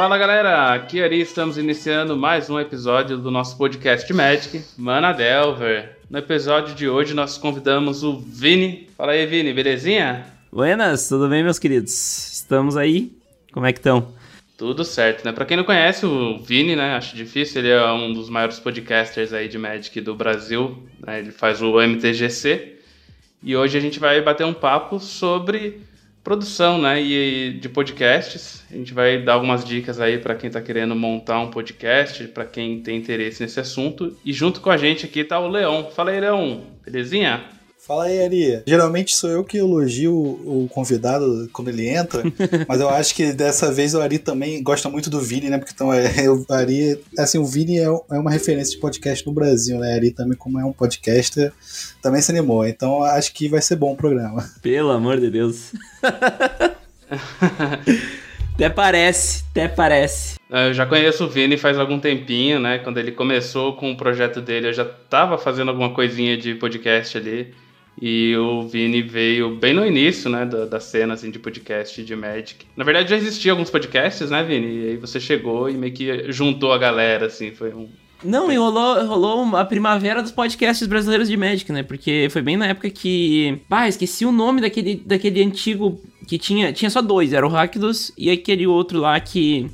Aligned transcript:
Fala 0.00 0.16
galera, 0.16 0.72
aqui 0.72 0.98
é 0.98 1.04
Ari, 1.04 1.20
estamos 1.20 1.58
iniciando 1.58 2.16
mais 2.16 2.48
um 2.48 2.58
episódio 2.58 3.18
do 3.18 3.30
nosso 3.30 3.58
podcast 3.58 4.10
Magic, 4.14 4.64
Mana 4.78 5.12
Delver. 5.12 5.98
No 6.08 6.16
episódio 6.16 6.74
de 6.74 6.88
hoje 6.88 7.12
nós 7.12 7.36
convidamos 7.36 8.02
o 8.02 8.18
Vini. 8.18 8.88
Fala 8.96 9.12
aí, 9.12 9.26
Vini, 9.26 9.52
belezinha? 9.52 10.24
Buenas, 10.50 11.06
tudo 11.06 11.28
bem, 11.28 11.44
meus 11.44 11.58
queridos? 11.58 11.92
Estamos 12.32 12.78
aí? 12.78 13.12
Como 13.52 13.66
é 13.66 13.74
que 13.74 13.78
estão? 13.78 14.10
Tudo 14.56 14.86
certo, 14.86 15.22
né? 15.22 15.32
Pra 15.32 15.44
quem 15.44 15.58
não 15.58 15.64
conhece 15.64 16.06
o 16.06 16.38
Vini, 16.38 16.74
né? 16.74 16.94
Acho 16.94 17.14
difícil, 17.14 17.60
ele 17.60 17.70
é 17.70 17.92
um 17.92 18.10
dos 18.10 18.30
maiores 18.30 18.58
podcasters 18.58 19.34
aí 19.34 19.48
de 19.48 19.58
Magic 19.58 20.00
do 20.00 20.14
Brasil. 20.14 20.82
Né? 21.06 21.18
Ele 21.18 21.30
faz 21.30 21.60
o 21.60 21.78
MTGC. 21.78 22.78
E 23.42 23.54
hoje 23.54 23.76
a 23.76 23.80
gente 23.82 23.98
vai 23.98 24.22
bater 24.22 24.46
um 24.46 24.54
papo 24.54 24.98
sobre 24.98 25.82
produção, 26.22 26.80
né? 26.80 27.02
E 27.02 27.58
de 27.60 27.68
podcasts. 27.68 28.64
A 28.70 28.74
gente 28.74 28.92
vai 28.92 29.22
dar 29.22 29.34
algumas 29.34 29.64
dicas 29.64 30.00
aí 30.00 30.18
para 30.18 30.34
quem 30.34 30.48
está 30.48 30.60
querendo 30.60 30.94
montar 30.94 31.40
um 31.40 31.50
podcast, 31.50 32.24
para 32.28 32.44
quem 32.44 32.80
tem 32.80 32.96
interesse 32.96 33.42
nesse 33.42 33.60
assunto. 33.60 34.16
E 34.24 34.32
junto 34.32 34.60
com 34.60 34.70
a 34.70 34.76
gente 34.76 35.06
aqui 35.06 35.24
tá 35.24 35.38
o 35.38 35.48
Leão. 35.48 35.90
Fala 35.90 36.10
aí, 36.10 36.20
Leão. 36.20 36.64
Belezinha? 36.84 37.59
Fala 37.90 38.04
aí, 38.04 38.22
Ari. 38.22 38.62
Geralmente 38.64 39.16
sou 39.16 39.28
eu 39.28 39.42
que 39.42 39.58
elogio 39.58 40.14
o 40.14 40.68
convidado 40.72 41.50
quando 41.52 41.70
ele 41.70 41.88
entra, 41.88 42.22
mas 42.68 42.80
eu 42.80 42.88
acho 42.88 43.12
que 43.12 43.32
dessa 43.32 43.72
vez 43.72 43.94
o 43.94 44.00
Ari 44.00 44.20
também 44.20 44.62
gosta 44.62 44.88
muito 44.88 45.10
do 45.10 45.20
Vini, 45.20 45.50
né? 45.50 45.58
Porque 45.58 45.72
então 45.74 45.92
é, 45.92 46.30
o 46.30 46.46
Ari, 46.48 47.02
assim, 47.18 47.38
o 47.38 47.44
Vini 47.44 47.80
é, 47.80 47.86
é 47.86 48.16
uma 48.16 48.30
referência 48.30 48.74
de 48.74 48.80
podcast 48.80 49.26
no 49.26 49.32
Brasil, 49.32 49.76
né? 49.80 49.92
Ari 49.92 50.12
também, 50.12 50.38
como 50.38 50.60
é 50.60 50.64
um 50.64 50.72
podcaster, 50.72 51.52
também 52.00 52.22
se 52.22 52.30
animou. 52.30 52.64
Então 52.64 53.02
acho 53.02 53.34
que 53.34 53.48
vai 53.48 53.60
ser 53.60 53.74
bom 53.74 53.94
o 53.94 53.96
programa. 53.96 54.48
Pelo 54.62 54.92
amor 54.92 55.18
de 55.18 55.28
Deus. 55.28 55.72
até 58.54 58.70
parece, 58.70 59.42
até 59.50 59.66
parece. 59.66 60.36
Eu 60.48 60.72
já 60.72 60.86
conheço 60.86 61.24
o 61.24 61.28
Vini 61.28 61.56
faz 61.56 61.76
algum 61.76 61.98
tempinho, 61.98 62.60
né? 62.60 62.78
Quando 62.78 62.98
ele 62.98 63.10
começou 63.10 63.74
com 63.74 63.90
o 63.90 63.96
projeto 63.96 64.40
dele, 64.40 64.68
eu 64.68 64.72
já 64.72 64.84
tava 64.84 65.36
fazendo 65.36 65.70
alguma 65.70 65.92
coisinha 65.92 66.36
de 66.36 66.54
podcast 66.54 67.18
ali. 67.18 67.52
E 68.00 68.34
o 68.36 68.66
Vini 68.66 69.02
veio 69.02 69.56
bem 69.56 69.74
no 69.74 69.86
início, 69.86 70.30
né, 70.30 70.46
da, 70.46 70.64
da 70.64 70.80
cena 70.80 71.12
assim, 71.14 71.30
de 71.30 71.38
podcast 71.38 72.02
de 72.02 72.16
Magic. 72.16 72.64
Na 72.74 72.82
verdade, 72.82 73.10
já 73.10 73.16
existiam 73.16 73.54
alguns 73.54 73.68
podcasts, 73.68 74.30
né, 74.30 74.42
Vini? 74.42 74.66
E 74.66 74.88
aí 74.90 74.96
você 74.96 75.20
chegou 75.20 75.68
e 75.68 75.74
meio 75.74 75.92
que 75.92 76.32
juntou 76.32 76.72
a 76.72 76.78
galera, 76.78 77.26
assim, 77.26 77.50
foi 77.50 77.74
um. 77.74 77.88
Não, 78.22 78.50
e 78.52 78.56
rolou, 78.56 79.06
rolou 79.06 79.56
a 79.56 79.64
primavera 79.64 80.22
dos 80.22 80.30
podcasts 80.30 80.86
brasileiros 80.86 81.28
de 81.28 81.36
Magic, 81.36 81.70
né? 81.72 81.82
Porque 81.82 82.28
foi 82.30 82.42
bem 82.42 82.56
na 82.56 82.68
época 82.68 82.88
que. 82.88 83.60
Bah, 83.68 83.88
esqueci 83.88 84.24
o 84.24 84.32
nome 84.32 84.60
daquele, 84.60 85.02
daquele 85.04 85.42
antigo 85.42 86.00
que 86.26 86.38
tinha. 86.38 86.72
Tinha 86.72 86.90
só 86.90 87.02
dois, 87.02 87.32
era 87.32 87.46
o 87.46 87.50
Rakdos 87.50 88.12
e 88.16 88.30
aquele 88.30 88.66
outro 88.66 88.98
lá 88.98 89.18
que. 89.20 89.70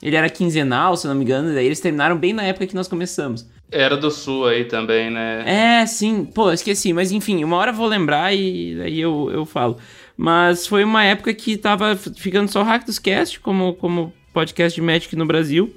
Ele 0.00 0.14
era 0.14 0.30
quinzenal, 0.30 0.96
se 0.96 1.08
não 1.08 1.14
me 1.14 1.24
engano, 1.24 1.52
daí 1.52 1.66
eles 1.66 1.80
terminaram 1.80 2.16
bem 2.16 2.32
na 2.32 2.44
época 2.44 2.68
que 2.68 2.74
nós 2.74 2.86
começamos. 2.86 3.44
Era 3.70 3.96
do 3.96 4.10
Sul 4.10 4.46
aí 4.46 4.64
também, 4.64 5.10
né? 5.10 5.80
É, 5.80 5.86
sim. 5.86 6.24
Pô, 6.24 6.50
esqueci. 6.50 6.92
Mas 6.92 7.12
enfim, 7.12 7.44
uma 7.44 7.56
hora 7.56 7.72
vou 7.72 7.86
lembrar 7.86 8.34
e 8.34 8.80
aí 8.80 9.00
eu, 9.00 9.30
eu 9.32 9.44
falo. 9.44 9.76
Mas 10.16 10.66
foi 10.66 10.82
uma 10.84 11.04
época 11.04 11.32
que 11.34 11.56
tava 11.56 11.94
ficando 11.96 12.50
só 12.50 12.64
dos 12.78 12.98
Cast 12.98 13.38
como, 13.40 13.74
como 13.74 14.12
podcast 14.32 14.74
de 14.74 14.84
Magic 14.84 15.14
no 15.14 15.26
Brasil. 15.26 15.72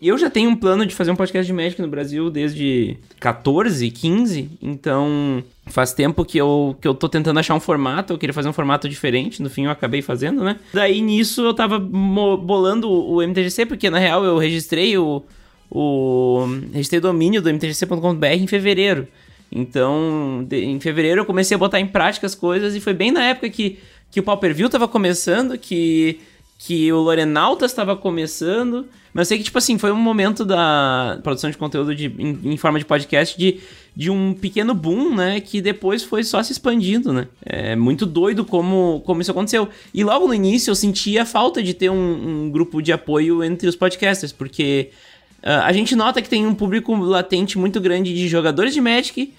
E 0.00 0.08
eu 0.08 0.18
já 0.18 0.28
tenho 0.28 0.50
um 0.50 0.56
plano 0.56 0.84
de 0.84 0.94
fazer 0.94 1.10
um 1.10 1.16
podcast 1.16 1.46
de 1.46 1.52
Magic 1.52 1.80
no 1.80 1.88
Brasil 1.88 2.28
desde 2.28 2.96
14, 3.20 3.90
15. 3.90 4.50
Então 4.60 5.42
faz 5.66 5.92
tempo 5.92 6.24
que 6.24 6.36
eu, 6.36 6.76
que 6.80 6.86
eu 6.86 6.94
tô 6.94 7.08
tentando 7.08 7.40
achar 7.40 7.54
um 7.54 7.60
formato. 7.60 8.12
Eu 8.12 8.18
queria 8.18 8.34
fazer 8.34 8.48
um 8.48 8.52
formato 8.52 8.88
diferente. 8.88 9.42
No 9.42 9.48
fim 9.48 9.64
eu 9.64 9.70
acabei 9.70 10.02
fazendo, 10.02 10.44
né? 10.44 10.58
Daí 10.72 11.00
nisso 11.00 11.42
eu 11.42 11.54
tava 11.54 11.78
bolando 11.78 12.90
o 12.90 13.22
MTGC, 13.22 13.66
porque 13.66 13.88
na 13.88 13.98
real 13.98 14.24
eu 14.24 14.36
registrei 14.36 14.96
o 14.98 15.22
o 15.74 16.46
registrei 16.72 17.00
domínio 17.00 17.42
do 17.42 17.50
mtgc.com.br 17.50 18.26
em 18.26 18.46
fevereiro. 18.46 19.08
Então, 19.50 20.46
de, 20.48 20.64
em 20.64 20.78
fevereiro 20.78 21.22
eu 21.22 21.24
comecei 21.24 21.56
a 21.56 21.58
botar 21.58 21.80
em 21.80 21.86
prática 21.86 22.26
as 22.26 22.34
coisas 22.34 22.76
e 22.76 22.80
foi 22.80 22.94
bem 22.94 23.10
na 23.10 23.24
época 23.24 23.50
que, 23.50 23.80
que 24.10 24.20
o 24.20 24.22
Pauperview 24.22 24.66
estava 24.66 24.86
começando, 24.86 25.58
que, 25.58 26.20
que 26.58 26.92
o 26.92 26.98
Lorenautas 26.98 27.72
estava 27.72 27.96
começando. 27.96 28.86
Mas 29.12 29.26
eu 29.26 29.28
sei 29.30 29.38
que, 29.38 29.44
tipo 29.44 29.58
assim, 29.58 29.78
foi 29.78 29.90
um 29.92 29.96
momento 29.96 30.44
da 30.44 31.18
produção 31.22 31.50
de 31.50 31.56
conteúdo 31.56 31.94
de, 31.94 32.06
em, 32.18 32.52
em, 32.52 32.56
forma 32.56 32.78
de 32.78 32.84
podcast 32.84 33.38
de, 33.38 33.60
de 33.94 34.10
um 34.10 34.34
pequeno 34.34 34.74
boom, 34.74 35.14
né? 35.14 35.40
Que 35.40 35.60
depois 35.60 36.02
foi 36.02 36.24
só 36.24 36.42
se 36.42 36.52
expandindo, 36.52 37.12
né? 37.12 37.28
É 37.44 37.76
muito 37.76 38.06
doido 38.06 38.44
como, 38.44 39.02
como 39.06 39.20
isso 39.20 39.30
aconteceu. 39.30 39.68
E 39.92 40.02
logo 40.02 40.26
no 40.26 40.34
início 40.34 40.70
eu 40.70 40.74
sentia 40.74 41.22
a 41.22 41.26
falta 41.26 41.62
de 41.62 41.74
ter 41.74 41.90
um, 41.90 42.44
um 42.46 42.50
grupo 42.50 42.82
de 42.82 42.92
apoio 42.92 43.44
entre 43.44 43.68
os 43.68 43.76
podcasters, 43.76 44.32
porque 44.32 44.90
a 45.50 45.72
gente 45.72 45.94
nota 45.94 46.22
que 46.22 46.28
tem 46.28 46.46
um 46.46 46.54
público 46.54 46.94
latente 46.96 47.58
muito 47.58 47.80
grande 47.80 48.14
de 48.14 48.28
jogadores 48.28 48.72
de 48.72 48.80
Magic 48.80 49.32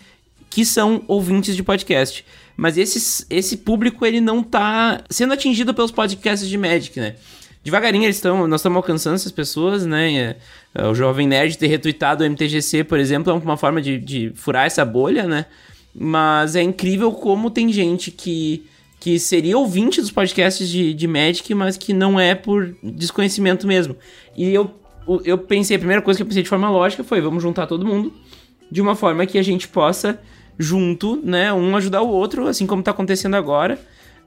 que 0.50 0.64
são 0.64 1.04
ouvintes 1.08 1.56
de 1.56 1.64
podcast. 1.64 2.24
Mas 2.56 2.78
esses, 2.78 3.26
esse 3.30 3.58
público 3.58 4.06
ele 4.06 4.22
não 4.22 4.42
tá 4.42 5.04
sendo 5.10 5.34
atingido 5.34 5.74
pelos 5.74 5.92
podcasts 5.92 6.48
de 6.48 6.58
Magic, 6.58 6.98
né? 7.00 7.16
Devagarinho 7.64 8.06
eles 8.06 8.18
estão, 8.18 8.48
nós 8.48 8.62
estamos 8.62 8.78
alcançando 8.78 9.16
essas 9.16 9.32
pessoas, 9.32 9.86
né? 9.86 10.14
É, 10.14 10.38
é, 10.76 10.88
o 10.88 10.94
Jovem 10.94 11.28
Nerd 11.28 11.58
ter 11.58 11.68
retweetado 11.68 12.24
o 12.24 12.30
MTGC, 12.30 12.84
por 12.84 13.00
exemplo, 13.00 13.34
é 13.34 13.36
uma 13.36 13.58
forma 13.58 13.82
de, 13.82 13.98
de 13.98 14.32
furar 14.36 14.66
essa 14.68 14.86
bolha, 14.86 15.24
né? 15.24 15.46
Mas 15.94 16.56
é 16.56 16.62
incrível 16.62 17.12
como 17.12 17.50
tem 17.50 17.74
gente 17.74 18.12
que, 18.12 18.66
que 19.00 19.20
seria 19.20 19.58
ouvinte 19.58 20.00
dos 20.00 20.12
podcasts 20.12 20.70
de, 20.70 20.94
de 20.94 21.08
Magic, 21.08 21.54
mas 21.56 21.76
que 21.76 21.92
não 21.92 22.20
é 22.20 22.36
por 22.36 22.74
desconhecimento 22.84 23.66
mesmo. 23.66 23.98
E 24.38 24.54
eu 24.54 24.72
eu 25.24 25.38
pensei, 25.38 25.76
a 25.76 25.80
primeira 25.80 26.02
coisa 26.02 26.18
que 26.18 26.24
eu 26.24 26.28
pensei 26.28 26.44
de 26.44 26.50
forma 26.50 26.70
lógica 26.70 27.04
foi, 27.04 27.22
vamos 27.22 27.42
juntar 27.42 27.68
todo 27.68 27.86
mundo 27.86 28.14
de 28.72 28.82
uma 28.82 28.96
forma 28.96 29.26
que 29.26 29.38
a 29.38 29.44
gente 29.44 29.68
possa, 29.68 30.20
junto, 30.58 31.20
né, 31.24 31.54
um 31.54 31.76
ajudar 31.76 32.02
o 32.02 32.10
outro, 32.10 32.48
assim 32.48 32.66
como 32.66 32.82
tá 32.82 32.92
acontecendo 32.92 33.36
agora, 33.36 33.80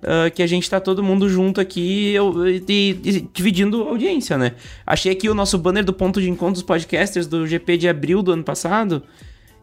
uh, 0.03 0.31
que 0.33 0.43
a 0.43 0.47
gente 0.47 0.69
tá 0.69 0.79
todo 0.81 1.03
mundo 1.03 1.29
junto 1.29 1.61
aqui 1.61 2.13
eu, 2.13 2.47
e, 2.47 2.63
e, 2.69 3.29
dividindo 3.33 3.83
audiência, 3.83 4.39
né. 4.39 4.53
Achei 4.87 5.13
aqui 5.13 5.29
o 5.29 5.35
nosso 5.35 5.59
banner 5.59 5.85
do 5.85 5.93
ponto 5.93 6.21
de 6.21 6.31
encontro 6.31 6.55
dos 6.55 6.63
podcasters 6.63 7.27
do 7.27 7.47
GP 7.47 7.77
de 7.77 7.89
abril 7.89 8.23
do 8.23 8.33
ano 8.33 8.45
passado, 8.45 9.03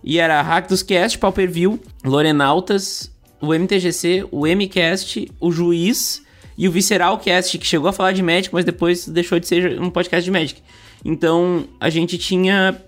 e 0.03 0.19
era 0.19 0.41
Hack 0.41 0.67
dos 0.67 0.83
Cast, 0.83 1.17
Pauper 1.17 1.49
View, 1.49 1.79
Lorenautas, 2.03 3.11
o 3.41 3.53
MTGC, 3.53 4.27
o 4.31 4.45
MCast, 4.45 5.31
o 5.39 5.51
Juiz 5.51 6.23
e 6.57 6.67
o 6.67 6.71
Visceral 6.71 7.17
Cast, 7.17 7.57
que 7.57 7.65
chegou 7.65 7.89
a 7.89 7.93
falar 7.93 8.11
de 8.11 8.21
Magic, 8.21 8.53
mas 8.53 8.63
depois 8.63 9.07
deixou 9.07 9.39
de 9.39 9.47
ser 9.47 9.81
um 9.81 9.89
podcast 9.89 10.23
de 10.23 10.31
Magic. 10.31 10.61
Então 11.05 11.65
a 11.79 11.87
gente 11.91 12.17
tinha 12.17 12.81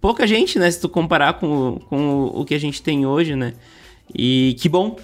pouca 0.00 0.26
gente, 0.26 0.58
né? 0.58 0.70
Se 0.70 0.80
tu 0.80 0.88
comparar 0.88 1.34
com, 1.34 1.78
com 1.90 2.24
o 2.24 2.44
que 2.46 2.54
a 2.54 2.58
gente 2.58 2.82
tem 2.82 3.04
hoje, 3.04 3.36
né? 3.36 3.52
E 4.14 4.56
que 4.58 4.68
bom, 4.68 4.96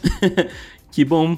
que 0.90 1.04
bom. 1.04 1.36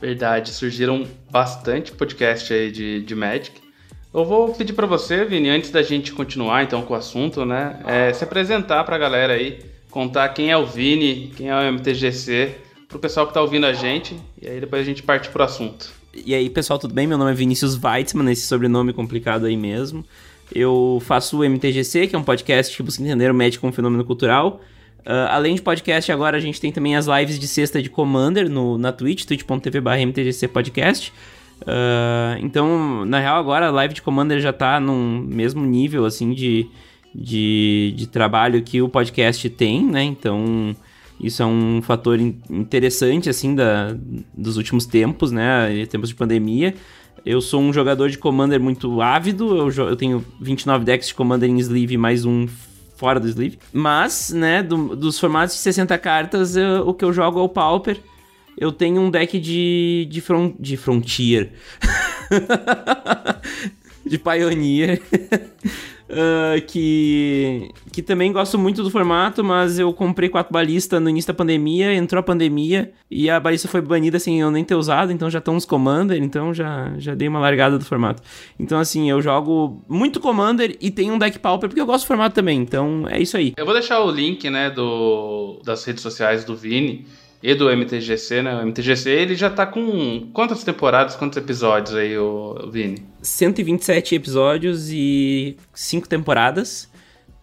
Verdade, 0.00 0.50
surgiram 0.50 1.06
bastante 1.30 1.92
podcast 1.92 2.52
aí 2.52 2.72
de, 2.72 3.02
de 3.02 3.14
Magic. 3.14 3.52
Eu 4.12 4.24
vou 4.24 4.52
pedir 4.52 4.72
para 4.72 4.86
você, 4.86 5.24
Vini, 5.24 5.48
antes 5.48 5.70
da 5.70 5.82
gente 5.82 6.12
continuar 6.12 6.62
então 6.62 6.82
com 6.82 6.94
o 6.94 6.96
assunto, 6.96 7.44
né? 7.44 7.80
É, 7.86 8.12
se 8.12 8.24
apresentar 8.24 8.84
para 8.84 8.96
a 8.96 8.98
galera 8.98 9.34
aí, 9.34 9.60
contar 9.90 10.28
quem 10.30 10.50
é 10.50 10.56
o 10.56 10.66
Vini, 10.66 11.32
quem 11.36 11.50
é 11.50 11.54
o 11.54 11.72
MTGC, 11.72 12.54
pro 12.88 12.98
pessoal 12.98 13.26
que 13.26 13.34
tá 13.34 13.40
ouvindo 13.40 13.66
a 13.66 13.72
gente, 13.72 14.16
e 14.40 14.48
aí 14.48 14.60
depois 14.60 14.82
a 14.82 14.84
gente 14.84 15.02
parte 15.02 15.28
pro 15.28 15.42
assunto. 15.42 16.03
E 16.14 16.34
aí, 16.34 16.48
pessoal, 16.48 16.78
tudo 16.78 16.94
bem? 16.94 17.06
Meu 17.06 17.18
nome 17.18 17.32
é 17.32 17.34
Vinícius 17.34 17.76
Weitzman, 17.82 18.30
esse 18.30 18.46
sobrenome 18.46 18.92
complicado 18.92 19.46
aí 19.46 19.56
mesmo. 19.56 20.04
Eu 20.54 21.02
faço 21.04 21.40
o 21.40 21.44
MTGC, 21.44 22.06
que 22.06 22.14
é 22.14 22.18
um 22.18 22.22
podcast 22.22 22.76
que 22.76 22.82
busca 22.82 23.02
entender 23.02 23.30
o 23.30 23.34
médico 23.34 23.62
como 23.62 23.72
fenômeno 23.72 24.04
cultural. 24.04 24.60
Uh, 25.00 25.26
além 25.30 25.56
de 25.56 25.62
podcast, 25.62 26.12
agora 26.12 26.36
a 26.36 26.40
gente 26.40 26.60
tem 26.60 26.70
também 26.70 26.94
as 26.94 27.06
lives 27.06 27.38
de 27.38 27.48
sexta 27.48 27.82
de 27.82 27.90
Commander 27.90 28.48
no, 28.48 28.78
na 28.78 28.92
Twitch, 28.92 29.24
twitch.tv 29.24 29.80
MTGC 30.06 30.46
Podcast. 30.48 31.12
Uh, 31.62 32.38
então, 32.40 33.04
na 33.04 33.18
real, 33.18 33.36
agora 33.36 33.66
a 33.66 33.70
live 33.70 33.94
de 33.94 34.02
Commander 34.02 34.40
já 34.40 34.52
tá 34.52 34.78
num 34.78 35.18
mesmo 35.20 35.66
nível, 35.66 36.04
assim, 36.04 36.32
de, 36.32 36.68
de, 37.12 37.92
de 37.96 38.06
trabalho 38.06 38.62
que 38.62 38.80
o 38.80 38.88
podcast 38.88 39.50
tem, 39.50 39.84
né? 39.84 40.04
Então, 40.04 40.76
isso 41.20 41.42
é 41.42 41.46
um 41.46 41.80
fator 41.80 42.18
interessante, 42.20 43.30
assim, 43.30 43.54
da, 43.54 43.96
dos 44.36 44.56
últimos 44.56 44.86
tempos, 44.86 45.30
né? 45.30 45.86
Tempos 45.86 46.08
de 46.08 46.14
pandemia. 46.14 46.74
Eu 47.24 47.40
sou 47.40 47.60
um 47.60 47.72
jogador 47.72 48.10
de 48.10 48.18
Commander 48.18 48.60
muito 48.60 49.00
ávido. 49.00 49.56
Eu, 49.56 49.70
eu 49.88 49.96
tenho 49.96 50.24
29 50.40 50.84
decks 50.84 51.08
de 51.08 51.14
Commander 51.14 51.48
em 51.48 51.58
sleeve, 51.58 51.96
mais 51.96 52.24
um 52.24 52.46
fora 52.96 53.18
do 53.18 53.28
sleeve. 53.28 53.58
Mas, 53.72 54.30
né, 54.30 54.62
do, 54.62 54.94
dos 54.94 55.18
formatos 55.18 55.54
de 55.54 55.62
60 55.62 55.96
cartas, 55.98 56.56
eu, 56.56 56.88
o 56.88 56.92
que 56.92 57.04
eu 57.04 57.12
jogo 57.12 57.38
é 57.38 57.42
o 57.42 57.48
Pauper. 57.48 57.98
Eu 58.56 58.70
tenho 58.70 59.00
um 59.00 59.10
deck 59.10 59.38
de, 59.40 60.06
de, 60.10 60.20
front, 60.20 60.54
de 60.60 60.76
Frontier. 60.76 61.52
de 64.04 64.18
Pioneer. 64.18 65.00
Uh, 66.04 66.60
que, 66.66 67.70
que 67.90 68.02
também 68.02 68.30
gosto 68.30 68.58
muito 68.58 68.82
do 68.82 68.90
formato, 68.90 69.42
mas 69.42 69.78
eu 69.78 69.90
comprei 69.90 70.28
quatro 70.28 70.52
balistas 70.52 71.00
no 71.00 71.08
início 71.08 71.28
da 71.28 71.34
pandemia, 71.34 71.94
entrou 71.94 72.20
a 72.20 72.22
pandemia 72.22 72.92
e 73.10 73.30
a 73.30 73.40
balista 73.40 73.68
foi 73.68 73.80
banida 73.80 74.18
sem 74.18 74.38
eu 74.38 74.50
nem 74.50 74.62
ter 74.62 74.74
usado, 74.74 75.10
então 75.10 75.30
já 75.30 75.38
estão 75.38 75.56
os 75.56 75.64
Commander, 75.64 76.22
então 76.22 76.52
já, 76.52 76.92
já 76.98 77.14
dei 77.14 77.26
uma 77.26 77.40
largada 77.40 77.78
do 77.78 77.86
formato. 77.86 78.22
Então, 78.60 78.78
assim, 78.78 79.08
eu 79.08 79.22
jogo 79.22 79.82
muito 79.88 80.20
Commander 80.20 80.76
e 80.78 80.90
tenho 80.90 81.14
um 81.14 81.18
deck 81.18 81.38
Pauper 81.38 81.70
porque 81.70 81.80
eu 81.80 81.86
gosto 81.86 82.04
do 82.04 82.08
formato 82.08 82.34
também, 82.34 82.58
então 82.60 83.08
é 83.08 83.18
isso 83.18 83.38
aí. 83.38 83.54
Eu 83.56 83.64
vou 83.64 83.72
deixar 83.72 84.00
o 84.00 84.10
link, 84.10 84.50
né, 84.50 84.68
do, 84.68 85.58
das 85.64 85.82
redes 85.84 86.02
sociais 86.02 86.44
do 86.44 86.54
Vini 86.54 87.06
e 87.44 87.54
do 87.54 87.70
MTGC, 87.70 88.40
né? 88.40 88.56
O 88.56 88.66
MTGC 88.66 89.10
ele 89.10 89.34
já 89.34 89.50
tá 89.50 89.66
com 89.66 90.30
quantas 90.32 90.64
temporadas, 90.64 91.14
quantos 91.14 91.36
episódios 91.36 91.94
aí, 91.94 92.16
o 92.16 92.70
Vini? 92.72 93.02
127 93.20 94.14
episódios 94.14 94.88
e 94.90 95.54
5 95.74 96.08
temporadas, 96.08 96.90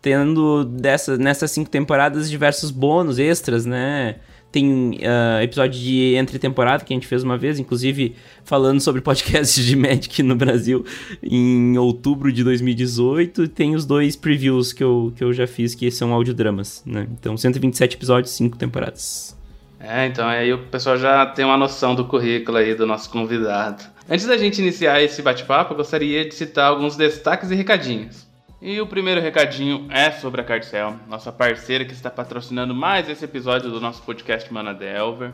tendo 0.01 0.65
dessas, 0.65 1.19
nessas 1.19 1.51
5 1.51 1.69
temporadas 1.69 2.31
diversos 2.31 2.71
bônus 2.71 3.19
extras, 3.19 3.63
né? 3.63 4.15
Tem 4.51 4.97
uh, 5.03 5.43
episódio 5.43 5.79
de 5.79 6.15
entre 6.15 6.39
temporada 6.39 6.83
que 6.83 6.91
a 6.91 6.95
gente 6.95 7.05
fez 7.05 7.21
uma 7.21 7.37
vez, 7.37 7.59
inclusive 7.59 8.15
falando 8.43 8.81
sobre 8.81 9.01
podcasts 9.05 9.63
de 9.63 9.75
Magic 9.75 10.23
no 10.23 10.35
Brasil 10.35 10.83
em 11.21 11.77
outubro 11.77 12.33
de 12.33 12.43
2018. 12.43 13.49
Tem 13.49 13.75
os 13.75 13.85
dois 13.85 14.15
previews 14.15 14.73
que 14.73 14.83
eu, 14.83 15.13
que 15.15 15.23
eu 15.23 15.31
já 15.31 15.45
fiz, 15.45 15.75
que 15.75 15.91
são 15.91 16.11
audiodramas, 16.11 16.81
né? 16.87 17.07
Então, 17.11 17.37
127 17.37 17.97
episódios, 17.97 18.31
5 18.31 18.57
temporadas. 18.57 19.39
É, 19.83 20.05
então 20.05 20.27
aí 20.27 20.53
o 20.53 20.67
pessoal 20.67 20.97
já 20.97 21.25
tem 21.25 21.43
uma 21.43 21.57
noção 21.57 21.95
do 21.95 22.05
currículo 22.05 22.57
aí 22.57 22.75
do 22.75 22.85
nosso 22.85 23.09
convidado. 23.09 23.83
Antes 24.09 24.27
da 24.27 24.37
gente 24.37 24.61
iniciar 24.61 25.01
esse 25.01 25.21
bate-papo, 25.21 25.73
eu 25.73 25.77
gostaria 25.77 26.23
de 26.23 26.35
citar 26.35 26.69
alguns 26.69 26.95
destaques 26.95 27.49
e 27.49 27.55
recadinhos. 27.55 28.27
E 28.61 28.79
o 28.79 28.85
primeiro 28.85 29.19
recadinho 29.19 29.87
é 29.89 30.11
sobre 30.11 30.41
a 30.41 30.43
Cardcel, 30.43 30.95
nossa 31.07 31.31
parceira 31.31 31.83
que 31.83 31.93
está 31.93 32.11
patrocinando 32.11 32.75
mais 32.75 33.09
esse 33.09 33.25
episódio 33.25 33.71
do 33.71 33.81
nosso 33.81 34.03
podcast 34.03 34.53
Mana 34.53 34.71
Delver. 34.71 35.31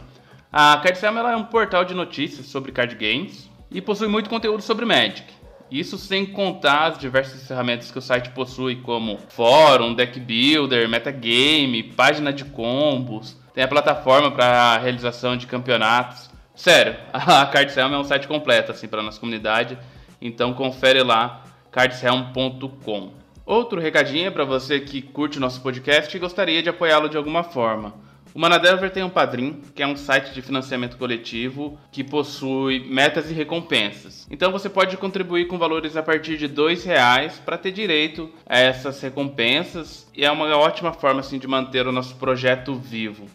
A 0.52 0.78
Cardcel 0.78 1.18
é 1.28 1.36
um 1.36 1.44
portal 1.44 1.84
de 1.84 1.94
notícias 1.94 2.46
sobre 2.46 2.72
card 2.72 2.96
games 2.96 3.50
e 3.70 3.82
possui 3.82 4.08
muito 4.08 4.30
conteúdo 4.30 4.62
sobre 4.62 4.86
Magic. 4.86 5.26
Isso 5.70 5.98
sem 5.98 6.26
contar 6.26 6.86
as 6.86 6.98
diversas 6.98 7.46
ferramentas 7.46 7.92
que 7.92 8.00
o 8.00 8.02
site 8.02 8.30
possui, 8.30 8.78
como 8.78 9.18
fórum, 9.28 9.94
deck 9.94 10.18
builder, 10.18 10.88
metagame, 10.88 11.84
página 11.84 12.32
de 12.32 12.46
combos, 12.46 13.36
tem 13.58 13.64
a 13.64 13.68
plataforma 13.68 14.30
para 14.30 14.78
realização 14.78 15.36
de 15.36 15.48
campeonatos. 15.48 16.30
Sério, 16.54 16.96
a 17.12 17.44
Cardshelm 17.48 17.92
é 17.92 17.98
um 17.98 18.04
site 18.04 18.28
completo 18.28 18.72
assim 18.72 18.88
para 18.88 19.02
nossa 19.02 19.20
comunidade, 19.20 19.76
então 20.22 20.54
confere 20.54 21.02
lá 21.02 21.44
cardshelm.com. 21.72 23.14
Outro 23.44 23.82
recadinho 23.82 24.28
é 24.28 24.30
para 24.30 24.46
você 24.46 24.80
que 24.80 25.02
curte 25.02 25.40
o 25.40 25.42
nosso 25.42 25.60
podcast 25.62 26.16
e 26.16 26.20
gostaria 26.20 26.62
de 26.62 26.70
apoiá-lo 26.70 27.10
de 27.10 27.18
alguma 27.18 27.42
forma. 27.42 27.96
O 28.32 28.40
Manadelver 28.40 28.92
tem 28.92 29.02
um 29.02 29.10
Padrim, 29.10 29.64
que 29.74 29.82
é 29.82 29.88
um 29.88 29.96
site 29.96 30.36
de 30.36 30.44
financiamento 30.44 30.96
coletivo 30.96 31.80
que 31.92 32.04
possui 32.04 32.88
metas 32.88 33.32
e 33.32 33.34
recompensas. 33.34 34.28
Então 34.30 34.52
você 34.52 34.70
pode 34.70 34.96
contribuir 34.98 35.48
com 35.48 35.58
valores 35.58 35.98
a 35.98 36.04
partir 36.04 36.38
de 36.38 36.46
R$ 36.46 36.76
reais 36.86 37.42
para 37.44 37.58
ter 37.58 37.72
direito 37.72 38.30
a 38.46 38.60
essas 38.60 39.02
recompensas 39.02 40.08
e 40.16 40.24
é 40.24 40.30
uma 40.30 40.56
ótima 40.56 40.94
forma 40.94 41.22
assim 41.22 41.40
de 41.40 41.48
manter 41.48 41.88
o 41.88 41.92
nosso 41.92 42.18
projeto 42.18 42.76
vivo. 42.76 43.26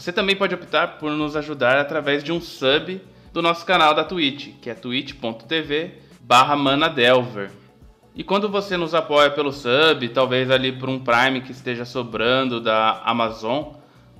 Você 0.00 0.14
também 0.14 0.34
pode 0.34 0.54
optar 0.54 0.96
por 0.96 1.10
nos 1.10 1.36
ajudar 1.36 1.76
através 1.76 2.24
de 2.24 2.32
um 2.32 2.40
sub 2.40 3.02
do 3.34 3.42
nosso 3.42 3.66
canal 3.66 3.92
da 3.92 4.02
Twitch, 4.02 4.54
que 4.58 4.70
é 4.70 4.74
twitch.tv 4.74 5.92
manadelver. 6.56 7.50
E 8.14 8.24
quando 8.24 8.48
você 8.48 8.78
nos 8.78 8.94
apoia 8.94 9.30
pelo 9.30 9.52
sub, 9.52 10.08
talvez 10.08 10.50
ali 10.50 10.72
por 10.72 10.88
um 10.88 10.98
Prime 10.98 11.42
que 11.42 11.52
esteja 11.52 11.84
sobrando 11.84 12.62
da 12.62 13.02
Amazon, 13.04 13.74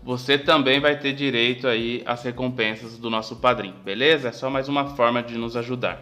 você 0.05 0.37
também 0.37 0.81
vai 0.81 0.99
ter 0.99 1.15
direito 1.15 1.67
aí 1.67 2.03
às 2.05 2.23
recompensas 2.25 2.99
do 2.99 3.09
nosso 3.09 3.37
padrinho, 3.37 3.77
beleza? 3.83 4.29
É 4.29 4.33
só 4.33 4.51
mais 4.51 4.69
uma 4.69 4.95
forma 4.95 5.23
de 5.23 5.39
nos 5.39 5.57
ajudar. 5.57 5.99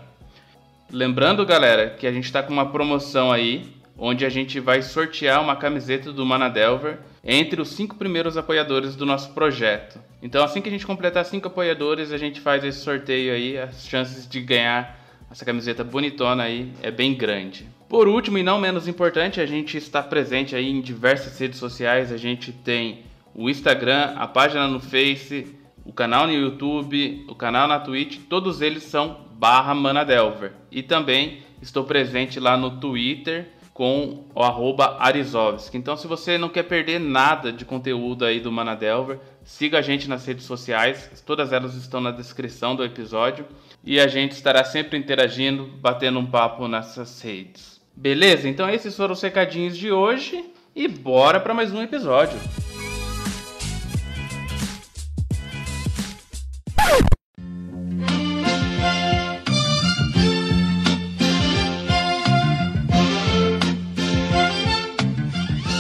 Lembrando, 0.91 1.47
galera, 1.47 1.91
que 1.91 2.05
a 2.09 2.13
gente 2.13 2.25
está 2.25 2.43
com 2.43 2.53
uma 2.53 2.67
promoção 2.71 3.31
aí, 3.31 3.73
onde 3.97 4.27
a 4.27 4.29
gente 4.29 4.59
vai 4.59 4.83
sortear 4.83 5.41
uma 5.41 5.55
camiseta 5.55 6.13
do 6.13 6.27
Manadelver 6.27 6.99
entre 7.31 7.61
os 7.61 7.69
cinco 7.69 7.95
primeiros 7.95 8.39
apoiadores 8.39 8.97
do 8.97 9.05
nosso 9.05 9.35
projeto. 9.35 10.01
Então, 10.23 10.43
assim 10.43 10.63
que 10.63 10.69
a 10.71 10.73
gente 10.73 10.87
completar 10.87 11.27
cinco 11.27 11.49
apoiadores, 11.49 12.11
a 12.11 12.17
gente 12.17 12.41
faz 12.41 12.65
esse 12.65 12.81
sorteio 12.81 13.35
aí. 13.35 13.59
As 13.59 13.87
chances 13.87 14.27
de 14.27 14.41
ganhar 14.41 14.99
essa 15.31 15.45
camiseta 15.45 15.85
bonitona 15.85 16.45
aí 16.45 16.73
é 16.83 16.91
bem 16.91 17.15
grande. 17.15 17.69
Por 17.87 18.09
último 18.09 18.39
e 18.39 18.43
não 18.43 18.59
menos 18.59 18.89
importante, 18.89 19.43
a 19.43 19.47
gente 19.47 19.77
está 19.77 20.03
presente 20.03 20.57
aí 20.57 20.71
em 20.71 20.81
diversas 20.81 21.39
redes 21.39 21.59
sociais. 21.59 22.11
A 22.11 22.17
gente 22.17 22.51
tem 22.51 23.03
o 23.35 23.51
Instagram, 23.51 24.15
a 24.17 24.27
página 24.27 24.67
no 24.67 24.81
Face, 24.81 25.55
o 25.85 25.93
canal 25.93 26.27
no 26.27 26.33
YouTube, 26.33 27.27
o 27.29 27.35
canal 27.35 27.69
na 27.69 27.79
Twitch. 27.79 28.21
Todos 28.27 28.63
eles 28.63 28.85
são 28.85 29.21
barra 29.35 29.75
Manadelver. 29.75 30.53
E 30.73 30.83
também 30.83 31.43
estou 31.61 31.85
presente 31.85 32.41
lá 32.41 32.57
no 32.57 32.81
Twitter 32.81 33.51
com 33.79 34.25
o 34.35 34.43
arroba 34.43 34.97
Arizovski. 34.99 35.79
Então, 35.79 35.97
se 35.97 36.09
você 36.09 36.37
não 36.37 36.49
quer 36.49 36.65
perder 36.65 36.99
nada 36.99 37.53
de 37.53 37.65
conteúdo 37.65 38.25
aí 38.25 38.41
do 38.41 38.51
Manadelver, 38.51 39.21
siga 39.45 39.79
a 39.79 39.83
gente 39.83 40.09
nas 40.09 40.27
redes 40.27 40.47
sociais, 40.47 41.09
todas 41.25 41.53
elas 41.53 41.77
estão 41.77 42.01
na 42.01 42.11
descrição 42.11 42.75
do 42.75 42.83
episódio 42.83 43.47
e 43.85 44.01
a 44.01 44.09
gente 44.09 44.33
estará 44.33 44.65
sempre 44.65 44.99
interagindo, 44.99 45.71
batendo 45.81 46.19
um 46.19 46.27
papo 46.27 46.67
nessas 46.67 47.23
redes. 47.23 47.81
Beleza? 47.95 48.49
Então, 48.49 48.69
esses 48.69 48.97
foram 48.97 49.13
os 49.13 49.23
recadinhos 49.23 49.79
de 49.79 49.93
hoje 49.93 50.45
e 50.75 50.89
bora 50.89 51.39
para 51.39 51.55
mais 51.55 51.73
um 51.73 51.81
episódio. 51.81 52.37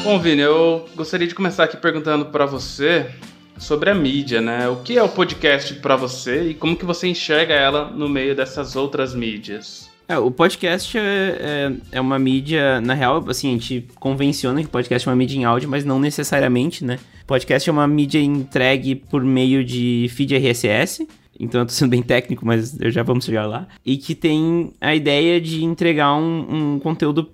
Bom, 0.08 0.18
Vini, 0.18 0.40
eu 0.40 0.88
gostaria 0.96 1.26
de 1.26 1.34
começar 1.34 1.64
aqui 1.64 1.76
perguntando 1.76 2.24
para 2.24 2.46
você 2.46 3.10
sobre 3.58 3.90
a 3.90 3.94
mídia, 3.94 4.40
né? 4.40 4.66
O 4.66 4.76
que 4.76 4.96
é 4.96 5.02
o 5.02 5.08
podcast 5.10 5.74
para 5.74 5.96
você 5.96 6.48
e 6.48 6.54
como 6.54 6.74
que 6.74 6.86
você 6.86 7.08
enxerga 7.08 7.52
ela 7.52 7.90
no 7.90 8.08
meio 8.08 8.34
dessas 8.34 8.74
outras 8.74 9.14
mídias? 9.14 9.90
É, 10.08 10.16
o 10.16 10.30
podcast 10.30 10.96
é, 10.96 11.02
é, 11.02 11.72
é, 11.92 12.00
uma 12.00 12.18
mídia, 12.18 12.80
na 12.80 12.94
real, 12.94 13.22
assim, 13.28 13.50
a 13.50 13.52
gente 13.52 13.86
convenciona 13.96 14.62
que 14.62 14.68
podcast 14.70 15.06
é 15.06 15.10
uma 15.12 15.16
mídia 15.16 15.36
em 15.36 15.44
áudio, 15.44 15.68
mas 15.68 15.84
não 15.84 16.00
necessariamente, 16.00 16.82
né? 16.82 16.98
Podcast 17.26 17.68
é 17.68 17.72
uma 17.72 17.86
mídia 17.86 18.18
entregue 18.18 18.94
por 18.94 19.22
meio 19.22 19.62
de 19.62 20.10
feed 20.14 20.34
RSS, 20.34 21.06
então 21.38 21.60
eu 21.60 21.66
tô 21.66 21.72
sendo 21.72 21.90
bem 21.90 22.02
técnico, 22.02 22.44
mas 22.44 22.76
já 22.86 23.02
vamos 23.02 23.24
chegar 23.24 23.46
lá. 23.46 23.68
E 23.86 23.96
que 23.96 24.14
tem 24.14 24.72
a 24.80 24.94
ideia 24.94 25.40
de 25.40 25.64
entregar 25.64 26.14
um, 26.14 26.74
um 26.74 26.78
conteúdo 26.80 27.30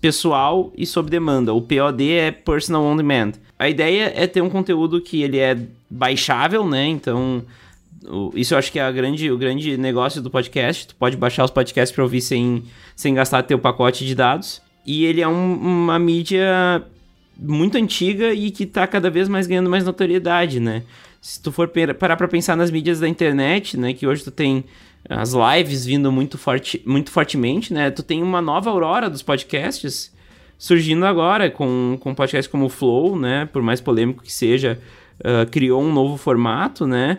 pessoal 0.00 0.70
e 0.76 0.84
sob 0.84 1.08
demanda. 1.08 1.54
O 1.54 1.62
POD 1.62 2.10
é 2.12 2.30
Personal 2.30 2.84
On 2.84 2.96
Demand. 2.96 3.32
A 3.58 3.68
ideia 3.68 4.12
é 4.14 4.26
ter 4.26 4.42
um 4.42 4.50
conteúdo 4.50 5.00
que 5.00 5.22
ele 5.22 5.38
é 5.38 5.58
baixável, 5.88 6.66
né? 6.66 6.86
Então, 6.86 7.42
isso 8.34 8.54
eu 8.54 8.58
acho 8.58 8.70
que 8.70 8.78
é 8.78 8.82
a 8.82 8.92
grande, 8.92 9.30
o 9.30 9.38
grande 9.38 9.78
negócio 9.78 10.20
do 10.20 10.30
podcast. 10.30 10.88
Tu 10.88 10.94
pode 10.94 11.16
baixar 11.16 11.44
os 11.44 11.50
podcasts 11.50 11.94
para 11.94 12.04
ouvir 12.04 12.20
sem, 12.20 12.62
sem 12.94 13.14
gastar 13.14 13.42
teu 13.42 13.58
pacote 13.58 14.04
de 14.04 14.14
dados. 14.14 14.60
E 14.86 15.06
ele 15.06 15.22
é 15.22 15.28
um, 15.28 15.54
uma 15.54 15.98
mídia 15.98 16.84
muito 17.38 17.78
antiga 17.78 18.32
e 18.34 18.50
que 18.50 18.64
está 18.64 18.86
cada 18.86 19.08
vez 19.08 19.28
mais 19.28 19.46
ganhando 19.46 19.70
mais 19.70 19.84
notoriedade, 19.84 20.60
né? 20.60 20.82
Se 21.20 21.42
tu 21.42 21.50
for 21.50 21.70
parar 21.98 22.16
pra 22.16 22.28
pensar 22.28 22.56
nas 22.56 22.70
mídias 22.70 23.00
da 23.00 23.08
internet, 23.08 23.76
né, 23.76 23.92
que 23.92 24.06
hoje 24.06 24.24
tu 24.24 24.30
tem 24.30 24.64
as 25.08 25.32
lives 25.32 25.84
vindo 25.84 26.10
muito, 26.12 26.36
forte, 26.38 26.82
muito 26.86 27.10
fortemente, 27.10 27.72
né, 27.72 27.90
tu 27.90 28.02
tem 28.02 28.22
uma 28.22 28.40
nova 28.40 28.70
aurora 28.70 29.08
dos 29.08 29.22
podcasts 29.22 30.12
surgindo 30.56 31.06
agora, 31.06 31.50
com, 31.50 31.96
com 32.00 32.14
podcasts 32.14 32.50
como 32.50 32.66
o 32.66 32.68
Flow, 32.68 33.18
né, 33.18 33.48
por 33.52 33.62
mais 33.62 33.80
polêmico 33.80 34.22
que 34.22 34.32
seja, 34.32 34.78
uh, 35.20 35.48
criou 35.50 35.82
um 35.82 35.92
novo 35.92 36.16
formato, 36.16 36.86
né, 36.86 37.18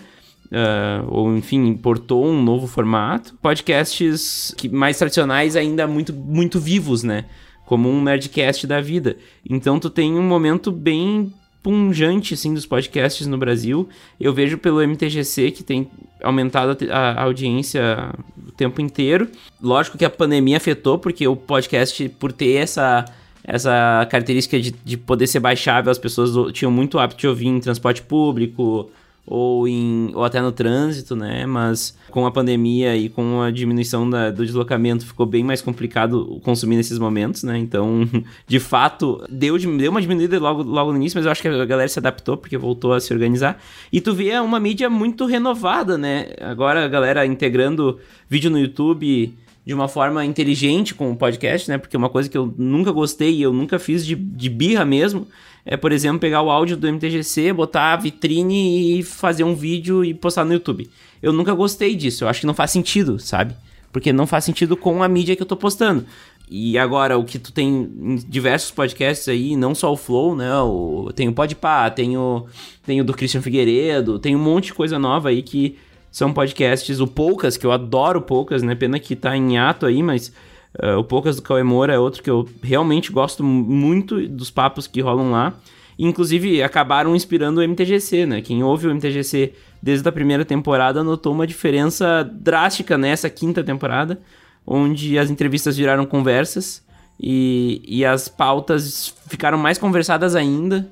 Uh, 0.50 1.06
ou 1.08 1.38
enfim, 1.38 1.68
importou 1.68 2.26
um 2.26 2.42
novo 2.42 2.66
formato. 2.66 3.36
Podcasts 3.36 4.52
que 4.58 4.68
mais 4.68 4.98
tradicionais 4.98 5.56
ainda 5.56 5.86
muito, 5.86 6.12
muito 6.12 6.60
vivos, 6.60 7.04
né? 7.04 7.26
Como 7.68 7.88
um 7.88 8.02
Nerdcast 8.02 8.66
da 8.66 8.82
vida. 8.82 9.16
Então 9.48 9.80
tu 9.80 9.92
tem 9.92 10.18
um 10.18 10.24
momento 10.24 10.72
bem 10.72 11.32
punjante 11.70 12.34
assim 12.34 12.52
dos 12.52 12.66
podcasts 12.66 13.28
no 13.28 13.38
Brasil. 13.38 13.88
Eu 14.20 14.34
vejo 14.34 14.58
pelo 14.58 14.82
MTGC 14.82 15.52
que 15.52 15.64
tem 15.64 15.88
aumentado 16.24 16.76
a, 16.92 17.22
audiência 17.22 18.10
o 18.48 18.52
tempo 18.52 18.82
inteiro. 18.82 19.28
Lógico 19.62 19.96
que 19.96 20.04
a 20.04 20.10
pandemia 20.10 20.58
afetou 20.58 20.98
porque 20.98 21.28
o 21.28 21.36
podcast 21.36 22.10
por 22.10 22.32
ter 22.32 22.56
essa 22.56 23.06
essa 23.44 24.08
característica 24.10 24.60
de, 24.60 24.72
de 24.72 24.98
poder 24.98 25.26
ser 25.26 25.40
baixável, 25.40 25.92
as 25.92 25.98
pessoas 25.98 26.52
tinham 26.54 26.72
muito 26.72 26.98
hábito 26.98 27.22
de 27.22 27.28
ouvir 27.28 27.48
em 27.48 27.60
transporte 27.60 28.02
público 28.02 28.90
ou, 29.26 29.68
em, 29.68 30.12
ou 30.16 30.24
até 30.24 30.42
no 30.42 30.52
trânsito, 30.52 31.16
né? 31.16 31.46
Mas 31.46 31.96
com 32.10 32.26
a 32.26 32.32
pandemia 32.32 32.96
e 32.96 33.10
com 33.10 33.42
a 33.42 33.52
diminuição 33.52 34.10
da, 34.10 34.32
do 34.32 34.44
deslocamento 34.44 35.06
ficou 35.06 35.26
bem 35.26 35.44
mais 35.44 35.62
complicado 35.62 36.40
consumir 36.44 36.76
nesses 36.76 36.98
momentos, 36.98 37.44
né? 37.44 37.58
Então, 37.58 38.10
de 38.48 38.60
fato, 38.60 39.24
deu, 39.30 39.58
deu 39.58 39.92
uma 39.92 40.02
diminuída 40.02 40.40
logo, 40.40 40.64
logo 40.64 40.92
no 40.92 40.98
início, 40.98 41.18
mas 41.18 41.26
eu 41.26 41.32
acho 41.32 41.42
que 41.42 41.48
a 41.48 41.66
galera 41.66 41.88
se 41.88 42.00
adaptou 42.00 42.38
porque 42.38 42.58
voltou 42.58 42.94
a 42.94 43.00
se 43.00 43.14
organizar. 43.14 43.62
E 43.94 44.02
tu 44.02 44.14
vê 44.14 44.38
uma 44.40 44.60
mídia 44.60 44.90
muito 44.90 45.26
renovada, 45.26 45.98
né? 45.98 46.30
Agora 46.42 46.84
a 46.84 46.88
galera 46.88 47.26
integrando 47.26 48.00
vídeo 48.28 48.50
no 48.50 48.60
YouTube 48.60 49.34
de 49.66 49.74
uma 49.74 49.88
forma 49.88 50.26
inteligente 50.26 50.96
com 50.96 51.12
o 51.12 51.16
podcast, 51.16 51.70
né? 51.70 51.78
Porque 51.78 51.96
uma 51.96 52.10
coisa 52.10 52.28
que 52.28 52.38
eu 52.38 52.52
nunca 52.58 52.92
gostei 52.92 53.36
e 53.36 53.42
eu 53.44 53.54
nunca 53.54 53.78
fiz 53.78 54.04
de, 54.04 54.16
de 54.16 54.50
birra 54.50 54.84
mesmo 54.84 55.28
é, 55.72 55.78
por 55.78 55.92
exemplo, 55.92 56.20
pegar 56.20 56.42
o 56.42 56.50
áudio 56.50 56.76
do 56.76 56.92
MTGC, 56.92 57.54
botar 57.54 57.94
a 57.94 57.96
vitrine 57.96 58.98
e 58.98 59.04
fazer 59.04 59.44
um 59.44 59.54
vídeo 59.54 60.04
e 60.04 60.16
postar 60.16 60.44
no 60.44 60.52
YouTube. 60.52 60.90
Eu 61.22 61.32
nunca 61.32 61.54
gostei 61.54 61.96
disso, 61.96 62.24
eu 62.24 62.28
acho 62.28 62.40
que 62.40 62.48
não 62.48 62.56
faz 62.56 62.72
sentido, 62.72 63.20
sabe? 63.20 63.56
Porque 63.92 64.12
não 64.12 64.26
faz 64.26 64.46
sentido 64.46 64.76
com 64.76 65.04
a 65.04 65.08
mídia 65.08 65.36
que 65.36 65.44
eu 65.44 65.46
tô 65.46 65.56
postando. 65.56 66.08
E 66.50 66.76
agora, 66.76 67.20
o 67.20 67.24
que 67.24 67.38
tu 67.38 67.54
tem 67.54 67.88
em 68.02 68.16
diversos 68.16 68.72
podcasts 68.72 69.28
aí, 69.30 69.56
não 69.56 69.76
só 69.76 69.94
o 69.94 69.96
Flow, 69.96 70.36
né? 70.36 70.52
O, 70.60 71.12
tem 71.16 71.28
o 71.28 71.34
Podpah, 71.34 71.92
tem 71.92 72.18
o, 72.18 72.48
tem 72.84 73.00
o 73.00 73.04
do 73.04 73.14
Christian 73.14 73.44
Figueiredo, 73.44 74.18
tem 74.18 74.36
um 74.36 74.40
monte 74.40 74.66
de 74.66 74.74
coisa 74.74 74.98
nova 74.98 75.30
aí 75.30 75.44
que 75.44 75.78
são 76.10 76.34
podcasts. 76.34 77.00
O 77.00 77.06
Poucas, 77.06 77.58
que 77.58 77.66
eu 77.68 77.72
adoro 77.72 78.24
Poucas, 78.24 78.64
né? 78.64 78.74
Pena 78.74 78.98
que 78.98 79.16
tá 79.16 79.38
em 79.38 79.60
ato 79.60 79.86
aí, 79.86 80.02
mas 80.02 80.34
Uh, 80.78 80.98
o 81.00 81.04
Poucas 81.04 81.36
do 81.36 81.42
Cauê 81.42 81.64
Moura 81.64 81.94
é 81.94 82.00
outro 82.00 82.22
que 82.22 82.30
eu 82.30 82.48
realmente 82.62 83.12
gosto 83.12 83.44
muito 83.44 84.28
dos 84.28 84.52
papos 84.52 84.88
que 84.88 85.02
rolam 85.02 85.32
lá. 85.32 85.54
Inclusive, 85.98 86.64
acabaram 86.64 87.16
inspirando 87.16 87.60
o 87.60 87.64
MTGC, 87.64 88.26
né? 88.26 88.42
Quem 88.42 88.64
ouve 88.64 88.88
o 88.88 88.92
MTGC 88.94 89.54
desde 89.82 90.08
a 90.08 90.12
primeira 90.12 90.46
temporada 90.46 91.04
notou 91.04 91.34
uma 91.34 91.46
diferença 91.46 92.24
drástica 92.24 92.98
nessa 92.98 93.30
quinta 93.30 93.64
temporada, 93.64 94.22
onde 94.66 95.18
as 95.18 95.30
entrevistas 95.30 95.76
viraram 95.76 96.06
conversas 96.06 96.86
e, 97.20 97.82
e 97.86 98.06
as 98.06 98.30
pautas 98.30 99.14
ficaram 99.28 99.58
mais 99.58 99.78
conversadas 99.78 100.36
ainda, 100.36 100.90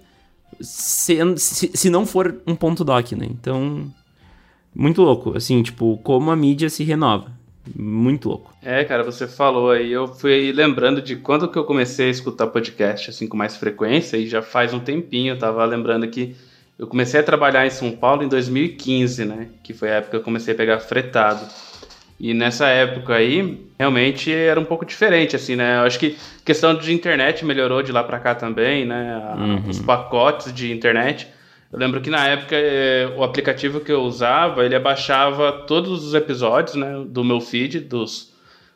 se, 0.59 1.17
se, 1.37 1.71
se 1.73 1.89
não 1.89 2.05
for 2.05 2.41
um 2.45 2.55
ponto 2.55 2.83
doc, 2.83 3.13
né? 3.13 3.27
Então, 3.29 3.89
muito 4.75 5.01
louco, 5.01 5.37
assim, 5.37 5.63
tipo, 5.63 5.97
como 6.03 6.31
a 6.31 6.35
mídia 6.35 6.69
se 6.69 6.83
renova. 6.83 7.31
Muito 7.75 8.29
louco. 8.29 8.53
É, 8.63 8.83
cara, 8.83 9.03
você 9.03 9.27
falou 9.27 9.71
aí, 9.71 9.91
eu 9.91 10.07
fui 10.07 10.51
lembrando 10.51 11.01
de 11.01 11.15
quando 11.15 11.47
que 11.47 11.57
eu 11.57 11.63
comecei 11.63 12.07
a 12.07 12.11
escutar 12.11 12.47
podcast 12.47 13.09
assim 13.09 13.27
com 13.27 13.37
mais 13.37 13.55
frequência 13.55 14.17
e 14.17 14.27
já 14.27 14.41
faz 14.41 14.73
um 14.73 14.79
tempinho, 14.79 15.33
eu 15.33 15.39
tava 15.39 15.63
lembrando 15.65 16.07
que 16.07 16.35
eu 16.77 16.85
comecei 16.85 17.19
a 17.19 17.23
trabalhar 17.23 17.65
em 17.65 17.71
São 17.71 17.91
Paulo 17.91 18.23
em 18.23 18.27
2015, 18.27 19.25
né? 19.25 19.47
Que 19.63 19.73
foi 19.73 19.89
a 19.89 19.95
época 19.95 20.11
que 20.11 20.15
eu 20.17 20.21
comecei 20.21 20.53
a 20.53 20.57
pegar 20.57 20.79
fretado. 20.79 21.43
E 22.19 22.33
nessa 22.33 22.67
época 22.67 23.15
aí, 23.15 23.67
realmente 23.77 24.31
era 24.31 24.59
um 24.59 24.65
pouco 24.65 24.85
diferente, 24.85 25.35
assim, 25.35 25.55
né? 25.55 25.77
Eu 25.77 25.81
acho 25.81 25.99
que 25.99 26.17
a 26.41 26.45
questão 26.45 26.75
de 26.75 26.93
internet 26.93 27.45
melhorou 27.45 27.81
de 27.81 27.91
lá 27.91 28.03
para 28.03 28.19
cá 28.19 28.35
também, 28.35 28.85
né? 28.85 29.35
Uhum. 29.37 29.69
Os 29.69 29.79
pacotes 29.79 30.53
de 30.53 30.71
internet. 30.71 31.27
Eu 31.71 31.79
lembro 31.79 31.99
que 31.99 32.09
na 32.09 32.25
época 32.27 32.55
é, 32.55 33.13
o 33.17 33.23
aplicativo 33.23 33.81
que 33.81 33.91
eu 33.91 34.01
usava, 34.01 34.63
ele 34.65 34.75
abaixava 34.75 35.51
todos 35.51 36.05
os 36.05 36.13
episódios, 36.13 36.75
né, 36.75 37.03
do 37.05 37.23
meu 37.23 37.41
feed, 37.41 37.81
dos 37.81 38.33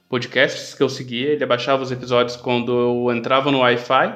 podcasts 0.09 0.73
que 0.73 0.83
eu 0.83 0.89
seguia, 0.89 1.29
ele 1.29 1.43
abaixava 1.43 1.81
os 1.81 1.91
episódios 1.91 2.35
quando 2.35 2.71
eu 2.73 3.15
entrava 3.15 3.49
no 3.49 3.59
Wi-Fi 3.59 4.13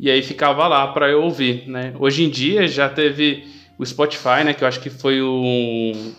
e 0.00 0.10
aí 0.10 0.22
ficava 0.22 0.66
lá 0.66 0.88
para 0.88 1.10
eu 1.10 1.22
ouvir, 1.22 1.68
né? 1.68 1.94
Hoje 1.98 2.24
em 2.24 2.30
dia 2.30 2.66
já 2.66 2.88
teve 2.88 3.46
o 3.78 3.84
Spotify, 3.84 4.44
né, 4.44 4.54
que 4.54 4.64
eu 4.64 4.68
acho 4.68 4.80
que 4.80 4.88
foi 4.88 5.22
um, 5.22 6.14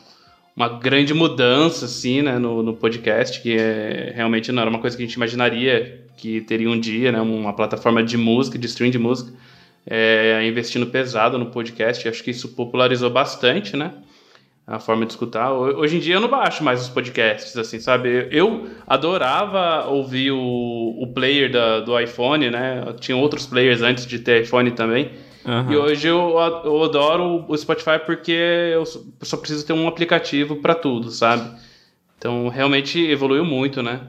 uma 0.56 0.70
grande 0.70 1.16
mudança 1.16 1.86
assim, 1.86 2.22
né, 2.22 2.38
no, 2.38 2.62
no 2.62 2.76
podcast, 2.76 3.42
que 3.42 3.58
é, 3.58 4.14
realmente 4.16 4.52
não 4.52 4.62
era 4.62 4.70
uma 4.70 4.80
coisa 4.80 4.96
que 4.96 5.02
a 5.02 5.06
gente 5.06 5.16
imaginaria 5.16 6.06
que 6.16 6.42
teria 6.42 6.70
um 6.70 6.80
dia, 6.80 7.12
né, 7.12 7.20
uma 7.20 7.54
plataforma 7.54 8.04
de 8.04 8.18
música, 8.18 8.56
de 8.60 8.68
stream 8.68 8.92
de 8.92 9.00
música 9.00 9.34
é, 9.90 10.46
investindo 10.46 10.86
pesado 10.88 11.38
no 11.38 11.48
podcast. 11.48 12.08
Acho 12.08 12.24
que 12.24 12.32
isso 12.32 12.50
popularizou 12.50 13.10
bastante, 13.10 13.78
né? 13.78 13.94
A 14.66 14.80
forma 14.80 15.06
de 15.06 15.14
escutar. 15.14 15.54
Hoje 15.54 15.96
em 15.96 16.00
dia 16.00 16.16
eu 16.16 16.20
não 16.20 16.28
baixo 16.28 16.62
mais 16.62 16.82
os 16.82 16.90
podcasts, 16.90 17.56
assim, 17.56 17.80
sabe? 17.80 18.28
Eu 18.30 18.68
adorava 18.86 19.88
ouvir 19.88 20.32
o, 20.32 20.38
o 20.38 21.08
player 21.14 21.50
da, 21.50 21.80
do 21.80 21.98
iPhone, 21.98 22.50
né? 22.50 22.84
Tinha 23.00 23.16
outros 23.16 23.46
players 23.46 23.82
antes 23.82 24.06
de 24.06 24.20
ter 24.20 24.44
iPhone 24.44 24.70
também. 24.72 25.12
Uhum. 25.46 25.72
E 25.72 25.78
hoje 25.78 26.10
eu, 26.10 26.36
eu 26.66 26.84
adoro 26.84 27.46
o 27.48 27.58
Spotify 27.58 27.98
porque 28.06 28.34
eu 28.74 28.84
só 29.22 29.38
preciso 29.38 29.66
ter 29.66 29.72
um 29.72 29.88
aplicativo 29.88 30.58
para 30.58 30.76
tudo, 30.76 31.10
sabe? 31.12 31.50
Então 32.18 32.50
realmente 32.50 33.00
evoluiu 33.00 33.46
muito, 33.46 33.82
né? 33.82 34.02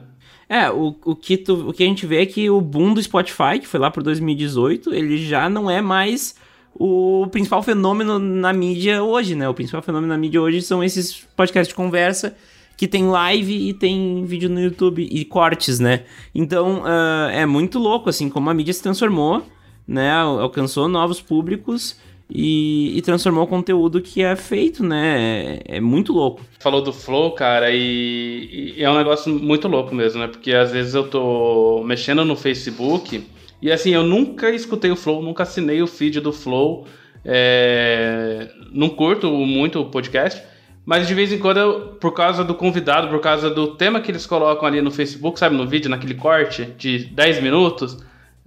É, 0.49 0.71
o, 0.71 0.95
o, 1.05 1.15
que 1.15 1.37
tu, 1.37 1.69
o 1.69 1.71
que 1.71 1.83
a 1.83 1.85
gente 1.85 2.07
vê 2.07 2.23
é 2.23 2.25
que 2.25 2.49
o 2.49 2.59
boom 2.59 2.95
do 2.95 3.03
Spotify, 3.03 3.59
que 3.61 3.67
foi 3.67 3.79
lá 3.79 3.91
por 3.91 4.01
2018, 4.01 4.91
ele 4.95 5.23
já 5.23 5.47
não 5.47 5.69
é 5.69 5.79
mais 5.79 6.35
o 6.73 7.27
principal 7.31 7.61
fenômeno 7.61 8.17
na 8.17 8.51
mídia 8.51 9.03
hoje, 9.03 9.35
né? 9.35 9.47
O 9.47 9.53
principal 9.53 9.83
fenômeno 9.83 10.11
na 10.11 10.17
mídia 10.17 10.41
hoje 10.41 10.63
são 10.63 10.83
esses 10.83 11.23
podcasts 11.35 11.67
de 11.69 11.75
conversa 11.75 12.35
que 12.75 12.87
tem 12.87 13.07
live 13.07 13.69
e 13.69 13.73
tem 13.73 14.25
vídeo 14.25 14.49
no 14.49 14.59
YouTube 14.59 15.07
e 15.11 15.23
cortes, 15.25 15.79
né? 15.79 16.05
Então 16.33 16.81
uh, 16.81 17.29
é 17.31 17.45
muito 17.45 17.77
louco, 17.77 18.09
assim, 18.09 18.29
como 18.29 18.49
a 18.49 18.53
mídia 18.53 18.73
se 18.73 18.81
transformou, 18.81 19.45
né? 19.87 20.11
Alcançou 20.13 20.87
novos 20.87 21.21
públicos 21.21 21.97
e, 22.29 22.95
e, 22.95 23.01
transformou 23.01 23.43
o 23.43 23.47
conteúdo 23.47 24.01
que 24.01 24.21
é 24.21 24.35
feito, 24.35 24.83
né? 24.83 25.59
É, 25.65 25.77
é 25.77 25.81
muito 25.81 26.13
louco. 26.13 26.41
Falou 26.59 26.81
do 26.81 26.93
Flow, 26.93 27.31
cara, 27.31 27.71
e, 27.71 28.75
e, 28.77 28.83
é 28.83 28.89
um 28.89 28.97
negócio 28.97 29.33
muito 29.33 29.67
louco 29.67 29.95
mesmo, 29.95 30.19
né? 30.19 30.27
Porque 30.27 30.53
às 30.53 30.71
vezes 30.71 30.93
eu 30.93 31.07
tô 31.07 31.83
mexendo 31.83 32.23
no 32.23 32.35
Facebook 32.35 33.23
e 33.61 33.71
assim, 33.71 33.91
eu 33.91 34.03
nunca 34.03 34.51
escutei 34.51 34.91
o 34.91 34.95
Flow, 34.95 35.21
nunca 35.23 35.43
assinei 35.43 35.81
o 35.81 35.87
feed 35.87 36.21
do 36.21 36.31
Flow, 36.31 36.85
é, 37.25 38.47
não 38.71 38.89
curto 38.89 39.29
muito 39.31 39.79
o 39.81 39.85
podcast. 39.85 40.41
Mas 40.85 41.07
de 41.07 41.13
vez 41.13 41.31
em 41.31 41.37
quando, 41.37 41.57
eu, 41.57 41.79
por 41.99 42.13
causa 42.13 42.43
do 42.43 42.55
convidado, 42.55 43.09
por 43.09 43.19
causa 43.19 43.49
do 43.49 43.75
tema 43.75 44.01
que 44.01 44.09
eles 44.09 44.25
colocam 44.25 44.67
ali 44.67 44.81
no 44.81 44.89
Facebook, 44.89 45.37
sabe, 45.37 45.55
no 45.55 45.67
vídeo, 45.67 45.89
naquele 45.89 46.15
corte 46.15 46.65
de 46.77 47.05
10 47.05 47.43
minutos, 47.43 47.97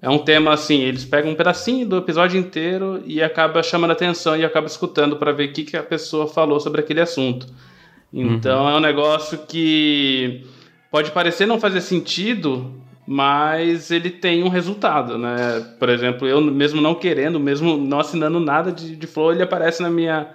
é 0.02 0.10
um 0.10 0.18
tema 0.18 0.52
assim, 0.52 0.80
eles 0.80 1.04
pegam 1.04 1.30
um 1.30 1.34
pedacinho 1.36 1.86
do 1.86 1.96
episódio 1.96 2.38
inteiro 2.38 3.00
e 3.06 3.22
acaba 3.22 3.62
chamando 3.62 3.92
atenção 3.92 4.36
e 4.36 4.44
acaba 4.44 4.66
escutando 4.66 5.14
para 5.14 5.30
ver 5.30 5.50
o 5.50 5.52
que, 5.52 5.62
que 5.62 5.76
a 5.76 5.82
pessoa 5.82 6.26
falou 6.26 6.58
sobre 6.58 6.80
aquele 6.80 7.00
assunto. 7.00 7.46
Então 8.12 8.64
uhum. 8.64 8.70
é 8.70 8.74
um 8.74 8.80
negócio 8.80 9.38
que 9.46 10.44
pode 10.90 11.12
parecer 11.12 11.46
não 11.46 11.60
fazer 11.60 11.80
sentido, 11.80 12.74
mas 13.06 13.92
ele 13.92 14.10
tem 14.10 14.42
um 14.42 14.48
resultado, 14.48 15.16
né? 15.16 15.64
Por 15.78 15.88
exemplo, 15.88 16.26
eu 16.26 16.40
mesmo 16.40 16.80
não 16.80 16.96
querendo, 16.96 17.38
mesmo 17.38 17.76
não 17.76 18.00
assinando 18.00 18.40
nada 18.40 18.72
de, 18.72 18.96
de 18.96 19.06
Flow, 19.06 19.32
ele 19.32 19.42
aparece 19.44 19.82
na 19.82 19.88
minha, 19.88 20.30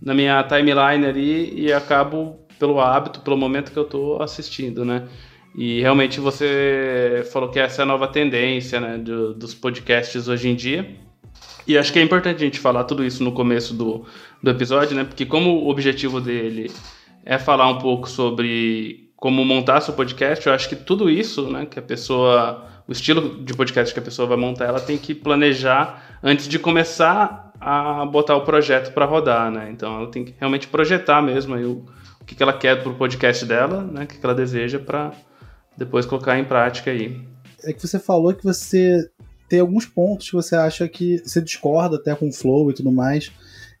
na 0.00 0.14
minha 0.14 0.44
timeline 0.44 1.04
ali 1.04 1.60
e 1.60 1.72
acabo 1.72 2.38
pelo 2.56 2.80
hábito, 2.80 3.20
pelo 3.20 3.36
momento 3.36 3.72
que 3.72 3.78
eu 3.78 3.82
estou 3.82 4.22
assistindo, 4.22 4.84
né? 4.84 5.08
E 5.60 5.80
realmente 5.80 6.20
você 6.20 7.26
falou 7.32 7.48
que 7.48 7.58
essa 7.58 7.82
é 7.82 7.82
a 7.82 7.86
nova 7.86 8.06
tendência 8.06 8.78
né, 8.78 8.96
do, 8.96 9.34
dos 9.34 9.54
podcasts 9.54 10.28
hoje 10.28 10.48
em 10.48 10.54
dia. 10.54 10.88
E 11.66 11.76
acho 11.76 11.92
que 11.92 11.98
é 11.98 12.02
importante 12.02 12.36
a 12.36 12.44
gente 12.44 12.60
falar 12.60 12.84
tudo 12.84 13.04
isso 13.04 13.24
no 13.24 13.32
começo 13.32 13.74
do, 13.74 14.04
do 14.40 14.50
episódio, 14.52 14.94
né? 14.94 15.02
Porque 15.02 15.26
como 15.26 15.50
o 15.50 15.68
objetivo 15.68 16.20
dele 16.20 16.70
é 17.24 17.38
falar 17.38 17.68
um 17.68 17.78
pouco 17.78 18.08
sobre 18.08 19.10
como 19.16 19.44
montar 19.44 19.80
seu 19.80 19.94
podcast, 19.94 20.46
eu 20.46 20.52
acho 20.52 20.68
que 20.68 20.76
tudo 20.76 21.10
isso, 21.10 21.50
né, 21.50 21.66
que 21.66 21.76
a 21.76 21.82
pessoa, 21.82 22.64
o 22.86 22.92
estilo 22.92 23.42
de 23.42 23.52
podcast 23.52 23.92
que 23.92 23.98
a 23.98 24.02
pessoa 24.02 24.28
vai 24.28 24.36
montar, 24.36 24.66
ela 24.66 24.80
tem 24.80 24.96
que 24.96 25.12
planejar 25.12 26.20
antes 26.22 26.46
de 26.46 26.60
começar 26.60 27.52
a 27.60 28.06
botar 28.06 28.36
o 28.36 28.42
projeto 28.42 28.94
para 28.94 29.06
rodar, 29.06 29.50
né? 29.50 29.70
Então 29.72 29.96
ela 29.96 30.06
tem 30.08 30.24
que 30.24 30.36
realmente 30.38 30.68
projetar 30.68 31.20
mesmo 31.20 31.56
aí 31.56 31.64
o, 31.64 31.84
o 32.20 32.24
que, 32.24 32.36
que 32.36 32.42
ela 32.44 32.52
quer 32.52 32.80
para 32.80 32.92
o 32.92 32.94
podcast 32.94 33.44
dela, 33.44 33.82
né? 33.82 34.04
O 34.04 34.06
que, 34.06 34.18
que 34.18 34.24
ela 34.24 34.36
deseja 34.36 34.78
para 34.78 35.10
depois 35.78 36.04
colocar 36.04 36.38
em 36.38 36.44
prática 36.44 36.90
aí. 36.90 37.20
É 37.64 37.72
que 37.72 37.86
você 37.86 37.98
falou 37.98 38.34
que 38.34 38.44
você 38.44 39.08
tem 39.48 39.60
alguns 39.60 39.86
pontos 39.86 40.28
que 40.28 40.36
você 40.36 40.56
acha 40.56 40.86
que 40.88 41.22
você 41.24 41.40
discorda 41.40 41.96
até 41.96 42.14
com 42.14 42.28
o 42.28 42.32
flow 42.32 42.70
e 42.70 42.74
tudo 42.74 42.92
mais. 42.92 43.32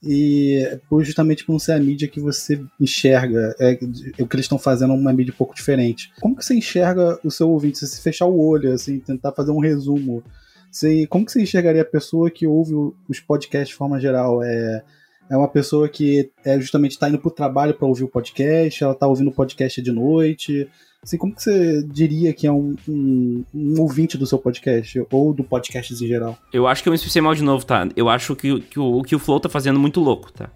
E 0.02 0.78
justamente 1.00 1.44
por 1.44 1.52
não 1.52 1.58
ser 1.58 1.72
a 1.72 1.80
mídia 1.80 2.06
que 2.06 2.20
você 2.20 2.62
enxerga, 2.80 3.54
é, 3.58 3.76
o 4.20 4.26
que 4.28 4.36
eles 4.36 4.44
estão 4.44 4.58
fazendo 4.58 4.92
é 4.92 4.96
uma 4.96 5.12
mídia 5.12 5.34
um 5.34 5.36
pouco 5.36 5.54
diferente. 5.54 6.12
Como 6.20 6.36
que 6.36 6.44
você 6.44 6.54
enxerga 6.54 7.18
o 7.24 7.30
seu 7.30 7.50
ouvinte? 7.50 7.84
Se 7.84 8.00
fechar 8.00 8.26
o 8.26 8.40
olho, 8.40 8.72
assim, 8.72 9.00
tentar 9.00 9.32
fazer 9.32 9.50
um 9.50 9.58
resumo, 9.58 10.22
você, 10.70 11.04
como 11.08 11.26
que 11.26 11.32
você 11.32 11.42
enxergaria 11.42 11.82
a 11.82 11.84
pessoa 11.84 12.30
que 12.30 12.46
ouve 12.46 12.74
os 13.08 13.18
podcasts 13.18 13.70
de 13.70 13.74
forma 13.74 13.98
geral? 13.98 14.40
É, 14.42 14.84
é 15.30 15.36
uma 15.36 15.48
pessoa 15.48 15.88
que 15.88 16.30
é 16.44 16.58
justamente 16.60 16.92
está 16.92 17.08
indo 17.08 17.18
para 17.18 17.28
o 17.28 17.32
trabalho 17.32 17.74
para 17.74 17.86
ouvir 17.86 18.04
o 18.04 18.08
podcast, 18.08 18.82
ela 18.82 18.92
está 18.92 19.06
ouvindo 19.06 19.28
o 19.28 19.34
podcast 19.34 19.80
de 19.80 19.92
noite, 19.92 20.68
Assim, 21.02 21.16
como 21.16 21.34
que 21.34 21.42
você 21.42 21.82
diria 21.84 22.32
que 22.32 22.46
é 22.46 22.52
um, 22.52 22.74
um, 22.88 23.44
um, 23.54 23.80
ouvinte 23.80 24.18
do 24.18 24.26
seu 24.26 24.36
podcast, 24.36 25.00
ou 25.10 25.32
do 25.32 25.44
podcast 25.44 25.92
em 25.92 26.08
geral? 26.08 26.36
Eu 26.52 26.66
acho 26.66 26.82
que 26.82 26.88
eu 26.88 26.90
me 26.90 26.96
expressei 26.96 27.22
mal 27.22 27.34
de 27.34 27.42
novo, 27.42 27.64
tá? 27.64 27.88
Eu 27.94 28.08
acho 28.08 28.34
que, 28.34 28.60
que, 28.62 28.80
o, 28.80 29.02
que 29.02 29.14
o 29.14 29.18
Flow 29.18 29.38
tá 29.38 29.48
fazendo 29.48 29.78
muito 29.78 30.00
louco, 30.00 30.32
tá? 30.32 30.50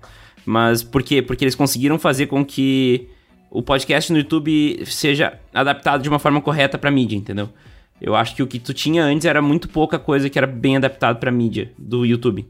Mas 0.45 0.83
por 0.83 1.02
quê? 1.02 1.23
Porque 1.23 1.45
eles 1.45 1.55
conseguiram 1.55 1.97
fazer 1.99 2.26
com 2.26 2.45
que 2.45 3.09
o 3.50 3.62
podcast 3.62 4.12
no 4.12 4.19
YouTube 4.19 4.85
seja 4.85 5.38
adaptado 5.55 6.02
de 6.02 6.09
uma 6.09 6.19
forma 6.19 6.41
correta 6.41 6.76
pra 6.76 6.91
mídia, 6.91 7.17
entendeu? 7.17 7.49
Eu 8.00 8.17
acho 8.17 8.35
que 8.35 8.43
o 8.43 8.47
que 8.49 8.59
tu 8.59 8.75
tinha 8.75 9.05
antes 9.05 9.25
era 9.25 9.41
muito 9.41 9.69
pouca 9.69 9.97
coisa 9.97 10.29
que 10.29 10.37
era 10.37 10.47
bem 10.47 10.76
adaptado 10.76 11.21
pra 11.21 11.31
mídia 11.31 11.71
do 11.79 12.05
YouTube. 12.05 12.49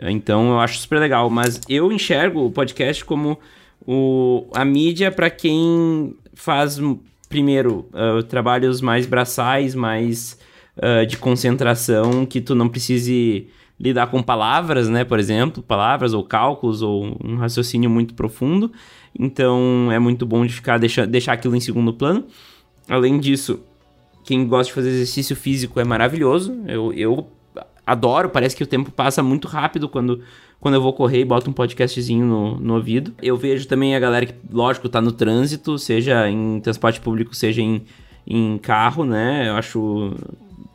Então 0.00 0.50
eu 0.50 0.60
acho 0.60 0.78
super 0.78 0.98
legal, 0.98 1.28
mas 1.28 1.60
eu 1.68 1.92
enxergo 1.92 2.46
o 2.46 2.50
podcast 2.50 3.04
como 3.04 3.38
o, 3.86 4.46
a 4.54 4.64
mídia 4.64 5.10
para 5.10 5.28
quem 5.28 6.14
faz 6.34 6.80
primeiro 7.28 7.88
uh, 7.92 8.22
trabalhos 8.22 8.80
mais 8.80 9.06
braçais, 9.06 9.74
mais 9.74 10.38
uh, 10.76 11.06
de 11.06 11.16
concentração, 11.16 12.24
que 12.24 12.40
tu 12.40 12.54
não 12.54 12.68
precise 12.68 13.46
lidar 13.78 14.08
com 14.08 14.22
palavras, 14.22 14.88
né? 14.88 15.04
Por 15.04 15.18
exemplo, 15.18 15.62
palavras 15.62 16.12
ou 16.12 16.22
cálculos 16.22 16.82
ou 16.82 17.16
um 17.24 17.36
raciocínio 17.36 17.88
muito 17.88 18.14
profundo. 18.14 18.70
Então 19.18 19.90
é 19.90 19.98
muito 19.98 20.26
bom 20.26 20.44
de 20.44 20.52
ficar 20.52 20.78
deixar, 20.78 21.06
deixar 21.06 21.32
aquilo 21.32 21.56
em 21.56 21.60
segundo 21.60 21.92
plano. 21.92 22.26
Além 22.88 23.18
disso, 23.18 23.60
quem 24.24 24.46
gosta 24.46 24.66
de 24.66 24.74
fazer 24.74 24.88
exercício 24.90 25.34
físico 25.34 25.80
é 25.80 25.84
maravilhoso. 25.84 26.60
Eu, 26.66 26.92
eu 26.92 27.26
adoro, 27.86 28.28
parece 28.30 28.56
que 28.56 28.62
o 28.62 28.66
tempo 28.66 28.90
passa 28.90 29.22
muito 29.22 29.48
rápido 29.48 29.88
quando, 29.88 30.20
quando 30.60 30.74
eu 30.74 30.82
vou 30.82 30.92
correr 30.92 31.20
e 31.20 31.24
boto 31.24 31.50
um 31.50 31.52
podcastzinho 31.52 32.26
no, 32.26 32.56
no 32.58 32.74
ouvido. 32.74 33.12
Eu 33.22 33.36
vejo 33.36 33.66
também 33.66 33.94
a 33.94 34.00
galera 34.00 34.26
que, 34.26 34.34
lógico, 34.50 34.88
tá 34.88 35.00
no 35.00 35.12
trânsito, 35.12 35.78
seja 35.78 36.28
em 36.28 36.60
transporte 36.60 37.00
público, 37.00 37.34
seja 37.34 37.62
em, 37.62 37.82
em 38.26 38.58
carro, 38.58 39.04
né? 39.04 39.48
Eu 39.48 39.54
acho 39.54 40.12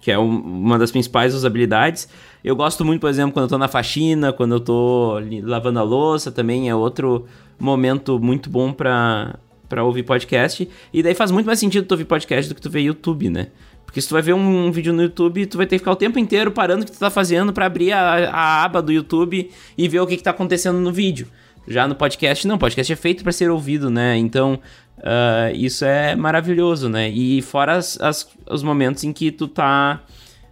que 0.02 0.12
é 0.12 0.18
uma 0.18 0.78
das 0.78 0.92
principais 0.92 1.34
usabilidades. 1.34 2.08
Eu 2.44 2.56
gosto 2.56 2.86
muito, 2.86 3.02
por 3.02 3.10
exemplo, 3.10 3.34
quando 3.34 3.46
eu 3.46 3.50
tô 3.50 3.58
na 3.58 3.68
faxina, 3.68 4.32
quando 4.32 4.56
eu 4.56 4.60
tô 4.60 5.20
lavando 5.42 5.80
a 5.80 5.84
louça, 5.84 6.32
também 6.32 6.70
é 6.70 6.76
outro 6.76 7.26
momento 7.60 8.20
muito 8.20 8.50
bom 8.50 8.72
para 8.72 9.40
para 9.68 9.84
ouvir 9.84 10.04
podcast. 10.04 10.70
E 10.94 11.04
daí 11.04 11.16
faz 11.16 11.32
muito 11.32 11.46
mais 11.46 11.60
sentido 11.60 11.88
tu 11.88 11.94
ouvir 11.94 12.06
podcast 12.06 12.48
do 12.48 12.56
que 12.56 12.62
tu 12.62 12.70
ver 12.70 12.82
YouTube, 12.82 13.30
né? 13.30 13.48
Porque 13.96 14.02
se 14.02 14.10
tu 14.10 14.12
vai 14.12 14.22
ver 14.22 14.34
um, 14.34 14.70
vídeo 14.74 14.92
no 14.92 15.04
YouTube, 15.04 15.46
tu 15.46 15.56
vai 15.56 15.66
ter 15.66 15.76
que 15.76 15.80
ficar 15.80 15.94
o 15.94 15.96
tempo 15.96 16.20
inteiro 16.20 16.52
parando 16.52 16.84
o 16.84 16.86
que 16.86 16.92
tu 16.92 17.00
tá 17.00 17.10
fazendo 17.10 17.54
para 17.54 17.66
abrir 17.66 17.94
a, 17.94 18.30
a, 18.30 18.64
aba 18.66 18.82
do 18.82 18.92
YouTube 18.92 19.50
e 19.78 19.88
ver 19.88 20.02
o 20.02 20.06
que, 20.06 20.18
que 20.18 20.24
tá 20.24 20.32
acontecendo 20.32 20.78
no 20.80 20.92
vídeo. 20.92 21.30
Já 21.66 21.88
no 21.88 21.96
podcast, 21.96 22.46
não, 22.46 22.58
podcast 22.58 22.92
é 22.92 22.96
feito 22.98 23.24
para 23.24 23.32
ser 23.32 23.50
ouvido, 23.50 23.90
né? 23.90 24.18
Então, 24.18 24.60
uh, 24.98 25.56
isso 25.56 25.86
é 25.86 26.14
maravilhoso, 26.14 26.90
né? 26.90 27.08
E 27.08 27.42
fora 27.42 27.78
as, 27.78 27.98
as, 28.02 28.30
os 28.52 28.62
momentos 28.64 29.02
em 29.06 29.14
que 29.14 29.32
tu 29.32 29.48
tá 29.48 30.04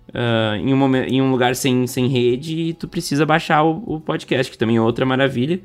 uh, 0.07 0.55
em, 0.55 0.73
um 0.73 0.95
em 0.95 1.21
um 1.21 1.29
lugar 1.29 1.53
sem, 1.53 1.85
sem 1.85 2.07
rede 2.07 2.57
e 2.57 2.73
tu 2.73 2.87
precisa 2.87 3.25
baixar 3.25 3.61
o, 3.61 3.83
o, 3.85 3.99
podcast, 3.99 4.49
que 4.49 4.57
também 4.57 4.77
é 4.77 4.81
outra 4.81 5.05
maravilha 5.05 5.59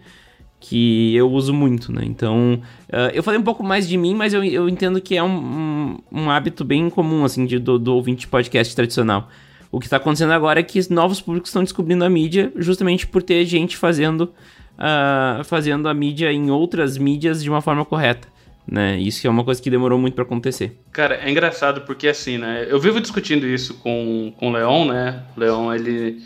que 0.61 1.15
eu 1.15 1.31
uso 1.31 1.53
muito, 1.55 1.93
né? 1.93 2.03
Então, 2.05 2.61
uh, 2.89 3.11
eu 3.13 3.23
falei 3.23 3.39
um 3.39 3.45
pouco 3.45 3.63
mais 3.63 3.89
de 3.89 3.97
mim, 3.97 4.15
mas 4.15 4.35
eu, 4.35 4.43
eu 4.45 4.69
entendo 4.69 5.01
que 5.01 5.17
é 5.17 5.23
um, 5.23 5.29
um, 5.31 5.99
um 6.13 6.31
hábito 6.31 6.65
bem 6.65 6.91
comum, 6.91 7.25
assim, 7.25 7.47
de, 7.47 7.59
do, 7.59 7.79
do 7.79 7.95
ouvinte 7.95 8.27
podcast 8.27 8.75
tradicional. 8.75 9.29
O 9.71 9.79
que 9.79 9.87
está 9.87 9.99
acontecendo 9.99 10.33
agora 10.33 10.61
é 10.61 10.63
que 10.63 10.81
novos 10.93 11.21
públicos 11.21 11.51
estão 11.51 11.63
descobrindo 11.63 12.05
a 12.05 12.09
mídia 12.09 12.53
justamente 12.57 13.07
por 13.07 13.23
ter 13.23 13.45
gente 13.45 13.77
fazendo, 13.77 14.33
uh, 14.79 15.45
fazendo 15.45 15.89
a 15.89 15.95
mídia 15.95 16.33
em 16.33 16.51
outras 16.51 16.99
mídias 16.99 17.43
de 17.43 17.51
uma 17.51 17.61
forma 17.61 17.85
correta 17.85 18.29
né? 18.71 18.99
Isso 18.99 19.27
é 19.27 19.31
uma 19.31 19.43
coisa 19.43 19.61
que 19.63 19.71
demorou 19.71 19.99
muito 19.99 20.15
para 20.15 20.25
acontecer. 20.25 20.79
Cara, 20.93 21.17
é 21.17 21.31
engraçado 21.31 21.81
porque 21.83 22.07
assim, 22.07 22.37
né? 22.37 22.67
Eu 22.69 22.79
vivo 22.79 23.01
discutindo 23.01 23.47
isso 23.47 23.75
com, 23.79 24.33
com 24.37 24.49
o 24.49 24.53
Leon, 24.53 24.87
né? 24.87 25.23
O 25.35 25.41
Leon, 25.41 25.73
ele 25.73 26.23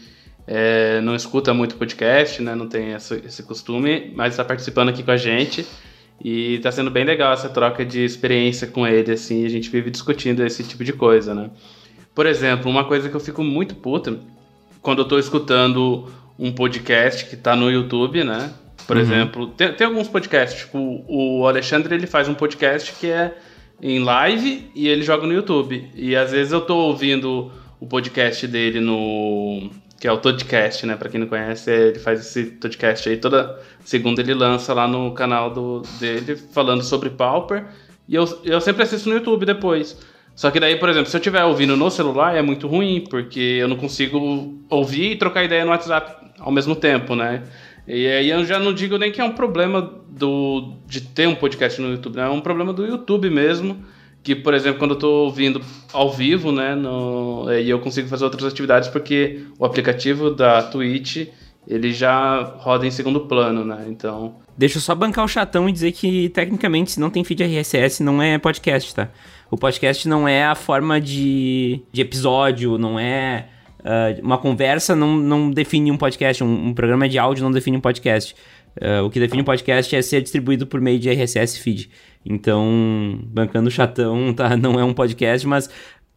é, 0.54 1.00
não 1.00 1.16
escuta 1.16 1.54
muito 1.54 1.76
podcast, 1.76 2.42
né? 2.42 2.54
Não 2.54 2.68
tem 2.68 2.92
essa, 2.92 3.16
esse 3.16 3.42
costume, 3.42 4.12
mas 4.14 4.34
está 4.34 4.44
participando 4.44 4.90
aqui 4.90 5.02
com 5.02 5.10
a 5.10 5.16
gente. 5.16 5.66
E 6.22 6.58
tá 6.58 6.70
sendo 6.70 6.90
bem 6.90 7.04
legal 7.04 7.32
essa 7.32 7.48
troca 7.48 7.86
de 7.86 8.04
experiência 8.04 8.66
com 8.66 8.86
ele, 8.86 9.12
assim, 9.12 9.46
a 9.46 9.48
gente 9.48 9.70
vive 9.70 9.90
discutindo 9.90 10.44
esse 10.44 10.62
tipo 10.62 10.84
de 10.84 10.92
coisa, 10.92 11.34
né? 11.34 11.48
Por 12.14 12.26
exemplo, 12.26 12.70
uma 12.70 12.84
coisa 12.84 13.08
que 13.08 13.14
eu 13.14 13.20
fico 13.20 13.42
muito 13.42 13.74
puta 13.74 14.20
quando 14.82 14.98
eu 14.98 15.08
tô 15.08 15.18
escutando 15.18 16.06
um 16.38 16.52
podcast 16.52 17.24
que 17.30 17.36
tá 17.36 17.56
no 17.56 17.70
YouTube, 17.70 18.22
né? 18.22 18.52
Por 18.86 18.96
uhum. 18.96 19.02
exemplo, 19.02 19.46
tem, 19.46 19.72
tem, 19.72 19.86
alguns 19.86 20.06
podcasts, 20.06 20.60
tipo, 20.60 21.02
o 21.08 21.46
Alexandre 21.46 21.94
ele 21.94 22.06
faz 22.06 22.28
um 22.28 22.34
podcast 22.34 22.92
que 23.00 23.06
é 23.06 23.34
em 23.80 24.00
live 24.00 24.70
e 24.74 24.86
ele 24.86 25.02
joga 25.02 25.26
no 25.26 25.32
YouTube. 25.32 25.90
E 25.94 26.14
às 26.14 26.30
vezes 26.30 26.52
eu 26.52 26.60
tô 26.60 26.76
ouvindo 26.76 27.50
o 27.80 27.86
podcast 27.86 28.46
dele 28.46 28.80
no. 28.80 29.70
Que 30.02 30.08
é 30.08 30.10
o 30.10 30.18
Toddcast, 30.18 30.84
né? 30.84 30.96
Pra 30.96 31.08
quem 31.08 31.20
não 31.20 31.28
conhece, 31.28 31.70
ele 31.70 32.00
faz 32.00 32.18
esse 32.18 32.46
podcast 32.46 33.08
aí 33.08 33.18
toda 33.18 33.56
segunda 33.84 34.20
ele 34.20 34.34
lança 34.34 34.74
lá 34.74 34.88
no 34.88 35.12
canal 35.14 35.48
do, 35.48 35.82
dele 36.00 36.34
falando 36.34 36.82
sobre 36.82 37.08
Pauper. 37.08 37.66
E 38.08 38.16
eu, 38.16 38.24
eu 38.42 38.60
sempre 38.60 38.82
assisto 38.82 39.08
no 39.08 39.14
YouTube 39.14 39.46
depois. 39.46 39.96
Só 40.34 40.50
que 40.50 40.58
daí, 40.58 40.74
por 40.74 40.88
exemplo, 40.88 41.08
se 41.08 41.16
eu 41.16 41.20
estiver 41.20 41.44
ouvindo 41.44 41.76
no 41.76 41.88
celular 41.88 42.34
é 42.34 42.42
muito 42.42 42.66
ruim, 42.66 43.04
porque 43.08 43.58
eu 43.60 43.68
não 43.68 43.76
consigo 43.76 44.58
ouvir 44.68 45.12
e 45.12 45.16
trocar 45.16 45.44
ideia 45.44 45.64
no 45.64 45.70
WhatsApp 45.70 46.32
ao 46.40 46.50
mesmo 46.50 46.74
tempo, 46.74 47.14
né? 47.14 47.44
E 47.86 48.08
aí 48.08 48.28
eu 48.28 48.44
já 48.44 48.58
não 48.58 48.74
digo 48.74 48.98
nem 48.98 49.12
que 49.12 49.20
é 49.20 49.24
um 49.24 49.34
problema 49.34 49.88
do, 50.08 50.78
de 50.84 51.00
ter 51.00 51.28
um 51.28 51.36
podcast 51.36 51.80
no 51.80 51.92
YouTube, 51.92 52.16
né? 52.16 52.24
É 52.24 52.28
um 52.28 52.40
problema 52.40 52.72
do 52.72 52.84
YouTube 52.84 53.30
mesmo. 53.30 53.80
Que, 54.22 54.36
por 54.36 54.54
exemplo, 54.54 54.78
quando 54.78 54.92
eu 54.92 54.96
estou 54.96 55.24
ouvindo 55.24 55.60
ao 55.92 56.12
vivo, 56.12 56.52
né? 56.52 56.74
No, 56.74 57.46
e 57.52 57.68
eu 57.68 57.80
consigo 57.80 58.08
fazer 58.08 58.24
outras 58.24 58.44
atividades 58.44 58.88
porque 58.88 59.44
o 59.58 59.64
aplicativo 59.64 60.30
da 60.30 60.62
Twitch 60.62 61.28
ele 61.66 61.92
já 61.92 62.42
roda 62.58 62.86
em 62.86 62.90
segundo 62.90 63.20
plano, 63.20 63.64
né? 63.64 63.84
Então. 63.88 64.36
Deixa 64.56 64.78
eu 64.78 64.82
só 64.82 64.94
bancar 64.94 65.24
o 65.24 65.28
chatão 65.28 65.68
e 65.68 65.72
dizer 65.72 65.92
que, 65.92 66.28
tecnicamente, 66.28 66.92
se 66.92 67.00
não 67.00 67.10
tem 67.10 67.24
feed 67.24 67.42
RSS, 67.42 68.02
não 68.02 68.20
é 68.22 68.38
podcast, 68.38 68.94
tá? 68.94 69.08
O 69.50 69.56
podcast 69.56 70.06
não 70.08 70.26
é 70.28 70.44
a 70.44 70.54
forma 70.54 71.00
de, 71.00 71.80
de 71.92 72.00
episódio, 72.00 72.78
não 72.78 72.98
é 72.98 73.48
Uh, 73.82 74.24
uma 74.24 74.38
conversa 74.38 74.94
não, 74.94 75.16
não 75.16 75.50
define 75.50 75.90
um 75.90 75.96
podcast, 75.96 76.42
um, 76.44 76.68
um, 76.68 76.74
programa 76.74 77.08
de 77.08 77.18
áudio 77.18 77.42
não 77.42 77.50
define 77.50 77.76
um 77.76 77.80
podcast. 77.80 78.34
Uh, 78.80 79.04
o 79.04 79.10
que 79.10 79.18
define 79.18 79.42
um 79.42 79.44
podcast 79.44 79.94
é 79.94 80.00
ser 80.00 80.22
distribuído 80.22 80.66
por 80.66 80.80
meio 80.80 80.98
de 80.98 81.10
RSS 81.10 81.58
feed. 81.58 81.90
Então, 82.24 83.18
bancando 83.24 83.70
chatão, 83.70 84.32
tá? 84.34 84.56
Não 84.56 84.78
é 84.78 84.84
um 84.84 84.94
podcast, 84.94 85.46
mas 85.46 85.68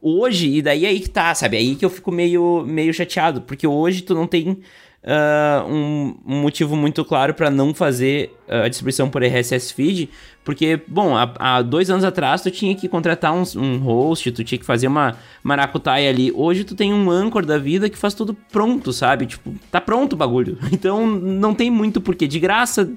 hoje, 0.02 0.58
e 0.58 0.62
daí 0.62 0.86
é 0.86 0.90
aí 0.90 1.00
que 1.00 1.10
tá, 1.10 1.34
sabe? 1.34 1.58
É 1.58 1.60
aí 1.60 1.76
que 1.76 1.86
eu 1.86 1.90
fico 1.90 2.12
meio, 2.12 2.64
meio 2.68 2.94
chateado, 2.94 3.42
porque 3.42 3.66
hoje 3.66 4.02
tu 4.02 4.14
não 4.14 4.28
tem 4.28 4.60
uh, 5.06 5.68
um, 5.68 6.16
um, 6.26 6.42
motivo 6.42 6.76
muito 6.76 7.06
claro 7.06 7.34
para 7.34 7.50
não 7.50 7.74
fazer 7.74 8.36
uh, 8.48 8.64
a 8.64 8.68
distribuição 8.68 9.10
por 9.10 9.24
RSS 9.24 9.74
feed, 9.74 10.10
porque, 10.44 10.80
bom, 10.88 11.16
há, 11.16 11.34
há, 11.40 11.62
dois 11.62 11.90
anos 11.90 12.04
atrás 12.04 12.42
tu 12.42 12.52
tinha 12.52 12.76
que 12.76 12.88
contratar 12.88 13.34
um, 13.34 13.44
um 13.56 13.78
host, 13.78 14.32
tu 14.32 14.44
tinha 14.44 14.60
que 14.60 14.66
fazer 14.66 14.88
uma 14.88 15.16
maracutaia 15.44 16.10
ali. 16.10 16.32
Hoje 16.32 16.64
tu 16.64 16.76
tem 16.76 16.94
um 16.94 17.10
Anchor 17.10 17.46
da 17.46 17.58
vida 17.58 17.90
que 17.90 17.98
faz 17.98 18.14
tudo 18.14 18.34
pronto, 18.52 18.92
sabe? 18.92 19.26
Tipo, 19.26 19.56
tá 19.72 19.80
pronto 19.80 20.14
o 20.14 20.18
bagulho. 20.18 20.58
Então 20.72 21.08
não 21.08 21.56
tem 21.56 21.72
muito 21.72 22.02
porquê. 22.02 22.28
De 22.28 22.40
graça, 22.40 22.92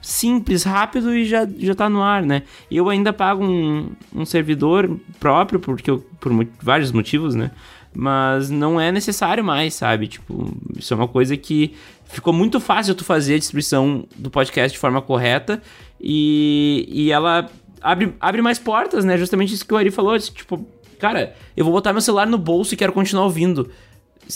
simples, 0.00 0.62
rápido 0.62 1.14
e 1.14 1.24
já, 1.24 1.46
já 1.58 1.74
tá 1.74 1.88
no 1.88 2.02
ar, 2.02 2.22
né? 2.22 2.42
Eu 2.70 2.88
ainda 2.88 3.12
pago 3.12 3.44
um, 3.44 3.90
um 4.14 4.24
servidor 4.24 4.98
próprio, 5.18 5.60
porque 5.60 5.90
eu, 5.90 5.98
por 6.18 6.32
vários 6.62 6.92
motivos, 6.92 7.34
né? 7.34 7.50
mas 7.94 8.50
não 8.50 8.80
é 8.80 8.92
necessário 8.92 9.44
mais, 9.44 9.74
sabe? 9.74 10.06
Tipo, 10.06 10.56
isso 10.76 10.94
é 10.94 10.96
uma 10.96 11.08
coisa 11.08 11.36
que 11.36 11.74
ficou 12.04 12.32
muito 12.32 12.60
fácil 12.60 12.94
tu 12.94 13.04
fazer 13.04 13.34
a 13.34 13.38
distribuição 13.38 14.04
do 14.16 14.30
podcast 14.30 14.72
de 14.72 14.78
forma 14.78 15.02
correta 15.02 15.60
e, 16.00 16.86
e 16.88 17.10
ela 17.10 17.50
abre, 17.80 18.14
abre 18.20 18.42
mais 18.42 18.58
portas, 18.58 19.04
né? 19.04 19.18
Justamente 19.18 19.54
isso 19.54 19.66
que 19.66 19.74
o 19.74 19.76
Ari 19.76 19.90
falou, 19.90 20.18
tipo, 20.18 20.64
cara, 20.98 21.34
eu 21.56 21.64
vou 21.64 21.74
botar 21.74 21.92
meu 21.92 22.02
celular 22.02 22.26
no 22.26 22.38
bolso 22.38 22.74
e 22.74 22.76
quero 22.76 22.92
continuar 22.92 23.24
ouvindo. 23.24 23.70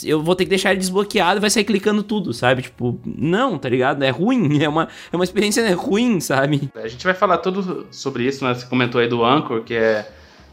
Eu 0.03 0.21
vou 0.21 0.35
ter 0.35 0.45
que 0.45 0.49
deixar 0.49 0.71
ele 0.71 0.79
desbloqueado 0.79 1.39
e 1.39 1.41
vai 1.41 1.49
sair 1.49 1.63
clicando 1.63 2.03
tudo, 2.03 2.33
sabe? 2.33 2.63
Tipo, 2.63 2.99
não, 3.05 3.57
tá 3.57 3.69
ligado? 3.69 4.03
É 4.03 4.09
ruim, 4.09 4.61
é 4.63 4.69
uma, 4.69 4.87
é 5.11 5.15
uma 5.15 5.23
experiência 5.23 5.75
ruim, 5.75 6.19
sabe? 6.19 6.69
A 6.75 6.87
gente 6.87 7.03
vai 7.03 7.13
falar 7.13 7.37
tudo 7.37 7.87
sobre 7.91 8.23
isso, 8.23 8.43
né? 8.43 8.53
Você 8.53 8.65
comentou 8.65 8.99
aí 8.99 9.07
do 9.07 9.23
Anchor, 9.23 9.61
que 9.63 9.73
é 9.73 10.09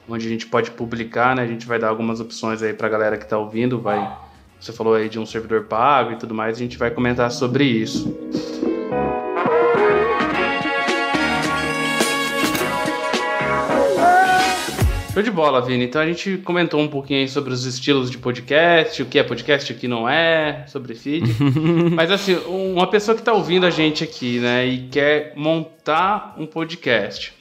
onde 0.08 0.26
a 0.26 0.30
gente 0.30 0.46
pode 0.46 0.70
publicar, 0.72 1.34
né? 1.34 1.42
A 1.42 1.46
gente 1.46 1.66
vai 1.66 1.78
dar 1.78 1.88
algumas 1.88 2.20
opções 2.20 2.62
aí 2.62 2.72
para 2.72 2.86
a 2.86 2.90
galera 2.90 3.16
que 3.16 3.24
está 3.24 3.38
ouvindo, 3.38 3.80
vai. 3.80 4.16
Você 4.60 4.72
falou 4.72 4.94
aí 4.94 5.08
de 5.08 5.18
um 5.18 5.26
servidor 5.26 5.64
pago 5.64 6.12
e 6.12 6.16
tudo 6.16 6.34
mais, 6.34 6.56
a 6.56 6.58
gente 6.58 6.78
vai 6.78 6.90
comentar 6.90 7.30
sobre 7.32 7.64
isso. 7.64 8.16
Show 15.12 15.22
de 15.22 15.30
bola, 15.30 15.60
Vini. 15.60 15.84
Então 15.84 16.00
a 16.00 16.06
gente 16.06 16.38
comentou 16.38 16.80
um 16.80 16.88
pouquinho 16.88 17.20
aí 17.20 17.28
sobre 17.28 17.52
os 17.52 17.66
estilos 17.66 18.10
de 18.10 18.16
podcast, 18.16 19.02
o 19.02 19.04
que 19.04 19.18
é 19.18 19.22
podcast 19.22 19.70
o 19.70 19.76
que 19.76 19.86
não 19.86 20.08
é, 20.08 20.64
sobre 20.66 20.94
feed. 20.94 21.26
Mas 21.94 22.10
assim, 22.10 22.34
uma 22.46 22.86
pessoa 22.86 23.14
que 23.14 23.20
está 23.20 23.34
ouvindo 23.34 23.66
a 23.66 23.70
gente 23.70 24.02
aqui, 24.02 24.38
né, 24.38 24.64
e 24.64 24.88
quer 24.88 25.34
montar 25.36 26.34
um 26.38 26.46
podcast, 26.46 27.34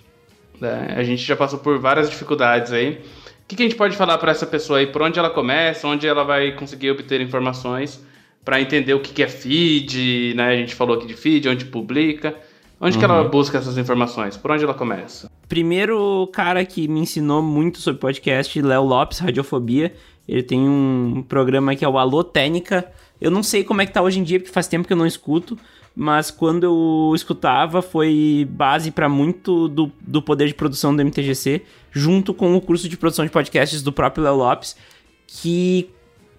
né? 0.60 0.96
A 0.98 1.04
gente 1.04 1.24
já 1.24 1.34
passou 1.34 1.60
por 1.60 1.80
várias 1.80 2.10
dificuldades 2.10 2.74
aí. 2.74 3.02
O 3.46 3.48
que, 3.48 3.56
que 3.56 3.64
a 3.64 3.66
gente 3.66 3.78
pode 3.78 3.96
falar 3.96 4.18
para 4.18 4.32
essa 4.32 4.46
pessoa 4.46 4.80
aí? 4.80 4.88
Por 4.88 5.02
onde 5.02 5.18
ela 5.18 5.30
começa? 5.30 5.88
Onde 5.88 6.06
ela 6.06 6.26
vai 6.26 6.52
conseguir 6.52 6.92
obter 6.92 7.22
informações 7.22 8.06
para 8.44 8.60
entender 8.60 8.96
o 8.96 9.00
que, 9.00 9.14
que 9.14 9.24
é 9.24 9.30
feed, 9.30 10.34
né? 10.36 10.50
A 10.50 10.58
gente 10.58 10.76
falou 10.76 10.98
aqui 10.98 11.08
de 11.08 11.14
feed, 11.14 11.48
onde 11.48 11.64
publica. 11.64 12.36
Onde 12.82 12.96
uhum. 12.96 13.00
que 13.00 13.06
ela 13.06 13.22
uhum. 13.22 13.30
busca 13.30 13.60
essas 13.60 13.78
informações? 13.78 14.36
Por 14.36 14.52
onde 14.52 14.66
ela 14.66 14.74
começa? 14.74 15.31
Primeiro 15.52 16.30
cara 16.32 16.64
que 16.64 16.88
me 16.88 17.02
ensinou 17.02 17.42
muito 17.42 17.82
sobre 17.82 18.00
podcast, 18.00 18.62
Léo 18.62 18.86
Lopes, 18.86 19.20
Radiofobia. 19.20 19.94
Ele 20.26 20.42
tem 20.42 20.62
um 20.62 21.26
programa 21.28 21.76
que 21.76 21.84
é 21.84 21.90
o 21.90 21.98
Alô 21.98 22.24
Técnica. 22.24 22.90
Eu 23.20 23.30
não 23.30 23.44
sei 23.44 23.62
como 23.62 23.82
é 23.82 23.86
que 23.86 23.92
tá 23.92 24.02
hoje 24.02 24.18
em 24.18 24.24
dia, 24.24 24.40
porque 24.40 24.54
faz 24.54 24.70
tempo 24.70 24.88
que 24.88 24.94
eu 24.94 24.98
não 24.98 25.06
escuto. 25.06 25.60
Mas 25.94 26.32
quando 26.32 26.64
eu 26.64 27.12
escutava, 27.14 27.82
foi 27.82 28.48
base 28.50 28.92
para 28.92 29.10
muito 29.10 29.68
do, 29.68 29.92
do 30.00 30.22
poder 30.22 30.48
de 30.48 30.54
produção 30.54 30.96
do 30.96 31.04
MTGC, 31.04 31.64
junto 31.92 32.34
com 32.34 32.56
o 32.56 32.62
curso 32.62 32.88
de 32.88 32.96
produção 32.96 33.26
de 33.26 33.32
podcasts 33.32 33.82
do 33.84 33.92
próprio 33.92 34.24
Léo 34.24 34.36
Lopes, 34.38 34.78
que 35.28 35.90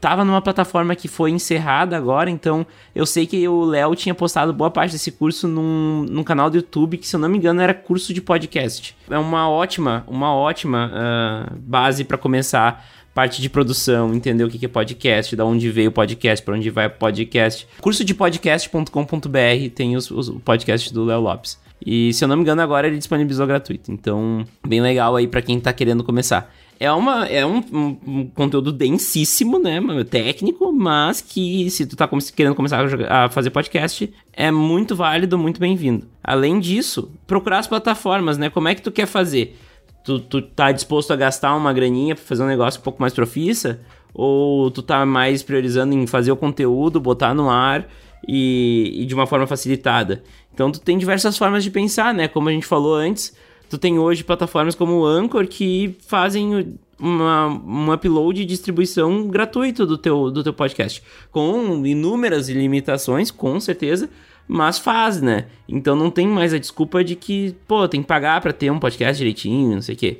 tava 0.03 0.25
numa 0.25 0.43
plataforma 0.43 0.97
que 0.97 1.07
foi 1.07 1.31
encerrada 1.31 1.97
agora, 1.97 2.29
então 2.29 2.67
eu 2.93 3.07
sei 3.07 3.25
que 3.25 3.47
o 3.47 3.65
Léo 3.65 3.95
tinha 3.95 4.13
postado 4.13 4.53
boa 4.53 4.69
parte 4.69 4.91
desse 4.91 5.13
curso 5.13 5.47
num, 5.47 6.05
num 6.11 6.25
canal 6.25 6.51
do 6.51 6.57
YouTube 6.57 6.99
que, 6.99 7.07
se 7.07 7.15
eu 7.15 7.21
não 7.21 7.29
me 7.29 7.39
engano, 7.39 7.61
era 7.61 7.73
curso 7.73 8.13
de 8.13 8.21
podcast. 8.21 8.97
É 9.09 9.17
uma 9.17 9.49
ótima, 9.49 10.03
uma 10.09 10.35
ótima 10.35 10.91
uh, 10.93 11.57
base 11.57 12.03
para 12.03 12.19
começar 12.19 12.85
parte 13.15 13.41
de 13.41 13.49
produção, 13.49 14.13
entender 14.13 14.43
o 14.43 14.51
que 14.51 14.65
é 14.67 14.69
podcast, 14.69 15.37
da 15.37 15.45
onde 15.45 15.71
veio 15.71 15.91
o 15.91 15.93
podcast, 15.93 16.45
para 16.45 16.57
onde 16.57 16.69
vai 16.69 16.89
o 16.89 16.91
podcast. 16.91 17.69
Curso 17.81 18.05
de 18.05 18.13
podcast.com.br 18.13 19.71
tem 19.73 19.95
os, 19.95 20.11
os 20.11 20.31
podcasts 20.45 20.91
do 20.91 21.05
Léo 21.05 21.21
Lopes. 21.21 21.61
E 21.85 22.13
se 22.13 22.25
eu 22.25 22.29
não 22.29 22.37
me 22.37 22.43
engano, 22.43 22.61
agora 22.61 22.89
ele 22.89 22.99
disponibilizou 22.99 23.47
gratuito. 23.47 23.93
Então, 23.93 24.45
bem 24.67 24.81
legal 24.81 25.15
aí 25.15 25.29
para 25.29 25.43
quem 25.43 25.61
tá 25.61 25.73
querendo 25.73 26.03
começar 26.03 26.53
é, 26.79 26.91
uma, 26.93 27.27
é 27.27 27.45
um, 27.47 27.59
um, 27.73 27.99
um, 28.07 28.27
conteúdo 28.27 28.73
densíssimo, 28.73 29.59
né? 29.59 29.81
Técnico, 30.09 30.73
mas 30.73 31.21
que 31.21 31.71
se 31.71 31.87
tu 31.87 31.97
tá 31.97 32.09
querendo 32.35 32.55
começar 32.55 32.85
a, 32.85 33.25
a 33.25 33.29
fazer 33.29 33.51
podcast, 33.51 34.13
é 34.33 34.51
muito 34.51 34.97
válido, 34.97 35.39
muito 35.39 35.61
bem-vindo. 35.61 36.09
Além 36.23 36.59
disso, 36.59 37.13
procurar 37.27 37.59
as 37.59 37.67
plataformas, 37.67 38.39
né? 38.39 38.51
Como 38.51 38.69
é 38.69 38.75
que 38.75 38.83
tu 38.83 38.91
quer 38.91 39.07
fazer? 39.07 39.59
Tu, 40.05 40.19
tu 40.21 40.43
tá 40.43 40.73
disposto 40.73 41.13
a 41.13 41.17
gastar 41.17 41.55
uma 41.55 41.73
graninha 41.73 42.15
pra 42.15 42.25
fazer 42.25 42.43
um 42.43 42.49
negócio 42.49 42.81
um 42.81 42.83
pouco 42.83 43.01
mais 43.01 43.13
profissa? 43.13 43.81
Ou 44.15 44.71
tu 44.71 44.83
tá 44.83 45.07
mais 45.07 45.43
priorizando 45.43 45.95
em 45.95 46.07
fazer 46.07 46.33
o 46.33 46.37
conteúdo, 46.37 47.01
botar 47.01 47.33
no 47.33 47.49
ar 47.49 47.89
e, 48.27 49.03
e 49.03 49.07
de 49.07 49.15
uma 49.15 49.27
forma 49.27 49.47
facilitada? 49.47 50.23
Então 50.53 50.71
tu 50.71 50.81
tem 50.81 50.99
diversas 50.99 51.39
formas 51.39 51.65
de 51.65 51.71
pensar, 51.71 52.13
né? 52.13 52.29
Como 52.29 52.49
a 52.49 52.53
gente 52.53 52.67
falou 52.67 52.95
antes, 52.95 53.35
tu 53.73 53.79
tem 53.79 53.99
hoje 53.99 54.23
plataformas 54.23 54.75
como 54.75 54.99
o 54.99 55.07
Anchor 55.07 55.47
que 55.47 55.97
fazem 56.07 56.77
uma, 57.01 57.49
um 57.49 57.91
upload 57.91 58.43
e 58.43 58.45
distribuição 58.45 59.29
gratuito 59.29 59.87
do 59.87 59.97
teu, 59.97 60.31
do 60.31 60.45
teu 60.45 60.53
podcast. 60.53 61.03
Com 61.31 61.87
inúmeras 61.87 62.51
limitações, 62.51 63.31
com 63.31 63.59
certeza, 63.59 64.11
mas 64.47 64.79
faz, 64.79 65.23
né? 65.23 65.47
Então 65.67 65.97
não 65.97 66.11
tem 66.11 66.29
mais 66.29 66.53
a 66.53 66.59
desculpa 66.59 67.03
de 67.03 67.17
que, 67.17 67.57
pô, 67.67 67.89
tem 67.89 68.03
que 68.03 68.07
pagar 68.07 68.43
para 68.43 68.53
ter 68.53 68.71
um 68.71 68.79
podcast 68.79 69.17
direitinho, 69.17 69.77
não 69.77 69.81
sei 69.81 69.95
o 69.95 69.99
quê. 69.99 70.19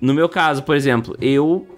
No 0.00 0.14
meu 0.14 0.26
caso, 0.26 0.62
por 0.62 0.74
exemplo, 0.74 1.14
eu 1.20 1.68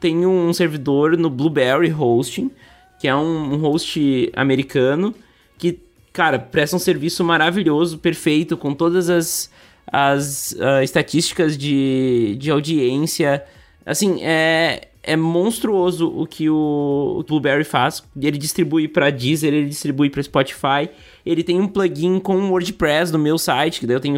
tenho 0.00 0.30
um 0.30 0.54
servidor 0.54 1.18
no 1.18 1.28
Blueberry 1.28 1.92
Hosting, 1.92 2.50
que 2.98 3.06
é 3.06 3.14
um, 3.14 3.52
um 3.52 3.56
host 3.58 4.32
americano 4.34 5.14
que, 5.58 5.78
cara, 6.14 6.38
presta 6.38 6.76
um 6.76 6.78
serviço 6.78 7.22
maravilhoso, 7.22 7.98
perfeito, 7.98 8.56
com 8.56 8.72
todas 8.72 9.10
as 9.10 9.50
as 9.86 10.52
uh, 10.52 10.82
estatísticas 10.82 11.56
de, 11.56 12.36
de 12.38 12.50
audiência. 12.50 13.44
Assim, 13.84 14.20
é, 14.22 14.88
é 15.06 15.16
monstruoso 15.16 16.08
o 16.08 16.26
que 16.26 16.50
o, 16.50 17.18
o 17.20 17.22
Blueberry 17.22 17.62
faz. 17.62 18.02
Ele 18.20 18.36
distribui 18.36 18.88
para 18.88 19.10
Deezer, 19.10 19.54
ele 19.54 19.68
distribui 19.68 20.10
para 20.10 20.22
Spotify. 20.22 20.90
Ele 21.24 21.44
tem 21.44 21.60
um 21.60 21.68
plugin 21.68 22.18
com 22.18 22.50
WordPress 22.50 23.12
no 23.12 23.18
meu 23.18 23.38
site, 23.38 23.78
que 23.78 23.86
daí 23.86 23.96
eu 23.96 24.00
tenho 24.00 24.16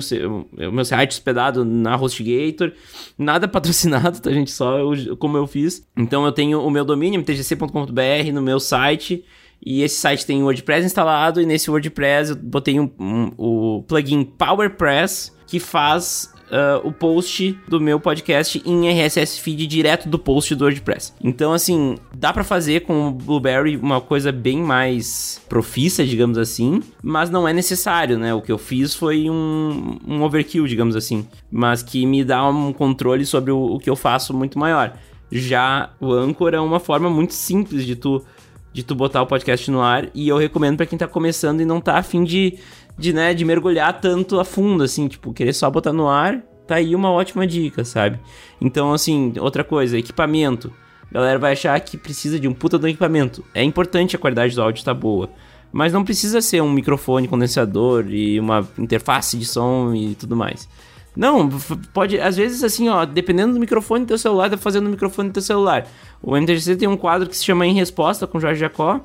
o, 0.58 0.72
meu 0.72 0.84
site 0.84 1.12
hospedado 1.12 1.64
na 1.64 1.94
HostGator. 1.96 2.72
Nada 3.18 3.46
patrocinado, 3.48 4.20
tá, 4.20 4.32
gente? 4.32 4.50
Só 4.50 4.78
eu, 4.78 5.16
como 5.18 5.36
eu 5.36 5.46
fiz. 5.46 5.86
Então 5.94 6.24
eu 6.24 6.32
tenho 6.32 6.60
o 6.62 6.70
meu 6.70 6.84
domínio, 6.84 7.20
mtgc.com.br, 7.20 8.32
no 8.32 8.40
meu 8.40 8.58
site. 8.58 9.22
E 9.64 9.82
esse 9.82 9.96
site 9.96 10.24
tem 10.24 10.40
o 10.40 10.44
WordPress 10.44 10.86
instalado. 10.86 11.42
E 11.42 11.46
nesse 11.46 11.70
WordPress 11.70 12.30
eu 12.30 12.36
botei 12.36 12.80
um, 12.80 12.90
um, 12.98 13.32
o 13.36 13.82
plugin 13.82 14.24
PowerPress 14.24 15.36
que 15.48 15.58
faz 15.58 16.32
Uh, 16.48 16.80
o 16.82 16.90
post 16.90 17.60
do 17.68 17.78
meu 17.78 18.00
podcast 18.00 18.62
em 18.64 18.88
RSS 18.88 19.38
feed 19.38 19.66
direto 19.66 20.08
do 20.08 20.18
post 20.18 20.54
do 20.54 20.64
WordPress. 20.64 21.12
Então, 21.22 21.52
assim, 21.52 21.96
dá 22.16 22.32
para 22.32 22.42
fazer 22.42 22.86
com 22.86 23.08
o 23.08 23.10
Blueberry 23.10 23.76
uma 23.76 24.00
coisa 24.00 24.32
bem 24.32 24.62
mais 24.62 25.42
profissa, 25.46 26.06
digamos 26.06 26.38
assim, 26.38 26.82
mas 27.02 27.28
não 27.28 27.46
é 27.46 27.52
necessário, 27.52 28.18
né? 28.18 28.32
O 28.32 28.40
que 28.40 28.50
eu 28.50 28.56
fiz 28.56 28.94
foi 28.94 29.28
um, 29.28 29.98
um 30.08 30.22
overkill, 30.22 30.66
digamos 30.66 30.96
assim, 30.96 31.28
mas 31.52 31.82
que 31.82 32.06
me 32.06 32.24
dá 32.24 32.48
um 32.48 32.72
controle 32.72 33.26
sobre 33.26 33.50
o, 33.50 33.74
o 33.74 33.78
que 33.78 33.90
eu 33.90 33.96
faço 33.96 34.32
muito 34.32 34.58
maior. 34.58 34.94
Já 35.30 35.90
o 36.00 36.14
Anchor 36.14 36.54
é 36.54 36.60
uma 36.60 36.80
forma 36.80 37.10
muito 37.10 37.34
simples 37.34 37.84
de 37.84 37.94
tu 37.94 38.24
de 38.72 38.82
tu 38.82 38.94
botar 38.94 39.22
o 39.22 39.26
podcast 39.26 39.70
no 39.70 39.80
ar 39.80 40.08
e 40.14 40.28
eu 40.28 40.36
recomendo 40.36 40.76
para 40.76 40.86
quem 40.86 40.96
tá 40.96 41.08
começando 41.08 41.60
e 41.60 41.64
não 41.64 41.80
tá 41.80 41.96
afim 41.96 42.22
de 42.22 42.58
de, 42.98 43.12
né, 43.12 43.32
de 43.32 43.44
mergulhar 43.44 44.00
tanto 44.00 44.40
a 44.40 44.44
fundo, 44.44 44.82
assim, 44.82 45.06
tipo, 45.06 45.32
querer 45.32 45.52
só 45.52 45.70
botar 45.70 45.92
no 45.92 46.08
ar, 46.08 46.42
tá 46.66 46.74
aí 46.76 46.94
uma 46.94 47.10
ótima 47.10 47.46
dica, 47.46 47.84
sabe? 47.84 48.18
Então, 48.60 48.92
assim, 48.92 49.32
outra 49.38 49.62
coisa, 49.62 49.96
equipamento. 49.96 50.72
A 51.10 51.14
galera 51.14 51.38
vai 51.38 51.52
achar 51.52 51.78
que 51.80 51.96
precisa 51.96 52.38
de 52.38 52.46
um 52.46 52.52
puta 52.52 52.78
do 52.78 52.86
equipamento. 52.86 53.42
É 53.54 53.62
importante 53.62 54.14
a 54.14 54.18
qualidade 54.18 54.54
do 54.54 54.60
áudio 54.60 54.80
estar 54.80 54.94
tá 54.94 55.00
boa. 55.00 55.30
Mas 55.72 55.92
não 55.92 56.04
precisa 56.04 56.40
ser 56.40 56.62
um 56.62 56.70
microfone 56.70 57.28
condensador 57.28 58.06
e 58.08 58.38
uma 58.40 58.66
interface 58.78 59.36
de 59.38 59.46
som 59.46 59.94
e 59.94 60.14
tudo 60.14 60.36
mais. 60.36 60.68
Não, 61.16 61.48
pode, 61.92 62.20
às 62.20 62.36
vezes 62.36 62.62
assim, 62.62 62.88
ó, 62.88 63.04
dependendo 63.04 63.54
do 63.54 63.60
microfone 63.60 64.04
do 64.04 64.08
teu 64.08 64.18
celular, 64.18 64.50
tá 64.50 64.56
fazendo 64.56 64.86
o 64.86 64.90
microfone 64.90 65.30
do 65.30 65.32
teu 65.32 65.42
celular. 65.42 65.86
O 66.22 66.36
MTGC 66.36 66.76
tem 66.76 66.88
um 66.88 66.96
quadro 66.96 67.28
que 67.28 67.36
se 67.36 67.44
chama 67.44 67.66
Em 67.66 67.74
Resposta 67.74 68.26
com 68.26 68.38
Jorge 68.38 68.60
Jacó, 68.60 69.00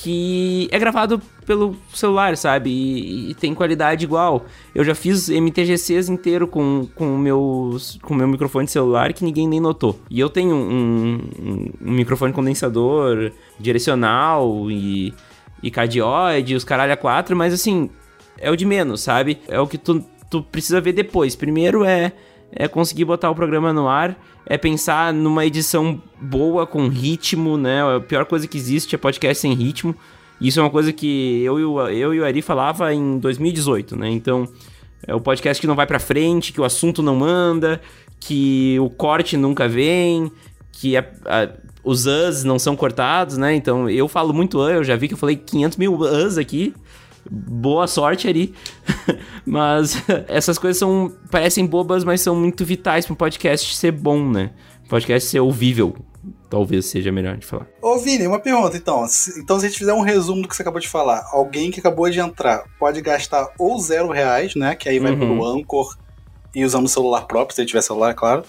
que 0.00 0.68
é 0.70 0.78
gravado 0.78 1.20
pelo 1.44 1.74
celular, 1.92 2.36
sabe? 2.36 2.70
E, 2.70 3.30
e, 3.30 3.34
tem 3.34 3.52
qualidade 3.52 4.04
igual. 4.04 4.46
Eu 4.72 4.84
já 4.84 4.94
fiz 4.94 5.28
MTGCs 5.28 6.08
inteiro 6.08 6.46
com 6.46 6.88
o 6.96 7.18
meu, 7.18 7.76
com 8.02 8.14
meu 8.14 8.28
microfone 8.28 8.66
de 8.66 8.70
celular 8.70 9.12
que 9.12 9.24
ninguém 9.24 9.48
nem 9.48 9.58
notou. 9.58 9.98
E 10.08 10.20
eu 10.20 10.30
tenho 10.30 10.54
um, 10.54 11.18
um, 11.40 11.72
um 11.82 11.92
microfone 11.92 12.32
condensador 12.32 13.32
direcional 13.58 14.70
e, 14.70 15.12
e 15.60 15.68
cardioide, 15.68 16.54
os 16.54 16.62
caralho 16.62 16.92
a 16.92 16.96
quatro, 16.96 17.34
mas 17.34 17.52
assim, 17.52 17.90
é 18.38 18.52
o 18.52 18.56
de 18.56 18.64
menos, 18.64 19.00
sabe? 19.00 19.40
É 19.48 19.58
o 19.58 19.66
que 19.66 19.78
tu, 19.78 20.04
tu 20.30 20.44
precisa 20.44 20.80
ver 20.80 20.92
depois. 20.92 21.34
Primeiro 21.34 21.82
é 21.82 22.12
é 22.52 22.66
conseguir 22.66 23.04
botar 23.04 23.30
o 23.30 23.34
programa 23.34 23.72
no 23.72 23.88
ar, 23.88 24.18
é 24.46 24.56
pensar 24.56 25.12
numa 25.12 25.44
edição 25.44 26.00
boa, 26.20 26.66
com 26.66 26.88
ritmo, 26.88 27.56
né? 27.56 27.96
A 27.96 28.00
pior 28.00 28.24
coisa 28.24 28.46
que 28.46 28.56
existe 28.56 28.94
é 28.94 28.98
podcast 28.98 29.40
sem 29.40 29.52
ritmo. 29.52 29.94
Isso 30.40 30.58
é 30.58 30.62
uma 30.62 30.70
coisa 30.70 30.92
que 30.92 31.42
eu 31.42 31.58
e 31.58 31.64
o, 31.64 31.88
eu 31.88 32.14
e 32.14 32.20
o 32.20 32.24
Ari 32.24 32.40
falava 32.40 32.92
em 32.94 33.18
2018, 33.18 33.96
né? 33.96 34.08
Então, 34.08 34.48
é 35.06 35.14
o 35.14 35.20
podcast 35.20 35.60
que 35.60 35.66
não 35.66 35.74
vai 35.74 35.86
pra 35.86 35.98
frente, 35.98 36.52
que 36.52 36.60
o 36.60 36.64
assunto 36.64 37.02
não 37.02 37.22
anda, 37.22 37.80
que 38.20 38.78
o 38.80 38.88
corte 38.88 39.36
nunca 39.36 39.68
vem, 39.68 40.30
que 40.72 40.96
a, 40.96 41.04
a, 41.26 41.48
os 41.84 42.06
us 42.06 42.44
não 42.44 42.58
são 42.58 42.76
cortados, 42.76 43.36
né? 43.36 43.54
Então, 43.54 43.90
eu 43.90 44.08
falo 44.08 44.32
muito 44.32 44.58
us, 44.58 44.70
eu 44.70 44.84
já 44.84 44.96
vi 44.96 45.08
que 45.08 45.14
eu 45.14 45.18
falei 45.18 45.36
500 45.36 45.76
mil 45.76 45.94
us 46.00 46.38
aqui 46.38 46.74
boa 47.30 47.86
sorte 47.86 48.28
ali. 48.28 48.54
mas 49.44 50.02
essas 50.28 50.58
coisas 50.58 50.78
são 50.78 51.12
parecem 51.30 51.66
bobas, 51.66 52.04
mas 52.04 52.20
são 52.20 52.34
muito 52.36 52.64
vitais 52.64 53.06
para 53.06 53.12
um 53.12 53.16
podcast 53.16 53.76
ser 53.76 53.92
bom, 53.92 54.28
né? 54.28 54.50
podcast 54.88 55.28
ser 55.28 55.40
ouvível. 55.40 55.94
Talvez 56.50 56.86
seja 56.86 57.12
melhor 57.12 57.36
de 57.36 57.46
falar. 57.46 57.66
Ô, 57.80 57.98
Vini, 57.98 58.26
uma 58.26 58.40
pergunta 58.40 58.76
então. 58.76 59.06
Então, 59.36 59.60
se 59.60 59.66
a 59.66 59.68
gente 59.68 59.78
fizer 59.78 59.92
um 59.92 60.00
resumo 60.00 60.42
do 60.42 60.48
que 60.48 60.56
você 60.56 60.62
acabou 60.62 60.80
de 60.80 60.88
falar, 60.88 61.28
alguém 61.30 61.70
que 61.70 61.78
acabou 61.78 62.08
de 62.08 62.18
entrar 62.18 62.64
pode 62.78 63.00
gastar 63.02 63.50
ou 63.58 63.78
zero 63.78 64.10
reais, 64.10 64.54
né? 64.54 64.74
Que 64.74 64.88
aí 64.88 64.98
vai 64.98 65.12
uhum. 65.12 65.18
pro 65.18 65.46
Anchor 65.46 65.96
e 66.54 66.64
usando 66.64 66.86
o 66.86 66.88
celular 66.88 67.26
próprio, 67.26 67.54
se 67.54 67.60
ele 67.60 67.68
tiver 67.68 67.82
celular, 67.82 68.10
é 68.10 68.14
claro. 68.14 68.42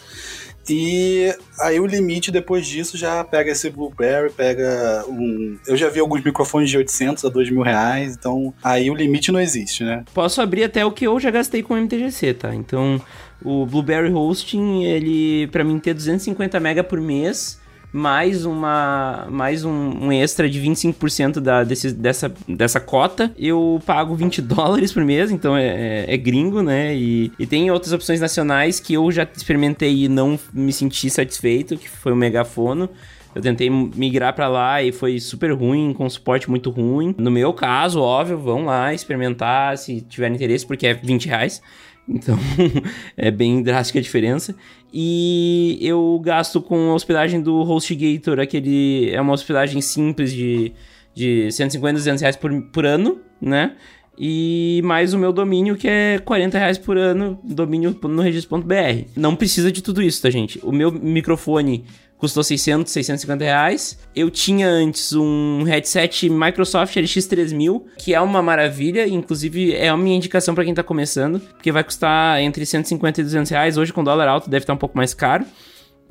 E 0.70 1.34
aí 1.60 1.80
o 1.80 1.86
limite 1.86 2.32
depois 2.32 2.66
disso 2.66 2.98
já 2.98 3.24
pega 3.24 3.52
esse 3.52 3.70
Blueberry, 3.70 4.32
pega 4.32 5.04
um. 5.08 5.58
Eu 5.68 5.76
já 5.76 5.90
vi 5.90 6.00
alguns 6.00 6.24
microfones 6.24 6.70
de 6.70 6.78
800 6.78 7.26
a 7.26 7.30
2 7.30 7.50
mil 7.50 7.62
reais, 7.62 8.16
então 8.16 8.54
aí 8.64 8.90
o 8.90 8.96
limite 8.96 9.32
não 9.32 9.40
existe, 9.40 9.84
né? 9.84 10.04
Posso 10.14 10.42
abrir 10.42 10.64
até 10.64 10.86
o 10.86 10.92
que 10.92 11.06
eu 11.06 11.20
já 11.20 11.32
gastei 11.32 11.64
com 11.64 11.74
o 11.74 11.78
MTGC, 11.78 12.34
tá? 12.36 12.54
Então 12.54 13.02
o 13.44 13.66
Blueberry 13.66 14.12
Hosting, 14.12 14.84
ele, 14.84 15.48
para 15.48 15.64
mim 15.64 15.80
ter 15.80 15.94
250 15.94 16.60
mega 16.60 16.84
por 16.84 17.00
mês 17.00 17.59
mais 17.92 18.46
uma 18.46 19.28
mais 19.30 19.66
um, 19.66 19.72
um 19.72 20.12
extra 20.12 20.50
de 20.50 20.62
25% 20.62 21.40
da, 21.40 21.64
desse, 21.64 21.92
dessa, 21.92 22.32
dessa 22.48 22.80
cota, 22.80 23.32
eu 23.38 23.82
pago 23.86 24.16
20 24.16 24.42
dólares 24.44 24.94
por 24.94 25.04
mês, 25.04 25.32
então 25.32 25.56
é, 25.56 25.68
é, 25.68 26.14
é, 26.14 26.18
gringo, 26.18 26.62
né? 26.62 26.96
E, 26.96 27.32
e 27.40 27.46
tem 27.46 27.72
outras 27.72 27.92
opções 27.94 28.20
nacionais 28.20 28.80
que 28.80 28.94
eu 28.94 29.12
já 29.12 29.28
experimentei 29.36 30.06
e 30.06 30.10
não 30.10 30.40
me 30.54 30.72
senti 30.72 31.10
satisfeito, 31.10 31.78
que 31.78 31.90
foi 31.90 32.12
o 32.12 32.16
megafono. 32.16 32.90
Eu 33.34 33.42
tentei 33.44 33.70
migrar 33.70 34.34
para 34.34 34.48
lá 34.48 34.82
e 34.82 34.92
foi 34.92 35.20
super 35.20 35.52
ruim, 35.52 35.94
com 35.94 36.10
suporte 36.10 36.50
muito 36.50 36.72
ruim. 36.72 37.14
No 37.18 37.30
meu 37.30 37.54
caso, 37.54 38.02
óbvio, 38.02 38.40
vão 38.40 38.66
lá 38.66 38.92
experimentar 38.94 39.78
se 39.78 40.02
tiver 40.02 40.32
interesse, 40.32 40.66
porque 40.66 40.88
é 40.88 40.94
20 40.96 41.28
reais. 41.28 41.62
Então, 42.10 42.38
é 43.16 43.30
bem 43.30 43.62
drástica 43.62 44.00
a 44.00 44.02
diferença. 44.02 44.56
E 44.92 45.78
eu 45.82 46.20
gasto 46.24 46.60
com 46.60 46.90
a 46.90 46.94
hospedagem 46.96 47.42
do 47.42 47.62
HostGator, 47.62 48.40
aquele 48.40 49.12
é 49.12 49.22
uma 49.22 49.34
hospedagem 49.34 49.80
simples 49.82 50.34
de, 50.34 50.74
de 51.14 51.52
150, 51.52 51.94
200 51.94 52.22
reais 52.22 52.36
por, 52.36 52.62
por 52.64 52.86
ano, 52.86 53.20
né? 53.40 53.76
E 54.22 54.82
mais 54.84 55.14
o 55.14 55.18
meu 55.18 55.32
domínio, 55.32 55.78
que 55.78 55.88
é 55.88 56.20
40 56.20 56.58
reais 56.58 56.78
por 56.78 56.98
ano, 56.98 57.40
domínio 57.42 57.98
no 58.04 58.22
registro.br. 58.22 59.06
Não 59.16 59.34
precisa 59.34 59.72
de 59.72 59.82
tudo 59.82 60.02
isso, 60.02 60.22
tá, 60.22 60.30
gente? 60.30 60.60
O 60.62 60.74
meu 60.74 60.92
microfone 60.92 61.86
custou 62.20 62.44
600, 62.44 62.92
650 62.92 63.44
reais. 63.44 63.98
Eu 64.16 64.30
tinha 64.30 64.68
antes 64.68 65.14
um 65.14 65.64
headset 65.64 66.30
Microsoft 66.30 66.96
LX3000, 66.96 67.82
que 67.98 68.14
é 68.14 68.22
uma 68.22 68.42
maravilha, 68.42 69.08
inclusive 69.08 69.74
é 69.74 69.90
a 69.90 69.98
minha 69.98 70.18
indicação 70.18 70.54
para 70.54 70.66
quem 70.66 70.74
tá 70.74 70.84
começando, 70.84 71.40
porque 71.40 71.72
vai 71.72 71.84
custar 71.84 72.40
entre 72.42 72.66
150 72.66 73.22
e 73.22 73.24
200 73.24 73.50
reais. 73.50 73.78
Hoje, 73.78 73.94
com 73.94 74.04
dólar 74.04 74.28
alto, 74.28 74.50
deve 74.50 74.64
estar 74.64 74.74
um 74.74 74.78
pouco 74.78 74.98
mais 74.98 75.14
caro. 75.14 75.46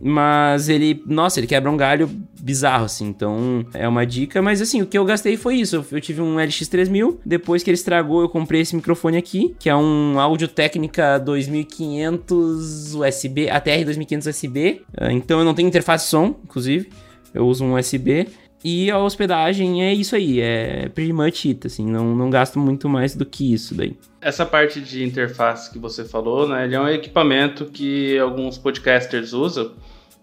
Mas 0.00 0.68
ele, 0.68 1.02
nossa, 1.06 1.40
ele 1.40 1.46
quebra 1.46 1.70
um 1.70 1.76
galho 1.76 2.08
bizarro, 2.40 2.84
assim. 2.84 3.06
Então 3.06 3.66
é 3.74 3.86
uma 3.88 4.06
dica. 4.06 4.40
Mas 4.40 4.62
assim, 4.62 4.80
o 4.80 4.86
que 4.86 4.96
eu 4.96 5.04
gastei 5.04 5.36
foi 5.36 5.56
isso. 5.56 5.84
Eu 5.90 6.00
tive 6.00 6.20
um 6.20 6.36
LX3000. 6.36 7.18
Depois 7.24 7.62
que 7.62 7.70
ele 7.70 7.76
estragou, 7.76 8.22
eu 8.22 8.28
comprei 8.28 8.60
esse 8.60 8.76
microfone 8.76 9.16
aqui, 9.16 9.56
que 9.58 9.68
é 9.68 9.74
um 9.74 10.18
Audio 10.20 10.46
Técnica 10.46 11.18
2500 11.18 12.94
USB, 12.94 13.50
ATR 13.50 13.84
2500 13.84 14.26
USB. 14.28 14.82
Então 15.10 15.40
eu 15.40 15.44
não 15.44 15.54
tenho 15.54 15.68
interface 15.68 16.08
som, 16.08 16.36
inclusive. 16.44 16.88
Eu 17.34 17.46
uso 17.46 17.64
um 17.64 17.74
USB. 17.74 18.28
E 18.64 18.90
a 18.90 18.98
hospedagem 18.98 19.84
é 19.84 19.94
isso 19.94 20.16
aí, 20.16 20.40
é 20.40 20.88
pretty 20.88 21.12
much 21.12 21.46
it, 21.46 21.64
assim, 21.64 21.86
não, 21.86 22.16
não 22.16 22.28
gasto 22.28 22.58
muito 22.58 22.88
mais 22.88 23.14
do 23.14 23.24
que 23.24 23.54
isso 23.54 23.72
daí. 23.72 23.96
Essa 24.20 24.44
parte 24.44 24.80
de 24.80 25.04
interface 25.04 25.70
que 25.70 25.78
você 25.78 26.04
falou, 26.04 26.48
né, 26.48 26.64
ele 26.64 26.74
é 26.74 26.80
um 26.80 26.88
equipamento 26.88 27.66
que 27.66 28.18
alguns 28.18 28.58
podcasters 28.58 29.32
usam. 29.32 29.70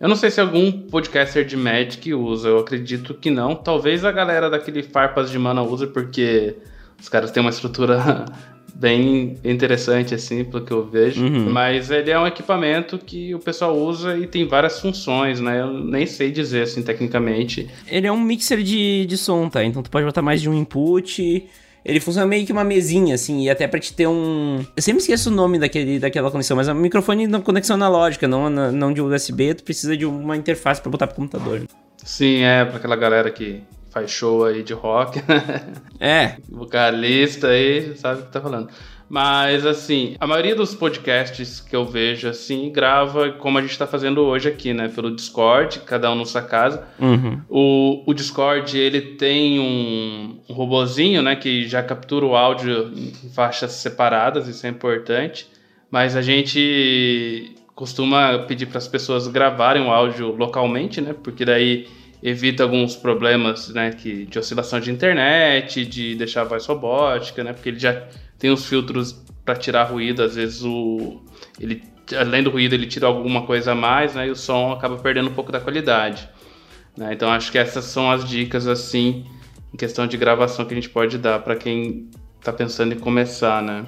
Eu 0.06 0.10
não 0.10 0.16
sei 0.16 0.30
se 0.30 0.40
algum 0.40 0.72
podcaster 0.72 1.44
de 1.44 1.58
Magic 1.58 2.14
usa, 2.14 2.50
eu 2.50 2.60
acredito 2.60 3.16
que 3.16 3.32
não. 3.32 3.56
Talvez 3.56 4.06
a 4.06 4.12
galera 4.12 4.52
daquele 4.52 4.84
Farpas 4.84 5.32
de 5.32 5.40
Mana 5.40 5.64
usa, 5.64 5.88
porque 5.88 6.58
os 7.02 7.10
caras 7.10 7.32
têm 7.32 7.42
uma 7.42 7.50
estrutura 7.50 8.24
bem 8.76 9.36
interessante, 9.44 10.14
assim, 10.14 10.44
pelo 10.44 10.64
que 10.64 10.72
eu 10.72 10.86
vejo. 10.88 11.26
Uhum. 11.26 11.50
Mas 11.50 11.90
ele 11.90 12.12
é 12.12 12.20
um 12.20 12.28
equipamento 12.28 13.00
que 13.00 13.34
o 13.34 13.40
pessoal 13.40 13.76
usa 13.76 14.16
e 14.16 14.28
tem 14.28 14.48
várias 14.48 14.80
funções, 14.80 15.42
né? 15.42 15.62
Eu 15.62 15.74
nem 15.74 16.06
sei 16.06 16.32
dizer, 16.32 16.62
assim, 16.62 16.84
tecnicamente. 16.84 17.68
Ele 17.88 18.06
é 18.06 18.12
um 18.12 18.22
mixer 18.22 18.62
de, 18.62 19.08
de 19.08 19.18
som, 19.18 19.50
tá? 19.50 19.64
Então 19.64 19.82
tu 19.82 19.90
pode 19.90 20.06
botar 20.06 20.22
mais 20.22 20.40
de 20.40 20.48
um 20.48 20.54
input. 20.54 21.50
Ele 21.86 22.00
funciona 22.00 22.26
meio 22.26 22.46
que 22.46 22.52
uma 22.52 22.64
mesinha, 22.64 23.14
assim, 23.14 23.44
e 23.44 23.50
até 23.50 23.68
pra 23.68 23.80
te 23.80 23.94
ter 23.94 24.08
um. 24.08 24.66
Eu 24.76 24.82
sempre 24.82 25.02
esqueço 25.02 25.30
o 25.30 25.34
nome 25.34 25.60
daquele, 25.60 26.00
daquela 26.00 26.32
conexão, 26.32 26.58
mas 26.58 26.68
é 26.68 26.74
um 26.74 26.76
microfone 26.76 27.28
na 27.28 27.40
conexão 27.40 27.76
analógica, 27.76 28.28
não, 28.28 28.50
não 28.50 28.92
de 28.92 29.02
USB, 29.02 29.54
tu 29.54 29.64
precisa 29.64 29.96
de 29.96 30.04
uma 30.04 30.36
interface 30.36 30.82
para 30.82 30.90
botar 30.90 31.06
pro 31.06 31.16
computador. 31.16 31.62
Sim, 32.04 32.42
é, 32.42 32.66
pra 32.66 32.78
aquela 32.78 32.96
galera 32.96 33.30
que 33.30 33.62
faz 33.92 34.10
show 34.10 34.46
aí 34.46 34.64
de 34.64 34.74
rock. 34.74 35.22
É. 35.98 36.36
Vocalista 36.50 37.48
aí, 37.48 37.96
sabe 37.96 38.22
o 38.22 38.26
que 38.26 38.32
tá 38.32 38.42
falando. 38.42 38.68
Mas, 39.08 39.66
assim, 39.66 40.16
a 40.20 40.26
maioria 40.26 40.56
dos 40.56 40.74
podcasts 40.74 41.60
que 41.60 41.76
eu 41.76 41.86
vejo, 41.86 42.28
assim, 42.28 42.72
grava 42.72 43.32
como 43.32 43.58
a 43.58 43.62
gente 43.62 43.78
tá 43.78 43.86
fazendo 43.86 44.22
hoje 44.22 44.50
aqui, 44.50 44.74
né? 44.74 44.88
Pelo 44.88 45.16
Discord, 45.16 45.80
cada 45.82 46.12
um 46.12 46.16
na 46.16 46.26
sua 46.26 46.42
casa. 46.42 46.84
Uhum. 47.00 47.40
O, 47.48 48.04
o 48.06 48.14
Discord, 48.14 48.78
ele 48.78 49.02
tem 49.02 49.60
um, 49.60 50.40
um 50.50 50.54
robozinho, 50.54 51.22
né? 51.22 51.36
Que 51.36 51.68
já 51.68 51.84
captura 51.84 52.26
o 52.26 52.36
áudio 52.36 52.92
em 52.96 53.12
faixas 53.30 53.74
separadas, 53.74 54.48
isso 54.48 54.66
é 54.66 54.70
importante. 54.70 55.48
Mas 55.92 56.16
a 56.16 56.22
gente 56.22 57.56
costuma 57.76 58.40
pedir 58.40 58.66
para 58.66 58.80
as 58.80 58.88
pessoas 58.88 59.28
gravarem 59.28 59.84
o 59.84 59.92
áudio 59.92 60.36
localmente, 60.36 61.00
né? 61.00 61.14
Porque 61.14 61.46
daí 61.46 61.88
evita 62.24 62.64
alguns 62.64 62.96
problemas, 62.96 63.70
né, 63.70 63.92
que, 63.92 64.26
de 64.26 64.40
oscilação 64.40 64.80
de 64.80 64.90
internet, 64.90 65.86
de 65.86 66.16
deixar 66.16 66.42
a 66.42 66.46
voz 66.46 66.66
robótica, 66.66 67.44
né, 67.44 67.54
porque 67.54 67.70
ele 67.70 67.78
já 67.78 68.02
tem 68.38 68.52
os 68.52 68.66
filtros 68.66 69.24
para 69.44 69.56
tirar 69.56 69.84
ruído, 69.84 70.24
às 70.24 70.36
vezes 70.36 70.64
o 70.64 71.22
ele 71.60 71.84
além 72.16 72.44
do 72.44 72.52
ruído 72.52 72.74
ele 72.74 72.86
tira 72.86 73.08
alguma 73.08 73.46
coisa 73.46 73.72
a 73.72 73.76
mais, 73.76 74.14
né, 74.14 74.28
e 74.28 74.32
o 74.32 74.36
som 74.36 74.72
acaba 74.72 74.96
perdendo 74.98 75.30
um 75.30 75.34
pouco 75.34 75.52
da 75.52 75.60
qualidade. 75.60 76.30
Né? 76.96 77.14
Então 77.14 77.30
acho 77.30 77.52
que 77.52 77.58
essas 77.58 77.86
são 77.86 78.12
as 78.12 78.28
dicas 78.28 78.68
assim 78.68 79.26
em 79.74 79.78
questão 79.78 80.08
de 80.08 80.16
gravação 80.18 80.66
que 80.66 80.74
a 80.74 80.76
gente 80.76 80.90
pode 80.90 81.18
dar 81.18 81.40
para 81.40 81.56
quem 81.56 82.10
está 82.40 82.54
pensando 82.54 82.94
em 82.94 83.00
começar, 83.00 83.62
né? 83.62 83.86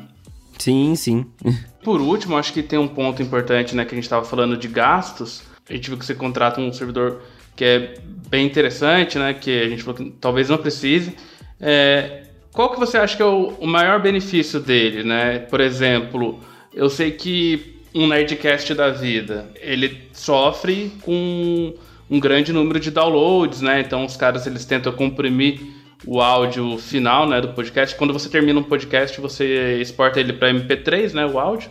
Sim, 0.58 0.96
sim. 0.96 1.26
Por 1.84 2.02
último, 2.02 2.36
acho 2.36 2.52
que 2.52 2.64
tem 2.64 2.78
um 2.78 2.88
ponto 2.88 3.22
importante, 3.22 3.76
né, 3.76 3.86
que 3.86 3.94
a 3.94 3.96
gente 3.96 4.04
estava 4.04 4.26
falando 4.26 4.58
de 4.58 4.68
gastos. 4.68 5.44
A 5.70 5.74
gente 5.74 5.90
viu 5.90 5.98
que 5.98 6.06
você 6.06 6.16
contrata 6.16 6.60
um 6.60 6.74
servidor 6.74 7.22
que 7.56 7.66
é 7.66 7.94
bem 8.30 8.46
interessante, 8.46 9.18
né? 9.18 9.34
Que 9.34 9.64
a 9.64 9.68
gente 9.68 9.84
falou 9.84 9.98
que 9.98 10.12
talvez 10.22 10.48
não 10.48 10.58
precise. 10.58 11.16
É, 11.60 12.27
qual 12.58 12.72
que 12.72 12.80
você 12.80 12.98
acha 12.98 13.16
que 13.16 13.22
é 13.22 13.26
o, 13.26 13.54
o, 13.60 13.68
maior 13.68 14.02
benefício 14.02 14.60
dele, 14.60 15.04
né? 15.04 15.38
Por 15.38 15.62
exemplo, 15.62 16.40
eu 16.74 16.90
sei 16.90 17.12
que 17.12 17.84
um 17.94 18.08
Nerdcast 18.08 18.74
da 18.74 18.90
vida, 18.90 19.48
ele 19.62 20.10
sofre 20.12 20.92
com 21.04 21.76
um 22.10 22.20
grande 22.20 22.52
número 22.52 22.80
de 22.80 22.90
downloads, 22.90 23.62
né? 23.62 23.82
Então 23.82 24.04
os 24.04 24.18
caras 24.18 24.48
eles 24.48 24.66
tentam 24.66 24.92
comprimir 24.92 25.60
o 26.04 26.20
áudio 26.20 26.80
final, 26.80 27.30
né, 27.30 27.40
do 27.40 27.50
podcast. 27.50 27.96
Quando 27.96 28.12
você 28.12 28.28
termina 28.28 28.60
um 28.60 28.64
podcast, 28.64 29.22
você 29.22 29.80
exporta 29.80 30.20
ele 30.20 30.34
para 30.34 30.52
MP3, 30.52 31.14
né, 31.14 31.28
o 31.28 31.38
áudio. 31.38 31.70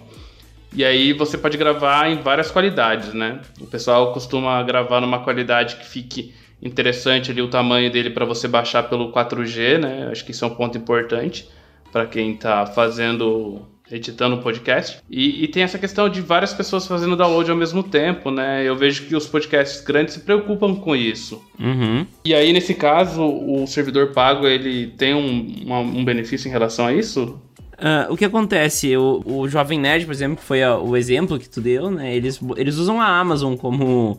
E 0.73 0.85
aí 0.85 1.13
você 1.13 1.37
pode 1.37 1.57
gravar 1.57 2.09
em 2.09 2.23
várias 2.23 2.49
qualidades, 2.49 3.13
né? 3.13 3.41
O 3.61 3.67
pessoal 3.67 4.13
costuma 4.13 4.63
gravar 4.63 5.01
numa 5.01 5.19
qualidade 5.19 5.75
que 5.77 5.87
fique 5.89 6.33
interessante 6.61 7.31
ali 7.31 7.43
o 7.43 7.49
tamanho 7.49 7.91
dele 7.91 8.11
para 8.11 8.25
você 8.25 8.49
baixar 8.49 8.85
pelo 8.85 9.13
4G, 9.13 9.79
né? 9.79 10.09
Acho 10.11 10.25
que 10.25 10.31
isso 10.31 10.45
é 10.45 10.49
um 10.49 10.55
ponto 10.55 10.77
importante 10.77 11.49
para 11.93 12.07
quem 12.07 12.33
está 12.33 12.67
fazendo 12.67 13.63
editando 13.91 14.37
o 14.37 14.43
podcast. 14.43 14.99
E, 15.09 15.45
e, 15.45 15.49
tem 15.49 15.63
essa 15.63 15.79
questão 15.79 16.09
de 16.09 16.21
várias 16.21 16.53
pessoas 16.53 16.87
fazendo 16.87 17.17
download 17.17 17.51
ao 17.51 17.57
mesmo 17.57 17.83
tempo, 17.83 18.31
né? 18.31 18.65
Eu 18.65 18.77
vejo 18.77 19.05
que 19.07 19.15
os 19.15 19.27
podcasts 19.27 19.85
grandes 19.85 20.15
se 20.15 20.21
preocupam 20.21 20.75
com 20.75 20.97
isso. 20.97 21.41
Uhum. 21.59 22.05
E 22.25 22.35
aí, 22.35 22.53
nesse 22.53 22.75
caso, 22.75 23.23
o 23.25 23.67
servidor 23.67 24.09
pago, 24.09 24.47
ele 24.47 24.89
tem 24.89 25.15
um, 25.15 25.65
uma, 25.65 25.79
um 25.79 26.05
benefício 26.05 26.49
em 26.49 26.51
relação 26.51 26.87
a 26.87 26.93
isso? 26.93 27.41
Uh, 27.75 28.13
o 28.13 28.17
que 28.17 28.25
acontece? 28.25 28.97
O, 28.97 29.23
o 29.25 29.49
Jovem 29.49 29.79
Nerd, 29.79 30.07
por 30.07 30.13
exemplo, 30.13 30.37
que 30.37 30.43
foi 30.43 30.63
a, 30.63 30.77
o 30.77 30.97
exemplo 30.97 31.39
que 31.39 31.49
tu 31.49 31.61
deu, 31.61 31.91
né? 31.91 32.15
Eles, 32.15 32.41
eles 32.57 32.77
usam 32.77 33.01
a 33.01 33.07
Amazon 33.07 33.55
como 33.55 34.19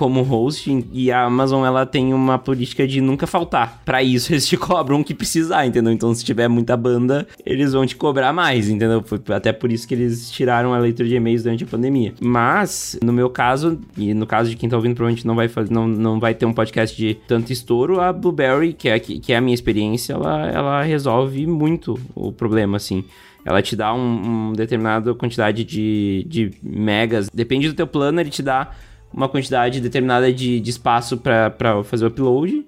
como 0.00 0.22
host 0.22 0.86
e 0.94 1.12
a 1.12 1.24
Amazon 1.24 1.62
ela 1.62 1.84
tem 1.84 2.14
uma 2.14 2.38
política 2.38 2.88
de 2.88 3.02
nunca 3.02 3.26
faltar. 3.26 3.82
Para 3.84 4.02
isso 4.02 4.32
eles 4.32 4.48
te 4.48 4.56
cobram 4.56 5.02
o 5.02 5.04
que 5.04 5.12
precisar, 5.12 5.66
entendeu? 5.66 5.92
Então 5.92 6.14
se 6.14 6.24
tiver 6.24 6.48
muita 6.48 6.74
banda, 6.74 7.28
eles 7.44 7.74
vão 7.74 7.84
te 7.84 7.94
cobrar 7.94 8.32
mais, 8.32 8.70
entendeu? 8.70 9.02
Foi 9.04 9.20
até 9.28 9.52
por 9.52 9.70
isso 9.70 9.86
que 9.86 9.92
eles 9.92 10.30
tiraram 10.30 10.72
a 10.72 10.78
leitura 10.78 11.06
de 11.06 11.14
e-mails 11.14 11.42
durante 11.42 11.64
a 11.64 11.66
pandemia. 11.66 12.14
Mas 12.18 12.98
no 13.04 13.12
meu 13.12 13.28
caso 13.28 13.78
e 13.94 14.14
no 14.14 14.26
caso 14.26 14.48
de 14.48 14.56
quem 14.56 14.70
tá 14.70 14.76
ouvindo 14.76 14.94
provavelmente 14.94 15.26
não 15.26 15.36
vai 15.36 15.48
fazer 15.48 15.70
não, 15.70 15.86
não 15.86 16.18
vai 16.18 16.32
ter 16.32 16.46
um 16.46 16.54
podcast 16.54 16.96
de 16.96 17.12
tanto 17.28 17.52
estouro, 17.52 18.00
a 18.00 18.10
Blueberry, 18.10 18.72
que 18.72 18.88
é 18.88 18.98
que 18.98 19.32
é 19.34 19.36
a 19.36 19.40
minha 19.42 19.54
experiência, 19.54 20.14
ela 20.14 20.46
ela 20.48 20.82
resolve 20.82 21.46
muito 21.46 22.00
o 22.14 22.32
problema 22.32 22.78
assim 22.78 23.04
ela 23.44 23.62
te 23.62 23.74
dá 23.74 23.92
uma 23.92 24.50
um 24.50 24.52
determinada 24.52 25.14
quantidade 25.14 25.64
de, 25.64 26.26
de 26.28 26.50
megas. 26.62 27.30
Depende 27.32 27.68
do 27.68 27.74
teu 27.74 27.86
plano, 27.86 28.20
ele 28.20 28.28
te 28.28 28.42
dá 28.42 28.70
uma 29.12 29.28
quantidade 29.28 29.80
determinada 29.80 30.32
de, 30.32 30.60
de 30.60 30.70
espaço 30.70 31.16
para 31.16 31.82
fazer 31.84 32.04
o 32.04 32.08
upload 32.08 32.64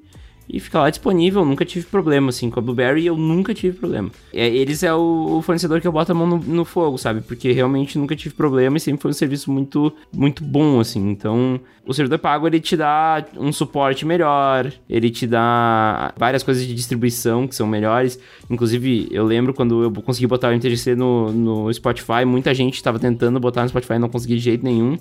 e 0.52 0.61
fica 0.61 0.78
lá 0.78 0.90
disponível. 0.90 1.44
Nunca 1.44 1.64
tive 1.64 1.87
problema, 1.87 2.28
assim, 2.28 2.50
com 2.50 2.61
a 2.61 2.62
Blueberry 2.62 3.07
eu 3.07 3.16
nunca 3.16 3.55
tive 3.55 3.78
problema. 3.78 4.11
É, 4.33 4.46
eles 4.46 4.83
é 4.83 4.92
o, 4.92 5.38
o, 5.38 5.42
fornecedor 5.42 5.81
que 5.81 5.87
eu 5.87 5.92
boto 5.92 6.12
a 6.12 6.14
mão 6.14 6.26
no, 6.26 6.38
no, 6.38 6.64
fogo, 6.64 6.98
sabe? 6.98 7.22
Porque 7.22 7.52
realmente 7.52 7.98
nunca 7.98 8.14
tive 8.14 8.35
problema 8.35 8.76
e 8.76 8.81
sempre 8.81 9.00
foi 9.00 9.11
um 9.11 9.14
serviço 9.14 9.50
muito, 9.50 9.92
muito 10.12 10.44
bom, 10.44 10.78
assim. 10.78 11.11
Então, 11.11 11.59
o 11.87 11.94
servidor 11.94 12.18
pago, 12.18 12.46
ele 12.46 12.61
te 12.61 12.76
dá 12.76 13.24
um 13.37 13.52
suporte 13.52 14.05
melhor, 14.05 14.70
ele 14.88 15.11
te 15.11 15.26
dá 15.26 16.12
várias 16.18 16.42
coisas 16.42 16.66
de 16.66 16.74
distribuição 16.74 17.48
que 17.48 17.55
são 17.55 17.66
melhores. 17.66 18.18
Inclusive, 18.50 19.09
eu 19.11 19.24
lembro 19.24 19.55
quando 19.55 19.83
eu 19.83 19.90
consegui 20.02 20.26
botar 20.26 20.50
o 20.50 20.52
MTGC 20.52 20.94
no, 20.94 21.33
no 21.33 21.72
Spotify, 21.72 22.24
muita 22.26 22.52
gente 22.52 22.74
estava 22.74 22.98
tentando 22.98 23.40
botar 23.40 23.62
no 23.62 23.68
Spotify 23.68 23.94
e 23.94 23.98
não 23.98 24.09
conseguia 24.09 24.37
de 24.37 24.42
jeito 24.42 24.64
nenhum 24.64 24.98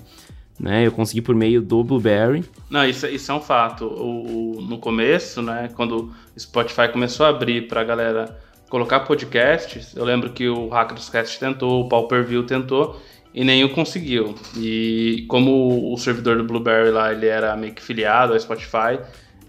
né? 0.62 0.86
Eu 0.86 0.92
consegui 0.92 1.20
por 1.20 1.34
meio 1.34 1.60
do 1.60 1.82
Blueberry. 1.82 2.44
Não, 2.70 2.86
isso, 2.86 3.04
isso 3.08 3.32
é 3.32 3.34
um 3.34 3.40
fato. 3.40 3.84
O, 3.84 4.58
o 4.58 4.62
no 4.62 4.78
começo, 4.78 5.42
né, 5.42 5.68
quando 5.74 6.12
o 6.36 6.40
Spotify 6.40 6.88
começou 6.90 7.26
a 7.26 7.30
abrir 7.30 7.66
para 7.66 7.80
a 7.80 7.84
galera 7.84 8.38
colocar 8.70 9.00
podcasts, 9.00 9.94
eu 9.96 10.04
lembro 10.04 10.30
que 10.30 10.48
o 10.48 10.68
Hackerscast 10.68 11.38
tentou, 11.38 11.82
o 11.82 11.88
Pauper 11.88 12.24
View 12.24 12.44
tentou, 12.44 12.98
e 13.34 13.44
nenhum 13.44 13.68
conseguiu. 13.68 14.34
E 14.56 15.26
como 15.28 15.92
o 15.92 15.98
servidor 15.98 16.38
do 16.38 16.44
Blueberry 16.44 16.90
lá, 16.90 17.12
ele 17.12 17.26
era 17.26 17.56
meio 17.56 17.74
que 17.74 17.82
filiado 17.82 18.32
ao 18.32 18.40
Spotify, 18.40 19.00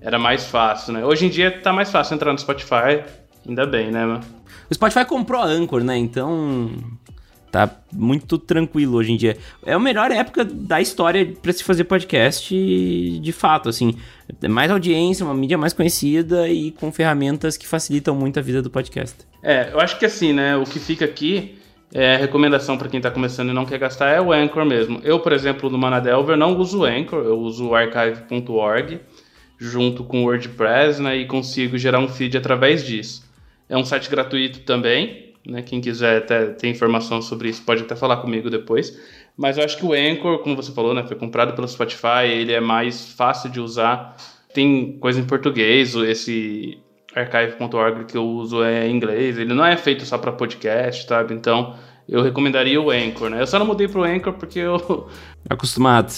era 0.02 0.17
mais 0.17 0.45
fácil, 0.45 0.93
né? 0.93 1.06
Hoje 1.06 1.28
em 1.28 1.30
dia 1.30 1.52
tá 1.62 1.71
mais 1.71 1.91
fácil 1.91 2.15
entrar 2.15 2.34
no 2.34 2.39
Spotify, 2.39 3.04
ainda 3.47 3.65
bem, 3.65 3.91
né? 3.91 4.19
O 4.69 4.73
Spotify 4.73 5.06
comprou 5.06 5.41
a 5.41 5.45
Anchor, 5.45 5.84
né? 5.84 5.95
Então 5.95 6.71
tá 7.54 7.70
muito 7.92 8.39
tranquilo 8.39 8.98
hoje 8.98 9.12
em 9.12 9.16
dia. 9.16 9.38
É 9.63 9.74
a 9.74 9.80
melhor 9.80 10.10
época 10.10 10.44
da 10.44 10.82
história 10.82 11.24
para 11.39 11.54
se 11.54 11.63
fazer 11.63 11.84
podcast 11.84 12.50
de 12.52 13.32
fato, 13.32 13.70
assim. 13.70 13.96
Mais 14.50 14.72
audiência, 14.72 15.24
uma 15.24 15.36
mídia 15.36 15.56
mais 15.56 15.72
conhecida 15.72 16.50
e 16.50 16.72
com 16.72 16.92
ferramentas 16.92 17.56
que 17.56 17.68
facilitam 17.68 18.16
muito 18.16 18.39
a 18.39 18.42
vida 18.42 18.60
do 18.60 18.72
podcast. 18.72 19.16
É, 19.44 19.70
eu 19.72 19.80
acho 19.80 20.00
que 20.00 20.06
assim, 20.06 20.34
né? 20.34 20.58
O 20.58 20.63
que 20.63 20.80
fica 20.80 21.06
aqui 21.06 21.56
é, 21.94 22.16
recomendação 22.16 22.76
para 22.76 22.89
quem 22.89 22.98
está 22.98 23.12
começando 23.12 23.52
e 23.52 23.54
não 23.54 23.66
quer 23.68 23.78
gastar 23.78 24.10
é 24.10 24.20
o 24.20 24.34
Anchor 24.34 24.66
mesmo. 24.66 25.00
Eu, 25.04 25.20
por 25.20 25.32
exemplo, 25.32 25.70
no 25.70 25.78
Manadelver 25.78 26.36
não 26.36 26.58
uso 26.58 26.80
o 26.80 26.86
Anchor, 26.86 27.24
eu 27.24 27.38
uso 27.38 27.70
o 27.70 27.76
archive.org 27.76 29.00
junto 29.60 30.04
com 30.04 30.24
o 30.24 30.26
WordPress 30.26 31.00
né, 31.00 31.18
e 31.18 31.28
consigo 31.28 31.78
gerar 31.78 32.00
um 32.00 32.08
feed 32.08 32.36
através 32.36 32.84
disso. 32.84 33.24
É 33.70 33.78
um 33.78 33.86
site 33.86 34.10
gratuito 34.10 34.62
também, 34.62 35.33
né, 35.45 35.62
quem 35.62 35.82
quiser 35.82 36.17
até 36.17 36.45
ter 36.47 36.69
informação 36.69 37.21
sobre 37.21 37.49
isso 37.49 37.63
pode 37.63 37.84
até 37.84 37.95
falar 37.95 38.17
comigo 38.17 38.49
depois. 38.49 38.97
Mas 39.36 39.58
eu 39.58 39.63
acho 39.63 39.77
que 39.77 39.86
o 39.86 39.93
Anchor, 39.93 40.39
como 40.39 40.56
você 40.56 40.71
falou, 40.71 40.93
né, 40.93 41.03
foi 41.03 41.17
comprado 41.17 41.53
pelo 41.53 41.67
Spotify, 41.67 42.27
ele 42.27 42.53
é 42.53 42.60
mais 42.60 43.13
fácil 43.13 43.49
de 43.49 43.60
usar. 43.60 44.15
Tem 44.53 44.97
coisa 44.99 45.19
em 45.19 45.25
português, 45.25 45.95
esse 45.95 46.77
archive.org 47.15 48.06
que 48.06 48.17
eu 48.17 48.25
uso 48.25 48.63
é 48.63 48.88
em 48.88 48.95
inglês, 48.95 49.38
ele 49.38 49.53
não 49.53 49.65
é 49.65 49.75
feito 49.77 50.06
só 50.06 50.17
para 50.17 50.32
podcast, 50.32 51.08
sabe? 51.08 51.34
Então, 51.34 51.75
eu 52.08 52.21
recomendaria 52.21 52.79
o 52.82 52.91
Anchor, 52.91 53.29
né? 53.29 53.41
Eu 53.41 53.47
só 53.47 53.58
não 53.58 53.65
mudei 53.65 53.88
pro 53.88 54.03
Anchor 54.03 54.34
porque 54.34 54.60
eu... 54.60 55.10
Acostumado. 55.49 56.13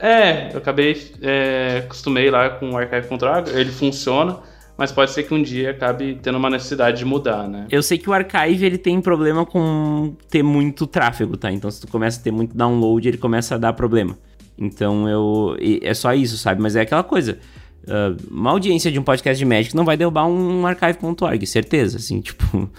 É, 0.00 0.52
eu 0.52 0.58
acabei, 0.58 1.12
é, 1.22 1.82
acostumei 1.84 2.30
lá 2.30 2.50
com 2.50 2.70
o 2.70 2.76
archive.org, 2.76 3.50
ele 3.50 3.70
funciona, 3.70 4.38
mas 4.78 4.92
pode 4.92 5.10
ser 5.10 5.24
que 5.24 5.34
um 5.34 5.42
dia 5.42 5.72
acabe 5.72 6.20
tendo 6.22 6.38
uma 6.38 6.48
necessidade 6.48 6.98
de 6.98 7.04
mudar, 7.04 7.48
né? 7.48 7.66
Eu 7.68 7.82
sei 7.82 7.98
que 7.98 8.08
o 8.08 8.12
Archive 8.12 8.64
ele 8.64 8.78
tem 8.78 9.00
problema 9.00 9.44
com 9.44 10.14
ter 10.30 10.44
muito 10.44 10.86
tráfego, 10.86 11.36
tá? 11.36 11.50
Então 11.50 11.68
se 11.68 11.80
tu 11.80 11.88
começa 11.88 12.20
a 12.20 12.22
ter 12.22 12.30
muito 12.30 12.56
download, 12.56 13.08
ele 13.08 13.18
começa 13.18 13.56
a 13.56 13.58
dar 13.58 13.72
problema. 13.72 14.16
Então 14.56 15.08
eu. 15.08 15.56
É 15.82 15.92
só 15.94 16.14
isso, 16.14 16.38
sabe? 16.38 16.62
Mas 16.62 16.76
é 16.76 16.82
aquela 16.82 17.02
coisa. 17.02 17.38
Uh, 17.84 18.16
uma 18.30 18.50
audiência 18.50 18.92
de 18.92 18.98
um 18.98 19.02
podcast 19.02 19.36
de 19.38 19.44
médico 19.44 19.76
não 19.76 19.84
vai 19.84 19.96
derrubar 19.96 20.26
um 20.26 20.66
archive.org, 20.66 21.46
certeza, 21.46 21.96
assim, 21.96 22.20
tipo, 22.22 22.70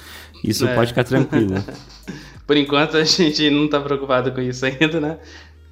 isso 0.44 0.68
é. 0.68 0.76
pode 0.76 0.90
ficar 0.90 1.04
tranquilo. 1.04 1.56
Por 2.48 2.56
enquanto 2.56 2.96
a 2.96 3.04
gente 3.04 3.50
não 3.50 3.68
tá 3.68 3.80
preocupado 3.80 4.32
com 4.32 4.40
isso 4.42 4.66
ainda, 4.66 5.00
né? 5.00 5.18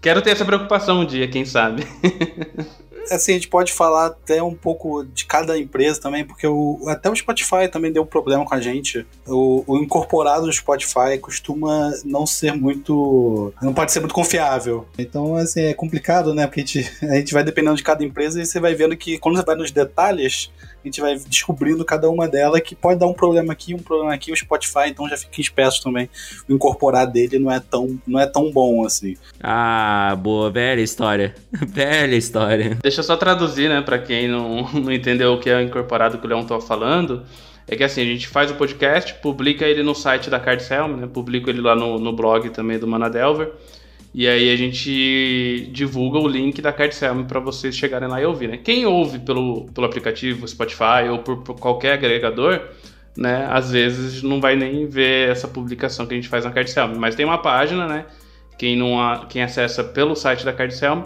Quero 0.01 0.21
ter 0.21 0.31
essa 0.31 0.45
preocupação 0.45 1.01
um 1.01 1.05
dia, 1.05 1.27
quem 1.27 1.45
sabe. 1.45 1.83
assim, 3.11 3.31
a 3.31 3.35
gente 3.35 3.47
pode 3.47 3.71
falar 3.73 4.07
até 4.07 4.41
um 4.41 4.53
pouco 4.53 5.03
de 5.03 5.25
cada 5.25 5.57
empresa 5.57 5.99
também, 5.99 6.25
porque 6.25 6.47
o, 6.47 6.79
até 6.87 7.09
o 7.09 7.15
Spotify 7.15 7.67
também 7.71 7.91
deu 7.91 8.05
problema 8.05 8.45
com 8.45 8.53
a 8.53 8.61
gente. 8.61 9.05
O, 9.25 9.63
o, 9.67 9.77
incorporado 9.77 10.45
do 10.45 10.53
Spotify 10.53 11.17
costuma 11.19 11.91
não 12.05 12.25
ser 12.25 12.53
muito. 12.53 13.53
não 13.61 13.73
pode 13.73 13.91
ser 13.91 13.99
muito 13.99 14.13
confiável. 14.13 14.87
Então, 14.97 15.35
assim, 15.35 15.61
é 15.61 15.73
complicado, 15.73 16.33
né? 16.33 16.47
Porque 16.47 16.61
a 16.61 16.65
gente, 16.65 16.91
a 17.05 17.15
gente 17.15 17.33
vai 17.33 17.43
dependendo 17.43 17.75
de 17.75 17.83
cada 17.83 18.03
empresa 18.03 18.41
e 18.41 18.45
você 18.45 18.59
vai 18.59 18.73
vendo 18.73 18.95
que 18.95 19.17
quando 19.17 19.37
você 19.37 19.43
vai 19.43 19.55
nos 19.55 19.71
detalhes, 19.71 20.51
a 20.83 20.87
gente 20.87 21.01
vai 21.01 21.17
descobrindo 21.17 21.83
cada 21.83 22.09
uma 22.09 22.27
delas 22.27 22.61
que 22.61 22.75
pode 22.75 22.99
dar 22.99 23.07
um 23.07 23.13
problema 23.13 23.53
aqui, 23.53 23.73
um 23.73 23.79
problema 23.79 24.13
aqui, 24.13 24.31
o 24.31 24.35
Spotify, 24.35 24.87
então 24.87 25.07
já 25.07 25.17
fica 25.17 25.41
esperto 25.41 25.81
também. 25.81 26.09
O 26.47 26.53
incorporar 26.53 27.07
dele 27.07 27.39
não 27.39 27.51
é 27.51 27.59
tão, 27.59 27.99
não 28.05 28.19
é 28.19 28.25
tão 28.25 28.51
bom 28.51 28.85
assim. 28.85 29.15
Ah, 29.41 30.15
boa, 30.19 30.49
velha 30.49 30.81
história. 30.81 31.35
velha 31.51 32.15
história. 32.15 32.77
Deixa 32.81 32.96
eu 32.99 33.03
só 33.03 33.15
traduzir, 33.15 33.69
né, 33.69 33.81
pra 33.81 33.97
quem 33.97 34.27
não, 34.27 34.69
não 34.73 34.91
entendeu 34.91 35.33
o 35.33 35.39
que 35.39 35.49
é 35.49 35.61
incorporado 35.61 36.17
que 36.17 36.25
o 36.25 36.29
Leão 36.29 36.45
tava 36.45 36.61
falando. 36.61 37.23
É 37.67 37.75
que 37.75 37.83
assim, 37.83 38.01
a 38.01 38.05
gente 38.05 38.27
faz 38.27 38.49
o 38.49 38.55
podcast, 38.55 39.13
publica 39.15 39.65
ele 39.65 39.83
no 39.83 39.93
site 39.93 40.29
da 40.29 40.39
Cardselm, 40.39 40.95
né? 40.95 41.07
Publico 41.07 41.49
ele 41.49 41.59
lá 41.59 41.75
no, 41.75 41.99
no 41.99 42.13
blog 42.13 42.49
também 42.49 42.79
do 42.79 42.87
Manadelver. 42.87 43.51
E 44.13 44.27
aí 44.27 44.51
a 44.51 44.55
gente 44.55 45.69
divulga 45.71 46.17
o 46.17 46.27
link 46.27 46.61
da 46.61 46.71
Cardselm 46.71 47.25
para 47.25 47.39
vocês 47.39 47.75
chegarem 47.75 48.07
lá 48.07 48.21
e 48.21 48.25
ouvir, 48.25 48.47
né? 48.47 48.57
Quem 48.57 48.85
ouve 48.85 49.19
pelo, 49.19 49.65
pelo 49.65 49.85
aplicativo 49.85 50.47
Spotify 50.47 51.09
ou 51.11 51.19
por, 51.19 51.43
por, 51.43 51.59
qualquer 51.59 51.93
agregador, 51.93 52.61
né? 53.17 53.45
Às 53.49 53.71
vezes 53.71 54.23
não 54.23 54.39
vai 54.39 54.55
nem 54.55 54.87
ver 54.87 55.29
essa 55.29 55.47
publicação 55.47 56.07
que 56.07 56.13
a 56.13 56.17
gente 56.17 56.29
faz 56.29 56.45
na 56.45 56.51
Cardselm. 56.51 56.95
Mas 56.97 57.15
tem 57.15 57.25
uma 57.25 57.37
página, 57.37 57.85
né? 57.85 58.05
Quem, 58.57 58.75
não, 58.75 59.25
quem 59.27 59.43
acessa 59.43 59.83
pelo 59.83 60.15
site 60.15 60.43
da 60.43 60.53
Cardselm, 60.53 61.03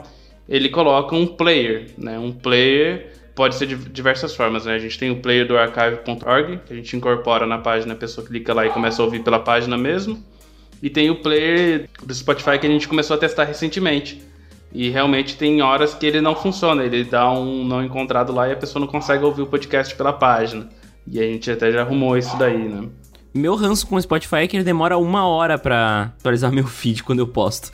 ele 0.47 0.69
coloca 0.69 1.15
um 1.15 1.25
player, 1.25 1.87
né? 1.97 2.17
Um 2.19 2.31
player 2.31 3.11
pode 3.35 3.55
ser 3.55 3.65
de 3.65 3.75
diversas 3.75 4.35
formas, 4.35 4.65
né? 4.65 4.75
A 4.75 4.79
gente 4.79 4.97
tem 4.99 5.09
o 5.09 5.17
player 5.17 5.47
do 5.47 5.57
archive.org, 5.57 6.59
que 6.65 6.73
a 6.73 6.75
gente 6.75 6.95
incorpora 6.95 7.45
na 7.45 7.57
página, 7.57 7.93
a 7.93 7.97
pessoa 7.97 8.25
clica 8.25 8.53
lá 8.53 8.65
e 8.65 8.69
começa 8.69 9.01
a 9.01 9.05
ouvir 9.05 9.23
pela 9.23 9.39
página 9.39 9.77
mesmo. 9.77 10.23
E 10.81 10.89
tem 10.89 11.09
o 11.09 11.21
player 11.21 11.87
do 12.03 12.13
Spotify 12.13 12.57
que 12.59 12.67
a 12.67 12.69
gente 12.69 12.87
começou 12.87 13.15
a 13.15 13.19
testar 13.19 13.43
recentemente. 13.43 14.21
E 14.73 14.89
realmente 14.89 15.37
tem 15.37 15.61
horas 15.61 15.93
que 15.93 16.05
ele 16.05 16.21
não 16.21 16.35
funciona, 16.35 16.83
ele 16.83 17.03
dá 17.03 17.29
um 17.31 17.63
não 17.65 17.83
encontrado 17.83 18.33
lá 18.33 18.47
e 18.47 18.53
a 18.53 18.55
pessoa 18.55 18.79
não 18.79 18.87
consegue 18.87 19.23
ouvir 19.23 19.41
o 19.41 19.47
podcast 19.47 19.93
pela 19.95 20.13
página. 20.13 20.69
E 21.05 21.19
a 21.19 21.23
gente 21.23 21.51
até 21.51 21.71
já 21.71 21.81
arrumou 21.81 22.17
isso 22.17 22.37
daí, 22.37 22.69
né? 22.69 22.87
Meu 23.33 23.55
ranço 23.55 23.87
com 23.87 23.95
o 23.95 24.01
Spotify 24.01 24.37
é 24.37 24.47
que 24.47 24.57
ele 24.57 24.63
demora 24.63 24.97
uma 24.97 25.25
hora 25.25 25.57
para 25.57 26.13
atualizar 26.19 26.51
meu 26.51 26.67
feed 26.67 27.03
quando 27.03 27.19
eu 27.19 27.27
posto. 27.27 27.71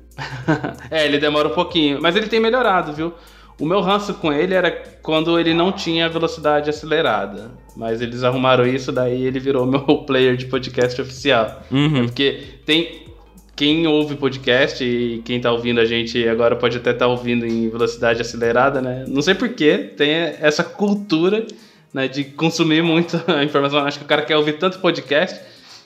é, 0.90 1.06
ele 1.06 1.18
demora 1.18 1.48
um 1.48 1.54
pouquinho, 1.54 2.00
mas 2.00 2.14
ele 2.14 2.28
tem 2.28 2.38
melhorado, 2.38 2.92
viu? 2.92 3.12
O 3.60 3.66
meu 3.66 3.80
ranço 3.80 4.14
com 4.14 4.32
ele 4.32 4.54
era 4.54 4.70
quando 5.02 5.38
ele 5.38 5.52
não 5.52 5.70
tinha 5.70 6.08
velocidade 6.08 6.70
acelerada. 6.70 7.50
Mas 7.76 8.00
eles 8.00 8.24
arrumaram 8.24 8.66
isso, 8.66 8.90
daí 8.90 9.22
ele 9.22 9.38
virou 9.38 9.66
meu 9.68 9.80
player 10.06 10.36
de 10.36 10.46
podcast 10.46 11.00
oficial. 11.00 11.62
Uhum. 11.70 12.06
Porque 12.06 12.40
tem. 12.64 13.10
Quem 13.54 13.86
ouve 13.86 14.14
podcast 14.14 14.82
e 14.82 15.20
quem 15.22 15.38
tá 15.38 15.52
ouvindo 15.52 15.80
a 15.80 15.84
gente 15.84 16.26
agora 16.26 16.56
pode 16.56 16.78
até 16.78 16.92
estar 16.92 17.04
tá 17.04 17.10
ouvindo 17.10 17.44
em 17.44 17.68
velocidade 17.68 18.22
acelerada, 18.22 18.80
né? 18.80 19.04
Não 19.06 19.20
sei 19.20 19.34
porquê, 19.34 19.92
tem 19.94 20.10
essa 20.10 20.64
cultura 20.64 21.46
né, 21.92 22.08
de 22.08 22.24
consumir 22.24 22.82
muito 22.82 23.22
a 23.26 23.44
informação. 23.44 23.80
Acho 23.80 23.98
que 23.98 24.04
o 24.04 24.08
cara 24.08 24.22
quer 24.22 24.36
ouvir 24.36 24.58
tanto 24.58 24.78
podcast 24.78 25.40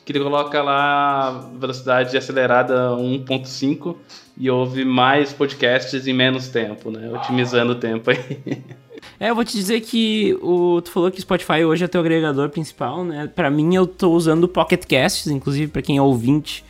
que 0.04 0.12
ele 0.12 0.20
coloca 0.20 0.62
lá 0.62 1.48
velocidade 1.58 2.16
acelerada 2.16 2.90
1.5 2.90 3.96
e 4.36 4.50
ouve 4.50 4.84
mais 4.84 5.32
podcasts 5.32 6.06
em 6.06 6.12
menos 6.12 6.48
tempo, 6.48 6.90
né? 6.90 7.10
Otimizando 7.10 7.72
o 7.72 7.76
tempo 7.76 8.10
aí. 8.10 8.18
É, 9.20 9.30
eu 9.30 9.34
vou 9.34 9.44
te 9.44 9.52
dizer 9.52 9.80
que 9.82 10.36
o, 10.40 10.80
tu 10.80 10.90
falou 10.90 11.10
que 11.10 11.20
Spotify 11.20 11.62
hoje 11.62 11.84
é 11.84 11.88
teu 11.88 12.00
agregador 12.00 12.48
principal, 12.48 13.04
né? 13.04 13.30
Para 13.32 13.50
mim 13.50 13.74
eu 13.74 13.86
tô 13.86 14.10
usando 14.10 14.44
o 14.44 14.48
Pocket 14.48 14.84
Casts, 14.86 15.26
inclusive 15.26 15.70
para 15.70 15.82
quem 15.82 15.98
é 15.98 16.02
ouvinte 16.02 16.64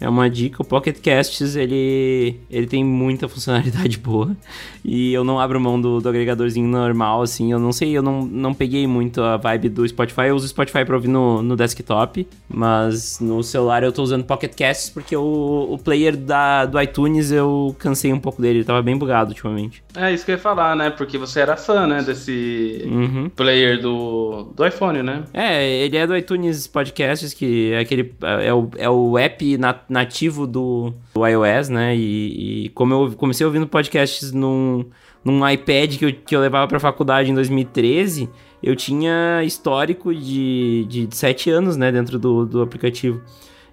é 0.00 0.08
uma 0.08 0.28
dica. 0.28 0.62
O 0.62 0.64
Pocket 0.64 1.00
Casts, 1.00 1.56
ele, 1.56 2.40
ele 2.50 2.66
tem 2.66 2.84
muita 2.84 3.26
funcionalidade 3.28 3.98
boa. 3.98 4.36
E 4.84 5.12
eu 5.12 5.24
não 5.24 5.40
abro 5.40 5.60
mão 5.60 5.80
do, 5.80 6.00
do 6.00 6.08
agregadorzinho 6.08 6.68
normal, 6.68 7.22
assim. 7.22 7.52
Eu 7.52 7.58
não 7.58 7.72
sei, 7.72 7.96
eu 7.96 8.02
não, 8.02 8.22
não 8.22 8.52
peguei 8.52 8.86
muito 8.86 9.22
a 9.22 9.36
vibe 9.36 9.68
do 9.68 9.88
Spotify. 9.88 10.28
Eu 10.28 10.36
uso 10.36 10.46
o 10.46 10.48
Spotify 10.48 10.84
pra 10.84 10.94
ouvir 10.94 11.08
no, 11.08 11.42
no 11.42 11.56
desktop. 11.56 12.26
Mas 12.48 13.18
no 13.20 13.42
celular 13.42 13.82
eu 13.82 13.92
tô 13.92 14.02
usando 14.02 14.24
Pocket 14.24 14.54
Casts 14.54 14.90
porque 14.90 15.16
o, 15.16 15.68
o 15.70 15.78
player 15.78 16.16
da, 16.16 16.66
do 16.66 16.80
iTunes 16.80 17.30
eu 17.30 17.74
cansei 17.78 18.12
um 18.12 18.20
pouco 18.20 18.42
dele. 18.42 18.58
Ele 18.58 18.64
tava 18.64 18.82
bem 18.82 18.96
bugado 18.96 19.30
ultimamente. 19.30 19.82
É 19.96 20.12
isso 20.12 20.24
que 20.24 20.32
eu 20.32 20.36
ia 20.36 20.40
falar, 20.40 20.76
né? 20.76 20.90
Porque 20.90 21.16
você 21.16 21.40
era 21.40 21.56
fã, 21.56 21.86
né? 21.86 22.02
Desse 22.02 22.82
uhum. 22.84 23.30
player 23.30 23.80
do, 23.80 24.52
do 24.54 24.66
iPhone, 24.66 25.02
né? 25.02 25.24
É, 25.32 25.66
ele 25.66 25.96
é 25.96 26.06
do 26.06 26.16
iTunes 26.16 26.66
Podcasts, 26.66 27.32
que 27.32 27.72
é 27.72 27.78
aquele. 27.78 28.12
É 28.42 28.52
o, 28.52 28.70
é 28.76 28.90
o 28.90 29.18
app 29.18 29.56
na, 29.56 29.74
nativo 29.94 30.46
do, 30.46 30.92
do 31.14 31.26
iOS, 31.26 31.68
né? 31.68 31.96
E, 31.96 32.66
e, 32.66 32.68
como 32.70 32.92
eu 32.92 33.12
comecei 33.12 33.46
ouvindo 33.46 33.66
podcasts 33.66 34.32
num, 34.32 34.84
num 35.24 35.48
iPad 35.48 35.96
que 35.96 36.04
eu, 36.04 36.12
que 36.12 36.36
eu 36.36 36.40
levava 36.40 36.68
pra 36.68 36.78
faculdade 36.78 37.30
em 37.30 37.34
2013, 37.34 38.28
eu 38.62 38.76
tinha 38.76 39.42
histórico 39.44 40.14
de, 40.14 40.84
de, 40.88 41.06
de 41.06 41.16
7 41.16 41.50
anos, 41.50 41.76
né? 41.76 41.90
Dentro 41.90 42.18
do, 42.18 42.44
do 42.44 42.62
aplicativo. 42.62 43.20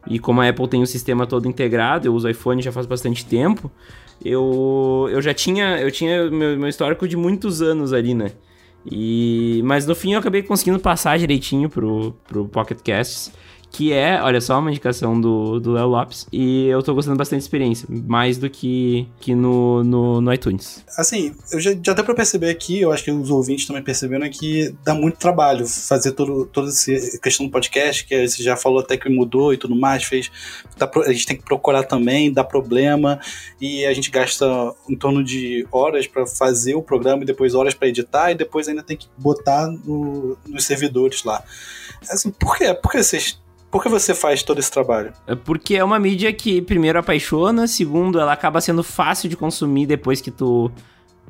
E 0.08 0.18
como 0.18 0.42
a 0.42 0.50
Apple 0.50 0.68
tem 0.68 0.82
o 0.82 0.88
sistema 0.88 1.28
todo 1.28 1.48
integrado, 1.48 2.08
eu 2.08 2.14
uso 2.14 2.28
iPhone 2.30 2.62
já 2.62 2.72
faz 2.72 2.86
bastante 2.86 3.26
tempo 3.26 3.72
eu, 4.24 5.10
eu 5.12 5.22
já 5.22 5.34
tinha, 5.34 5.80
eu 5.80 5.92
tinha 5.92 6.30
meu, 6.30 6.58
meu 6.58 6.68
histórico 6.68 7.08
de 7.08 7.18
muitos 7.18 7.62
anos 7.62 7.92
ali, 7.92 8.14
né? 8.14 8.32
E, 8.90 9.62
mas 9.64 9.86
no 9.86 9.94
fim 9.94 10.14
eu 10.14 10.20
acabei 10.20 10.42
conseguindo 10.42 10.80
passar 10.80 11.18
direitinho 11.18 11.70
pro, 11.70 12.16
pro 12.28 12.48
Pocket 12.48 12.80
Casts, 12.84 13.32
que 13.72 13.94
é, 13.94 14.22
olha 14.22 14.42
só, 14.42 14.60
uma 14.60 14.70
indicação 14.70 15.20
do, 15.20 15.72
Léo 15.72 15.88
Lopes. 15.88 16.28
E 16.32 16.68
eu 16.68 16.84
tô 16.84 16.94
gostando 16.94 17.18
bastante 17.18 17.40
da 17.40 17.46
experiência, 17.46 17.88
mais 17.90 18.38
do 18.38 18.50
que, 18.50 19.08
que 19.20 19.34
no, 19.34 19.84
no, 19.84 20.20
no 20.20 20.34
iTunes. 20.34 20.84
Assim, 20.98 21.34
eu 21.52 21.60
já, 21.60 21.72
já 21.72 21.94
deu 21.94 22.04
pra 22.04 22.14
perceber 22.14 22.50
aqui, 22.50 22.82
eu 22.82 22.92
acho 22.92 23.04
que 23.04 23.12
os 23.12 23.30
ouvintes 23.30 23.66
também 23.66 23.82
perceberam, 23.82 24.26
é 24.26 24.30
que 24.30 24.76
dá 24.84 24.94
muito 24.94 25.18
trabalho 25.18 25.66
fazer 25.66 26.12
todo, 26.12 26.46
toda 26.48 26.68
essa 26.68 27.18
questão 27.20 27.46
do 27.46 27.52
podcast, 27.52 28.06
que 28.06 28.28
você 28.28 28.44
já 28.44 28.58
falou 28.58 28.80
até 28.80 28.98
que 28.98 29.10
mudou 29.10 29.54
e 29.54 29.58
tudo 29.58 29.76
mais, 29.76 30.04
fez. 30.04 30.30
Tá, 30.78 30.90
a 31.06 31.14
gente 31.14 31.26
tem 31.26 31.38
que 31.38 31.44
procurar 31.44 31.84
também, 31.84 32.32
dá 32.32 32.44
problema, 32.44 33.20
e 33.60 33.86
a 33.86 33.94
gente 33.94 34.12
gasta 34.12 34.46
em 34.90 34.98
torno 34.98 35.24
de 35.24 35.66
horas 35.72 36.08
para 36.08 36.28
fazer 36.28 36.76
o 36.76 36.82
programa 36.82 37.24
e 37.24 37.26
depois 37.26 37.56
horas 37.56 37.74
para 37.74 37.88
editar, 37.88 38.32
e 38.32 38.36
depois 38.36 38.68
ainda 38.68 38.84
tem 38.84 38.98
que 38.98 39.08
botar 39.18 39.68
no, 39.68 40.38
nos 40.46 40.66
servidores 40.66 41.24
lá. 41.24 41.42
Assim, 42.10 42.32
por 42.32 42.58
quê? 42.58 42.74
Por 42.74 42.92
que 42.92 43.02
vocês 43.02 43.41
por 43.72 43.82
que 43.82 43.88
você 43.88 44.14
faz 44.14 44.44
todo 44.44 44.60
esse 44.60 44.70
trabalho? 44.70 45.14
É 45.26 45.34
porque 45.34 45.76
é 45.76 45.84
uma 45.84 45.98
mídia 45.98 46.32
que, 46.34 46.62
primeiro, 46.62 47.00
apaixona, 47.00 47.66
segundo, 47.68 48.20
ela 48.20 48.34
acaba 48.34 48.60
sendo 48.60 48.84
fácil 48.84 49.30
de 49.30 49.38
consumir 49.38 49.86
depois 49.86 50.20
que 50.20 50.30
tu, 50.30 50.70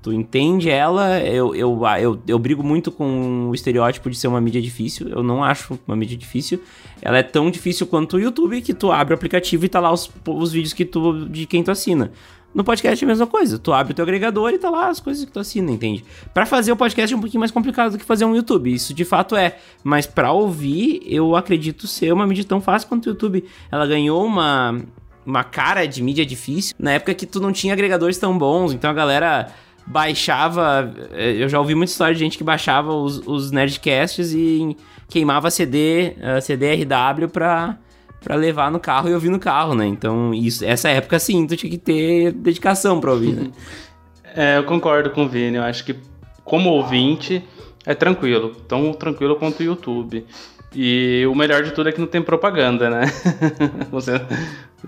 tu 0.02 0.12
entende 0.12 0.68
ela. 0.68 1.20
Eu, 1.20 1.54
eu, 1.54 1.86
ah, 1.86 2.02
eu, 2.02 2.20
eu 2.28 2.40
brigo 2.40 2.64
muito 2.64 2.92
com 2.92 3.50
o 3.50 3.54
estereótipo 3.54 4.10
de 4.10 4.18
ser 4.18 4.28
uma 4.28 4.42
mídia 4.42 4.60
difícil. 4.60 5.08
Eu 5.08 5.22
não 5.22 5.44
acho 5.44 5.78
uma 5.88 5.96
mídia 5.96 6.18
difícil. 6.18 6.60
Ela 7.00 7.20
é 7.20 7.24
tão 7.24 7.52
difícil 7.52 7.86
quanto 7.86 8.18
o 8.18 8.20
YouTube, 8.20 8.60
que 8.62 8.74
tu 8.74 8.92
abre 8.92 9.14
o 9.14 9.16
aplicativo 9.16 9.64
e 9.64 9.70
tá 9.70 9.80
lá 9.80 9.92
os, 9.92 10.10
os 10.28 10.52
vídeos 10.52 10.74
que 10.74 10.84
tu, 10.84 11.30
de 11.30 11.46
quem 11.46 11.64
tu 11.64 11.70
assina. 11.70 12.12
No 12.54 12.64
podcast 12.64 13.04
é 13.04 13.06
a 13.06 13.08
mesma 13.08 13.28
coisa. 13.28 13.58
Tu 13.58 13.72
abre 13.72 13.94
o 13.94 13.96
teu 13.96 14.04
agregador 14.04 14.52
e 14.52 14.58
tá 14.58 14.70
lá 14.70 14.90
as 14.90 15.00
coisas 15.00 15.24
que 15.24 15.32
tu 15.32 15.40
assina, 15.40 15.72
entende? 15.72 16.04
Para 16.34 16.46
fazer 16.46 16.72
o 16.72 16.76
podcast 16.76 17.14
é 17.14 17.18
um 17.18 17.22
pouquinho 17.22 17.40
mais 17.40 17.52
complicado 17.52 17.94
do 17.94 17.98
que 17.98 18.06
fazer 18.06 18.26
um 18.26 18.36
YouTube. 18.36 18.74
Isso 18.74 18.94
de 18.94 19.06
fato 19.06 19.36
é. 19.36 19.58
Mas 19.84 20.06
para 20.06 20.32
ouvir, 20.32 21.02
eu 21.06 21.36
acredito 21.36 21.88
ser 21.88 22.12
uma 22.12 22.28
mídia 22.28 22.44
tão 22.44 22.60
fácil 22.60 22.90
quanto 22.90 23.06
o 23.06 23.10
YouTube. 23.10 23.46
Ela 23.72 23.88
ganhou 23.88 24.26
uma, 24.26 24.82
uma 25.26 25.44
cara 25.44 25.86
de 25.86 26.04
mídia 26.04 26.26
difícil 26.26 26.76
na 26.78 26.92
época 26.92 27.14
que 27.14 27.26
tu 27.26 27.40
não 27.40 27.52
tinha 27.52 27.74
agregadores 27.74 28.18
tão 28.18 28.38
bons. 28.38 28.74
Então 28.74 28.90
a 28.90 28.94
galera 28.94 29.52
baixava. 29.86 30.94
Eh, 31.12 31.44
eu 31.44 31.50
já 31.50 31.60
ouvi 31.60 31.76
muita 31.76 31.92
história 31.92 32.14
de 32.14 32.20
gente 32.20 32.38
que 32.38 32.44
baixava 32.44 32.94
os, 32.94 33.22
os 33.26 33.52
Nerdcasts 33.52 34.34
e 34.34 34.76
queimava 35.08 35.52
CD, 35.52 36.16
uh, 36.18 36.38
eh, 36.38 36.42
CD-RW 36.42 37.28
pra 37.32 37.78
para 38.24 38.36
levar 38.36 38.72
no 38.72 38.80
carro 38.80 39.10
e 39.10 39.14
ouvir 39.14 39.30
no 39.30 39.40
carro, 39.40 39.74
né? 39.74 39.86
Então, 39.86 40.34
isso, 40.34 40.64
essa 40.64 40.90
época 40.90 41.18
sim, 41.20 41.46
tu 41.48 41.58
tinha 41.58 41.70
que 41.70 41.78
ter 41.78 42.32
dedicação 42.32 43.00
pra 43.02 43.12
ouvir, 43.12 43.34
né? 43.34 43.52
é, 44.36 44.58
eu 44.58 44.64
concordo 44.64 45.10
com 45.10 45.26
o 45.26 45.28
Vini. 45.28 45.58
Eu 45.58 45.64
acho 45.64 45.84
que 45.84 45.96
como 46.44 46.70
ouvinte 46.70 47.44
é 47.86 47.96
tranquilo, 47.96 48.56
tão 48.68 48.94
tranquilo 48.94 49.36
quanto 49.36 49.62
o 49.62 49.64
YouTube. 49.64 50.26
E 50.74 51.26
o 51.30 51.36
melhor 51.36 51.64
de 51.64 51.72
tudo 51.72 51.90
é 51.90 51.92
que 51.92 52.00
não 52.00 52.08
tem 52.08 52.22
propaganda, 52.22 52.90
né? 52.90 53.02
você, 53.92 54.22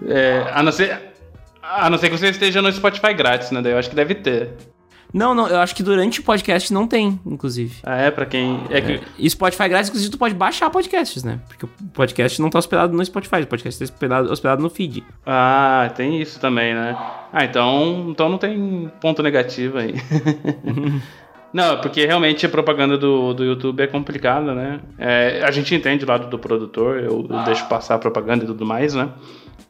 é, 0.07 0.45
a, 0.53 0.63
não 0.63 0.71
ser, 0.71 0.97
a 1.61 1.89
não 1.89 1.97
ser 1.97 2.09
que 2.09 2.17
você 2.17 2.29
esteja 2.29 2.61
no 2.61 2.71
Spotify 2.71 3.13
grátis, 3.13 3.51
né? 3.51 3.61
Eu 3.65 3.77
acho 3.77 3.89
que 3.89 3.95
deve 3.95 4.15
ter. 4.15 4.51
Não, 5.13 5.35
não, 5.35 5.47
eu 5.47 5.59
acho 5.59 5.75
que 5.75 5.83
durante 5.83 6.19
o 6.19 6.23
podcast 6.23 6.73
não 6.73 6.87
tem, 6.87 7.19
inclusive. 7.23 7.75
Ah, 7.83 7.97
é? 7.97 8.09
Pra 8.09 8.25
quem. 8.25 8.59
É 8.69 8.81
que... 8.81 8.93
É. 8.93 9.01
E 9.19 9.29
Spotify 9.29 9.69
grátis, 9.69 9.89
inclusive, 9.89 10.11
tu 10.11 10.17
pode 10.17 10.33
baixar 10.33 10.69
podcasts, 10.71 11.23
né? 11.23 11.39
Porque 11.47 11.65
o 11.65 11.69
podcast 11.93 12.41
não 12.41 12.49
tá 12.49 12.57
hospedado 12.57 12.97
no 12.97 13.05
Spotify, 13.05 13.41
o 13.43 13.47
podcast 13.47 13.79
tá 13.79 13.83
hospedado, 13.83 14.31
hospedado 14.31 14.63
no 14.63 14.69
feed. 14.71 15.03
Ah, 15.25 15.91
tem 15.95 16.19
isso 16.19 16.39
também, 16.39 16.73
né? 16.73 16.97
Ah, 17.31 17.45
então, 17.45 18.07
então 18.09 18.27
não 18.27 18.39
tem 18.39 18.91
ponto 18.99 19.21
negativo 19.21 19.77
aí. 19.77 19.93
Não, 21.53 21.79
porque 21.81 22.03
realmente 22.03 22.47
a 22.47 22.49
propaganda 22.49 22.97
do, 22.97 23.31
do 23.31 23.43
YouTube 23.43 23.79
é 23.81 23.85
complicada, 23.85 24.55
né? 24.55 24.79
É, 24.97 25.43
a 25.45 25.51
gente 25.51 25.75
entende 25.75 26.03
o 26.03 26.07
lado 26.07 26.27
do 26.27 26.39
produtor, 26.39 26.97
eu, 26.97 27.27
eu 27.29 27.43
deixo 27.43 27.67
passar 27.67 27.93
a 27.93 27.99
propaganda 27.99 28.43
e 28.43 28.47
tudo 28.47 28.65
mais, 28.65 28.95
né? 28.95 29.09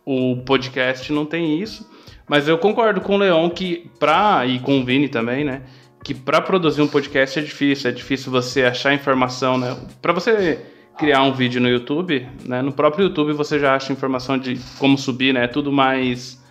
O 0.06 0.38
podcast 0.46 1.12
não 1.12 1.26
tem 1.26 1.60
isso. 1.62 1.92
Mas 2.28 2.48
eu 2.48 2.58
concordo 2.58 3.02
com 3.02 3.16
o 3.16 3.18
Leon 3.18 3.50
que 3.50 3.90
pra, 4.00 4.46
e 4.46 4.60
com 4.60 4.80
o 4.80 4.86
Vini 4.86 5.10
também, 5.10 5.44
né? 5.44 5.62
Que 6.04 6.14
para 6.14 6.42
produzir 6.42 6.82
um 6.82 6.88
podcast 6.88 7.40
é 7.40 7.42
difícil, 7.42 7.90
é 7.90 7.94
difícil 7.94 8.32
você 8.32 8.64
achar 8.64 8.94
informação, 8.94 9.58
né? 9.58 9.78
Para 10.02 10.14
você 10.14 10.60
criar 10.98 11.24
um 11.24 11.34
vídeo 11.34 11.62
no 11.62 11.68
YouTube, 11.68 12.28
né? 12.46 12.62
No 12.62 12.72
próprio 12.72 13.06
YouTube 13.08 13.34
você 13.34 13.60
já 13.60 13.76
acha 13.76 13.92
informação 13.92 14.38
de 14.38 14.60
como 14.78 14.98
subir, 14.98 15.34
né? 15.34 15.46
É 15.46 15.48
tudo 15.48 15.72
mais, 15.72 16.42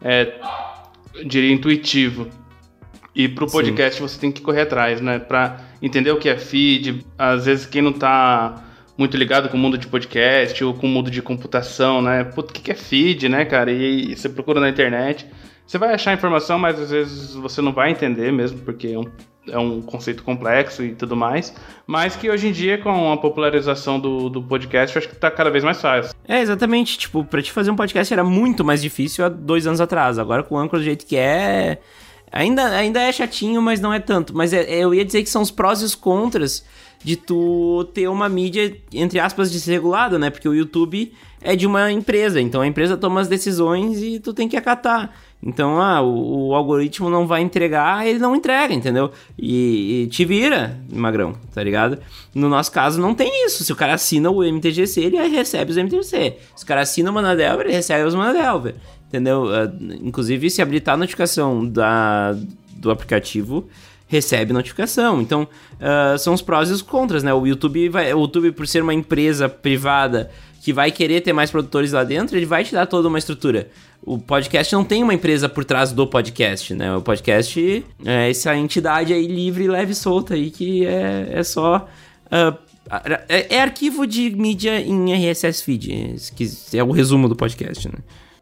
é, 0.00 0.34
diria, 1.26 1.52
intuitivo. 1.52 2.28
E 3.14 3.28
pro 3.28 3.46
podcast 3.46 4.00
Sim. 4.00 4.06
você 4.06 4.18
tem 4.20 4.30
que 4.30 4.40
correr 4.40 4.62
atrás, 4.62 5.00
né? 5.00 5.18
Para 5.18 5.60
entender 5.82 6.10
o 6.12 6.18
que 6.18 6.28
é 6.28 6.38
feed. 6.38 7.04
Às 7.18 7.46
vezes 7.46 7.66
quem 7.66 7.82
não 7.82 7.92
tá 7.92 8.64
muito 8.98 9.16
ligado 9.16 9.48
com 9.48 9.56
o 9.56 9.60
mundo 9.60 9.78
de 9.78 9.86
podcast 9.86 10.62
ou 10.64 10.74
com 10.74 10.86
o 10.86 10.90
mundo 10.90 11.08
de 11.08 11.22
computação, 11.22 12.02
né? 12.02 12.24
Puta, 12.24 12.50
o 12.50 12.52
que 12.52 12.72
é 12.72 12.74
feed, 12.74 13.28
né, 13.28 13.44
cara? 13.44 13.70
E, 13.70 14.10
e 14.10 14.16
você 14.16 14.28
procura 14.28 14.60
na 14.60 14.68
internet. 14.68 15.24
Você 15.64 15.78
vai 15.78 15.94
achar 15.94 16.12
informação, 16.12 16.58
mas 16.58 16.80
às 16.80 16.90
vezes 16.90 17.34
você 17.34 17.62
não 17.62 17.72
vai 17.72 17.90
entender 17.92 18.32
mesmo, 18.32 18.58
porque 18.60 18.88
é 18.88 18.98
um, 18.98 19.04
é 19.48 19.58
um 19.58 19.80
conceito 19.80 20.24
complexo 20.24 20.82
e 20.82 20.94
tudo 20.94 21.14
mais. 21.14 21.54
Mas 21.86 22.16
que 22.16 22.28
hoje 22.28 22.48
em 22.48 22.52
dia, 22.52 22.78
com 22.78 23.12
a 23.12 23.16
popularização 23.16 24.00
do, 24.00 24.28
do 24.28 24.42
podcast, 24.42 24.96
eu 24.96 25.00
acho 25.00 25.08
que 25.08 25.14
tá 25.14 25.30
cada 25.30 25.50
vez 25.50 25.62
mais 25.62 25.80
fácil. 25.80 26.12
É, 26.26 26.40
exatamente. 26.40 26.98
Tipo, 26.98 27.24
pra 27.24 27.40
te 27.40 27.52
fazer 27.52 27.70
um 27.70 27.76
podcast 27.76 28.12
era 28.12 28.24
muito 28.24 28.64
mais 28.64 28.82
difícil 28.82 29.24
há 29.24 29.28
dois 29.28 29.64
anos 29.66 29.80
atrás. 29.80 30.18
Agora 30.18 30.42
com 30.42 30.56
o 30.56 30.58
Anchor 30.58 30.80
do 30.80 30.84
jeito 30.84 31.06
que 31.06 31.16
é. 31.16 31.78
Ainda, 32.32 32.64
ainda 32.76 33.00
é 33.00 33.12
chatinho, 33.12 33.62
mas 33.62 33.80
não 33.80 33.92
é 33.92 34.00
tanto. 34.00 34.36
Mas 34.36 34.52
é, 34.52 34.64
eu 34.68 34.92
ia 34.92 35.04
dizer 35.04 35.22
que 35.22 35.30
são 35.30 35.40
os 35.40 35.50
prós 35.50 35.82
e 35.82 35.84
os 35.84 35.94
contras 35.94 36.64
de 37.02 37.16
tu 37.16 37.88
ter 37.94 38.08
uma 38.08 38.28
mídia, 38.28 38.76
entre 38.92 39.20
aspas, 39.20 39.50
desregulada, 39.50 40.18
né? 40.18 40.30
Porque 40.30 40.48
o 40.48 40.54
YouTube 40.54 41.12
é 41.40 41.54
de 41.54 41.66
uma 41.66 41.90
empresa, 41.92 42.40
então 42.40 42.60
a 42.60 42.66
empresa 42.66 42.96
toma 42.96 43.20
as 43.20 43.28
decisões 43.28 44.02
e 44.02 44.18
tu 44.18 44.34
tem 44.34 44.48
que 44.48 44.56
acatar. 44.56 45.12
Então, 45.40 45.80
ah, 45.80 46.02
o, 46.02 46.48
o 46.48 46.54
algoritmo 46.54 47.08
não 47.08 47.24
vai 47.24 47.42
entregar, 47.42 48.04
ele 48.04 48.18
não 48.18 48.34
entrega, 48.34 48.74
entendeu? 48.74 49.12
E, 49.38 50.02
e, 50.02 50.06
te 50.08 50.24
vira, 50.24 50.76
magrão, 50.92 51.34
tá 51.54 51.62
ligado? 51.62 51.98
No 52.34 52.48
nosso 52.48 52.72
caso, 52.72 53.00
não 53.00 53.14
tem 53.14 53.46
isso. 53.46 53.62
Se 53.62 53.72
o 53.72 53.76
cara 53.76 53.94
assina 53.94 54.30
o 54.30 54.42
MTGC, 54.42 55.00
ele 55.00 55.16
recebe 55.28 55.70
os 55.70 55.76
MTGC. 55.76 56.38
Se 56.56 56.64
o 56.64 56.66
cara 56.66 56.80
assina 56.80 57.10
o 57.10 57.14
Manadelver, 57.14 57.66
ele 57.66 57.76
recebe 57.76 58.04
os 58.04 58.16
Manadelver, 58.16 58.74
entendeu? 59.06 59.44
Uh, 59.44 59.94
inclusive, 60.02 60.50
se 60.50 60.60
habilitar 60.60 60.94
a 60.94 60.98
notificação 60.98 61.64
da, 61.64 62.36
do 62.72 62.90
aplicativo, 62.90 63.68
recebe 64.08 64.52
notificação. 64.52 65.20
Então, 65.20 65.46
uh, 65.74 66.18
são 66.18 66.34
os 66.34 66.42
prós 66.42 66.70
e 66.70 66.72
os 66.72 66.82
contras, 66.82 67.22
né? 67.22 67.32
O 67.32 67.46
YouTube, 67.46 67.88
vai, 67.88 68.12
o 68.12 68.22
YouTube, 68.22 68.52
por 68.52 68.66
ser 68.66 68.82
uma 68.82 68.94
empresa 68.94 69.48
privada 69.48 70.30
que 70.62 70.72
vai 70.72 70.90
querer 70.90 71.20
ter 71.20 71.32
mais 71.32 71.50
produtores 71.50 71.92
lá 71.92 72.02
dentro, 72.02 72.36
ele 72.36 72.46
vai 72.46 72.64
te 72.64 72.72
dar 72.72 72.86
toda 72.86 73.06
uma 73.06 73.18
estrutura. 73.18 73.68
O 74.02 74.18
podcast 74.18 74.72
não 74.74 74.84
tem 74.84 75.02
uma 75.02 75.14
empresa 75.14 75.48
por 75.48 75.64
trás 75.64 75.92
do 75.92 76.06
podcast, 76.06 76.74
né? 76.74 76.96
O 76.96 77.02
podcast 77.02 77.84
é 78.04 78.30
essa 78.30 78.56
entidade 78.56 79.12
aí 79.12 79.26
livre, 79.26 79.68
leve 79.68 79.92
e 79.92 79.94
solta 79.94 80.34
aí 80.34 80.50
que 80.50 80.84
é, 80.86 81.28
é 81.32 81.42
só. 81.42 81.86
Uh, 82.26 82.68
é, 83.28 83.56
é, 83.56 83.60
arquivo 83.60 84.06
de 84.06 84.30
mídia 84.30 84.80
em 84.80 85.12
RSS 85.12 85.62
feed, 85.62 86.16
que 86.34 86.48
é 86.76 86.82
o 86.82 86.90
resumo 86.90 87.28
do 87.28 87.36
podcast, 87.36 87.86
né? 87.86 87.98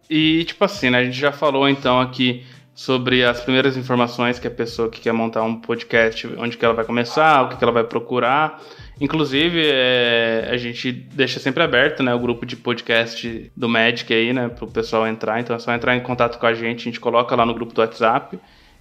E, 0.09 0.45
tipo 0.45 0.65
assim, 0.65 0.89
né? 0.89 0.99
A 0.99 1.05
gente 1.05 1.19
já 1.19 1.33
falou 1.33 1.69
então 1.69 2.01
aqui 2.01 2.45
sobre 2.77 3.25
as 3.25 3.41
primeiras 3.41 3.75
informações 3.75 4.39
que 4.39 4.47
a 4.47 4.51
pessoa 4.51 4.91
que 4.91 5.01
quer 5.01 5.13
montar 5.13 5.43
um 5.43 5.59
podcast, 5.59 6.27
onde 6.37 6.59
que 6.59 6.65
ela 6.65 6.75
vai 6.75 6.85
começar, 6.85 7.43
o 7.43 7.49
que, 7.49 7.57
que 7.57 7.65
ela 7.65 7.73
vai 7.73 7.85
procurar. 7.85 8.63
Inclusive, 9.01 9.63
é, 9.65 10.47
a 10.51 10.59
gente 10.59 10.93
deixa 10.93 11.41
sempre 11.41 11.63
aberto, 11.63 12.03
né, 12.03 12.15
o 12.15 12.19
grupo 12.19 12.45
de 12.45 12.55
podcast 12.55 13.51
do 13.57 13.67
Magic 13.67 14.13
aí, 14.13 14.31
né, 14.31 14.49
para 14.49 14.67
o 14.67 14.71
pessoal 14.71 15.07
entrar. 15.07 15.41
Então 15.41 15.57
é 15.57 15.59
só 15.59 15.75
entrar 15.75 15.97
em 15.97 16.01
contato 16.01 16.39
com 16.39 16.47
a 16.47 16.53
gente, 16.53 16.83
a 16.83 16.85
gente 16.85 17.01
coloca 17.01 17.35
lá 17.35 17.47
no 17.47 17.55
grupo 17.55 17.73
do 17.73 17.81
WhatsApp 17.81 18.39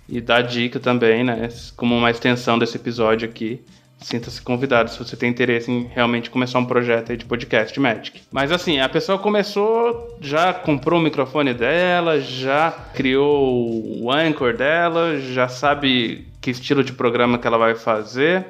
e 0.09 0.19
dá 0.19 0.41
dica 0.41 0.77
também, 0.77 1.23
né, 1.23 1.47
como 1.77 1.95
uma 1.95 2.11
extensão 2.11 2.59
desse 2.59 2.75
episódio 2.75 3.29
aqui 3.29 3.63
sinta-se 4.05 4.39
convidado 4.39 4.91
se 4.91 4.99
você 4.99 5.17
tem 5.17 5.31
interesse 5.31 5.71
em 5.71 5.89
realmente 5.91 6.29
começar 6.29 6.59
um 6.59 6.65
projeto 6.65 7.17
de 7.17 7.25
podcast 7.25 7.79
Magic. 7.79 8.21
Mas 8.31 8.51
assim, 8.51 8.79
a 8.79 8.87
pessoa 8.87 9.17
começou, 9.17 10.15
já 10.21 10.53
comprou 10.53 10.99
o 10.99 11.03
microfone 11.03 11.55
dela, 11.55 12.19
já 12.21 12.71
criou 12.93 14.03
o 14.03 14.11
Anchor 14.11 14.55
dela, 14.55 15.19
já 15.19 15.47
sabe 15.47 16.27
que 16.39 16.51
estilo 16.51 16.83
de 16.83 16.93
programa 16.93 17.39
que 17.39 17.47
ela 17.47 17.57
vai 17.57 17.73
fazer. 17.73 18.45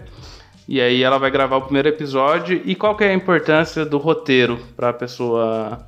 E 0.68 0.82
aí 0.82 1.02
ela 1.02 1.18
vai 1.18 1.32
gravar 1.32 1.56
o 1.56 1.62
primeiro 1.62 1.88
episódio. 1.88 2.62
E 2.66 2.76
qual 2.76 2.98
que 2.98 3.06
é 3.06 3.12
a 3.12 3.14
importância 3.14 3.86
do 3.86 3.98
roteiro 3.98 4.60
para 4.76 4.90
a 4.90 4.94
pessoa 4.94 5.86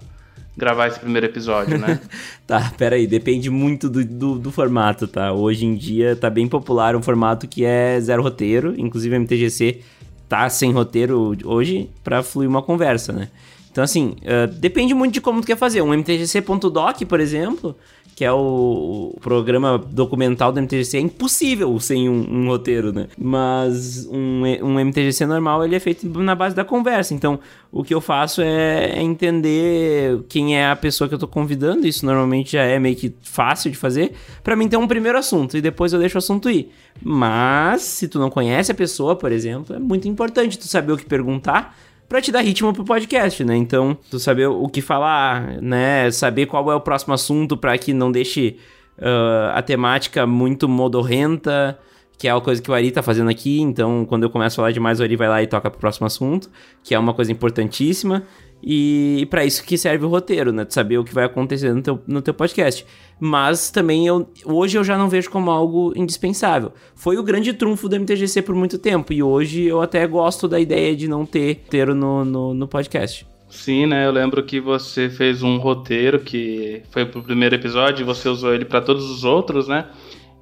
gravar 0.57 0.87
esse 0.87 0.99
primeiro 0.99 1.27
episódio, 1.27 1.77
né? 1.77 1.99
tá, 2.47 2.73
peraí, 2.77 3.05
depende 3.05 3.49
muito 3.49 3.89
do, 3.89 4.03
do, 4.03 4.39
do, 4.39 4.51
formato, 4.51 5.07
tá? 5.07 5.31
Hoje 5.31 5.65
em 5.65 5.75
dia 5.75 6.15
tá 6.15 6.29
bem 6.29 6.47
popular 6.47 6.95
um 6.95 7.01
formato 7.01 7.47
que 7.47 7.63
é 7.63 7.99
zero 8.01 8.23
roteiro, 8.23 8.73
inclusive 8.77 9.15
a 9.15 9.19
MTGC 9.19 9.81
tá 10.27 10.49
sem 10.49 10.71
roteiro 10.71 11.37
hoje 11.45 11.89
para 12.03 12.23
fluir 12.23 12.49
uma 12.49 12.61
conversa, 12.61 13.13
né? 13.13 13.29
Então, 13.71 13.83
assim, 13.83 14.15
uh, 14.23 14.47
depende 14.47 14.95
muito 14.95 15.13
de 15.13 15.21
como 15.21 15.39
tu 15.39 15.45
quer 15.45 15.55
fazer. 15.55 15.83
Um 15.83 15.93
MTGC.doc, 15.93 17.03
por 17.07 17.19
exemplo, 17.19 17.77
que 18.17 18.25
é 18.25 18.33
o, 18.33 19.13
o 19.15 19.19
programa 19.21 19.77
documental 19.77 20.51
do 20.51 20.59
MTGC, 20.59 20.97
é 20.97 21.01
impossível 21.01 21.79
sem 21.79 22.09
um, 22.09 22.25
um, 22.27 22.47
roteiro, 22.47 22.91
né? 22.91 23.05
Mas 23.15 24.07
um, 24.07 24.41
um 24.63 24.79
MTGC 24.83 25.23
normal, 25.27 25.63
ele 25.63 25.75
é 25.75 25.79
feito 25.79 26.07
na 26.23 26.33
base 26.33 26.55
da 26.55 26.65
conversa. 26.65 27.13
Então, 27.13 27.39
o 27.71 27.83
que 27.83 27.93
eu 27.93 28.01
faço 28.01 28.41
é, 28.41 28.97
é 28.97 29.03
entender 29.03 30.19
quem 30.27 30.57
é 30.57 30.67
a 30.67 30.75
pessoa 30.75 31.07
que 31.07 31.13
eu 31.13 31.19
tô 31.19 31.27
convidando. 31.27 31.85
Isso 31.85 32.07
normalmente 32.07 32.53
já 32.53 32.63
é 32.63 32.79
meio 32.79 32.95
que 32.95 33.13
fácil 33.21 33.69
de 33.69 33.77
fazer. 33.77 34.13
para 34.43 34.55
mim 34.55 34.67
ter 34.67 34.77
um 34.77 34.87
primeiro 34.87 35.15
assunto 35.15 35.55
e 35.55 35.61
depois 35.61 35.93
eu 35.93 35.99
deixo 35.99 36.17
o 36.17 36.17
assunto 36.17 36.49
ir. 36.49 36.71
Mas, 36.99 37.83
se 37.83 38.07
tu 38.07 38.17
não 38.17 38.31
conhece 38.31 38.71
a 38.71 38.75
pessoa, 38.75 39.15
por 39.15 39.31
exemplo, 39.31 39.75
é 39.75 39.79
muito 39.79 40.07
importante 40.07 40.57
tu 40.57 40.67
saber 40.67 40.91
o 40.91 40.97
que 40.97 41.05
perguntar 41.05 41.77
para 42.07 42.21
te 42.21 42.31
dar 42.31 42.41
ritmo 42.41 42.73
pro 42.73 42.85
podcast, 42.85 43.43
né? 43.43 43.55
Então, 43.55 43.97
tu 44.09 44.19
saber 44.19 44.47
o 44.47 44.67
que 44.67 44.81
falar, 44.81 45.61
né? 45.61 46.09
Saber 46.11 46.45
qual 46.45 46.71
é 46.71 46.75
o 46.75 46.81
próximo 46.81 47.13
assunto 47.13 47.57
para 47.57 47.77
que 47.77 47.93
não 47.93 48.11
deixe 48.11 48.57
uh, 48.97 49.51
a 49.53 49.61
temática 49.61 50.25
muito 50.25 50.69
modorrenta, 50.69 51.77
que 52.17 52.27
é 52.27 52.33
uma 52.33 52.41
coisa 52.41 52.61
que 52.61 52.71
o 52.71 52.73
Ari 52.73 52.91
tá 52.91 53.03
fazendo 53.03 53.29
aqui. 53.29 53.61
Então, 53.61 54.05
quando 54.05 54.23
eu 54.23 54.29
começo 54.29 54.55
a 54.55 54.57
falar 54.57 54.71
demais, 54.71 54.99
o 54.99 55.03
Ari 55.03 55.15
vai 55.15 55.27
lá 55.27 55.43
e 55.43 55.47
toca 55.47 55.69
pro 55.69 55.79
próximo 55.79 56.07
assunto, 56.07 56.49
que 56.83 56.95
é 56.95 56.99
uma 56.99 57.13
coisa 57.13 57.31
importantíssima. 57.31 58.23
E, 58.61 59.27
para 59.29 59.45
isso 59.45 59.63
que 59.63 59.77
serve 59.77 60.05
o 60.05 60.09
roteiro, 60.09 60.51
né? 60.51 60.65
De 60.65 60.73
saber 60.73 60.97
o 60.97 61.03
que 61.03 61.13
vai 61.13 61.25
acontecer 61.25 61.73
no 61.73 61.81
teu, 61.81 62.01
no 62.07 62.21
teu 62.21 62.33
podcast. 62.33 62.85
Mas 63.19 63.69
também 63.69 64.07
eu 64.07 64.27
hoje 64.45 64.77
eu 64.77 64.83
já 64.83 64.97
não 64.97 65.09
vejo 65.09 65.29
como 65.29 65.51
algo 65.51 65.93
indispensável. 65.95 66.73
Foi 66.95 67.17
o 67.17 67.23
grande 67.23 67.53
trunfo 67.53 67.87
do 67.87 67.95
MTGC 67.99 68.41
por 68.41 68.55
muito 68.55 68.77
tempo. 68.77 69.13
E 69.13 69.21
hoje 69.21 69.63
eu 69.63 69.81
até 69.81 70.05
gosto 70.07 70.47
da 70.47 70.59
ideia 70.59 70.95
de 70.95 71.07
não 71.07 71.25
ter 71.25 71.61
roteiro 71.63 71.93
no, 71.93 72.25
no, 72.25 72.53
no 72.53 72.67
podcast. 72.67 73.25
Sim, 73.49 73.85
né? 73.85 74.05
Eu 74.05 74.11
lembro 74.11 74.43
que 74.43 74.59
você 74.59 75.09
fez 75.09 75.41
um 75.41 75.57
roteiro 75.57 76.19
que 76.19 76.81
foi 76.91 77.05
pro 77.05 77.23
primeiro 77.23 77.55
episódio 77.55 78.03
e 78.03 78.05
você 78.05 78.27
usou 78.27 78.53
ele 78.53 78.65
para 78.65 78.81
todos 78.81 79.09
os 79.09 79.23
outros, 79.23 79.67
né? 79.67 79.85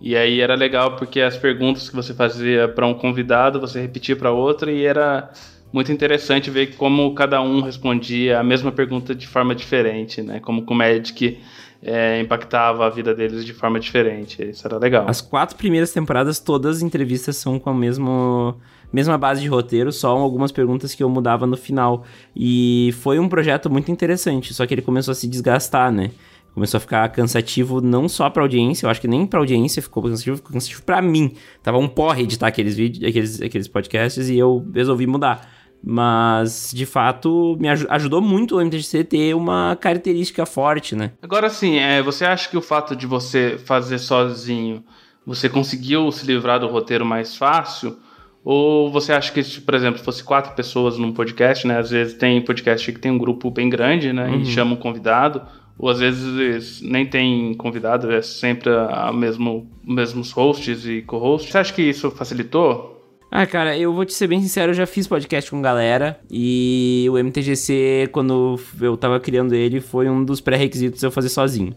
E 0.02 0.16
aí 0.16 0.42
era 0.42 0.56
legal 0.56 0.96
porque 0.96 1.22
as 1.22 1.38
perguntas 1.38 1.90
que 1.90 1.96
você 1.96 2.14
fazia 2.14 2.68
para 2.68 2.86
um 2.86 2.94
convidado, 2.94 3.60
você 3.60 3.80
repetia 3.80 4.16
para 4.16 4.32
outro 4.32 4.70
e 4.70 4.86
era 4.86 5.32
muito 5.76 5.92
interessante 5.92 6.50
ver 6.50 6.78
como 6.78 7.14
cada 7.14 7.42
um 7.42 7.60
respondia 7.60 8.40
a 8.40 8.44
mesma 8.44 8.72
pergunta 8.72 9.14
de 9.14 9.28
forma 9.28 9.54
diferente, 9.54 10.22
né? 10.22 10.40
Como 10.40 10.66
o 10.66 10.74
Magic 10.74 11.38
é, 11.84 12.22
impactava 12.22 12.86
a 12.86 12.90
vida 12.90 13.14
deles 13.14 13.46
de 13.46 13.54
forma 13.54 13.78
diferente. 13.78 14.42
Isso 14.42 14.66
era 14.66 14.78
legal. 14.78 15.06
As 15.06 15.20
quatro 15.20 15.58
primeiras 15.58 15.92
temporadas, 15.92 16.40
todas 16.40 16.78
as 16.78 16.82
entrevistas 16.82 17.36
são 17.36 17.60
com 17.60 17.70
a 17.70 17.74
mesmo, 17.74 18.56
mesma 18.92 19.18
base 19.18 19.42
de 19.42 19.50
roteiro, 19.50 19.92
só 19.92 20.16
algumas 20.16 20.50
perguntas 20.50 20.96
que 20.96 21.04
eu 21.04 21.10
mudava 21.10 21.46
no 21.46 21.58
final. 21.58 22.06
E 22.34 22.96
foi 23.02 23.20
um 23.20 23.28
projeto 23.28 23.70
muito 23.70 23.92
interessante, 23.92 24.54
só 24.54 24.66
que 24.66 24.74
ele 24.74 24.82
começou 24.82 25.12
a 25.12 25.16
se 25.16 25.28
desgastar, 25.28 25.92
né? 25.92 26.12
começou 26.54 26.78
a 26.78 26.80
ficar 26.80 27.10
cansativo 27.10 27.82
não 27.82 28.08
só 28.08 28.30
pra 28.30 28.42
audiência, 28.42 28.86
eu 28.86 28.90
acho 28.90 29.02
que 29.02 29.10
nem 29.10 29.28
pra 29.28 29.42
audiência 29.42 29.82
ficou 29.82 30.02
cansativo, 30.02 30.38
ficou 30.38 30.54
cansativo 30.54 30.84
pra 30.84 31.02
mim. 31.02 31.34
Tava 31.62 31.78
um 31.78 31.86
porre 31.86 32.24
editar 32.24 32.48
aqueles 32.48 32.78
vídeos, 32.78 33.04
aqueles, 33.04 33.42
aqueles 33.42 33.68
podcasts 33.68 34.30
e 34.30 34.38
eu 34.38 34.66
resolvi 34.74 35.06
mudar. 35.06 35.55
Mas, 35.88 36.72
de 36.74 36.84
fato, 36.84 37.56
me 37.60 37.70
aj 37.70 37.86
ajudou 37.90 38.20
muito 38.20 38.58
o 38.58 38.62
MTGC 38.62 39.04
ter 39.04 39.36
uma 39.36 39.78
característica 39.80 40.44
forte, 40.44 40.96
né? 40.96 41.12
Agora, 41.22 41.48
sim, 41.48 41.78
é, 41.78 42.02
você 42.02 42.26
acha 42.26 42.50
que 42.50 42.58
o 42.58 42.62
fato 42.62 42.96
de 42.96 43.06
você 43.06 43.60
fazer 43.64 44.00
sozinho, 44.00 44.84
você 45.24 45.48
conseguiu 45.48 46.12
se 46.12 46.26
livrar 46.26 46.60
do 46.60 46.68
roteiro 46.68 47.06
mais 47.06 47.38
fácil? 47.38 47.98
Ou 48.44 48.92
você 48.92 49.14
acha 49.14 49.32
que, 49.32 49.44
se, 49.44 49.62
por 49.62 49.76
exemplo, 49.76 50.04
fosse 50.04 50.24
quatro 50.24 50.56
pessoas 50.56 50.98
num 50.98 51.14
podcast, 51.14 51.68
né? 51.68 51.78
Às 51.78 51.92
vezes 51.92 52.16
tem 52.16 52.42
podcast 52.42 52.92
que 52.92 53.00
tem 53.00 53.12
um 53.12 53.18
grupo 53.20 53.52
bem 53.52 53.70
grande, 53.70 54.12
né? 54.12 54.28
Uhum. 54.28 54.42
E 54.42 54.46
chama 54.48 54.74
um 54.74 54.78
convidado. 54.78 55.44
Ou 55.78 55.90
às 55.90 56.00
vezes 56.00 56.82
nem 56.82 57.06
tem 57.06 57.54
convidado, 57.54 58.12
é 58.12 58.22
sempre 58.24 58.72
a 58.72 59.12
mesmo, 59.14 59.70
mesmos 59.84 60.32
hosts 60.32 60.88
e 60.88 61.04
co-hosts. 61.04 61.52
Você 61.52 61.58
acha 61.60 61.74
que 61.74 61.82
isso 61.84 62.10
facilitou? 62.10 62.95
Ah, 63.38 63.46
cara, 63.46 63.78
eu 63.78 63.92
vou 63.92 64.06
te 64.06 64.14
ser 64.14 64.28
bem 64.28 64.42
sincero, 64.42 64.72
eu 64.72 64.74
já 64.74 64.86
fiz 64.86 65.08
podcast 65.08 65.52
com 65.52 65.62
galera 65.62 66.18
e 66.32 67.06
o 67.12 67.18
MTGC, 67.18 68.08
quando 68.14 68.58
eu 68.80 68.96
tava 68.96 69.20
criando 69.20 69.54
ele, 69.54 69.82
foi 69.82 70.10
um 70.10 70.24
dos 70.24 70.40
pré-requisitos 70.40 71.04
eu 71.04 71.12
fazer 71.12 71.28
sozinho. 71.28 71.76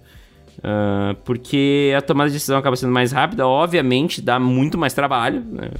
Uh, 0.59 1.17
porque 1.25 1.93
a 1.99 2.01
tomada 2.01 2.31
de 2.31 2.37
decisão 2.37 2.59
acaba 2.59 2.77
sendo 2.77 2.93
mais 2.93 3.11
rápida, 3.11 3.45
obviamente 3.45 4.23
dá 4.23 4.39
muito 4.39 4.79
mais 4.79 4.95
trabalho, 4.95 5.41
né? 5.41 5.71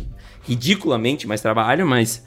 ridiculamente 0.43 1.29
mais 1.29 1.41
trabalho, 1.41 1.87
mas 1.87 2.25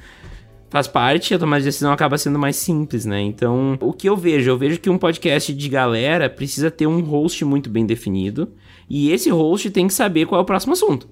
faz 0.69 0.87
parte, 0.87 1.33
a 1.33 1.39
tomada 1.39 1.59
de 1.59 1.65
decisão 1.65 1.91
acaba 1.91 2.17
sendo 2.17 2.39
mais 2.39 2.55
simples, 2.55 3.05
né? 3.05 3.19
Então, 3.19 3.77
o 3.81 3.91
que 3.91 4.07
eu 4.07 4.15
vejo? 4.15 4.49
Eu 4.49 4.57
vejo 4.57 4.79
que 4.79 4.89
um 4.89 4.97
podcast 4.97 5.53
de 5.53 5.67
galera 5.67 6.29
precisa 6.29 6.71
ter 6.71 6.87
um 6.87 7.01
host 7.01 7.43
muito 7.43 7.69
bem 7.69 7.85
definido 7.85 8.53
e 8.89 9.11
esse 9.11 9.29
host 9.29 9.69
tem 9.71 9.87
que 9.87 9.93
saber 9.93 10.25
qual 10.25 10.39
é 10.39 10.41
o 10.41 10.45
próximo 10.45 10.71
assunto. 10.71 11.09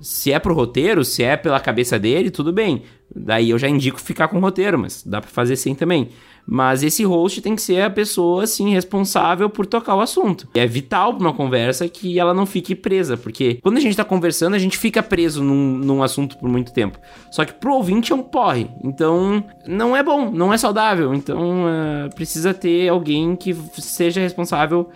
Se 0.00 0.32
é 0.32 0.38
pro 0.38 0.54
roteiro, 0.54 1.04
se 1.04 1.22
é 1.22 1.36
pela 1.36 1.60
cabeça 1.60 1.98
dele, 1.98 2.30
tudo 2.30 2.52
bem. 2.52 2.82
Daí 3.14 3.50
eu 3.50 3.58
já 3.58 3.68
indico 3.68 4.00
ficar 4.00 4.28
com 4.28 4.38
o 4.38 4.40
roteiro, 4.40 4.78
mas 4.78 5.02
dá 5.04 5.20
para 5.20 5.30
fazer 5.30 5.56
sem 5.56 5.74
também. 5.74 6.08
Mas 6.46 6.82
esse 6.82 7.04
host 7.04 7.40
tem 7.42 7.54
que 7.54 7.62
ser 7.62 7.82
a 7.82 7.90
pessoa, 7.90 8.44
assim, 8.44 8.70
responsável 8.70 9.48
por 9.48 9.66
tocar 9.66 9.94
o 9.94 10.00
assunto. 10.00 10.48
É 10.54 10.66
vital 10.66 11.14
pra 11.14 11.28
uma 11.28 11.34
conversa 11.34 11.88
que 11.88 12.18
ela 12.18 12.34
não 12.34 12.46
fique 12.46 12.74
presa, 12.74 13.16
porque 13.16 13.58
quando 13.62 13.76
a 13.76 13.80
gente 13.80 13.96
tá 13.96 14.04
conversando, 14.04 14.54
a 14.54 14.58
gente 14.58 14.78
fica 14.78 15.02
preso 15.02 15.44
num, 15.44 15.78
num 15.78 16.02
assunto 16.02 16.38
por 16.38 16.48
muito 16.48 16.72
tempo. 16.72 16.98
Só 17.30 17.44
que 17.44 17.52
pro 17.52 17.74
ouvinte 17.74 18.12
é 18.12 18.14
um 18.16 18.22
porre. 18.22 18.68
Então, 18.82 19.44
não 19.66 19.96
é 19.96 20.02
bom, 20.02 20.30
não 20.30 20.52
é 20.52 20.58
saudável. 20.58 21.14
Então, 21.14 21.64
uh, 21.64 22.14
precisa 22.14 22.54
ter 22.54 22.88
alguém 22.88 23.36
que 23.36 23.54
seja 23.78 24.20
responsável 24.20 24.88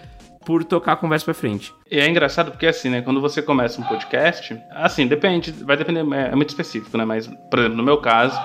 por 0.45 0.65
tocar 0.65 0.93
a 0.93 0.97
conversa 0.97 1.25
pra 1.25 1.35
frente. 1.35 1.73
E 1.91 1.99
é 1.99 2.09
engraçado 2.09 2.51
porque, 2.51 2.67
assim, 2.67 2.91
né, 2.91 3.03
quando 3.03 3.21
você 3.21 3.43
começa 3.43 3.81
um 3.81 3.85
podcast, 3.85 4.59
assim, 4.71 5.07
depende, 5.07 5.53
vai 5.53 5.77
depender, 5.77 6.01
é, 6.15 6.33
é 6.33 6.35
muito 6.35 6.51
específico, 6.51 6.97
né, 6.97 7.05
mas, 7.05 7.27
por 7.51 7.59
exemplo, 7.59 7.77
no 7.77 7.83
meu 7.83 7.99
caso, 7.99 8.41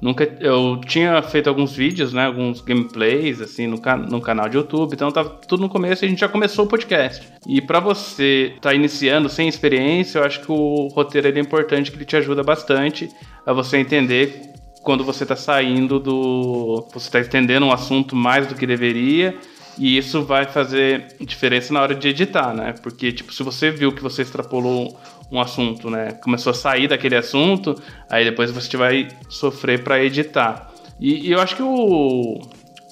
nunca, 0.00 0.24
eu 0.40 0.80
tinha 0.86 1.20
feito 1.22 1.48
alguns 1.48 1.74
vídeos, 1.74 2.12
né, 2.12 2.26
alguns 2.26 2.60
gameplays, 2.60 3.40
assim, 3.40 3.66
no, 3.66 3.80
no 4.08 4.20
canal 4.20 4.48
de 4.48 4.56
YouTube, 4.56 4.92
então 4.92 5.10
tava 5.10 5.30
tudo 5.30 5.60
no 5.60 5.68
começo 5.68 6.04
e 6.04 6.06
a 6.06 6.08
gente 6.08 6.20
já 6.20 6.28
começou 6.28 6.64
o 6.64 6.68
podcast. 6.68 7.26
E 7.46 7.60
para 7.60 7.80
você 7.80 8.54
tá 8.60 8.74
iniciando 8.74 9.28
sem 9.28 9.48
experiência, 9.48 10.18
eu 10.18 10.24
acho 10.24 10.40
que 10.40 10.52
o 10.52 10.88
roteiro 10.88 11.28
é 11.28 11.40
importante, 11.40 11.90
que 11.90 11.96
ele 11.96 12.04
te 12.04 12.16
ajuda 12.16 12.42
bastante 12.42 13.08
a 13.46 13.52
você 13.52 13.78
entender 13.78 14.48
quando 14.82 15.04
você 15.04 15.24
está 15.24 15.36
saindo 15.36 15.98
do. 15.98 16.86
Você 16.92 17.08
está 17.08 17.20
estendendo 17.20 17.66
um 17.66 17.72
assunto 17.72 18.16
mais 18.16 18.46
do 18.46 18.54
que 18.54 18.66
deveria 18.66 19.36
e 19.78 19.96
isso 19.96 20.24
vai 20.24 20.44
fazer 20.44 21.14
diferença 21.20 21.72
na 21.72 21.80
hora 21.80 21.94
de 21.94 22.08
editar, 22.08 22.52
né? 22.52 22.74
Porque, 22.82 23.12
tipo, 23.12 23.32
se 23.32 23.42
você 23.42 23.70
viu 23.70 23.92
que 23.92 24.02
você 24.02 24.22
extrapolou 24.22 24.98
um 25.30 25.40
assunto, 25.40 25.88
né? 25.88 26.12
Começou 26.22 26.50
a 26.50 26.54
sair 26.54 26.88
daquele 26.88 27.14
assunto, 27.16 27.80
aí 28.10 28.24
depois 28.24 28.50
você 28.50 28.76
vai 28.76 29.08
sofrer 29.28 29.84
para 29.84 30.02
editar. 30.02 30.72
E, 30.98 31.28
e, 31.28 31.32
eu 31.32 31.40
acho 31.40 31.54
que 31.54 31.62
o, 31.62 32.40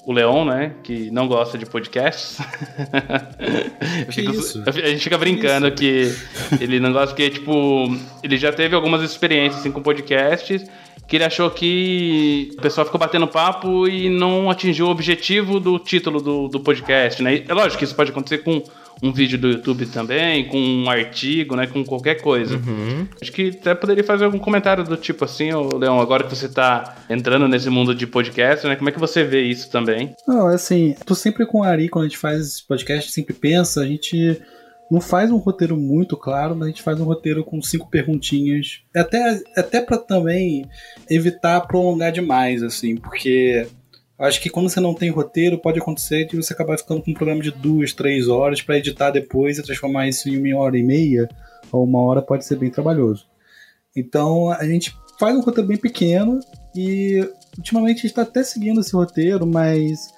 o 0.07 0.13
Leon, 0.13 0.45
né? 0.45 0.71
Que 0.83 1.11
não 1.11 1.27
gosta 1.27 1.57
de 1.57 1.65
podcasts. 1.65 2.37
fico, 4.09 4.31
a 4.65 4.87
gente 4.87 5.03
fica 5.03 5.17
brincando 5.17 5.69
que, 5.69 6.15
que 6.57 6.63
ele 6.63 6.79
não 6.79 6.93
gosta, 6.93 7.07
porque, 7.07 7.29
tipo, 7.29 7.93
ele 8.23 8.37
já 8.37 8.53
teve 8.53 8.73
algumas 8.73 9.01
experiências 9.01 9.59
assim, 9.59 9.69
com 9.69 9.81
podcasts 9.81 10.65
que 11.05 11.17
ele 11.17 11.25
achou 11.25 11.49
que 11.51 12.51
o 12.57 12.61
pessoal 12.61 12.85
ficou 12.85 12.99
batendo 12.99 13.27
papo 13.27 13.85
e 13.85 14.09
não 14.09 14.49
atingiu 14.49 14.87
o 14.87 14.89
objetivo 14.89 15.59
do 15.59 15.77
título 15.77 16.21
do, 16.21 16.47
do 16.47 16.59
podcast, 16.61 17.21
né? 17.21 17.43
É 17.45 17.53
lógico 17.53 17.77
que 17.79 17.83
isso 17.83 17.95
pode 17.95 18.11
acontecer 18.11 18.39
com 18.39 18.63
um 19.01 19.11
vídeo 19.11 19.37
do 19.37 19.49
YouTube 19.49 19.85
também, 19.87 20.47
com 20.47 20.57
um 20.57 20.89
artigo, 20.89 21.55
né? 21.55 21.67
Com 21.67 21.83
qualquer 21.83 22.21
coisa. 22.21 22.55
Uhum. 22.55 23.07
Acho 23.21 23.31
que 23.31 23.49
até 23.49 23.75
poderia 23.75 24.03
fazer 24.03 24.25
algum 24.25 24.39
comentário 24.39 24.83
do 24.83 24.97
tipo 24.97 25.25
assim, 25.25 25.53
ô 25.53 25.77
Leão, 25.77 25.99
agora 25.99 26.23
que 26.23 26.35
você 26.35 26.49
tá 26.49 26.95
entrando 27.09 27.47
nesse 27.47 27.69
mundo 27.69 27.93
de 27.93 28.07
podcast, 28.07 28.65
né? 28.67 28.75
Como 28.75 28.89
é 28.89 28.91
que 28.91 28.99
você 28.99 29.23
vê 29.23 29.41
isso 29.41 29.69
também? 29.69 30.15
Não, 30.27 30.47
assim, 30.47 30.95
tô 31.05 31.15
sempre 31.15 31.45
com 31.45 31.59
o 31.59 31.63
Ari 31.63 31.89
quando 31.89 32.05
a 32.05 32.07
gente 32.07 32.17
faz 32.17 32.61
podcast, 32.61 33.11
sempre 33.11 33.33
pensa, 33.33 33.81
a 33.81 33.85
gente 33.85 34.41
não 34.89 35.01
faz 35.01 35.29
um 35.31 35.37
roteiro 35.37 35.75
muito 35.75 36.15
claro, 36.15 36.55
mas 36.55 36.67
a 36.67 36.69
gente 36.69 36.81
faz 36.81 36.99
um 36.99 37.05
roteiro 37.05 37.43
com 37.43 37.61
cinco 37.61 37.89
perguntinhas. 37.89 38.81
Até, 38.95 39.41
até 39.55 39.81
para 39.81 39.97
também 39.97 40.65
evitar 41.09 41.61
prolongar 41.61 42.11
demais, 42.11 42.63
assim, 42.63 42.95
porque 42.95 43.67
acho 44.19 44.41
que 44.41 44.49
quando 44.49 44.69
você 44.69 44.79
não 44.79 44.93
tem 44.93 45.09
roteiro, 45.09 45.59
pode 45.59 45.79
acontecer 45.79 46.25
de 46.25 46.35
você 46.35 46.53
acabar 46.53 46.77
ficando 46.77 47.01
com 47.01 47.11
um 47.11 47.13
programa 47.13 47.41
de 47.41 47.51
duas, 47.51 47.93
três 47.93 48.27
horas 48.27 48.61
para 48.61 48.77
editar 48.77 49.11
depois 49.11 49.57
e 49.57 49.63
transformar 49.63 50.07
isso 50.07 50.27
em 50.29 50.53
uma 50.53 50.61
hora 50.61 50.77
e 50.77 50.83
meia 50.83 51.29
ou 51.71 51.83
uma 51.83 52.01
hora 52.01 52.21
pode 52.21 52.45
ser 52.45 52.57
bem 52.57 52.69
trabalhoso. 52.69 53.27
Então 53.95 54.51
a 54.51 54.65
gente 54.65 54.95
faz 55.19 55.35
um 55.35 55.41
roteiro 55.41 55.67
bem 55.67 55.77
pequeno 55.77 56.39
e 56.75 57.27
ultimamente 57.57 57.97
a 57.97 58.01
gente 58.01 58.05
está 58.07 58.21
até 58.21 58.43
seguindo 58.43 58.81
esse 58.81 58.93
roteiro, 58.93 59.45
mas 59.45 60.13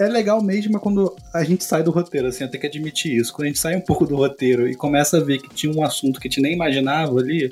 é 0.00 0.08
legal 0.08 0.42
mesmo 0.42 0.78
quando 0.78 1.14
a 1.32 1.44
gente 1.44 1.64
sai 1.64 1.82
do 1.82 1.90
roteiro, 1.90 2.28
assim, 2.28 2.44
eu 2.44 2.50
tenho 2.50 2.60
que 2.60 2.66
admitir 2.66 3.16
isso. 3.16 3.32
Quando 3.32 3.44
a 3.44 3.48
gente 3.48 3.58
sai 3.58 3.76
um 3.76 3.80
pouco 3.80 4.06
do 4.06 4.16
roteiro 4.16 4.68
e 4.68 4.74
começa 4.74 5.18
a 5.18 5.20
ver 5.20 5.38
que 5.38 5.54
tinha 5.54 5.72
um 5.72 5.82
assunto 5.82 6.20
que 6.20 6.28
a 6.28 6.30
gente 6.30 6.42
nem 6.42 6.52
imaginava 6.52 7.18
ali, 7.18 7.50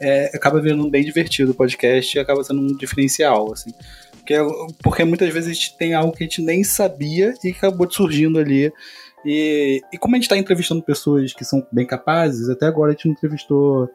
é, 0.00 0.30
acaba 0.34 0.60
virando 0.60 0.88
bem 0.88 1.04
divertido 1.04 1.52
o 1.52 1.54
podcast 1.54 2.16
e 2.16 2.20
acaba 2.20 2.42
sendo 2.42 2.60
um 2.60 2.76
diferencial, 2.76 3.52
assim. 3.52 3.72
Porque, 4.24 4.34
porque 4.82 5.04
muitas 5.04 5.32
vezes 5.32 5.50
a 5.50 5.52
gente 5.52 5.76
tem 5.76 5.92
algo 5.92 6.12
que 6.12 6.24
a 6.24 6.26
gente 6.26 6.40
nem 6.40 6.64
sabia 6.64 7.34
e 7.44 7.50
acabou 7.50 7.90
surgindo 7.90 8.38
ali. 8.38 8.72
E, 9.24 9.82
e 9.92 9.98
como 9.98 10.14
a 10.14 10.16
gente 10.16 10.24
está 10.24 10.36
entrevistando 10.36 10.82
pessoas 10.82 11.34
que 11.34 11.44
são 11.44 11.66
bem 11.70 11.86
capazes, 11.86 12.48
até 12.48 12.66
agora 12.66 12.90
a 12.90 12.94
gente 12.94 13.06
não 13.06 13.12
entrevistou 13.12 13.88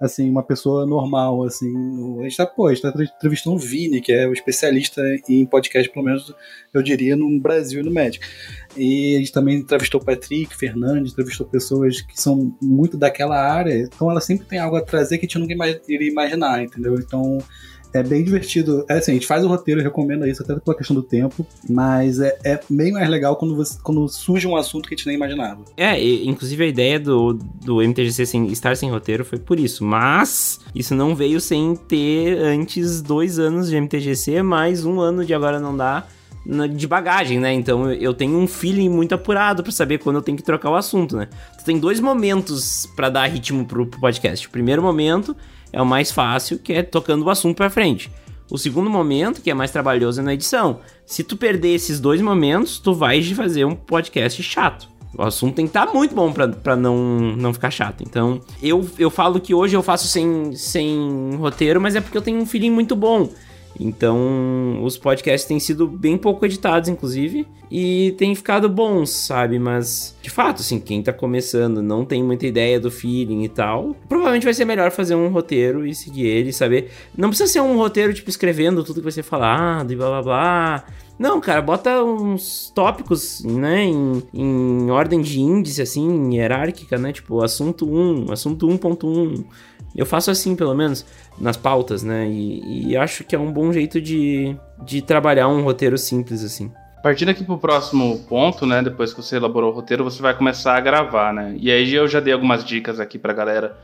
assim, 0.00 0.28
uma 0.28 0.42
pessoa 0.42 0.84
normal, 0.84 1.44
assim. 1.44 1.72
A 2.20 2.24
gente 2.24 2.36
tá, 2.36 2.52
a 2.58 2.68
gente 2.68 2.82
tá 2.82 2.92
entrevistando 3.16 3.56
o 3.56 3.58
Vini, 3.58 4.00
que 4.00 4.12
é 4.12 4.26
o 4.26 4.32
especialista 4.32 5.00
em 5.28 5.46
podcast, 5.46 5.90
pelo 5.90 6.04
menos, 6.04 6.34
eu 6.72 6.82
diria, 6.82 7.16
no 7.16 7.40
Brasil 7.40 7.80
e 7.80 7.84
no 7.84 7.90
médico. 7.90 8.24
E 8.76 9.16
a 9.16 9.18
gente 9.20 9.32
também 9.32 9.56
entrevistou 9.56 10.00
o 10.00 10.04
Patrick 10.04 10.54
Fernandes, 10.54 11.12
entrevistou 11.12 11.46
pessoas 11.46 12.02
que 12.02 12.20
são 12.20 12.54
muito 12.60 12.96
daquela 12.96 13.40
área, 13.40 13.74
então 13.74 14.10
ela 14.10 14.20
sempre 14.20 14.46
tem 14.46 14.58
algo 14.58 14.76
a 14.76 14.82
trazer 14.82 15.18
que 15.18 15.26
a 15.26 15.28
gente 15.28 15.38
nunca 15.38 15.54
iria 15.88 16.10
imaginar, 16.10 16.62
entendeu? 16.62 16.96
Então 16.96 17.38
é 17.96 18.02
bem 18.02 18.22
divertido. 18.22 18.84
É 18.88 18.94
assim, 18.94 19.12
a 19.12 19.14
gente 19.14 19.26
faz 19.26 19.44
o 19.44 19.48
roteiro, 19.48 19.82
recomenda 19.82 20.28
isso, 20.28 20.42
até 20.42 20.54
pela 20.58 20.76
questão 20.76 20.94
do 20.94 21.02
tempo, 21.02 21.46
mas 21.68 22.20
é, 22.20 22.36
é 22.44 22.60
bem 22.68 22.92
mais 22.92 23.08
legal 23.08 23.36
quando, 23.36 23.54
você, 23.56 23.78
quando 23.82 24.06
surge 24.08 24.46
um 24.46 24.56
assunto 24.56 24.88
que 24.88 24.94
a 24.94 24.96
gente 24.96 25.06
nem 25.06 25.16
imaginava. 25.16 25.64
É, 25.76 26.00
e, 26.00 26.26
inclusive 26.28 26.64
a 26.64 26.66
ideia 26.66 27.00
do, 27.00 27.32
do 27.32 27.80
MTGC 27.82 28.26
sem, 28.26 28.46
estar 28.48 28.76
sem 28.76 28.90
roteiro 28.90 29.24
foi 29.24 29.38
por 29.38 29.58
isso, 29.58 29.84
mas 29.84 30.60
isso 30.74 30.94
não 30.94 31.14
veio 31.14 31.40
sem 31.40 31.74
ter 31.74 32.38
antes 32.38 33.00
dois 33.02 33.38
anos 33.38 33.68
de 33.68 33.80
MTGC, 33.80 34.42
mais 34.42 34.84
um 34.84 35.00
ano 35.00 35.24
de 35.24 35.34
agora 35.34 35.58
não 35.58 35.76
dá 35.76 36.06
de 36.74 36.86
bagagem, 36.86 37.40
né? 37.40 37.52
Então 37.52 37.90
eu 37.90 38.14
tenho 38.14 38.38
um 38.38 38.46
feeling 38.46 38.88
muito 38.88 39.14
apurado 39.14 39.62
para 39.62 39.72
saber 39.72 39.98
quando 39.98 40.16
eu 40.16 40.22
tenho 40.22 40.36
que 40.36 40.44
trocar 40.44 40.70
o 40.70 40.76
assunto, 40.76 41.16
né? 41.16 41.28
Tu 41.58 41.64
tem 41.64 41.78
dois 41.78 41.98
momentos 41.98 42.86
para 42.94 43.10
dar 43.10 43.26
ritmo 43.26 43.64
pro, 43.64 43.86
pro 43.86 44.00
podcast. 44.00 44.46
O 44.46 44.50
primeiro 44.50 44.80
momento 44.80 45.36
é 45.76 45.82
o 45.82 45.84
mais 45.84 46.10
fácil, 46.10 46.58
que 46.58 46.72
é 46.72 46.82
tocando 46.82 47.22
o 47.22 47.28
assunto 47.28 47.58
para 47.58 47.68
frente. 47.68 48.10
O 48.50 48.56
segundo 48.56 48.88
momento, 48.88 49.42
que 49.42 49.50
é 49.50 49.54
mais 49.54 49.70
trabalhoso, 49.70 50.20
é 50.20 50.24
na 50.24 50.32
edição. 50.32 50.80
Se 51.04 51.22
tu 51.22 51.36
perder 51.36 51.74
esses 51.74 52.00
dois 52.00 52.18
momentos, 52.22 52.78
tu 52.78 52.94
vai 52.94 53.22
fazer 53.22 53.66
um 53.66 53.74
podcast 53.74 54.42
chato. 54.42 54.88
O 55.18 55.22
assunto 55.22 55.54
tem 55.54 55.66
que 55.66 55.70
estar 55.70 55.86
tá 55.86 55.92
muito 55.92 56.14
bom 56.14 56.32
para 56.32 56.74
não, 56.74 56.96
não 57.36 57.52
ficar 57.52 57.70
chato. 57.70 58.02
Então, 58.02 58.40
eu, 58.62 58.88
eu 58.98 59.10
falo 59.10 59.38
que 59.38 59.52
hoje 59.52 59.76
eu 59.76 59.82
faço 59.82 60.08
sem, 60.08 60.54
sem 60.54 61.36
roteiro, 61.36 61.78
mas 61.78 61.94
é 61.94 62.00
porque 62.00 62.16
eu 62.16 62.22
tenho 62.22 62.40
um 62.40 62.46
feeling 62.46 62.70
muito 62.70 62.96
bom. 62.96 63.28
Então, 63.78 64.82
os 64.82 64.96
podcasts 64.96 65.46
têm 65.46 65.60
sido 65.60 65.86
bem 65.86 66.16
pouco 66.16 66.44
editados, 66.44 66.88
inclusive, 66.88 67.46
e 67.70 68.14
têm 68.16 68.34
ficado 68.34 68.68
bons, 68.68 69.10
sabe? 69.10 69.58
Mas, 69.58 70.16
de 70.22 70.30
fato, 70.30 70.60
assim, 70.60 70.80
quem 70.80 71.02
tá 71.02 71.12
começando 71.12 71.82
não 71.82 72.04
tem 72.04 72.22
muita 72.22 72.46
ideia 72.46 72.80
do 72.80 72.90
feeling 72.90 73.44
e 73.44 73.48
tal, 73.48 73.94
provavelmente 74.08 74.44
vai 74.44 74.54
ser 74.54 74.64
melhor 74.64 74.90
fazer 74.90 75.14
um 75.14 75.28
roteiro 75.28 75.86
e 75.86 75.94
seguir 75.94 76.26
ele, 76.26 76.52
saber. 76.52 76.90
Não 77.16 77.28
precisa 77.28 77.52
ser 77.52 77.60
um 77.60 77.76
roteiro, 77.76 78.14
tipo, 78.14 78.30
escrevendo 78.30 78.82
tudo 78.82 78.96
que 78.96 79.04
vai 79.04 79.12
ser 79.12 79.22
falado 79.22 79.92
e 79.92 79.96
blá 79.96 80.08
blá 80.08 80.22
blá. 80.22 80.84
Não, 81.18 81.40
cara, 81.40 81.62
bota 81.62 82.04
uns 82.04 82.70
tópicos, 82.74 83.42
né, 83.42 83.84
em, 83.84 84.22
em 84.34 84.90
ordem 84.90 85.22
de 85.22 85.40
índice, 85.40 85.80
assim, 85.80 86.34
hierárquica, 86.34 86.98
né? 86.98 87.10
Tipo, 87.10 87.42
assunto 87.42 87.90
1, 87.90 88.32
assunto 88.32 88.68
1.1. 88.68 89.44
Eu 89.96 90.06
faço 90.06 90.30
assim, 90.30 90.54
pelo 90.54 90.74
menos 90.74 91.04
nas 91.38 91.56
pautas, 91.56 92.02
né? 92.02 92.28
E, 92.28 92.90
e, 92.90 92.96
acho 92.96 93.24
que 93.24 93.34
é 93.34 93.38
um 93.38 93.52
bom 93.52 93.72
jeito 93.72 94.00
de, 94.00 94.56
de 94.84 95.00
trabalhar 95.00 95.48
um 95.48 95.62
roteiro 95.62 95.96
simples 95.96 96.44
assim. 96.44 96.70
Partindo 97.02 97.30
aqui 97.30 97.44
pro 97.44 97.58
próximo 97.58 98.18
ponto, 98.28 98.66
né? 98.66 98.82
Depois 98.82 99.12
que 99.12 99.22
você 99.22 99.36
elaborou 99.36 99.72
o 99.72 99.74
roteiro, 99.74 100.04
você 100.04 100.20
vai 100.20 100.34
começar 100.34 100.76
a 100.76 100.80
gravar, 100.80 101.32
né? 101.32 101.56
E 101.58 101.70
aí 101.70 101.94
eu 101.94 102.06
já 102.06 102.20
dei 102.20 102.32
algumas 102.32 102.64
dicas 102.64 103.00
aqui 103.00 103.18
pra 103.18 103.32
galera 103.32 103.76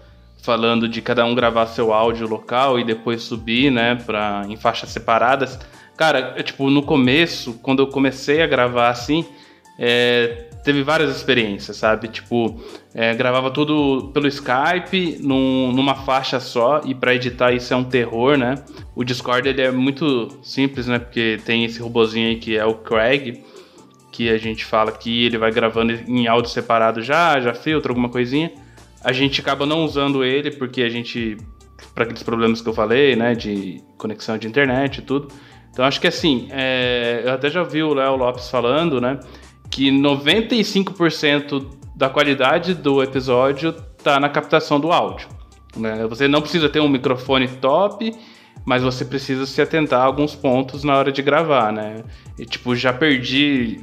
falando 0.42 0.88
de 0.88 1.00
cada 1.00 1.24
um 1.24 1.34
gravar 1.34 1.66
seu 1.66 1.92
áudio 1.92 2.26
local 2.26 2.78
e 2.78 2.84
depois 2.84 3.22
subir, 3.22 3.70
né, 3.70 3.94
pra, 3.94 4.42
em 4.48 4.56
faixas 4.56 4.90
separadas. 4.90 5.58
Cara, 5.96 6.34
eu, 6.36 6.42
tipo, 6.42 6.68
no 6.68 6.82
começo, 6.82 7.54
quando 7.62 7.80
eu 7.80 7.86
comecei 7.86 8.42
a 8.42 8.46
gravar 8.46 8.88
assim, 8.88 9.24
é, 9.78 10.48
teve 10.62 10.82
várias 10.82 11.14
experiências, 11.14 11.76
sabe? 11.76 12.08
Tipo, 12.08 12.60
é, 12.94 13.14
gravava 13.14 13.50
tudo 13.50 14.10
pelo 14.12 14.26
Skype, 14.28 15.18
num, 15.20 15.72
numa 15.72 15.94
faixa 15.94 16.38
só, 16.40 16.80
e 16.84 16.94
para 16.94 17.14
editar 17.14 17.52
isso 17.52 17.72
é 17.72 17.76
um 17.76 17.84
terror, 17.84 18.36
né? 18.36 18.56
O 18.94 19.04
Discord 19.04 19.48
ele 19.48 19.60
é 19.60 19.70
muito 19.70 20.28
simples, 20.42 20.86
né? 20.86 20.98
Porque 20.98 21.38
tem 21.44 21.64
esse 21.64 21.80
robozinho 21.80 22.28
aí 22.28 22.36
que 22.36 22.56
é 22.56 22.64
o 22.64 22.74
Craig, 22.74 23.42
que 24.10 24.28
a 24.28 24.38
gente 24.38 24.64
fala 24.64 24.92
que 24.92 25.24
ele 25.24 25.38
vai 25.38 25.50
gravando 25.50 25.92
em 25.92 26.26
áudio 26.26 26.50
separado 26.50 27.02
já, 27.02 27.40
já 27.40 27.54
filtra 27.54 27.90
alguma 27.90 28.08
coisinha. 28.08 28.52
A 29.02 29.12
gente 29.12 29.40
acaba 29.40 29.66
não 29.66 29.84
usando 29.84 30.22
ele 30.24 30.50
porque 30.50 30.82
a 30.82 30.88
gente 30.88 31.38
para 31.94 32.04
aqueles 32.04 32.22
problemas 32.22 32.60
que 32.60 32.68
eu 32.68 32.72
falei, 32.72 33.16
né, 33.16 33.34
de 33.34 33.82
conexão 33.98 34.38
de 34.38 34.46
internet 34.46 34.98
e 34.98 35.02
tudo. 35.02 35.28
Então 35.70 35.84
acho 35.84 36.00
que 36.00 36.06
assim, 36.06 36.48
é, 36.50 37.22
eu 37.24 37.32
até 37.32 37.48
já 37.48 37.62
vi 37.62 37.82
o 37.82 37.94
Léo 37.94 38.16
Lopes 38.16 38.48
falando, 38.48 39.00
né, 39.00 39.18
que 39.72 39.90
95% 39.90 41.66
da 41.96 42.10
qualidade 42.10 42.74
do 42.74 43.02
episódio 43.02 43.74
está 43.96 44.20
na 44.20 44.28
captação 44.28 44.78
do 44.78 44.92
áudio. 44.92 45.28
Né? 45.74 46.06
Você 46.08 46.28
não 46.28 46.42
precisa 46.42 46.68
ter 46.68 46.80
um 46.80 46.88
microfone 46.88 47.48
top, 47.48 48.14
mas 48.66 48.82
você 48.82 49.02
precisa 49.02 49.46
se 49.46 49.62
atentar 49.62 50.02
a 50.02 50.04
alguns 50.04 50.34
pontos 50.34 50.84
na 50.84 50.94
hora 50.94 51.10
de 51.10 51.22
gravar, 51.22 51.72
né? 51.72 52.04
E, 52.38 52.44
tipo, 52.44 52.76
já 52.76 52.92
perdi 52.92 53.80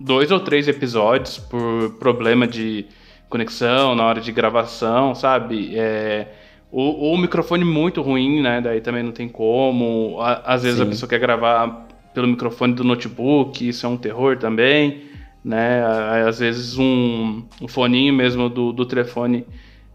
dois 0.00 0.30
ou 0.30 0.40
três 0.40 0.68
episódios 0.68 1.38
por 1.38 1.90
problema 1.98 2.46
de 2.46 2.86
conexão 3.28 3.94
na 3.94 4.06
hora 4.06 4.22
de 4.22 4.32
gravação, 4.32 5.14
sabe? 5.14 5.76
É, 5.76 6.28
ou, 6.72 7.12
o 7.12 7.18
microfone 7.18 7.62
muito 7.62 8.00
ruim, 8.00 8.40
né? 8.40 8.62
Daí 8.62 8.80
também 8.80 9.02
não 9.02 9.12
tem 9.12 9.28
como. 9.28 10.16
às 10.44 10.62
vezes 10.62 10.78
Sim. 10.78 10.84
a 10.84 10.86
pessoa 10.86 11.08
quer 11.10 11.18
gravar 11.18 11.88
pelo 12.14 12.26
microfone 12.26 12.72
do 12.72 12.82
notebook, 12.82 13.68
isso 13.68 13.84
é 13.84 13.88
um 13.88 13.98
terror 13.98 14.38
também 14.38 15.14
né? 15.46 15.80
Às 16.26 16.40
vezes 16.40 16.76
um, 16.76 17.44
um 17.62 17.68
foninho 17.68 18.12
mesmo 18.12 18.48
do, 18.48 18.72
do 18.72 18.84
telefone 18.84 19.46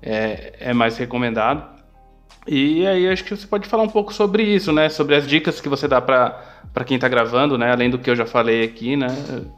é, 0.01 0.53
é 0.61 0.73
mais 0.73 0.97
recomendado. 0.97 1.69
E 2.47 2.87
aí 2.87 3.05
acho 3.09 3.25
que 3.25 3.35
você 3.35 3.45
pode 3.45 3.67
falar 3.67 3.83
um 3.83 3.89
pouco 3.89 4.13
sobre 4.13 4.43
isso, 4.43 4.71
né? 4.71 4.87
Sobre 4.87 5.13
as 5.13 5.27
dicas 5.27 5.59
que 5.59 5.67
você 5.67 5.89
dá 5.89 6.01
para 6.01 6.85
quem 6.85 6.95
está 6.95 7.09
gravando, 7.09 7.57
né? 7.57 7.69
Além 7.69 7.89
do 7.89 7.99
que 7.99 8.09
eu 8.09 8.15
já 8.15 8.25
falei 8.25 8.63
aqui, 8.63 8.95
né? 8.95 9.07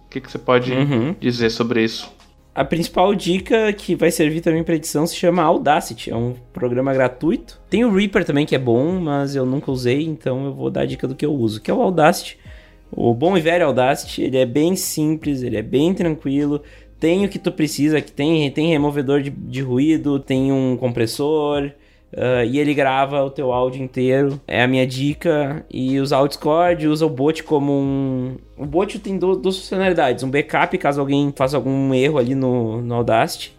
O 0.06 0.10
que, 0.10 0.20
que 0.20 0.32
você 0.32 0.39
pode 0.39 0.74
uhum. 0.74 1.16
dizer 1.20 1.52
sobre 1.52 1.84
isso? 1.84 2.12
A 2.56 2.66
principal 2.66 3.14
dica 3.14 3.72
que 3.74 3.96
vai 3.96 4.10
servir 4.10 4.41
também 4.41 4.64
para 4.64 4.76
edição 4.76 5.06
se 5.06 5.16
chama 5.16 5.44
Audacity. 5.44 6.10
É 6.10 6.16
um 6.16 6.36
programa 6.52 6.91
gratuito. 6.91 7.62
Tem 7.70 7.86
o 7.86 7.94
Reaper 7.94 8.26
também 8.26 8.48
que 8.48 8.56
é 8.56 8.60
bom, 8.60 9.00
mas 9.00 9.36
eu 9.36 9.46
nunca 9.46 9.72
usei, 9.72 10.04
então 10.04 10.46
eu 10.46 10.54
vou 10.54 10.72
dar 10.72 10.82
a 10.82 10.86
dica 10.86 11.08
do 11.08 11.16
que 11.16 11.26
eu 11.26 11.34
uso, 11.34 11.62
que 11.62 11.70
é 11.70 11.74
o 11.74 11.82
Audacity. 11.82 12.38
O 12.96 13.14
bom 13.14 13.36
e 13.36 13.41
velho 13.41 13.66
Audacity, 13.66 14.22
ele 14.22 14.38
é 14.38 14.46
bem 14.46 14.76
simples, 14.76 15.41
ele 15.41 15.58
é 15.58 15.62
bem 15.62 15.94
tranquilo, 15.94 16.62
tem 17.00 17.26
o 17.26 17.30
que 17.30 17.39
tu 17.39 17.52
precisa, 17.52 18.00
que 18.00 18.12
tem, 18.12 18.50
tem 18.52 18.70
removedor 18.70 19.22
de, 19.22 19.30
de 19.30 19.62
ruído, 19.62 20.20
tem 20.20 20.52
um 20.52 20.78
compressor, 20.78 21.72
uh, 22.14 22.46
e 22.48 22.60
ele 22.60 22.74
grava 22.74 23.24
o 23.24 23.30
teu 23.30 23.52
áudio 23.52 23.84
inteiro. 23.84 24.39
É 24.48 24.64
a 24.64 24.68
minha 24.68 24.88
dica. 24.88 25.66
E 25.70 26.00
usar 26.00 26.22
o 26.22 26.28
Discord, 26.28 26.88
usa 26.88 27.06
o 27.06 27.10
bot 27.10 27.44
como 27.44 27.74
um... 27.74 28.38
O 28.58 28.66
bot 28.66 29.00
tem 29.00 29.18
duas 29.18 29.58
funcionalidades, 29.58 30.24
um 30.24 30.30
backup 30.30 30.78
caso 30.78 31.02
alguém 31.02 31.34
faça 31.36 31.58
algum 31.58 31.94
erro 31.94 32.20
ali 32.20 32.36
no, 32.36 32.82
no 32.82 32.94
Audacity, 32.94 33.54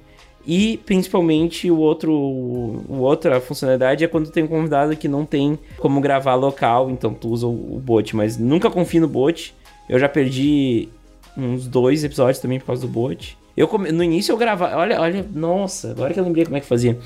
e 0.46 0.78
principalmente 0.84 1.70
o 1.70 1.78
outro, 1.78 2.12
o 2.12 2.98
outra 3.00 3.40
funcionalidade 3.40 4.04
é 4.04 4.08
quando 4.08 4.30
tem 4.30 4.44
um 4.44 4.48
convidado 4.48 4.96
que 4.96 5.08
não 5.08 5.24
tem 5.24 5.58
como 5.78 6.00
gravar 6.00 6.34
local, 6.34 6.90
então 6.90 7.14
tu 7.14 7.28
usa 7.28 7.46
o, 7.46 7.80
bot, 7.82 8.14
mas 8.14 8.36
nunca 8.36 8.70
confio 8.70 9.00
no 9.00 9.08
bot. 9.08 9.54
Eu 9.88 9.98
já 9.98 10.08
perdi 10.08 10.88
uns 11.36 11.66
dois 11.66 12.04
episódios 12.04 12.38
também 12.38 12.58
por 12.58 12.66
causa 12.66 12.82
do 12.82 12.88
bot. 12.88 13.38
Eu 13.56 13.68
no 13.78 14.02
início 14.02 14.32
eu 14.32 14.36
gravava, 14.36 14.76
olha, 14.76 15.00
olha, 15.00 15.26
nossa, 15.32 15.92
agora 15.92 16.12
que 16.12 16.20
eu 16.20 16.24
lembrei 16.24 16.44
como 16.44 16.56
é 16.56 16.60
que 16.60 16.66
fazia. 16.66 16.98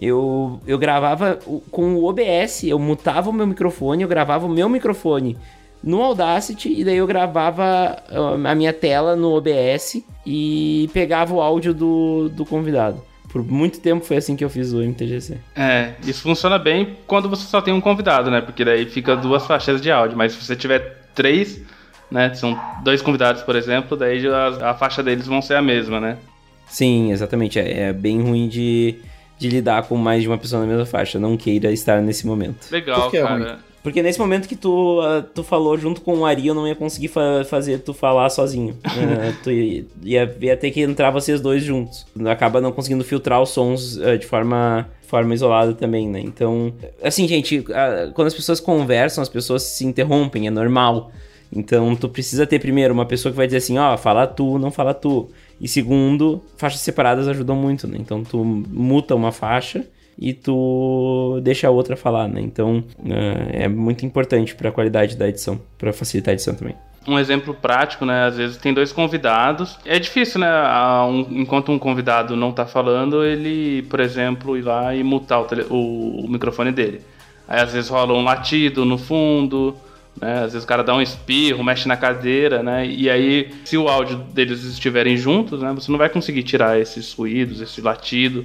Eu, 0.00 0.58
eu 0.66 0.78
gravava 0.78 1.38
com 1.70 1.94
o 1.94 2.04
OBS, 2.04 2.64
eu 2.64 2.78
mutava 2.78 3.28
o 3.28 3.32
meu 3.32 3.46
microfone, 3.46 4.02
eu 4.02 4.08
gravava 4.08 4.46
o 4.46 4.48
meu 4.48 4.68
microfone 4.68 5.36
no 5.82 6.00
Audacity 6.02 6.72
e 6.80 6.84
daí 6.84 6.96
eu 6.96 7.06
gravava 7.06 7.96
ah, 8.08 8.50
a 8.50 8.54
minha 8.54 8.72
tela 8.72 9.16
no 9.16 9.32
OBS 9.32 10.02
e 10.24 10.88
pegava 10.92 11.34
o 11.34 11.40
áudio 11.40 11.74
do, 11.74 12.28
do 12.28 12.46
convidado. 12.46 13.02
Por 13.28 13.42
muito 13.42 13.80
tempo 13.80 14.04
foi 14.04 14.18
assim 14.18 14.36
que 14.36 14.44
eu 14.44 14.50
fiz 14.50 14.72
o 14.72 14.82
MTGC. 14.82 15.38
É, 15.56 15.94
isso 16.04 16.22
funciona 16.22 16.58
bem 16.58 16.96
quando 17.06 17.30
você 17.30 17.46
só 17.46 17.62
tem 17.62 17.72
um 17.72 17.80
convidado, 17.80 18.30
né? 18.30 18.42
Porque 18.42 18.62
daí 18.62 18.84
fica 18.84 19.16
duas 19.16 19.46
faixas 19.46 19.80
de 19.80 19.90
áudio. 19.90 20.18
Mas 20.18 20.32
se 20.32 20.44
você 20.44 20.54
tiver 20.54 21.08
três, 21.14 21.62
né? 22.10 22.34
São 22.34 22.60
dois 22.84 23.00
convidados, 23.00 23.42
por 23.42 23.56
exemplo, 23.56 23.96
daí 23.96 24.24
a, 24.26 24.70
a 24.70 24.74
faixa 24.74 25.02
deles 25.02 25.26
vão 25.26 25.40
ser 25.40 25.54
a 25.54 25.62
mesma, 25.62 25.98
né? 25.98 26.18
Sim, 26.66 27.10
exatamente. 27.10 27.58
É, 27.58 27.84
é 27.84 27.92
bem 27.92 28.20
ruim 28.20 28.48
de, 28.48 28.96
de 29.38 29.48
lidar 29.48 29.84
com 29.84 29.96
mais 29.96 30.20
de 30.20 30.28
uma 30.28 30.36
pessoa 30.36 30.60
na 30.60 30.68
mesma 30.68 30.84
faixa. 30.84 31.18
Não 31.18 31.34
queira 31.34 31.72
estar 31.72 32.02
nesse 32.02 32.26
momento. 32.26 32.70
Legal, 32.70 33.10
é 33.14 33.22
cara. 33.22 33.60
É 33.68 33.71
porque 33.82 34.02
nesse 34.02 34.18
momento 34.18 34.48
que 34.48 34.54
tu, 34.54 35.00
uh, 35.00 35.22
tu 35.22 35.42
falou 35.42 35.76
junto 35.76 36.00
com 36.00 36.18
o 36.18 36.24
Ari, 36.24 36.46
eu 36.46 36.54
não 36.54 36.68
ia 36.68 36.74
conseguir 36.74 37.08
fa 37.08 37.44
fazer 37.44 37.78
tu 37.80 37.92
falar 37.92 38.30
sozinho. 38.30 38.74
uh, 38.86 39.36
tu 39.42 39.50
ia, 39.50 39.84
ia, 40.02 40.36
ia, 40.40 40.56
ter 40.56 40.70
que 40.70 40.80
entrar 40.80 41.10
vocês 41.10 41.40
dois 41.40 41.64
juntos. 41.64 42.06
Acaba 42.26 42.60
não 42.60 42.70
conseguindo 42.70 43.02
filtrar 43.02 43.42
os 43.42 43.50
sons 43.50 43.96
uh, 43.96 44.16
de 44.16 44.24
forma, 44.24 44.88
forma 45.08 45.34
isolada 45.34 45.72
também, 45.74 46.08
né? 46.08 46.20
Então, 46.20 46.72
assim, 47.02 47.26
gente, 47.26 47.64
quando 48.14 48.28
as 48.28 48.34
pessoas 48.34 48.60
conversam, 48.60 49.20
as 49.20 49.28
pessoas 49.28 49.64
se 49.64 49.84
interrompem, 49.84 50.46
é 50.46 50.50
normal. 50.50 51.10
Então, 51.54 51.94
tu 51.96 52.08
precisa 52.08 52.46
ter 52.46 52.58
primeiro 52.60 52.94
uma 52.94 53.04
pessoa 53.04 53.30
que 53.30 53.36
vai 53.36 53.46
dizer 53.46 53.58
assim, 53.58 53.78
ó, 53.78 53.94
oh, 53.94 53.98
fala 53.98 54.26
tu, 54.26 54.58
não 54.58 54.70
fala 54.70 54.94
tu. 54.94 55.28
E 55.60 55.68
segundo, 55.68 56.42
faixas 56.56 56.80
separadas 56.80 57.28
ajudam 57.28 57.56
muito, 57.56 57.86
né? 57.86 57.96
Então 58.00 58.24
tu 58.24 58.44
muta 58.44 59.14
uma 59.14 59.30
faixa 59.30 59.84
e 60.18 60.32
tu 60.32 61.40
deixa 61.42 61.68
a 61.68 61.70
outra 61.70 61.96
falar, 61.96 62.28
né? 62.28 62.40
Então 62.40 62.84
uh, 62.98 63.48
é 63.52 63.68
muito 63.68 64.04
importante 64.06 64.54
para 64.54 64.68
a 64.68 64.72
qualidade 64.72 65.16
da 65.16 65.28
edição, 65.28 65.60
para 65.78 65.92
facilitar 65.92 66.32
a 66.32 66.34
edição 66.34 66.54
também 66.54 66.74
um 67.06 67.18
exemplo 67.18 67.54
prático, 67.54 68.04
né? 68.04 68.26
Às 68.26 68.36
vezes 68.36 68.56
tem 68.56 68.72
dois 68.72 68.92
convidados. 68.92 69.78
É 69.84 69.98
difícil, 69.98 70.40
né? 70.40 70.48
Um, 71.04 71.40
enquanto 71.40 71.72
um 71.72 71.78
convidado 71.78 72.36
não 72.36 72.52
tá 72.52 72.66
falando, 72.66 73.24
ele, 73.24 73.82
por 73.82 74.00
exemplo, 74.00 74.56
ir 74.56 74.62
lá 74.62 74.94
e 74.94 75.02
mutar 75.02 75.40
o, 75.40 75.44
tele, 75.44 75.66
o, 75.68 76.24
o, 76.24 76.28
microfone 76.28 76.70
dele. 76.70 77.00
Aí 77.48 77.60
às 77.60 77.72
vezes 77.72 77.90
rola 77.90 78.12
um 78.12 78.22
latido 78.22 78.84
no 78.84 78.96
fundo, 78.96 79.76
né? 80.20 80.44
Às 80.44 80.52
vezes 80.52 80.64
o 80.64 80.66
cara 80.66 80.84
dá 80.84 80.94
um 80.94 81.02
espirro, 81.02 81.64
mexe 81.64 81.88
na 81.88 81.96
cadeira, 81.96 82.62
né? 82.62 82.86
E 82.86 83.10
aí, 83.10 83.50
se 83.64 83.76
o 83.76 83.88
áudio 83.88 84.18
deles 84.32 84.62
estiverem 84.64 85.16
juntos, 85.16 85.60
né? 85.60 85.72
Você 85.74 85.90
não 85.90 85.98
vai 85.98 86.08
conseguir 86.08 86.42
tirar 86.42 86.78
esses 86.78 87.12
ruídos, 87.12 87.60
esse 87.60 87.80
latido. 87.80 88.44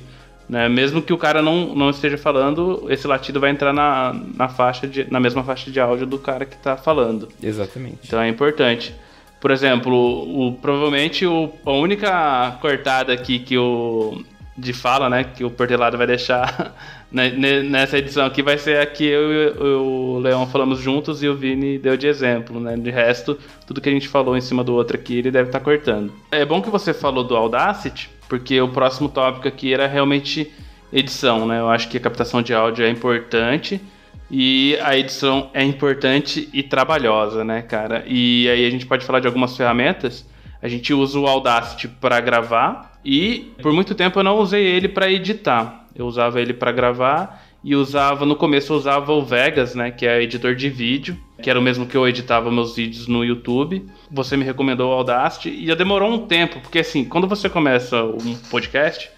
Né? 0.49 0.69
Mesmo 0.69 1.01
que 1.01 1.11
o 1.11 1.17
cara 1.17 1.41
não, 1.41 1.75
não 1.75 1.89
esteja 1.89 2.17
falando, 2.17 2.85
esse 2.89 3.05
latido 3.05 3.39
vai 3.39 3.49
entrar 3.49 3.73
na, 3.73 4.13
na, 4.35 4.47
faixa 4.47 4.87
de, 4.87 5.09
na 5.11 5.19
mesma 5.19 5.43
faixa 5.43 5.69
de 5.69 5.79
áudio 5.79 6.05
do 6.05 6.17
cara 6.17 6.45
que 6.45 6.55
está 6.55 6.77
falando. 6.77 7.27
Exatamente. 7.43 7.99
Então 8.05 8.21
é 8.21 8.29
importante. 8.29 8.95
Por 9.39 9.51
exemplo, 9.51 9.93
o, 9.93 10.53
provavelmente 10.53 11.25
o, 11.25 11.51
a 11.65 11.71
única 11.71 12.57
cortada 12.61 13.13
aqui 13.13 13.39
que 13.39 13.57
o 13.57 14.23
de 14.57 14.73
fala, 14.73 15.07
né, 15.07 15.23
que 15.23 15.43
o 15.43 15.51
Portelado 15.51 15.97
vai 15.97 16.07
deixar 16.07 16.73
nessa 17.11 17.99
edição 17.99 18.25
aqui 18.25 18.41
vai 18.41 18.57
ser 18.57 18.79
a 18.79 18.85
que 18.87 19.05
eu 19.05 19.31
e 19.31 19.63
o 19.63 20.17
Leão 20.17 20.47
falamos 20.47 20.79
juntos 20.79 21.21
e 21.21 21.27
o 21.27 21.35
Vini 21.35 21.77
deu 21.77 21.95
de 21.95 22.07
exemplo, 22.07 22.59
né? 22.59 22.75
De 22.75 22.89
resto, 22.89 23.37
tudo 23.67 23.79
que 23.79 23.87
a 23.87 23.91
gente 23.91 24.07
falou 24.07 24.35
em 24.35 24.41
cima 24.41 24.63
do 24.63 24.73
outro 24.73 24.97
aqui, 24.97 25.19
ele 25.19 25.29
deve 25.29 25.49
estar 25.49 25.59
tá 25.59 25.63
cortando. 25.63 26.11
É 26.31 26.43
bom 26.43 26.59
que 26.59 26.71
você 26.71 26.91
falou 26.91 27.23
do 27.23 27.35
Audacity, 27.35 28.09
porque 28.28 28.59
o 28.61 28.69
próximo 28.69 29.09
tópico 29.09 29.47
aqui 29.47 29.73
era 29.73 29.88
realmente 29.88 30.51
edição, 30.91 31.45
né? 31.45 31.59
Eu 31.59 31.69
acho 31.69 31.89
que 31.89 31.97
a 31.97 31.99
captação 31.99 32.41
de 32.41 32.53
áudio 32.53 32.86
é 32.86 32.89
importante 32.89 33.82
e 34.30 34.78
a 34.82 34.97
edição 34.97 35.49
é 35.53 35.63
importante 35.63 36.49
e 36.51 36.61
trabalhosa, 36.63 37.43
né, 37.43 37.61
cara? 37.61 38.03
E 38.07 38.49
aí 38.49 38.65
a 38.65 38.69
gente 38.69 38.86
pode 38.86 39.05
falar 39.05 39.19
de 39.19 39.28
algumas 39.28 39.55
ferramentas. 39.55 40.25
A 40.61 40.67
gente 40.67 40.93
usa 40.93 41.19
o 41.19 41.28
Audacity 41.28 41.88
para 41.88 42.19
gravar 42.19 42.99
e 43.05 43.53
por 43.61 43.71
muito 43.71 43.95
tempo 43.95 44.19
eu 44.19 44.23
não 44.23 44.38
usei 44.38 44.65
ele 44.65 44.88
para 44.88 45.11
editar. 45.11 45.86
Eu 45.95 46.05
usava 46.05 46.41
ele 46.41 46.53
para 46.53 46.71
gravar 46.71 47.46
e 47.64 47.76
usava 47.76 48.26
no 48.26 48.36
começo 48.36 48.72
eu 48.72 48.78
usava 48.78 49.12
o 49.12 49.22
Vegas, 49.22 49.76
né, 49.76 49.91
que 49.91 50.05
é 50.05 50.22
editor 50.22 50.55
de 50.55 50.70
vídeo, 50.70 51.18
que 51.41 51.49
era 51.49 51.60
o 51.60 51.62
mesmo 51.62 51.86
que 51.86 51.95
eu 51.95 52.08
editava 52.08 52.51
meus 52.51 52.76
vídeos 52.76 53.08
no 53.08 53.24
YouTube. 53.24 53.86
Você 54.12 54.38
me 54.38 54.43
recomendou 54.43 54.91
o 54.91 54.93
Audacity 54.93 55.49
e 55.49 55.68
já 55.68 55.76
demorou 55.76 56.12
um 56.12 56.28
tempo, 56.28 56.60
porque 56.60 56.80
assim, 56.80 57.03
quando 57.05 57.28
você 57.28 57.49
começa 57.49 58.03
um 58.03 58.36
podcast, 58.49 59.10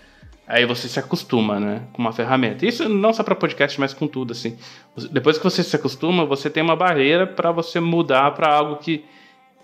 aí 0.47 0.65
você 0.65 0.87
se 0.87 0.99
acostuma, 0.99 1.59
né, 1.59 1.83
com 1.93 2.01
uma 2.01 2.11
ferramenta. 2.11 2.65
Isso 2.65 2.89
não 2.89 3.13
só 3.13 3.23
para 3.23 3.35
podcast, 3.35 3.79
mas 3.79 3.93
com 3.93 4.07
tudo 4.07 4.31
assim. 4.31 4.57
Depois 5.11 5.37
que 5.37 5.43
você 5.43 5.63
se 5.63 5.75
acostuma, 5.75 6.25
você 6.25 6.49
tem 6.49 6.63
uma 6.63 6.75
barreira 6.75 7.27
para 7.27 7.51
você 7.51 7.79
mudar 7.79 8.31
para 8.31 8.53
algo 8.53 8.77
que 8.77 9.05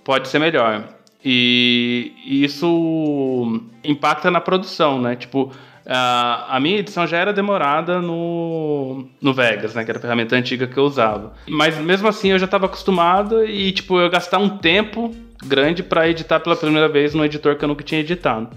pode 0.04 0.28
ser 0.28 0.38
melhor. 0.38 0.88
E 1.28 2.14
isso 2.24 3.60
impacta 3.84 4.30
na 4.30 4.40
produção, 4.40 5.02
né? 5.02 5.16
Tipo, 5.16 5.52
a, 5.88 6.56
a 6.56 6.60
minha 6.60 6.80
edição 6.80 7.06
já 7.06 7.18
era 7.18 7.32
demorada 7.32 8.02
no, 8.02 9.08
no 9.22 9.34
Vegas, 9.34 9.76
né? 9.76 9.84
Que 9.84 9.92
era 9.92 10.00
a 10.00 10.02
ferramenta 10.02 10.36
antiga 10.36 10.66
que 10.66 10.78
eu 10.78 10.84
usava. 10.84 11.34
Mas 11.48 11.78
mesmo 11.78 12.08
assim 12.08 12.32
eu 12.32 12.40
já 12.40 12.46
estava 12.46 12.66
acostumado 12.66 13.46
e, 13.46 13.72
tipo, 13.72 14.00
eu 14.00 14.10
gastar 14.10 14.40
um 14.40 14.50
tempo 14.50 15.16
grande 15.46 15.84
para 15.84 16.10
editar 16.10 16.40
pela 16.40 16.56
primeira 16.56 16.90
vez 16.90 17.14
num 17.14 17.24
editor 17.24 17.56
que 17.56 17.64
eu 17.64 17.68
nunca 17.68 17.84
tinha 17.84 18.02
editado. 18.02 18.50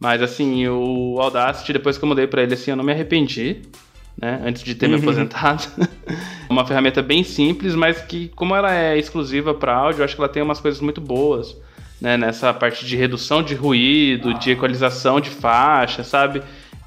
Mas 0.00 0.20
assim, 0.20 0.66
o 0.66 1.18
Audacity, 1.20 1.72
depois 1.72 1.96
que 1.96 2.04
eu 2.04 2.08
mudei 2.08 2.26
para 2.26 2.42
ele, 2.42 2.54
assim, 2.54 2.72
eu 2.72 2.76
não 2.76 2.84
me 2.84 2.92
arrependi, 2.92 3.62
né? 4.20 4.40
Antes 4.44 4.62
de 4.62 4.74
ter 4.74 4.88
me 4.88 4.96
uhum. 4.96 5.00
aposentado. 5.00 5.64
uma 6.50 6.66
ferramenta 6.66 7.00
bem 7.00 7.22
simples, 7.22 7.74
mas 7.76 8.00
que, 8.02 8.28
como 8.34 8.54
ela 8.54 8.74
é 8.74 8.98
exclusiva 8.98 9.54
para 9.54 9.74
áudio, 9.74 10.00
eu 10.00 10.04
acho 10.04 10.16
que 10.16 10.20
ela 10.20 10.28
tem 10.28 10.42
umas 10.42 10.60
coisas 10.60 10.80
muito 10.80 11.00
boas, 11.00 11.56
né? 12.00 12.16
Nessa 12.16 12.52
parte 12.52 12.84
de 12.84 12.96
redução 12.96 13.44
de 13.44 13.54
ruído, 13.54 14.34
de 14.34 14.50
equalização 14.50 15.20
de 15.20 15.30
faixa, 15.30 16.02
sabe? 16.02 16.42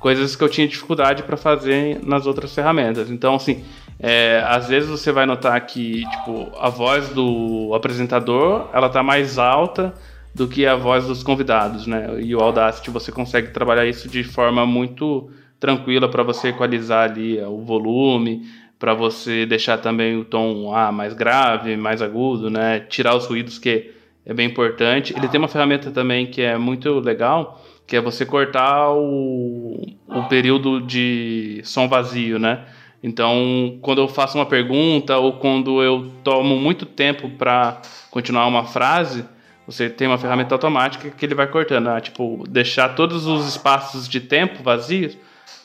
Coisas 0.08 0.38
que 0.38 0.42
eu 0.42 0.48
tinha 0.48 0.66
dificuldade 0.66 1.24
para 1.24 1.36
fazer 1.36 2.00
nas 2.02 2.26
outras 2.26 2.56
ferramentas. 2.56 3.12
Então, 3.12 3.36
assim, 3.36 3.66
é, 4.00 4.42
às 4.48 4.70
vezes 4.70 4.90
você 4.90 5.12
vai 5.12 5.26
notar 5.26 5.60
que 5.66 6.04
tipo, 6.10 6.50
a 6.58 6.70
voz 6.70 7.10
do 7.10 7.74
apresentador 7.76 8.70
ela 8.74 8.88
tá 8.88 9.04
mais 9.04 9.38
alta 9.38 9.94
do 10.34 10.48
que 10.48 10.66
a 10.66 10.78
voz 10.78 11.08
dos 11.08 11.24
convidados, 11.24 11.86
né? 11.86 12.22
E 12.22 12.34
o 12.34 12.40
Audacity 12.40 12.90
você 12.90 13.12
consegue 13.12 13.50
trabalhar 13.50 13.86
isso 13.86 14.08
de 14.08 14.24
forma 14.24 14.66
muito 14.66 15.30
tranquila 15.60 16.08
para 16.08 16.24
você 16.24 16.50
equalizar 16.50 17.10
ali 17.10 17.38
é, 17.38 17.46
o 17.46 17.60
volume, 17.66 18.44
para 18.80 18.94
você 18.94 19.46
deixar 19.46 19.78
também 19.78 20.18
o 20.18 20.24
tom 20.24 20.74
ah, 20.74 20.90
mais 20.90 21.14
grave, 21.14 21.76
mais 21.76 22.02
agudo, 22.02 22.50
né? 22.50 22.80
Tirar 22.80 23.14
os 23.14 23.26
ruídos 23.26 23.60
que 23.60 23.92
é 24.26 24.34
bem 24.34 24.48
importante. 24.48 25.14
Ele 25.18 25.28
tem 25.28 25.38
uma 25.38 25.50
ferramenta 25.50 25.92
também 25.92 26.28
que 26.28 26.42
é 26.42 26.58
muito 26.58 26.98
legal, 27.02 27.62
que 27.88 27.96
é 27.96 28.02
você 28.02 28.26
cortar 28.26 28.92
o, 28.92 29.82
o 30.08 30.24
período 30.24 30.82
de 30.82 31.62
som 31.64 31.88
vazio, 31.88 32.38
né? 32.38 32.66
Então, 33.02 33.78
quando 33.82 34.02
eu 34.02 34.08
faço 34.08 34.38
uma 34.38 34.46
pergunta 34.46 35.18
ou 35.18 35.34
quando 35.34 35.82
eu 35.82 36.12
tomo 36.24 36.58
muito 36.58 36.86
tempo 36.86 37.30
para 37.30 37.82
continuar 38.12 38.46
uma 38.48 38.66
frase, 38.66 39.24
você 39.66 39.90
tem 39.90 40.08
uma 40.08 40.18
ferramenta 40.18 40.54
automática 40.54 41.10
que 41.10 41.26
ele 41.26 41.36
vai 41.36 41.48
cortando, 41.48 41.86
né? 41.86 42.02
tipo, 42.02 42.44
deixar 42.50 42.90
todos 42.90 43.26
os 43.26 43.48
espaços 43.48 44.08
de 44.08 44.20
tempo 44.20 44.62
vazios 44.62 45.18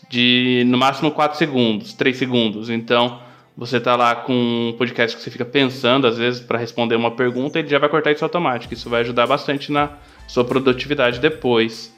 de 0.08 0.62
no 0.66 0.76
máximo 0.76 1.10
4 1.10 1.36
segundos, 1.38 1.94
3 1.94 2.16
segundos. 2.16 2.70
Então, 2.70 3.20
você 3.56 3.80
tá 3.80 3.96
lá 3.96 4.14
com 4.14 4.32
um 4.32 4.74
podcast 4.76 5.16
que 5.16 5.22
você 5.22 5.30
fica 5.30 5.44
pensando 5.44 6.06
às 6.06 6.18
vezes 6.18 6.40
para 6.40 6.58
responder 6.58 6.96
uma 6.96 7.10
pergunta, 7.10 7.58
ele 7.58 7.68
já 7.68 7.78
vai 7.78 7.88
cortar 7.88 8.12
isso 8.12 8.24
automático. 8.24 8.74
Isso 8.74 8.90
vai 8.90 9.00
ajudar 9.00 9.26
bastante 9.26 9.72
na 9.72 9.90
sua 10.28 10.44
produtividade 10.44 11.18
depois. 11.18 11.92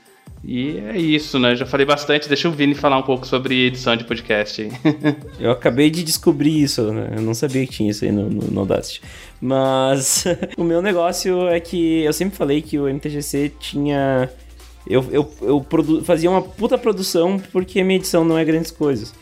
E 0.46 0.78
é 0.78 0.98
isso, 0.98 1.38
né? 1.38 1.56
Já 1.56 1.64
falei 1.64 1.86
bastante. 1.86 2.28
Deixa 2.28 2.48
o 2.48 2.52
Vini 2.52 2.74
falar 2.74 2.98
um 2.98 3.02
pouco 3.02 3.26
sobre 3.26 3.66
edição 3.66 3.96
de 3.96 4.04
podcast. 4.04 4.68
eu 5.40 5.50
acabei 5.50 5.88
de 5.88 6.04
descobrir 6.04 6.62
isso, 6.62 6.92
né? 6.92 7.14
Eu 7.16 7.22
não 7.22 7.32
sabia 7.32 7.66
que 7.66 7.72
tinha 7.72 7.90
isso 7.90 8.04
aí 8.04 8.12
no, 8.12 8.28
no, 8.28 8.42
no 8.50 8.60
Audacity. 8.60 9.00
Mas 9.40 10.24
o 10.58 10.62
meu 10.62 10.82
negócio 10.82 11.48
é 11.48 11.58
que 11.58 12.02
eu 12.02 12.12
sempre 12.12 12.36
falei 12.36 12.60
que 12.60 12.78
o 12.78 12.86
MTGC 12.86 13.52
tinha. 13.58 14.30
Eu, 14.86 15.02
eu, 15.10 15.32
eu 15.40 15.66
fazia 16.04 16.30
uma 16.30 16.42
puta 16.42 16.76
produção 16.76 17.40
porque 17.50 17.80
a 17.80 17.84
minha 17.84 17.96
edição 17.96 18.22
não 18.22 18.36
é 18.36 18.44
grandes 18.44 18.70
coisas. 18.70 19.14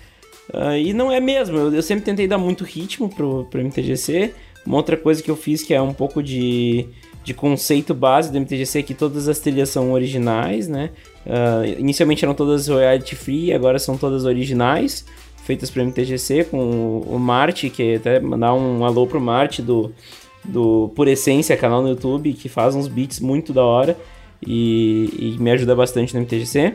Uh, 0.53 0.77
e 0.77 0.93
não 0.93 1.11
é 1.11 1.21
mesmo, 1.21 1.57
eu, 1.57 1.73
eu, 1.73 1.83
sempre 1.83 2.05
tentei 2.05 2.27
dar 2.27 2.37
muito 2.37 2.65
ritmo 2.65 3.09
pro, 3.09 3.45
pro 3.45 3.63
MTGC. 3.63 4.35
Uma 4.67 4.77
outra 4.77 4.97
coisa 4.97 5.23
que 5.23 5.31
eu 5.31 5.37
fiz 5.37 5.63
que 5.63 5.73
é 5.73 5.81
um 5.81 5.95
pouco 5.95 6.21
de 6.21 6.89
de 7.25 7.33
conceito 7.33 7.95
base 7.95 8.33
do 8.33 8.39
MTGC 8.39 8.81
é 8.81 8.83
que 8.83 8.95
todas 8.95 9.29
as 9.29 9.39
trilhas 9.39 9.69
são 9.69 9.93
originais, 9.93 10.69
né? 10.69 10.91
Uh, 11.25 11.79
inicialmente 11.79 12.25
eram 12.25 12.35
todas 12.35 12.69
royalty 12.69 13.15
free, 13.15 13.53
agora 13.53 13.79
são 13.79 13.97
todas 13.97 14.25
originais, 14.25 15.05
feitas 15.45 15.71
para 15.71 15.85
MTGC, 15.85 16.45
com 16.45 16.59
o, 16.59 17.17
o 17.17 17.19
Marte, 17.19 17.71
que 17.71 17.95
até 17.95 18.19
mandar 18.19 18.55
um 18.55 18.85
alô 18.85 19.07
pro 19.07 19.21
Marte 19.21 19.63
do, 19.63 19.93
do 20.45 20.91
Por 20.97 21.07
Essência, 21.07 21.57
canal 21.57 21.83
no 21.83 21.89
YouTube, 21.91 22.33
que 22.33 22.49
faz 22.49 22.75
uns 22.75 22.89
beats 22.89 23.21
muito 23.21 23.53
da 23.53 23.65
hora 23.65 23.97
e, 24.45 25.37
e 25.37 25.43
me 25.43 25.51
ajuda 25.51 25.75
bastante 25.77 26.15
no 26.15 26.21
MTGC. 26.21 26.75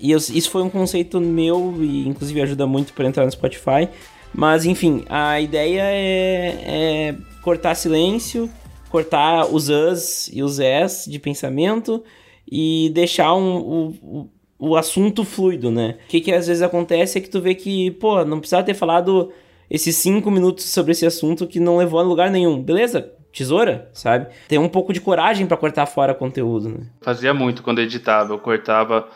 E 0.00 0.12
eu, 0.12 0.18
isso 0.18 0.50
foi 0.50 0.62
um 0.62 0.70
conceito 0.70 1.20
meu 1.20 1.74
e 1.80 2.06
inclusive 2.06 2.40
ajuda 2.40 2.66
muito 2.66 2.92
para 2.92 3.08
entrar 3.08 3.24
no 3.24 3.30
Spotify. 3.30 3.88
Mas 4.32 4.64
enfim, 4.64 5.04
a 5.08 5.40
ideia 5.40 5.82
é, 5.82 6.56
é 6.66 7.14
cortar 7.42 7.74
silêncio, 7.74 8.48
cortar 8.88 9.46
os 9.46 9.68
us 9.68 10.28
e 10.32 10.42
os 10.42 10.58
es 10.58 11.04
de 11.06 11.18
pensamento 11.18 12.02
e 12.50 12.90
deixar 12.94 13.34
um, 13.34 13.94
o, 14.02 14.30
o, 14.58 14.76
assunto 14.76 15.24
fluido, 15.24 15.70
né? 15.70 15.96
O 16.04 16.08
que, 16.08 16.20
que 16.20 16.32
às 16.32 16.46
vezes 16.46 16.62
acontece 16.62 17.18
é 17.18 17.20
que 17.20 17.28
tu 17.28 17.40
vê 17.40 17.54
que, 17.54 17.90
pô, 17.92 18.24
não 18.24 18.38
precisava 18.38 18.64
ter 18.64 18.74
falado 18.74 19.30
esses 19.70 19.94
cinco 19.96 20.30
minutos 20.30 20.64
sobre 20.64 20.92
esse 20.92 21.04
assunto 21.04 21.46
que 21.46 21.60
não 21.60 21.76
levou 21.76 22.00
a 22.00 22.02
lugar 22.02 22.30
nenhum. 22.30 22.62
Beleza, 22.62 23.12
tesoura, 23.32 23.90
sabe? 23.92 24.28
Tem 24.48 24.58
um 24.58 24.68
pouco 24.68 24.92
de 24.92 25.00
coragem 25.00 25.46
para 25.46 25.56
cortar 25.56 25.86
fora 25.86 26.14
conteúdo, 26.14 26.70
né? 26.70 26.86
Fazia 27.02 27.34
muito 27.34 27.62
quando 27.62 27.80
editava, 27.80 28.32
eu 28.32 28.38
cortava 28.38 29.08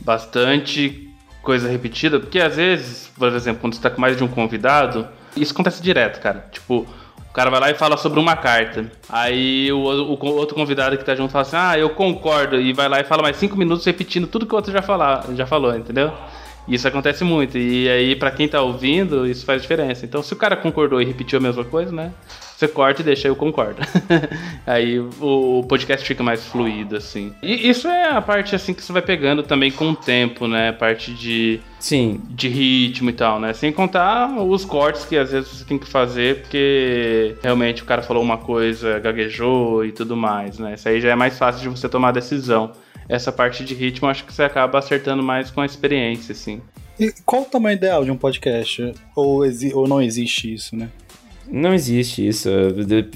bastante 0.00 1.10
coisa 1.42 1.68
repetida, 1.68 2.18
porque 2.18 2.40
às 2.40 2.56
vezes, 2.56 3.10
por 3.16 3.32
exemplo, 3.32 3.60
quando 3.60 3.74
você 3.74 3.80
tá 3.80 3.90
com 3.90 4.00
mais 4.00 4.16
de 4.16 4.24
um 4.24 4.28
convidado, 4.28 5.06
isso 5.36 5.52
acontece 5.52 5.82
direto, 5.82 6.20
cara. 6.20 6.48
Tipo, 6.50 6.86
cara 7.36 7.50
vai 7.50 7.60
lá 7.60 7.70
e 7.70 7.74
fala 7.74 7.98
sobre 7.98 8.18
uma 8.18 8.34
carta. 8.34 8.90
Aí 9.10 9.70
o, 9.70 9.76
o, 9.76 10.14
o, 10.14 10.26
outro 10.36 10.54
convidado 10.54 10.96
que 10.96 11.04
tá 11.04 11.14
junto 11.14 11.30
fala 11.30 11.42
assim: 11.42 11.56
Ah, 11.56 11.78
eu 11.78 11.90
concordo. 11.90 12.58
E 12.58 12.72
vai 12.72 12.88
lá 12.88 12.98
e 12.98 13.04
fala 13.04 13.22
mais 13.22 13.36
cinco 13.36 13.56
minutos 13.58 13.84
repetindo 13.84 14.26
tudo 14.26 14.46
que 14.46 14.54
o 14.54 14.56
outro 14.56 14.72
já, 14.72 14.80
falar, 14.80 15.26
já 15.34 15.46
falou, 15.46 15.76
entendeu? 15.76 16.10
Isso 16.66 16.88
acontece 16.88 17.22
muito. 17.22 17.58
E 17.58 17.88
aí, 17.88 18.16
para 18.16 18.30
quem 18.30 18.48
tá 18.48 18.62
ouvindo, 18.62 19.26
isso 19.26 19.44
faz 19.44 19.60
diferença. 19.60 20.06
Então, 20.06 20.22
se 20.22 20.32
o 20.32 20.36
cara 20.36 20.56
concordou 20.56 21.00
e 21.00 21.04
repetiu 21.04 21.38
a 21.38 21.42
mesma 21.42 21.64
coisa, 21.64 21.92
né? 21.92 22.10
Você 22.56 22.66
corta 22.66 23.02
e 23.02 23.04
deixa, 23.04 23.28
eu 23.28 23.36
concordo. 23.36 23.82
aí 24.66 24.98
o 24.98 25.62
podcast 25.68 26.06
fica 26.06 26.22
mais 26.22 26.46
fluido, 26.46 26.96
assim. 26.96 27.34
E 27.42 27.68
isso 27.68 27.86
é 27.86 28.08
a 28.08 28.22
parte, 28.22 28.54
assim, 28.54 28.72
que 28.72 28.82
você 28.82 28.94
vai 28.94 29.02
pegando 29.02 29.42
também 29.42 29.70
com 29.70 29.90
o 29.90 29.94
tempo, 29.94 30.48
né? 30.48 30.70
A 30.70 30.72
parte 30.72 31.12
de... 31.12 31.60
Sim. 31.78 32.18
De 32.30 32.48
ritmo 32.48 33.10
e 33.10 33.12
tal, 33.12 33.38
né? 33.38 33.52
Sem 33.52 33.70
contar 33.70 34.40
os 34.40 34.64
cortes 34.64 35.04
que 35.04 35.18
às 35.18 35.32
vezes 35.32 35.50
você 35.50 35.64
tem 35.66 35.76
que 35.76 35.86
fazer, 35.86 36.40
porque 36.40 37.36
realmente 37.42 37.82
o 37.82 37.84
cara 37.84 38.00
falou 38.00 38.22
uma 38.22 38.38
coisa, 38.38 38.98
gaguejou 39.00 39.84
e 39.84 39.92
tudo 39.92 40.16
mais, 40.16 40.58
né? 40.58 40.74
Isso 40.74 40.88
aí 40.88 40.98
já 40.98 41.10
é 41.10 41.14
mais 41.14 41.36
fácil 41.38 41.60
de 41.60 41.68
você 41.68 41.90
tomar 41.90 42.12
decisão. 42.12 42.72
Essa 43.06 43.30
parte 43.30 43.66
de 43.66 43.74
ritmo, 43.74 44.08
acho 44.08 44.24
que 44.24 44.32
você 44.32 44.42
acaba 44.42 44.78
acertando 44.78 45.22
mais 45.22 45.50
com 45.50 45.60
a 45.60 45.66
experiência, 45.66 46.32
assim. 46.32 46.62
E 46.98 47.12
qual 47.26 47.42
o 47.42 47.44
tamanho 47.44 47.76
ideal 47.76 48.02
de 48.02 48.10
um 48.10 48.16
podcast? 48.16 48.94
Ou, 49.14 49.42
ou 49.74 49.86
não 49.86 50.00
existe 50.00 50.54
isso, 50.54 50.74
né? 50.74 50.88
Não 51.50 51.74
existe 51.74 52.26
isso. 52.26 52.48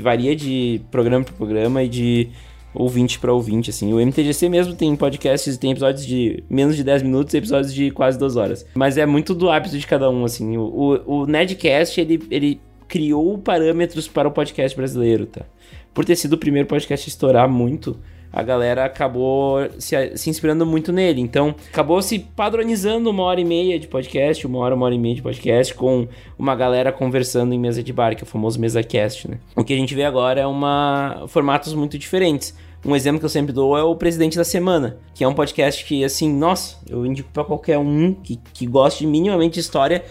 Varia 0.01 0.35
de 0.35 0.81
programa 0.91 1.25
para 1.25 1.35
programa 1.35 1.83
e 1.83 1.89
de 1.89 2.29
ouvinte 2.75 3.19
para 3.19 3.33
ouvinte, 3.33 3.71
assim. 3.71 3.93
O 3.93 4.01
MTGC 4.01 4.49
mesmo 4.49 4.75
tem 4.75 4.95
podcasts, 4.95 5.59
tem 5.59 5.73
episódios 5.73 6.07
de 6.07 6.43
menos 6.49 6.77
de 6.77 6.85
10 6.85 7.03
minutos 7.03 7.35
e 7.35 7.39
episódios 7.39 7.75
de 7.75 7.91
quase 7.91 8.19
2 8.19 8.37
horas. 8.37 8.67
Mas 8.75 8.97
é 8.97 9.07
muito 9.07 9.35
do 9.35 9.51
hábito 9.51 9.77
de 9.77 9.87
cada 9.87 10.09
um, 10.11 10.25
assim. 10.25 10.57
O, 10.57 10.63
o, 11.07 11.23
o 11.23 11.27
Nedcast, 11.27 12.01
ele, 12.01 12.23
ele 12.31 12.61
criou 12.89 13.39
parâmetros 13.39 14.09
para 14.09 14.29
o 14.29 14.33
podcast 14.33 14.77
brasileiro, 14.77 15.27
tá? 15.27 15.43
Por 15.93 16.05
ter 16.05 16.17
sido 16.17 16.35
o 16.35 16.39
primeiro 16.39 16.69
podcast 16.69 17.09
a 17.09 17.11
estourar 17.11 17.49
muito, 17.49 17.99
a 18.33 18.43
galera 18.43 18.85
acabou 18.85 19.69
se, 19.79 20.17
se 20.17 20.31
inspirando 20.31 20.65
muito 20.65 20.93
nele. 20.93 21.21
Então, 21.21 21.55
acabou 21.73 22.01
se 22.03 22.19
padronizando 22.19 23.11
uma 23.11 23.23
hora 23.25 23.41
e 23.41 23.45
meia 23.45 23.79
de 23.79 23.89
podcast, 23.89 24.47
uma 24.47 24.59
hora, 24.59 24.75
uma 24.75 24.87
hora 24.87 24.95
e 24.95 24.99
meia 24.99 25.15
de 25.15 25.23
podcast, 25.23 25.75
com 25.75 26.07
uma 26.39 26.55
galera 26.55 26.93
conversando 26.93 27.53
em 27.53 27.59
mesa 27.59 27.83
de 27.83 27.93
bar, 27.93 28.15
que 28.15 28.23
é 28.23 28.27
o 28.27 28.29
famoso 28.29 28.61
mesa 28.61 28.83
cast, 28.83 29.29
né? 29.29 29.39
O 29.57 29.65
que 29.65 29.73
a 29.73 29.77
gente 29.77 29.95
vê 29.95 30.05
agora 30.05 30.41
é 30.41 30.47
uma 30.47 31.25
formatos 31.29 31.75
muito 31.75 31.99
diferentes. 31.99 32.55
Um 32.85 32.97
exemplo 32.97 33.21
que 33.21 33.27
eu 33.27 33.31
sempre 33.31 33.53
dou 33.53 33.77
é 33.77 33.83
o 33.83 33.95
Presidente 33.95 34.39
da 34.39 34.45
Semana, 34.45 34.99
que 35.15 35.23
é 35.23 35.29
um 35.29 35.35
podcast 35.35 35.85
que, 35.85 36.03
assim, 36.03 36.33
nossa, 36.33 36.77
eu 36.89 37.05
indico 37.05 37.29
para 37.31 37.45
qualquer 37.45 37.77
um 37.77 38.15
que, 38.15 38.41
que 38.55 38.67
goste 38.67 39.07
minimamente 39.07 39.55
de 39.55 39.61
história 39.61 40.03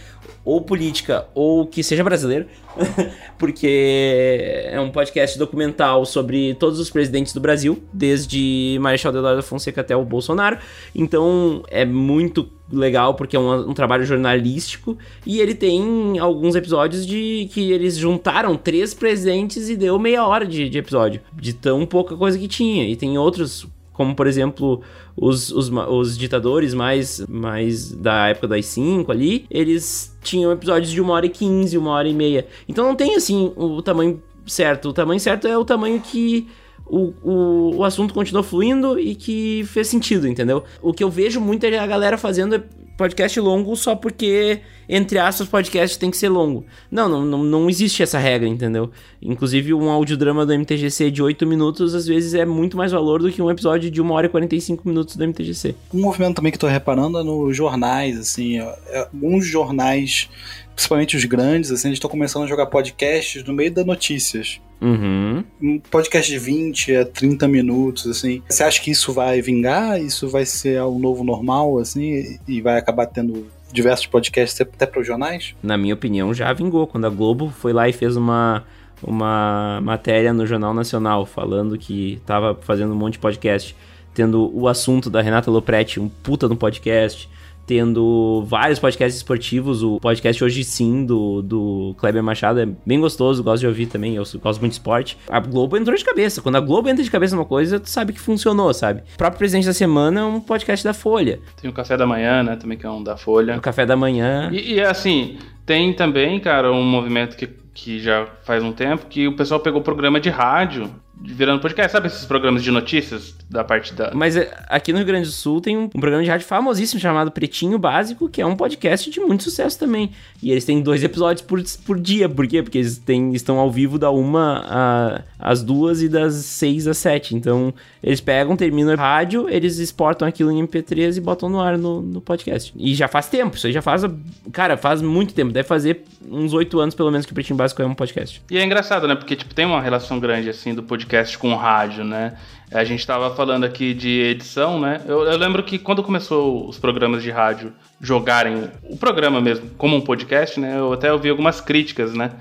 ou 0.46 0.62
política 0.62 1.28
ou 1.34 1.66
que 1.66 1.84
seja 1.84 2.04
brasileiro, 2.04 2.46
porque 3.40 4.66
é 4.66 4.80
um 4.80 4.92
podcast 4.92 5.38
documental 5.38 6.06
sobre 6.06 6.54
todos 6.56 6.80
os 6.80 6.92
presidentes 6.92 7.34
do 7.34 7.40
Brasil, 7.40 7.82
desde 7.92 8.78
Marechal 8.80 9.12
Deodoro 9.12 9.38
da 9.38 9.42
Fonseca 9.42 9.82
até 9.82 9.96
o 9.96 10.06
Bolsonaro. 10.06 10.60
Então 10.94 11.64
é 11.70 11.86
muito 11.86 12.59
legal 12.72 13.14
porque 13.14 13.36
é 13.36 13.40
um, 13.40 13.70
um, 13.70 13.74
trabalho 13.74 14.06
jornalístico 14.06 14.98
e 15.26 15.40
ele 15.40 15.54
tem 15.54 16.20
alguns 16.20 16.56
episódios 16.56 17.06
de 17.06 17.50
que 17.52 17.72
eles 17.72 17.98
juntaram 17.98 18.56
três 18.56 18.94
presentes 18.94 19.70
e 19.70 19.76
deu 19.76 19.98
meia 19.98 20.26
hora 20.26 20.46
de, 20.46 20.70
de 20.70 20.78
episódio, 20.78 21.22
de 21.34 21.54
tão 21.54 21.86
pouca 21.86 22.16
coisa 22.16 22.38
que 22.38 22.48
tinha. 22.48 22.88
E 22.88 22.96
tem 22.96 23.18
outros 23.18 23.68
como 24.00 24.16
por 24.16 24.28
exemplo 24.28 24.82
os, 25.14 25.52
os, 25.52 25.70
os 25.70 26.18
ditadores 26.18 26.74
mais, 26.74 27.26
mais 27.28 27.92
da 27.92 28.30
época 28.30 28.48
das 28.48 28.66
5 28.68 29.12
ali, 29.12 29.46
eles 29.52 30.18
tinham 30.24 30.54
episódios 30.54 30.90
de 30.90 31.02
uma 31.02 31.14
hora 31.14 31.26
e 31.26 31.30
15, 31.30 31.78
uma 31.78 31.92
hora 31.92 32.08
e 32.08 32.14
meia. 32.14 32.48
Então 32.66 32.88
não 32.88 32.96
tem 32.96 33.16
assim 33.18 33.52
o 33.58 33.82
tamanho 33.82 34.24
certo. 34.48 34.90
O 34.90 34.94
tamanho 34.94 35.20
certo 35.20 35.48
é 35.48 35.58
o 35.58 35.66
tamanho 35.66 36.00
que 36.00 36.48
o, 36.90 37.14
o, 37.24 37.76
o 37.78 37.84
assunto 37.84 38.14
continuou 38.14 38.44
fluindo 38.44 39.00
e 39.00 39.16
que 39.16 39.64
fez 39.68 39.88
sentido, 39.88 40.28
entendeu? 40.28 40.64
O 40.82 40.92
que 40.92 41.04
eu 41.04 41.10
vejo 41.10 41.40
muito 41.40 41.64
é 41.66 41.78
a 41.78 41.88
galera 41.88 42.18
fazendo 42.18 42.64
podcast 42.98 43.40
longo 43.40 43.78
só 43.78 43.96
porque, 43.96 44.60
entre 44.90 45.18
aspas, 45.18 45.48
podcast 45.48 45.98
tem 45.98 46.12
que 46.12 46.18
ser 46.18 46.28
longo. 46.28 46.66
Não, 46.92 47.08
não, 47.08 47.26
não, 47.26 47.44
não 47.44 47.70
existe 47.70 48.04
essa 48.04 48.20
regra, 48.20 48.46
entendeu? 48.46 48.92
Inclusive, 49.22 49.74
um 49.74 49.90
audiodrama 49.90 50.46
do 50.46 50.54
MTGC 50.54 51.10
de 51.10 51.24
8 51.24 51.48
minutos, 51.48 51.96
às 51.96 52.06
vezes, 52.06 52.34
é 52.34 52.46
muito 52.46 52.76
mais 52.76 52.92
valor 52.92 53.22
do 53.22 53.32
que 53.32 53.42
um 53.42 53.50
episódio 53.50 53.90
de 53.90 54.02
1 54.02 54.12
hora 54.12 54.26
e 54.26 54.30
45 54.30 54.86
minutos 54.86 55.16
do 55.16 55.26
MTGC. 55.26 55.76
Um 55.94 56.02
movimento 56.02 56.36
também 56.36 56.52
que 56.52 56.58
eu 56.58 56.62
tô 56.62 56.68
reparando 56.68 57.20
é 57.20 57.24
nos 57.24 57.56
jornais, 57.56 58.20
assim, 58.20 58.60
é, 58.60 59.08
alguns 59.14 59.46
jornais 59.46 60.28
principalmente 60.76 61.18
os 61.18 61.26
grandes, 61.26 61.72
assim, 61.72 61.90
eles 61.90 61.98
estão 61.98 62.10
começando 62.10 62.44
a 62.44 62.48
jogar 62.48 62.66
podcasts 62.68 63.44
no 63.44 63.54
meio 63.54 63.70
das 63.70 63.86
notícias. 63.86 64.62
Uhum. 64.82 65.44
Um 65.62 65.80
podcast 65.80 66.32
de 66.32 66.40
20 66.40 66.96
a 66.96 67.06
30 67.06 67.48
minutos, 67.48 68.08
assim. 68.08 68.42
Você 68.48 68.64
acha 68.64 68.82
que 68.82 68.92
isso 68.92 69.12
vai 69.12 69.42
vingar? 69.42 70.02
Isso 70.02 70.30
vai 70.30 70.46
ser 70.46 70.82
o 70.82 70.98
novo 70.98 71.24
normal, 71.24 71.80
assim? 71.80 72.40
E 72.48 72.62
vai 72.62 72.78
acabar 72.78 73.06
tendo 73.06 73.48
diversos 73.72 74.08
podcasts 74.08 74.60
até 74.62 74.86
para 74.86 75.02
os 75.02 75.08
jornais? 75.08 75.56
Na 75.62 75.78
minha 75.78 75.94
opinião, 75.94 76.34
já 76.34 76.52
vingou. 76.54 76.88
Quando 76.88 77.06
a 77.06 77.10
Globo 77.10 77.50
foi 77.50 77.74
lá 77.74 77.88
e 77.88 77.94
fez 77.94 78.16
uma, 78.16 78.64
uma 79.04 79.80
matéria 79.84 80.34
no 80.34 80.46
Jornal 80.46 80.74
Nacional 80.74 81.26
falando 81.26 81.78
que 81.78 82.14
estava 82.14 82.58
fazendo 82.62 82.94
um 82.94 82.98
monte 82.98 83.14
de 83.14 83.20
podcast, 83.20 83.76
tendo 84.14 84.50
o 84.58 84.68
assunto 84.68 85.10
da 85.10 85.22
Renata 85.22 85.52
Lopretti, 85.52 86.00
um 86.00 86.10
puta 86.10 86.48
no 86.48 86.56
podcast 86.56 87.30
tendo 87.70 88.44
vários 88.48 88.80
podcasts 88.80 89.18
esportivos. 89.18 89.84
O 89.84 90.00
podcast 90.00 90.44
Hoje 90.44 90.64
Sim, 90.64 91.06
do, 91.06 91.44
do 91.44 91.96
Kleber 92.00 92.24
Machado, 92.24 92.60
é 92.60 92.66
bem 92.84 93.00
gostoso, 93.00 93.44
gosto 93.44 93.60
de 93.60 93.68
ouvir 93.68 93.86
também, 93.86 94.16
eu 94.16 94.24
gosto 94.42 94.60
muito 94.60 94.72
de 94.72 94.80
esporte. 94.80 95.16
A 95.30 95.40
Globo 95.40 95.78
entrou 95.78 95.96
de 95.96 96.04
cabeça. 96.04 96.42
Quando 96.42 96.56
a 96.56 96.62
Globo 96.62 96.90
entra 96.90 97.04
de 97.04 97.12
cabeça 97.12 97.36
numa 97.36 97.46
coisa, 97.46 97.80
tu 97.80 97.88
sabe 97.88 98.12
que 98.12 98.20
funcionou, 98.20 98.74
sabe? 98.74 99.04
O 99.14 99.18
próprio 99.20 99.38
Presidente 99.38 99.68
da 99.68 99.74
Semana 99.74 100.22
é 100.22 100.24
um 100.24 100.42
podcast 100.42 100.84
da 100.84 100.96
Folha. 100.96 101.40
Tem 101.62 101.70
o 101.70 101.74
Café 101.74 101.96
da 101.96 102.08
Manhã, 102.08 102.42
né, 102.42 102.56
também 102.56 102.76
que 102.76 102.88
é 102.88 102.90
um 102.90 103.04
da 103.04 103.16
Folha. 103.16 103.56
O 103.56 103.62
Café 103.62 103.86
da 103.86 103.96
Manhã. 103.96 104.50
E, 104.52 104.74
e 104.74 104.82
assim, 104.82 105.38
tem 105.64 105.94
também, 105.94 106.40
cara, 106.40 106.72
um 106.72 106.84
movimento 106.84 107.38
que, 107.38 107.46
que 107.72 108.00
já 108.00 108.26
faz 108.46 108.64
um 108.64 108.72
tempo, 108.72 109.06
que 109.06 109.28
o 109.28 109.36
pessoal 109.36 109.60
pegou 109.60 109.80
programa 109.82 110.20
de 110.20 110.32
rádio 110.32 110.90
virando 111.34 111.62
podcast. 111.62 111.92
Sabe 111.92 112.08
esses 112.08 112.26
programas 112.26 112.64
de 112.64 112.72
notícias 112.72 113.36
da 113.50 113.64
parte 113.64 113.94
da. 113.94 114.12
Mas 114.14 114.36
é, 114.36 114.52
aqui 114.68 114.92
no 114.92 114.98
Rio 114.98 115.08
Grande 115.08 115.28
do 115.28 115.32
Sul 115.32 115.62
tem 115.62 115.78
um, 115.78 115.84
um, 115.84 116.00
programa 116.00 116.24
de 116.24 116.30
rádio 116.30 116.48
famosíssimo 116.48 117.00
chamado 117.00 117.32
Pretinho 117.32 117.78
Básico, 117.78 118.28
que 118.28 118.42
é 118.42 118.46
um 118.46 118.56
podcast 118.56 119.10
de 119.10 119.20
muito 119.20 119.44
sucesso 119.44 119.78
também. 119.78 120.12
E 120.42 120.52
eles 120.52 120.66
têm 120.66 120.82
dois 120.82 121.04
episódios 121.04 121.42
por, 121.42 121.62
por 121.86 122.00
dia. 122.00 122.28
Por 122.28 122.48
quê? 122.48 122.64
Porque 122.64 122.80
eles 122.80 122.98
têm, 122.98 123.34
estão 123.34 123.60
ao 123.60 123.72
vivo 123.72 123.98
da 123.98 124.10
uma 124.12 124.66
a, 124.68 125.22
às 125.38 125.64
duas 125.64 126.02
e 126.02 126.10
das 126.10 126.34
seis 126.36 126.88
às 126.88 126.98
sete. 126.98 127.36
Então, 127.36 127.74
eles 128.02 128.22
pegam, 128.22 128.56
terminam 128.56 128.94
a 128.94 128.96
rádio, 128.96 129.48
eles 129.50 129.78
exportam 129.78 130.28
aquilo 130.28 130.52
em 130.52 130.66
MP3 130.66 131.18
e 131.18 131.22
botam 131.22 131.50
no 131.50 131.60
ar 131.60 131.78
no, 131.78 132.02
no 132.02 132.22
podcast. 132.22 132.74
E 132.78 132.94
já 132.96 133.08
faz 133.08 133.28
tempo, 133.28 133.56
isso 133.56 133.68
aí 133.68 133.74
já 133.74 133.82
faz. 133.82 134.04
Cara, 134.52 134.78
faz 134.78 135.02
muito 135.02 135.34
tempo. 135.34 135.52
Deve 135.52 135.68
fazer 135.68 136.04
uns 136.30 136.54
oito 136.54 136.80
anos, 136.80 136.96
pelo 136.96 137.12
menos, 137.12 137.26
que 137.26 137.32
o 137.32 137.36
Pretinho 137.36 137.58
Básico 137.58 137.82
é 137.82 137.86
um 137.86 137.96
podcast. 137.96 138.42
E 138.50 138.58
é 138.58 138.64
engraçado, 138.64 139.08
né? 139.08 139.16
Porque, 139.16 139.36
tipo, 139.36 139.54
tem 139.54 139.66
uma 139.66 139.82
relação 139.82 140.20
grande, 140.20 140.50
assim, 140.50 140.74
do 140.74 140.84
podcast 140.84 141.19
com 141.38 141.56
rádio, 141.56 142.04
né? 142.04 142.34
A 142.72 142.84
gente 142.84 143.00
estava 143.00 143.36
falando 143.36 143.64
aqui 143.64 143.94
de 143.94 144.22
edição, 144.22 144.80
né? 144.80 145.02
Eu, 145.08 145.24
eu, 145.24 145.38
lembro 145.38 145.64
que 145.64 145.80
quando 145.80 146.04
começou 146.04 146.68
os 146.68 146.78
programas 146.78 147.24
de 147.24 147.32
rádio 147.32 147.74
jogarem 148.00 148.70
o 148.84 148.96
programa 148.96 149.42
mesmo 149.42 149.70
como 149.78 149.96
um 149.96 150.02
podcast, 150.02 150.60
né? 150.60 150.78
Eu 150.78 150.94
até 150.94 151.12
ouvi 151.12 151.30
algumas 151.30 151.60
críticas, 151.60 152.14
né? 152.14 152.32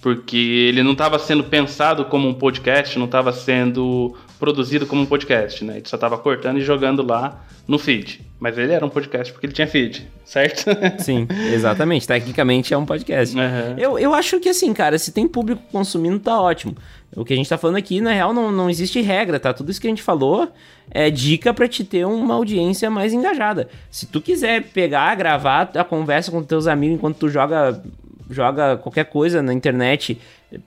Porque 0.00 0.36
ele 0.36 0.82
não 0.82 0.92
estava 0.92 1.18
sendo 1.18 1.44
pensado 1.44 2.06
como 2.06 2.28
um 2.28 2.34
podcast, 2.34 2.98
não 2.98 3.06
estava 3.06 3.32
sendo 3.32 4.16
produzido 4.38 4.86
como 4.86 5.02
um 5.02 5.06
podcast, 5.06 5.64
né? 5.64 5.76
Ele 5.76 5.88
só 5.88 5.96
estava 5.96 6.16
cortando 6.18 6.58
e 6.58 6.62
jogando 6.62 7.06
lá 7.06 7.44
no 7.66 7.78
feed. 7.78 8.20
Mas 8.38 8.58
ele 8.58 8.72
era 8.72 8.84
um 8.84 8.90
podcast 8.90 9.32
porque 9.32 9.46
ele 9.46 9.54
tinha 9.54 9.66
feed, 9.66 10.06
certo? 10.24 10.64
Sim, 11.02 11.26
exatamente. 11.52 12.06
Tecnicamente 12.06 12.74
é 12.74 12.76
um 12.76 12.84
podcast. 12.84 13.34
Uhum. 13.36 13.78
Eu, 13.78 13.98
eu 13.98 14.14
acho 14.14 14.38
que 14.40 14.48
assim, 14.48 14.72
cara, 14.74 14.98
se 14.98 15.12
tem 15.12 15.26
público 15.26 15.62
consumindo, 15.72 16.18
tá 16.18 16.38
ótimo. 16.40 16.76
O 17.16 17.24
que 17.24 17.32
a 17.32 17.36
gente 17.36 17.48
tá 17.48 17.56
falando 17.56 17.76
aqui, 17.76 18.00
na 18.00 18.12
real, 18.12 18.32
não, 18.32 18.50
não 18.50 18.68
existe 18.68 19.00
regra, 19.00 19.38
tá? 19.38 19.52
Tudo 19.52 19.70
isso 19.70 19.80
que 19.80 19.86
a 19.86 19.90
gente 19.90 20.02
falou 20.02 20.48
é 20.90 21.10
dica 21.10 21.54
para 21.54 21.68
te 21.68 21.84
ter 21.84 22.04
uma 22.04 22.34
audiência 22.34 22.90
mais 22.90 23.12
engajada. 23.12 23.68
Se 23.90 24.06
tu 24.06 24.20
quiser 24.20 24.64
pegar, 24.64 25.14
gravar 25.14 25.70
a 25.74 25.84
conversa 25.84 26.30
com 26.30 26.42
teus 26.42 26.66
amigos 26.66 26.96
enquanto 26.96 27.18
tu 27.18 27.28
joga 27.28 27.82
joga 28.30 28.78
qualquer 28.78 29.04
coisa 29.04 29.42
na 29.42 29.52
internet, 29.52 30.18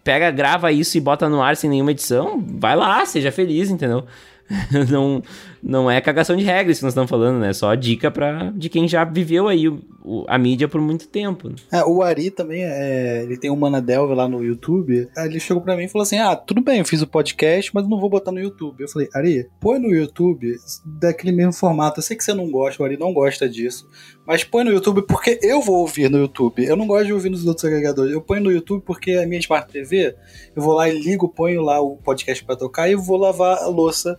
pega, 0.04 0.30
grava 0.30 0.72
isso 0.72 0.98
e 0.98 1.02
bota 1.02 1.28
no 1.28 1.42
ar 1.42 1.56
sem 1.58 1.70
nenhuma 1.70 1.92
edição, 1.92 2.44
vai 2.60 2.76
lá, 2.76 3.06
seja 3.06 3.32
feliz, 3.32 3.70
entendeu? 3.70 4.06
não, 4.90 5.22
não 5.68 5.92
é 5.92 6.00
cagação 6.00 6.38
de 6.38 6.46
regras 6.46 6.78
que 6.78 6.84
nós 6.84 6.94
estamos 6.94 7.10
falando, 7.10 7.40
né? 7.40 7.52
Só 7.52 7.76
dica 7.76 8.10
pra, 8.10 8.52
de 8.56 8.70
quem 8.70 8.88
já 8.88 9.04
viveu 9.04 9.50
aí 9.50 9.68
o, 9.68 9.82
o, 10.02 10.24
a 10.26 10.38
mídia 10.38 10.66
por 10.66 10.80
muito 10.80 11.10
tempo. 11.10 11.50
Né? 11.50 11.56
É, 11.74 11.84
o 11.84 12.02
Ari 12.02 12.32
também, 12.32 12.64
é, 12.64 13.24
ele 13.24 13.38
tem 13.38 13.52
o 13.52 13.56
Mana 13.56 13.82
Delve 13.82 14.16
lá 14.16 14.30
no 14.30 14.42
YouTube. 14.42 15.10
Ele 15.18 15.40
chegou 15.42 15.62
pra 15.62 15.76
mim 15.76 15.84
e 15.84 15.88
falou 15.90 16.04
assim: 16.04 16.20
Ah, 16.20 16.38
tudo 16.38 16.62
bem, 16.62 16.80
eu 16.80 16.86
fiz 16.86 17.02
o 17.02 17.08
podcast, 17.08 17.70
mas 17.74 17.86
não 17.86 18.00
vou 18.00 18.10
botar 18.10 18.32
no 18.32 18.40
YouTube. 18.40 18.80
Eu 18.80 18.88
falei, 18.88 19.10
Ari, 19.14 19.50
põe 19.60 19.78
no 19.78 19.94
YouTube 19.94 20.56
daquele 20.86 21.34
mesmo 21.36 21.52
formato. 21.52 22.00
Eu 22.00 22.04
sei 22.04 22.16
que 22.16 22.24
você 22.24 22.34
não 22.34 22.50
gosta, 22.50 22.82
o 22.82 22.86
Ari 22.86 22.98
não 22.98 23.12
gosta 23.12 23.50
disso, 23.50 23.90
mas 24.26 24.46
põe 24.46 24.64
no 24.64 24.72
YouTube 24.72 25.02
porque 25.02 25.38
eu 25.44 25.62
vou 25.62 25.80
ouvir 25.80 26.10
no 26.10 26.18
YouTube. 26.18 26.66
Eu 26.66 26.78
não 26.78 26.88
gosto 26.88 27.08
de 27.08 27.14
ouvir 27.14 27.30
nos 27.30 27.46
outros 27.46 27.66
agregadores. 27.66 28.14
Eu 28.14 28.22
ponho 28.22 28.42
no 28.42 28.52
YouTube 28.54 28.84
porque 28.86 29.12
a 29.12 29.28
minha 29.28 29.42
Smart 29.42 29.70
TV, 29.70 30.16
eu 30.56 30.62
vou 30.62 30.74
lá 30.74 30.88
e 30.88 30.98
ligo, 30.98 31.28
ponho 31.28 31.62
lá 31.62 31.82
o 31.82 31.98
podcast 31.98 32.42
para 32.46 32.56
tocar 32.56 32.90
e 32.90 32.96
vou 32.96 33.18
lavar 33.18 33.58
a 33.58 33.68
louça 33.68 34.18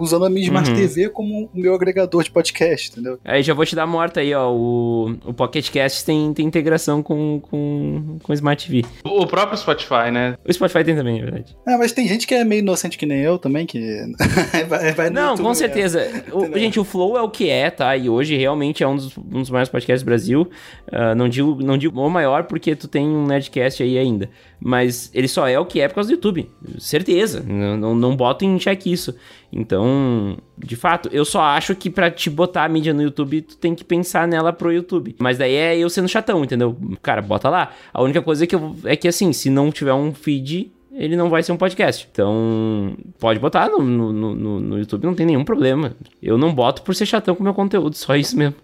usando 0.00 0.24
a 0.24 0.30
minha 0.30 0.46
Smart 0.46 0.70
uhum. 0.70 0.76
TV 0.76 1.10
como 1.10 1.50
o 1.54 1.58
meu 1.60 1.74
agregador 1.74 2.24
de 2.24 2.30
podcast, 2.30 2.90
entendeu? 2.90 3.18
Aí 3.24 3.42
já 3.42 3.52
vou 3.54 3.64
te 3.66 3.76
dar 3.76 3.86
morta 3.86 4.20
aí, 4.20 4.34
ó. 4.34 4.50
O, 4.50 5.16
o 5.24 5.34
Pocket 5.34 5.70
Cast 5.70 6.04
tem, 6.04 6.32
tem 6.32 6.46
integração 6.46 7.02
com, 7.02 7.40
com, 7.40 8.18
com 8.22 8.32
Smart 8.32 8.66
TV. 8.66 8.86
O 9.04 9.26
próprio 9.26 9.58
Spotify, 9.58 10.10
né? 10.10 10.36
O 10.46 10.52
Spotify 10.52 10.82
tem 10.82 10.96
também, 10.96 11.18
é 11.18 11.22
verdade. 11.22 11.56
É, 11.68 11.76
mas 11.76 11.92
tem 11.92 12.08
gente 12.08 12.26
que 12.26 12.34
é 12.34 12.42
meio 12.42 12.60
inocente 12.60 12.96
que 12.96 13.06
nem 13.06 13.20
eu 13.20 13.38
também, 13.38 13.66
que 13.66 14.00
vai, 14.68 14.92
vai 14.92 15.10
Não, 15.10 15.36
com 15.36 15.54
certeza. 15.54 16.00
O, 16.30 16.58
gente, 16.58 16.78
o 16.78 16.84
Flow 16.84 17.16
é 17.16 17.22
o 17.22 17.28
que 17.28 17.48
é, 17.48 17.70
tá? 17.70 17.96
E 17.96 18.08
hoje 18.08 18.36
realmente 18.36 18.82
é 18.82 18.88
um 18.88 18.94
dos, 18.94 19.16
um 19.16 19.40
dos 19.40 19.50
maiores 19.50 19.68
podcasts 19.68 20.02
do 20.02 20.06
Brasil. 20.06 20.48
Uh, 20.88 21.14
não, 21.16 21.28
digo, 21.28 21.60
não 21.62 21.76
digo 21.76 22.00
o 22.00 22.08
maior 22.08 22.44
porque 22.44 22.76
tu 22.76 22.86
tem 22.86 23.06
um 23.06 23.26
Nerdcast 23.26 23.82
aí 23.82 23.98
ainda. 23.98 24.30
Mas 24.60 25.10
ele 25.14 25.26
só 25.26 25.48
é 25.48 25.58
o 25.58 25.64
que 25.64 25.80
é 25.80 25.88
por 25.88 25.96
causa 25.96 26.08
do 26.08 26.14
YouTube. 26.14 26.48
Certeza. 26.78 27.42
Não, 27.46 27.76
não, 27.76 27.94
não 27.94 28.16
boto 28.16 28.44
em 28.44 28.58
xeque 28.58 28.92
isso. 28.92 29.14
Então, 29.52 30.36
de 30.56 30.76
fato, 30.76 31.08
eu 31.12 31.24
só 31.24 31.42
acho 31.42 31.74
que 31.74 31.90
para 31.90 32.10
te 32.10 32.30
botar 32.30 32.64
a 32.64 32.68
mídia 32.68 32.94
no 32.94 33.02
YouTube, 33.02 33.42
tu 33.42 33.56
tem 33.56 33.74
que 33.74 33.84
pensar 33.84 34.28
nela 34.28 34.52
pro 34.52 34.72
YouTube. 34.72 35.16
Mas 35.18 35.38
daí 35.38 35.54
é 35.54 35.76
eu 35.76 35.90
sendo 35.90 36.08
chatão, 36.08 36.44
entendeu? 36.44 36.76
Cara, 37.02 37.20
bota 37.20 37.48
lá. 37.48 37.72
A 37.92 38.02
única 38.02 38.22
coisa 38.22 38.44
é 38.44 38.46
que, 38.46 38.54
eu, 38.54 38.76
é 38.84 38.94
que 38.94 39.08
assim, 39.08 39.32
se 39.32 39.50
não 39.50 39.72
tiver 39.72 39.92
um 39.92 40.14
feed, 40.14 40.70
ele 40.92 41.16
não 41.16 41.30
vai 41.30 41.42
ser 41.42 41.52
um 41.52 41.56
podcast. 41.56 42.08
Então, 42.12 42.96
pode 43.18 43.38
botar 43.38 43.68
no, 43.68 43.78
no, 43.80 44.12
no, 44.12 44.60
no, 44.60 44.78
YouTube, 44.78 45.04
não 45.04 45.14
tem 45.14 45.26
nenhum 45.26 45.44
problema. 45.44 45.96
Eu 46.22 46.36
não 46.36 46.54
boto 46.54 46.82
por 46.82 46.94
ser 46.94 47.06
chatão 47.06 47.34
com 47.34 47.40
o 47.40 47.44
meu 47.44 47.54
conteúdo, 47.54 47.96
só 47.96 48.14
isso 48.16 48.36
mesmo. 48.36 48.56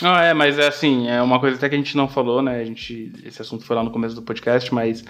não, 0.00 0.14
é, 0.20 0.32
mas 0.32 0.58
é 0.58 0.68
assim, 0.68 1.08
é 1.08 1.20
uma 1.20 1.40
coisa 1.40 1.56
até 1.56 1.68
que 1.68 1.74
a 1.74 1.78
gente 1.78 1.96
não 1.96 2.06
falou, 2.06 2.40
né? 2.42 2.60
A 2.60 2.64
gente, 2.64 3.12
esse 3.24 3.42
assunto 3.42 3.64
foi 3.64 3.76
lá 3.76 3.82
no 3.82 3.90
começo 3.90 4.14
do 4.14 4.22
podcast, 4.22 4.72
mas 4.72 5.04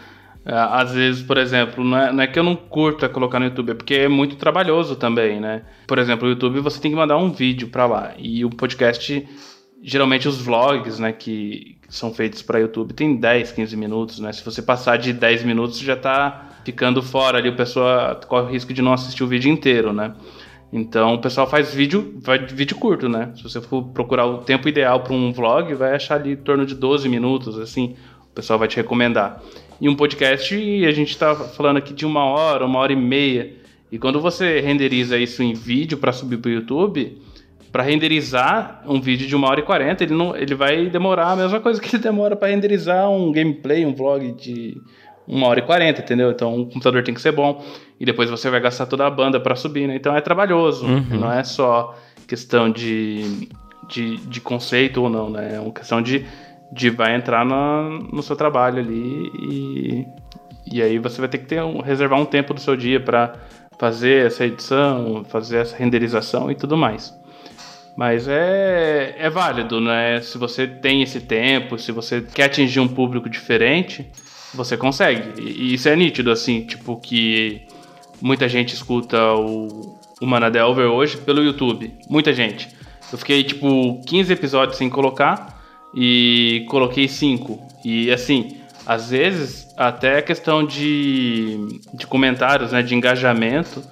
às 0.45 0.93
vezes, 0.93 1.23
por 1.23 1.37
exemplo, 1.37 1.85
não 1.85 1.99
é, 1.99 2.13
não 2.13 2.23
é, 2.23 2.27
que 2.27 2.39
eu 2.39 2.43
não 2.43 2.57
curta 2.57 3.09
colocar 3.09 3.39
no 3.39 3.47
YouTube, 3.47 3.71
é 3.71 3.75
porque 3.75 3.95
é 3.95 4.09
muito 4.09 4.37
trabalhoso 4.37 4.97
também, 4.97 5.39
né? 5.39 5.63
Por 5.87 5.99
exemplo, 5.99 6.27
o 6.27 6.31
YouTube 6.31 6.61
você 6.61 6.81
tem 6.81 6.91
que 6.91 6.97
mandar 6.97 7.19
um 7.19 7.31
vídeo 7.31 7.69
para 7.69 7.87
lá. 7.87 8.15
E 8.19 8.45
o 8.45 8.51
podcast, 8.51 9.29
geralmente 9.83 10.27
os 10.27 10.41
vlogs, 10.41 10.99
né, 10.99 11.13
que, 11.13 11.79
são 11.91 12.15
feitos 12.15 12.41
para 12.41 12.61
YouTube 12.61 12.95
tem 12.95 13.17
10, 13.17 13.51
15 13.53 13.77
minutos, 13.77 14.21
né? 14.21 14.33
Se 14.33 14.45
você 14.45 14.63
passar 14.63 14.97
de 14.97 15.13
10 15.13 15.43
minutos, 15.43 15.81
já 15.81 15.95
está 15.95 16.61
ficando 16.65 17.03
fora 17.03 17.39
ali, 17.39 17.49
o 17.49 17.57
pessoal 17.57 18.19
corre 18.29 18.47
o 18.47 18.51
risco 18.51 18.73
de 18.73 18.81
não 18.81 18.93
assistir 18.93 19.25
o 19.25 19.27
vídeo 19.27 19.51
inteiro, 19.51 19.93
né? 19.93 20.15
Então 20.73 21.15
o 21.15 21.21
pessoal 21.21 21.49
faz 21.49 21.75
vídeo, 21.75 22.15
vai 22.23 22.39
vídeo 22.47 22.77
curto, 22.77 23.09
né? 23.09 23.33
Se 23.35 23.43
você 23.43 23.61
for 23.61 23.83
procurar 23.89 24.25
o 24.25 24.39
tempo 24.39 24.69
ideal 24.69 25.01
para 25.01 25.13
um 25.13 25.33
vlog, 25.33 25.75
vai 25.75 25.97
achar 25.97 26.15
ali 26.15 26.33
em 26.33 26.37
torno 26.37 26.65
de 26.65 26.77
12 26.77 27.09
minutos, 27.09 27.59
assim, 27.59 27.97
o 28.31 28.35
pessoal 28.35 28.57
vai 28.57 28.69
te 28.69 28.77
recomendar. 28.77 29.43
E 29.81 29.89
um 29.89 29.97
podcast, 29.97 30.55
a 30.85 30.93
gente 30.93 31.11
está 31.11 31.35
falando 31.35 31.79
aqui 31.79 31.95
de 31.95 32.05
uma 32.05 32.25
hora, 32.25 32.67
uma 32.67 32.79
hora 32.79 32.93
e 32.93 32.97
meia. 32.97 33.55
E 33.91 33.99
quando 33.99 34.21
você 34.21 34.61
renderiza 34.61 35.17
isso 35.17 35.43
em 35.43 35.55
vídeo 35.55 35.97
para 35.99 36.13
subir 36.13 36.37
para 36.37 36.51
o 36.51 36.53
YouTube, 36.53 37.19
para 37.73 37.83
renderizar 37.83 38.83
um 38.87 39.01
vídeo 39.01 39.27
de 39.27 39.35
uma 39.35 39.49
hora 39.49 39.61
e 39.61 39.63
quarenta, 39.63 40.05
ele, 40.05 40.15
não, 40.15 40.37
ele 40.37 40.55
vai 40.55 40.89
demorar 40.89 41.31
a 41.31 41.37
mesma 41.37 41.61
coisa 41.61 41.81
que 41.83 41.97
ele 41.97 42.03
demora 42.03 42.37
para 42.37 42.49
renderizar 42.49 43.09
um 43.11 43.33
gameplay, 43.33 43.87
um 43.87 43.95
vlog 43.95 44.33
de 44.33 44.77
uma 45.27 45.47
hora 45.47 45.61
e 45.61 45.63
quarenta, 45.63 46.01
entendeu? 46.01 46.31
Então 46.31 46.61
o 46.61 46.67
computador 46.67 47.03
tem 47.03 47.15
que 47.15 47.21
ser 47.21 47.33
bom 47.33 47.65
e 47.99 48.05
depois 48.05 48.29
você 48.29 48.51
vai 48.51 48.61
gastar 48.61 48.87
toda 48.87 49.07
a 49.07 49.11
banda 49.11 49.39
para 49.39 49.55
subir, 49.55 49.87
né? 49.87 49.95
Então 49.95 50.15
é 50.15 50.21
trabalhoso, 50.21 50.87
uhum. 50.87 51.05
não 51.11 51.33
é 51.33 51.45
só 51.45 51.97
questão 52.27 52.71
de, 52.71 53.49
de, 53.89 54.17
de, 54.19 54.41
conceito 54.41 55.03
ou 55.03 55.09
não, 55.09 55.31
né? 55.31 55.55
É 55.55 55.61
uma 55.61 55.73
questão 55.73 56.03
de, 56.03 56.25
de 56.73 56.91
vai 56.91 57.15
entrar 57.15 57.45
no, 57.45 57.99
no 57.99 58.23
seu 58.23 58.37
trabalho 58.37 58.79
ali 58.79 59.31
e, 59.35 60.07
e 60.73 60.83
aí 60.83 60.99
você 60.99 61.21
vai 61.21 61.29
ter 61.29 61.39
que 61.39 61.47
ter 61.47 61.63
um, 61.63 61.81
reservar 61.81 62.21
um 62.21 62.25
tempo 62.25 62.55
do 62.55 62.61
seu 62.61 62.77
dia 62.77 63.01
para 63.01 63.35
fazer 63.79 64.27
essa 64.27 64.45
edição, 64.45 65.25
fazer 65.25 65.59
essa 65.59 65.77
renderização 65.77 66.51
e 66.51 66.55
tudo 66.55 66.77
mais. 66.77 67.19
Mas 67.97 68.29
é, 68.29 69.17
é 69.19 69.29
válido, 69.29 69.81
né? 69.81 70.21
Se 70.21 70.39
você 70.39 70.67
tem 70.67 71.03
esse 71.03 71.21
tempo, 71.21 71.79
se 71.79 71.91
você 71.91 72.21
quer 72.21 72.45
atingir 72.45 72.81
um 72.81 72.89
público 72.89 73.29
diferente, 73.29 74.11
você 74.55 74.77
consegue. 74.77 75.41
E 75.41 75.75
isso 75.75 75.89
é 75.89 75.97
nítido, 75.97 76.31
assim, 76.31 76.63
tipo 76.63 76.97
que 76.99 77.63
muita 78.21 78.49
gente 78.49 78.75
escuta 78.75 79.35
o, 79.35 79.99
o 80.21 80.27
Manadelver 80.27 80.87
hoje 80.87 81.17
pelo 81.17 81.43
YouTube. 81.43 81.93
Muita 82.09 82.33
gente. 82.33 82.69
Eu 83.13 83.19
fiquei, 83.19 83.43
tipo, 83.43 84.01
15 84.07 84.33
episódios 84.33 84.79
sem 84.79 84.89
colocar 84.89 85.60
e 85.95 86.65
coloquei 86.69 87.09
5. 87.09 87.59
E, 87.85 88.11
assim, 88.11 88.59
às 88.87 89.11
vezes, 89.11 89.69
até 89.77 90.19
a 90.19 90.23
questão 90.23 90.65
de, 90.65 91.81
de 91.95 92.07
comentários, 92.07 92.73
né, 92.73 92.83
de 92.83 92.95
engajamento 92.95 93.83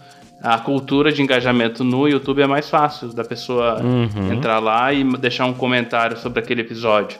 a 0.42 0.58
cultura 0.58 1.10
de 1.10 1.20
engajamento 1.20 1.82
no 1.82 2.06
YouTube 2.06 2.42
é 2.42 2.46
mais 2.46 2.70
fácil 2.70 3.12
da 3.12 3.24
pessoa 3.24 3.82
uhum. 3.82 4.32
entrar 4.32 4.60
lá 4.60 4.92
e 4.92 5.02
deixar 5.18 5.46
um 5.46 5.52
comentário 5.52 6.16
sobre 6.16 6.38
aquele 6.38 6.60
episódio. 6.60 7.18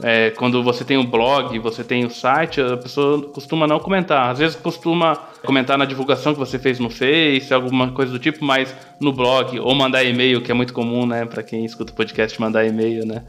É, 0.00 0.30
quando 0.30 0.62
você 0.62 0.84
tem 0.84 0.96
o 0.96 1.00
um 1.00 1.06
blog, 1.06 1.56
você 1.58 1.84
tem 1.84 2.04
o 2.04 2.06
um 2.06 2.10
site, 2.10 2.60
a 2.60 2.76
pessoa 2.76 3.22
costuma 3.28 3.66
não 3.66 3.78
comentar. 3.78 4.30
Às 4.30 4.38
vezes 4.38 4.56
costuma 4.56 5.16
comentar 5.44 5.76
na 5.76 5.84
divulgação 5.84 6.32
que 6.32 6.38
você 6.38 6.58
fez 6.58 6.78
no 6.78 6.88
Face, 6.88 7.52
alguma 7.52 7.92
coisa 7.92 8.10
do 8.10 8.18
tipo, 8.18 8.44
mas 8.44 8.74
no 9.00 9.12
blog, 9.12 9.58
ou 9.60 9.74
mandar 9.74 10.02
e-mail, 10.02 10.40
que 10.40 10.50
é 10.50 10.54
muito 10.54 10.72
comum, 10.72 11.06
né? 11.06 11.24
Para 11.24 11.42
quem 11.42 11.64
escuta 11.64 11.92
o 11.92 11.96
podcast, 11.96 12.40
mandar 12.40 12.64
e-mail, 12.64 13.06
né? 13.06 13.22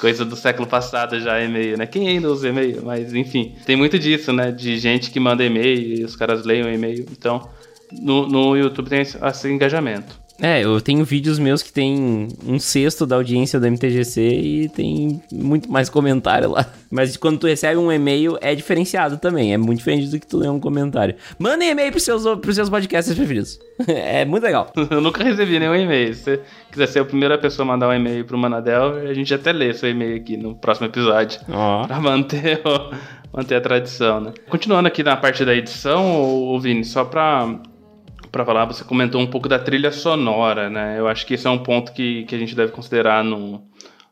Coisa 0.00 0.24
do 0.24 0.34
século 0.34 0.66
passado 0.66 1.20
já, 1.20 1.42
e-mail, 1.42 1.76
né? 1.76 1.86
Quem 1.86 2.08
ainda 2.08 2.30
usa 2.30 2.48
e-mail? 2.48 2.82
Mas 2.84 3.12
enfim, 3.12 3.54
tem 3.66 3.76
muito 3.76 3.98
disso, 3.98 4.32
né? 4.32 4.50
De 4.50 4.78
gente 4.78 5.10
que 5.10 5.20
manda 5.20 5.44
e-mail 5.44 6.00
e 6.00 6.04
os 6.04 6.16
caras 6.16 6.44
o 6.64 6.72
e-mail. 6.72 7.04
Então, 7.12 7.48
no, 7.92 8.26
no 8.26 8.56
YouTube 8.56 8.88
tem 8.88 9.00
esse 9.00 9.48
engajamento. 9.48 10.19
É, 10.42 10.64
eu 10.64 10.80
tenho 10.80 11.04
vídeos 11.04 11.38
meus 11.38 11.62
que 11.62 11.72
tem 11.72 12.28
um 12.46 12.58
sexto 12.58 13.06
da 13.06 13.16
audiência 13.16 13.60
do 13.60 13.66
MTGC 13.70 14.20
e 14.20 14.68
tem 14.68 15.22
muito 15.30 15.70
mais 15.70 15.88
comentário 15.88 16.50
lá. 16.50 16.66
Mas 16.90 17.16
quando 17.16 17.38
tu 17.38 17.46
recebe 17.46 17.76
um 17.76 17.92
e-mail, 17.92 18.38
é 18.40 18.54
diferenciado 18.54 19.18
também. 19.18 19.52
É 19.52 19.58
muito 19.58 19.78
diferente 19.78 20.08
do 20.08 20.18
que 20.18 20.26
tu 20.26 20.38
lê 20.38 20.48
um 20.48 20.58
comentário. 20.58 21.14
Manda 21.38 21.64
e-mail 21.64 21.90
pros 21.90 22.02
seus, 22.02 22.24
pros 22.40 22.54
seus 22.54 22.70
podcasts 22.70 23.14
preferidos. 23.14 23.60
é 23.86 24.24
muito 24.24 24.42
legal. 24.42 24.72
eu 24.90 25.00
nunca 25.00 25.22
recebi 25.22 25.58
nenhum 25.58 25.74
e-mail. 25.74 26.14
Se 26.14 26.22
você 26.22 26.40
quiser 26.72 26.86
ser 26.86 26.98
a 27.00 27.04
primeira 27.04 27.38
pessoa 27.38 27.64
a 27.64 27.68
mandar 27.68 27.88
um 27.88 27.94
e-mail 27.94 28.24
pro 28.24 28.38
Manadel, 28.38 28.94
a 29.08 29.14
gente 29.14 29.32
até 29.32 29.52
lê 29.52 29.72
seu 29.74 29.90
e-mail 29.90 30.16
aqui 30.16 30.36
no 30.36 30.54
próximo 30.54 30.86
episódio. 30.86 31.40
Ó. 31.48 31.84
Oh. 31.84 31.86
Pra 31.90 32.00
manter, 32.00 32.60
manter 33.32 33.56
a 33.56 33.60
tradição, 33.60 34.20
né? 34.20 34.32
Continuando 34.48 34.88
aqui 34.88 35.02
na 35.02 35.16
parte 35.16 35.44
da 35.44 35.54
edição, 35.54 36.22
ô, 36.22 36.58
Vini, 36.58 36.84
só 36.84 37.04
pra 37.04 37.60
para 38.30 38.44
falar, 38.44 38.64
você 38.64 38.84
comentou 38.84 39.20
um 39.20 39.26
pouco 39.26 39.48
da 39.48 39.58
trilha 39.58 39.90
sonora, 39.90 40.70
né? 40.70 40.98
Eu 40.98 41.08
acho 41.08 41.26
que 41.26 41.34
esse 41.34 41.46
é 41.46 41.50
um 41.50 41.58
ponto 41.58 41.92
que, 41.92 42.24
que 42.24 42.34
a 42.34 42.38
gente 42.38 42.54
deve 42.54 42.72
considerar 42.72 43.24
no, 43.24 43.62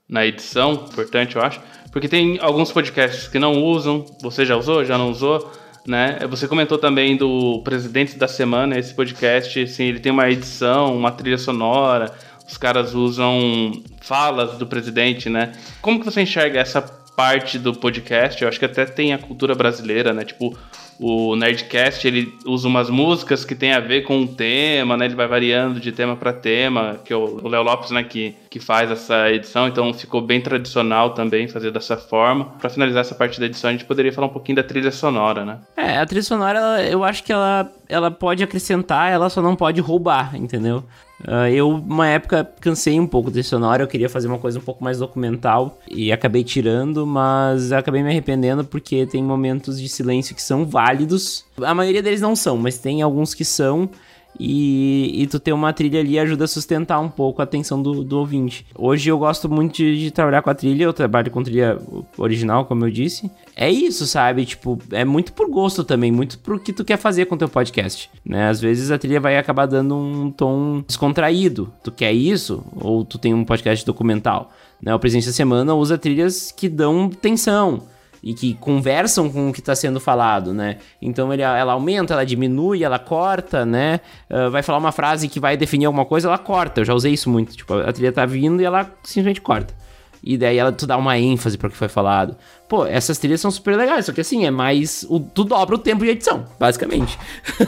na 0.09 0.27
edição, 0.27 0.73
importante, 0.73 1.37
eu 1.37 1.43
acho. 1.43 1.61
Porque 1.93 2.09
tem 2.09 2.39
alguns 2.41 2.73
podcasts 2.73 3.29
que 3.29 3.39
não 3.39 3.63
usam, 3.63 4.05
você 4.21 4.45
já 4.45 4.57
usou, 4.57 4.85
já 4.85 4.99
não 4.99 5.11
usou, 5.11 5.51
né? 5.87 6.19
Você 6.29 6.47
comentou 6.47 6.79
também 6.79 7.17
do 7.17 7.63
Presidente 7.63 8.19
da 8.19 8.29
Semana, 8.29 8.79
esse 8.79 8.95
podcast, 8.95 9.61
assim, 9.61 9.85
ele 9.85 10.01
tem 10.01 10.13
uma 10.13 10.29
edição, 10.29 10.97
uma 10.97 11.11
trilha 11.11 11.39
sonora, 11.39 12.13
os 12.47 12.57
caras 12.57 12.95
usam 12.95 13.73
falas 14.01 14.59
do 14.59 14.67
presidente, 14.67 15.29
né? 15.29 15.53
Como 15.81 15.99
que 16.01 16.05
você 16.05 16.23
enxerga 16.23 16.61
essa 16.61 16.81
parte 16.83 17.59
do 17.59 17.75
podcast? 17.75 18.41
Eu 18.41 18.49
acho 18.49 18.59
que 18.59 18.65
até 18.65 18.87
tem 18.87 19.13
a 19.13 19.19
cultura 19.19 19.55
brasileira, 19.55 20.13
né? 20.13 20.25
Tipo, 20.25 20.57
o 21.01 21.37
Nerdcast 21.37 22.07
ele 22.07 22.37
usa 22.45 22.67
umas 22.67 22.91
músicas 22.91 23.45
que 23.45 23.55
tem 23.55 23.73
a 23.73 23.81
ver 23.81 24.03
com 24.03 24.23
o 24.23 24.27
tema, 24.27 24.97
né? 24.97 25.05
Ele 25.05 25.15
vai 25.15 25.29
variando 25.29 25.79
de 25.79 25.93
tema 25.93 26.17
para 26.17 26.33
tema, 26.33 26.99
que 27.05 27.13
é 27.13 27.17
o 27.17 27.47
Léo 27.49 27.63
Lopes, 27.63 27.91
né, 27.91 28.03
que, 28.03 28.35
que 28.51 28.59
faz 28.59 28.91
essa 28.91 29.31
edição, 29.31 29.69
então 29.69 29.93
ficou 29.95 30.21
bem 30.21 30.41
tradicional 30.41 31.11
também 31.11 31.47
fazer 31.47 31.71
dessa 31.71 31.97
forma. 31.97 32.47
Para 32.59 32.69
finalizar 32.69 33.03
essa 33.03 33.15
parte 33.15 33.39
da 33.39 33.47
edição, 33.47 33.71
a 33.71 33.73
gente 33.73 33.85
poderia 33.85 34.13
falar 34.13 34.27
um 34.27 34.31
pouquinho 34.31 34.57
da 34.57 34.63
trilha 34.63 34.91
sonora, 34.91 35.45
né? 35.45 35.59
É, 35.77 35.99
a 35.99 36.07
trilha 36.07 36.23
sonora, 36.23 36.83
eu 36.83 37.05
acho 37.05 37.23
que 37.23 37.33
ela, 37.33 37.71
ela 37.89 38.11
pode 38.11 38.43
acrescentar, 38.43 39.13
ela 39.13 39.31
só 39.31 39.41
não 39.41 39.55
pode 39.55 39.81
roubar, 39.81 40.35
entendeu? 40.35 40.85
Uh, 41.21 41.49
eu, 41.53 41.69
uma 41.69 42.07
época, 42.07 42.49
cansei 42.61 42.99
um 42.99 43.07
pouco 43.07 43.31
desse 43.31 43.49
sonoro, 43.49 43.83
eu 43.83 43.89
queria 43.89 44.09
fazer 44.09 44.29
uma 44.29 44.39
coisa 44.39 44.59
um 44.59 44.63
pouco 44.63 44.85
mais 44.85 44.99
documental 44.99 45.79
e 45.91 46.13
acabei 46.13 46.45
tirando, 46.45 47.05
mas 47.05 47.73
acabei 47.73 48.03
me 48.03 48.09
arrependendo 48.09 48.65
porque 48.65 49.05
tem 49.05 49.23
momentos 49.23 49.81
de 49.81 49.89
silêncio 49.89 50.35
que 50.35 50.43
são 50.43 50.65
válidos. 50.65 51.45
A 51.61 51.75
maioria 51.75 52.03
deles 52.03 52.21
não 52.21 52.37
são, 52.37 52.57
mas 52.57 52.79
tem 52.79 53.03
alguns 53.03 53.35
que 53.35 53.45
são. 53.45 53.91
E, 54.39 55.23
e 55.23 55.27
tu 55.27 55.41
ter 55.41 55.53
uma 55.53 55.73
trilha 55.73 56.01
ali 56.01 56.19
ajuda 56.19 56.45
a 56.45 56.49
sustentar 56.49 57.01
um 57.01 57.09
pouco 57.09 57.41
a 57.41 57.45
atenção 57.45 57.83
do, 57.83 58.05
do 58.05 58.19
ouvinte. 58.19 58.65
Hoje 58.77 59.11
eu 59.11 59.19
gosto 59.19 59.49
muito 59.49 59.77
de, 59.77 59.99
de, 59.99 60.11
trabalhar 60.11 60.43
com 60.43 60.51
a 60.51 60.55
trilha, 60.55 60.85
eu 60.85 60.93
trabalho 60.93 61.31
com 61.31 61.43
trilha 61.43 61.79
original, 62.17 62.65
como 62.65 62.85
eu 62.87 62.91
disse. 62.91 63.31
É 63.57 63.71
isso, 63.71 64.07
sabe? 64.07 64.47
Tipo, 64.47 64.79
é 64.93 65.05
muito 65.05 65.33
por 65.33 65.51
gosto 65.51 65.83
também, 65.83 66.13
muito 66.13 66.39
por 66.39 66.61
que 66.61 66.73
tu 66.73 66.85
quer 66.85 66.97
fazer 66.97 67.27
com 67.27 67.37
teu 67.37 67.49
podcast, 67.49 68.09
né? 68.25 68.49
Às 68.49 68.61
vezes 68.61 68.91
a 68.91 68.99
trilha 68.99 69.21
vai 69.21 69.37
acabar 69.37 69.67
dando 69.67 69.97
um 69.97 70.31
tom 70.31 70.85
descontraído. 70.87 71.73
Tu 71.83 71.91
quer 71.91 72.13
isso? 72.13 72.65
Ou 72.77 73.05
tu 73.05 73.19
tem 73.19 73.35
um 73.35 73.45
podcast 73.45 73.85
documental? 73.85 74.53
Né? 74.81 74.95
O 74.95 74.99
Presença 74.99 75.33
Semana 75.33 75.75
usa 75.75 75.99
trilhas 75.99 76.53
que 76.53 76.69
dão 76.69 77.09
tensão 77.11 77.83
e 78.23 78.35
que 78.35 78.55
conversam 78.55 79.31
com 79.31 79.51
o 79.51 79.53
que 79.53 79.61
está 79.61 79.75
sendo 79.75 80.01
falado, 80.01 80.53
né? 80.53 80.79
Então 81.01 81.33
ele, 81.33 81.43
ela 81.43 81.73
aumenta, 81.73 82.15
ela 82.15 82.25
diminui, 82.25 82.83
ela 82.83 82.99
corta, 82.99 83.65
né? 83.65 84.01
Uh, 84.31 84.51
vai 84.51 84.63
falar 84.63 84.79
uma 84.79 84.93
frase 84.93 85.29
que 85.29 85.41
vai 85.41 85.57
definir 85.57 85.87
alguma 85.87 86.05
coisa, 86.05 86.29
ela 86.29 86.39
corta. 86.39 86.81
Eu 86.81 86.85
já 86.85 86.95
usei 86.95 87.13
isso 87.13 87.31
muito. 87.31 87.57
Tipo, 87.57 87.75
a 87.75 87.93
trilha 87.93 88.13
tá 88.13 88.27
vindo 88.27 88.61
e 88.61 88.65
ela 88.65 88.91
simplesmente 89.03 89.41
corta. 89.41 89.75
E 90.23 90.37
daí 90.37 90.59
ela 90.59 90.73
tu 90.73 90.87
dá 90.87 90.97
uma 90.97 91.17
ênfase 91.19 91.57
para 91.57 91.69
o 91.69 91.71
que 91.71 91.77
foi 91.77 91.89
falado. 91.89 92.37
Pô, 92.69 92.85
essas 92.85 93.19
trilhas 93.19 93.41
são 93.41 93.51
super 93.51 93.77
legais, 93.77 94.07
só 94.07 94.13
que 94.13 94.21
assim, 94.21 94.45
é 94.45 94.51
mais. 94.51 95.07
O, 95.09 95.21
tu 95.21 95.45
dobra 95.45 95.77
o 95.77 95.79
tempo 95.79 96.05
de 96.05 96.11
edição, 96.11 96.45
basicamente. 96.59 97.17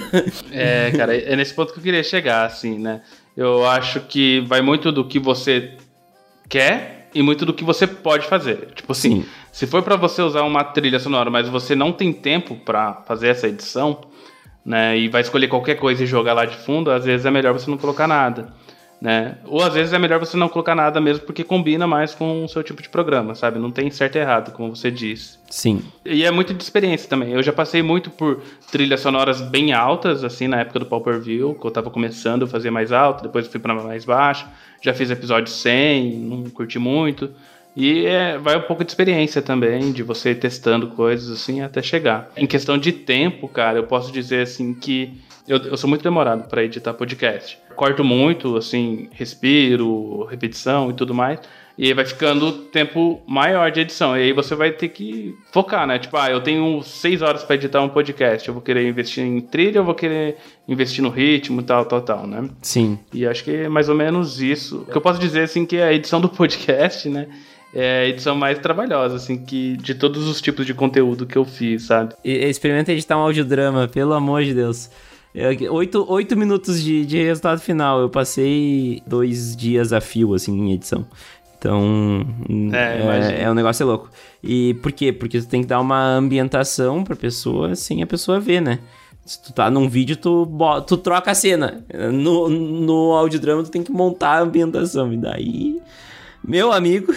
é, 0.50 0.90
cara, 0.90 1.16
é 1.16 1.36
nesse 1.36 1.54
ponto 1.54 1.72
que 1.72 1.78
eu 1.78 1.82
queria 1.82 2.02
chegar, 2.02 2.44
assim, 2.46 2.78
né? 2.78 3.02
Eu 3.36 3.66
acho 3.66 4.00
que 4.00 4.40
vai 4.40 4.60
muito 4.60 4.90
do 4.90 5.06
que 5.06 5.18
você 5.18 5.74
quer 6.48 6.99
e 7.14 7.22
muito 7.22 7.44
do 7.44 7.52
que 7.52 7.64
você 7.64 7.86
pode 7.86 8.26
fazer. 8.26 8.68
Tipo 8.74 8.92
assim, 8.92 9.22
Sim. 9.22 9.28
se 9.52 9.66
for 9.66 9.82
para 9.82 9.96
você 9.96 10.22
usar 10.22 10.42
uma 10.42 10.64
trilha 10.64 10.98
sonora, 10.98 11.30
mas 11.30 11.48
você 11.48 11.74
não 11.74 11.92
tem 11.92 12.12
tempo 12.12 12.56
para 12.56 13.02
fazer 13.06 13.28
essa 13.28 13.48
edição, 13.48 14.00
né, 14.64 14.98
e 14.98 15.08
vai 15.08 15.22
escolher 15.22 15.48
qualquer 15.48 15.76
coisa 15.76 16.04
e 16.04 16.06
jogar 16.06 16.34
lá 16.34 16.44
de 16.44 16.56
fundo, 16.56 16.90
às 16.90 17.04
vezes 17.04 17.26
é 17.26 17.30
melhor 17.30 17.52
você 17.52 17.70
não 17.70 17.78
colocar 17.78 18.06
nada 18.06 18.52
né? 19.00 19.36
Ou 19.46 19.62
às 19.62 19.72
vezes 19.72 19.92
é 19.92 19.98
melhor 19.98 20.20
você 20.20 20.36
não 20.36 20.48
colocar 20.48 20.74
nada 20.74 21.00
mesmo 21.00 21.24
porque 21.24 21.42
combina 21.42 21.86
mais 21.86 22.14
com 22.14 22.44
o 22.44 22.48
seu 22.48 22.62
tipo 22.62 22.82
de 22.82 22.88
programa, 22.88 23.34
sabe? 23.34 23.58
Não 23.58 23.70
tem 23.70 23.90
certo 23.90 24.16
e 24.16 24.18
errado, 24.18 24.52
como 24.52 24.76
você 24.76 24.90
disse. 24.90 25.38
Sim. 25.48 25.82
E 26.04 26.24
é 26.24 26.30
muito 26.30 26.52
de 26.52 26.62
experiência 26.62 27.08
também. 27.08 27.32
Eu 27.32 27.42
já 27.42 27.52
passei 27.52 27.82
muito 27.82 28.10
por 28.10 28.42
trilhas 28.70 29.00
sonoras 29.00 29.40
bem 29.40 29.72
altas, 29.72 30.22
assim, 30.22 30.46
na 30.46 30.60
época 30.60 30.80
do 30.80 30.86
Pau 30.86 31.00
Per 31.00 31.18
View, 31.20 31.54
que 31.54 31.66
eu 31.66 31.70
tava 31.70 31.90
começando, 31.90 32.42
eu 32.42 32.48
fazia 32.48 32.70
mais 32.70 32.92
alto, 32.92 33.22
depois 33.22 33.46
eu 33.46 33.50
fui 33.50 33.60
para 33.60 33.74
mais 33.74 34.04
baixo. 34.04 34.46
Já 34.82 34.92
fiz 34.92 35.10
episódio 35.10 35.50
100, 35.50 36.18
não 36.18 36.44
curti 36.50 36.78
muito. 36.78 37.30
E 37.76 38.04
é, 38.04 38.36
vai 38.36 38.56
um 38.56 38.62
pouco 38.62 38.84
de 38.84 38.90
experiência 38.90 39.40
também, 39.40 39.92
de 39.92 40.02
você 40.02 40.34
testando 40.34 40.88
coisas 40.88 41.30
assim 41.30 41.62
até 41.62 41.80
chegar. 41.80 42.30
Em 42.36 42.46
questão 42.46 42.76
de 42.76 42.92
tempo, 42.92 43.48
cara, 43.48 43.78
eu 43.78 43.84
posso 43.84 44.12
dizer 44.12 44.42
assim 44.42 44.74
que 44.74 45.20
eu, 45.50 45.58
eu 45.64 45.76
sou 45.76 45.90
muito 45.90 46.02
demorado 46.02 46.48
para 46.48 46.62
editar 46.62 46.94
podcast. 46.94 47.58
Corto 47.74 48.04
muito, 48.04 48.56
assim, 48.56 49.08
respiro, 49.10 50.24
repetição 50.26 50.90
e 50.90 50.94
tudo 50.94 51.12
mais. 51.12 51.40
E 51.76 51.86
aí 51.86 51.94
vai 51.94 52.04
ficando 52.04 52.52
tempo 52.52 53.20
maior 53.26 53.70
de 53.70 53.80
edição. 53.80 54.16
E 54.16 54.22
aí 54.22 54.32
você 54.32 54.54
vai 54.54 54.70
ter 54.70 54.88
que 54.90 55.34
focar, 55.50 55.86
né? 55.88 55.98
Tipo, 55.98 56.16
ah, 56.18 56.30
eu 56.30 56.40
tenho 56.40 56.82
seis 56.82 57.20
horas 57.20 57.42
para 57.42 57.56
editar 57.56 57.82
um 57.82 57.88
podcast. 57.88 58.46
Eu 58.46 58.54
vou 58.54 58.62
querer 58.62 58.86
investir 58.86 59.24
em 59.24 59.40
trilha, 59.40 59.78
eu 59.78 59.84
vou 59.84 59.94
querer 59.94 60.36
investir 60.68 61.02
no 61.02 61.10
ritmo, 61.10 61.62
tal, 61.62 61.84
tal, 61.84 62.02
tal, 62.02 62.26
né? 62.26 62.48
Sim. 62.62 62.98
E 63.12 63.26
acho 63.26 63.42
que 63.42 63.50
é 63.50 63.68
mais 63.68 63.88
ou 63.88 63.94
menos 63.96 64.40
isso. 64.40 64.82
O 64.82 64.86
que 64.86 64.96
eu 64.96 65.00
posso 65.00 65.18
dizer, 65.18 65.42
assim, 65.42 65.66
que 65.66 65.78
a 65.78 65.92
edição 65.92 66.20
do 66.20 66.28
podcast, 66.28 67.08
né? 67.08 67.26
é 67.72 68.00
a 68.00 68.08
edição 68.08 68.34
mais 68.34 68.58
trabalhosa, 68.58 69.16
assim, 69.16 69.38
que 69.38 69.76
de 69.76 69.94
todos 69.94 70.26
os 70.28 70.40
tipos 70.40 70.66
de 70.66 70.74
conteúdo 70.74 71.24
que 71.24 71.38
eu 71.38 71.44
fiz, 71.44 71.84
sabe? 71.84 72.14
E, 72.24 72.32
experimenta 72.32 72.92
editar 72.92 73.16
um 73.16 73.20
audiodrama, 73.20 73.88
pelo 73.88 74.12
amor 74.12 74.42
de 74.42 74.54
Deus. 74.54 74.90
Oito, 75.32 76.04
oito 76.08 76.36
minutos 76.36 76.82
de, 76.82 77.06
de 77.06 77.22
resultado 77.22 77.60
final. 77.60 78.00
Eu 78.00 78.10
passei 78.10 79.00
dois 79.06 79.56
dias 79.56 79.92
a 79.92 80.00
fio, 80.00 80.34
assim, 80.34 80.52
em 80.58 80.72
edição. 80.72 81.06
Então, 81.56 82.26
é, 82.72 83.38
é, 83.38 83.42
é, 83.42 83.50
um 83.50 83.54
negócio 83.54 83.86
louco. 83.86 84.10
E 84.42 84.74
por 84.82 84.90
quê? 84.90 85.12
Porque 85.12 85.40
tu 85.40 85.46
tem 85.46 85.60
que 85.60 85.68
dar 85.68 85.78
uma 85.78 86.16
ambientação 86.16 87.04
pra 87.04 87.14
pessoa 87.14 87.76
sem 87.76 88.02
a 88.02 88.06
pessoa 88.06 88.40
ver, 88.40 88.60
né? 88.60 88.80
Se 89.24 89.40
tu 89.40 89.52
tá 89.52 89.70
num 89.70 89.88
vídeo, 89.88 90.16
tu, 90.16 90.48
tu 90.86 90.96
troca 90.96 91.30
a 91.30 91.34
cena. 91.34 91.84
No, 92.12 92.48
no 92.48 93.12
audiodrama, 93.12 93.62
tu 93.62 93.70
tem 93.70 93.82
que 93.82 93.92
montar 93.92 94.38
a 94.38 94.40
ambientação. 94.40 95.12
E 95.12 95.16
daí, 95.18 95.80
meu 96.42 96.72
amigo. 96.72 97.14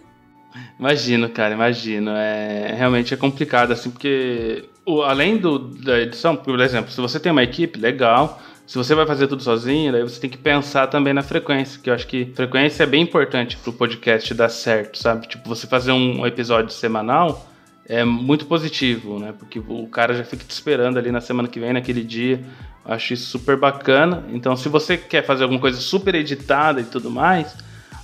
imagino, 0.78 1.28
cara, 1.28 1.52
imagino. 1.52 2.10
É, 2.12 2.72
realmente 2.74 3.12
é 3.12 3.16
complicado, 3.16 3.72
assim, 3.72 3.90
porque 3.90 4.64
o, 4.86 5.02
além 5.02 5.36
do, 5.36 5.58
da 5.58 6.00
edição, 6.00 6.36
por 6.36 6.60
exemplo, 6.60 6.90
se 6.90 7.00
você 7.00 7.18
tem 7.18 7.32
uma 7.32 7.42
equipe, 7.42 7.78
legal. 7.78 8.40
Se 8.66 8.78
você 8.78 8.94
vai 8.94 9.06
fazer 9.06 9.26
tudo 9.26 9.42
sozinho, 9.42 9.92
daí 9.92 10.02
você 10.02 10.18
tem 10.18 10.30
que 10.30 10.38
pensar 10.38 10.86
também 10.86 11.12
na 11.12 11.22
frequência, 11.22 11.78
que 11.82 11.90
eu 11.90 11.94
acho 11.94 12.06
que 12.06 12.32
frequência 12.34 12.84
é 12.84 12.86
bem 12.86 13.02
importante 13.02 13.58
pro 13.58 13.72
podcast 13.72 14.32
dar 14.32 14.48
certo, 14.48 14.98
sabe? 14.98 15.26
Tipo, 15.28 15.46
você 15.46 15.66
fazer 15.66 15.92
um 15.92 16.26
episódio 16.26 16.72
semanal 16.72 17.46
é 17.86 18.04
muito 18.04 18.46
positivo, 18.46 19.18
né? 19.18 19.34
Porque 19.38 19.58
o 19.58 19.86
cara 19.88 20.14
já 20.14 20.24
fica 20.24 20.44
te 20.44 20.50
esperando 20.50 20.98
ali 20.98 21.12
na 21.12 21.20
semana 21.20 21.46
que 21.46 21.60
vem, 21.60 21.74
naquele 21.74 22.02
dia. 22.02 22.42
Acho 22.84 23.12
isso 23.12 23.26
super 23.26 23.56
bacana. 23.58 24.24
Então, 24.32 24.56
se 24.56 24.68
você 24.70 24.96
quer 24.96 25.24
fazer 25.24 25.42
alguma 25.42 25.60
coisa 25.60 25.78
super 25.78 26.14
editada 26.14 26.80
e 26.80 26.84
tudo 26.84 27.10
mais, 27.10 27.54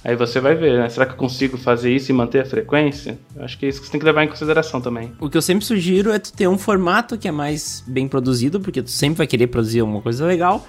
Aí 0.03 0.17
você 0.17 0.41
vai 0.41 0.55
ver, 0.55 0.79
né? 0.79 0.89
Será 0.89 1.05
que 1.05 1.13
eu 1.13 1.17
consigo 1.17 1.59
fazer 1.59 1.95
isso 1.95 2.11
e 2.11 2.15
manter 2.15 2.41
a 2.41 2.45
frequência? 2.45 3.19
Eu 3.37 3.45
acho 3.45 3.59
que 3.59 3.67
é 3.67 3.69
isso 3.69 3.81
que 3.81 3.87
você 3.87 3.93
tem 3.93 4.01
que 4.01 4.07
levar 4.07 4.25
em 4.25 4.29
consideração 4.29 4.81
também. 4.81 5.13
O 5.21 5.29
que 5.29 5.37
eu 5.37 5.43
sempre 5.43 5.65
sugiro 5.65 6.11
é 6.11 6.19
tu 6.19 6.33
ter 6.33 6.49
um 6.49 6.57
formato 6.57 7.19
que 7.19 7.29
é 7.29 7.33
mais 7.33 7.85
bem 7.87 8.09
produzido, 8.09 8.61
porque 8.61 8.83
tu 8.83 8.91
sempre 8.91 9.19
vai 9.19 9.27
querer 9.27 9.49
produzir 9.49 9.81
alguma 9.81 10.01
coisa 10.01 10.25
legal, 10.25 10.67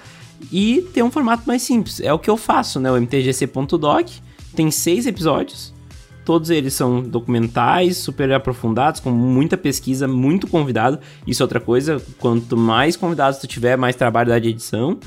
e 0.50 0.82
ter 0.92 1.02
um 1.02 1.10
formato 1.10 1.44
mais 1.46 1.62
simples. 1.62 2.00
É 2.00 2.12
o 2.12 2.18
que 2.18 2.28
eu 2.28 2.36
faço, 2.36 2.78
né? 2.78 2.90
O 2.90 2.96
mtgc.doc 2.96 4.08
tem 4.54 4.70
seis 4.70 5.06
episódios. 5.06 5.72
Todos 6.24 6.50
eles 6.50 6.74
são 6.74 7.02
documentais, 7.02 7.96
super 7.96 8.30
aprofundados, 8.32 9.00
com 9.00 9.10
muita 9.10 9.56
pesquisa, 9.56 10.06
muito 10.06 10.46
convidado. 10.46 11.00
Isso 11.26 11.42
é 11.42 11.44
outra 11.44 11.58
coisa, 11.58 12.00
quanto 12.18 12.56
mais 12.56 12.96
convidados 12.96 13.40
tu 13.40 13.46
tiver, 13.46 13.76
mais 13.76 13.96
trabalho 13.96 14.28
dá 14.28 14.38
de 14.38 14.50
edição. 14.50 14.98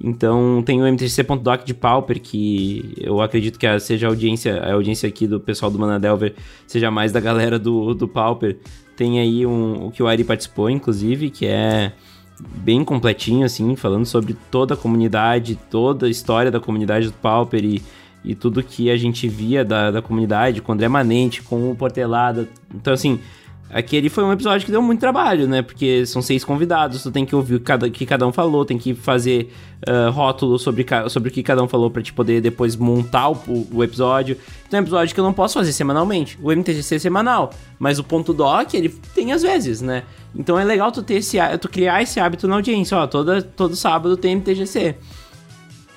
Então 0.00 0.62
tem 0.64 0.82
o 0.82 0.86
mtc.doc 0.86 1.64
de 1.64 1.72
Pauper, 1.72 2.20
que 2.20 2.94
eu 2.98 3.20
acredito 3.20 3.58
que 3.58 3.78
seja 3.78 4.06
a 4.06 4.10
audiência, 4.10 4.60
a 4.60 4.72
audiência 4.72 5.08
aqui 5.08 5.26
do 5.26 5.40
pessoal 5.40 5.70
do 5.70 5.78
Manadelver 5.78 6.34
seja 6.66 6.90
mais 6.90 7.12
da 7.12 7.20
galera 7.20 7.58
do, 7.58 7.94
do 7.94 8.08
Pauper. 8.08 8.58
Tem 8.96 9.20
aí 9.20 9.46
um, 9.46 9.86
o 9.86 9.90
que 9.90 10.02
o 10.02 10.06
Ari 10.06 10.24
participou, 10.24 10.70
inclusive, 10.70 11.30
que 11.30 11.46
é 11.46 11.92
bem 12.56 12.84
completinho, 12.84 13.44
assim, 13.44 13.74
falando 13.76 14.06
sobre 14.06 14.36
toda 14.50 14.74
a 14.74 14.76
comunidade, 14.76 15.58
toda 15.70 16.06
a 16.06 16.10
história 16.10 16.50
da 16.50 16.60
comunidade 16.60 17.06
do 17.06 17.12
Pauper 17.12 17.64
e, 17.64 17.82
e 18.24 18.34
tudo 18.34 18.62
que 18.62 18.90
a 18.90 18.96
gente 18.96 19.28
via 19.28 19.64
da, 19.64 19.90
da 19.90 20.02
comunidade, 20.02 20.60
com 20.60 20.72
o 20.72 20.74
André 20.74 20.88
Manente, 20.88 21.42
com 21.42 21.70
o 21.70 21.76
Portelada. 21.76 22.48
Então, 22.74 22.92
assim, 22.92 23.20
Aquele 23.70 24.08
foi 24.08 24.22
um 24.22 24.32
episódio 24.32 24.64
que 24.64 24.70
deu 24.70 24.80
muito 24.80 25.00
trabalho, 25.00 25.48
né? 25.48 25.60
Porque 25.60 26.06
são 26.06 26.22
seis 26.22 26.44
convidados, 26.44 27.02
tu 27.02 27.10
tem 27.10 27.26
que 27.26 27.34
ouvir 27.34 27.56
o 27.56 27.58
que 27.58 27.64
cada, 27.64 27.90
que 27.90 28.06
cada 28.06 28.24
um 28.24 28.32
falou, 28.32 28.64
tem 28.64 28.78
que 28.78 28.94
fazer 28.94 29.52
uh, 29.88 30.12
rótulo 30.12 30.58
sobre, 30.60 30.86
sobre 31.08 31.28
o 31.28 31.32
que 31.32 31.42
cada 31.42 31.60
um 31.60 31.66
falou 31.66 31.90
pra 31.90 32.00
te 32.00 32.12
poder 32.12 32.40
depois 32.40 32.76
montar 32.76 33.30
o, 33.30 33.66
o, 33.72 33.82
episódio. 33.82 34.36
Então 34.68 34.78
é 34.78 34.80
um 34.80 34.84
episódio 34.84 35.12
que 35.12 35.18
eu 35.18 35.24
não 35.24 35.32
posso 35.32 35.54
fazer 35.54 35.72
semanalmente. 35.72 36.38
O 36.40 36.52
MTGC 36.52 36.94
é 36.94 36.98
semanal, 37.00 37.50
mas 37.76 37.98
o 37.98 38.04
ponto 38.04 38.32
doc, 38.32 38.74
ele 38.74 38.90
tem 39.12 39.32
às 39.32 39.42
vezes, 39.42 39.80
né? 39.80 40.04
Então 40.36 40.56
é 40.56 40.62
legal 40.62 40.92
tu 40.92 41.02
ter 41.02 41.14
esse 41.14 41.38
tu 41.60 41.68
criar 41.68 42.00
esse 42.00 42.20
hábito 42.20 42.46
na 42.46 42.54
audiência, 42.54 42.96
ó, 42.96 43.06
toda, 43.08 43.42
todo 43.42 43.74
sábado 43.74 44.16
tem 44.16 44.36
MTGC. 44.36 44.94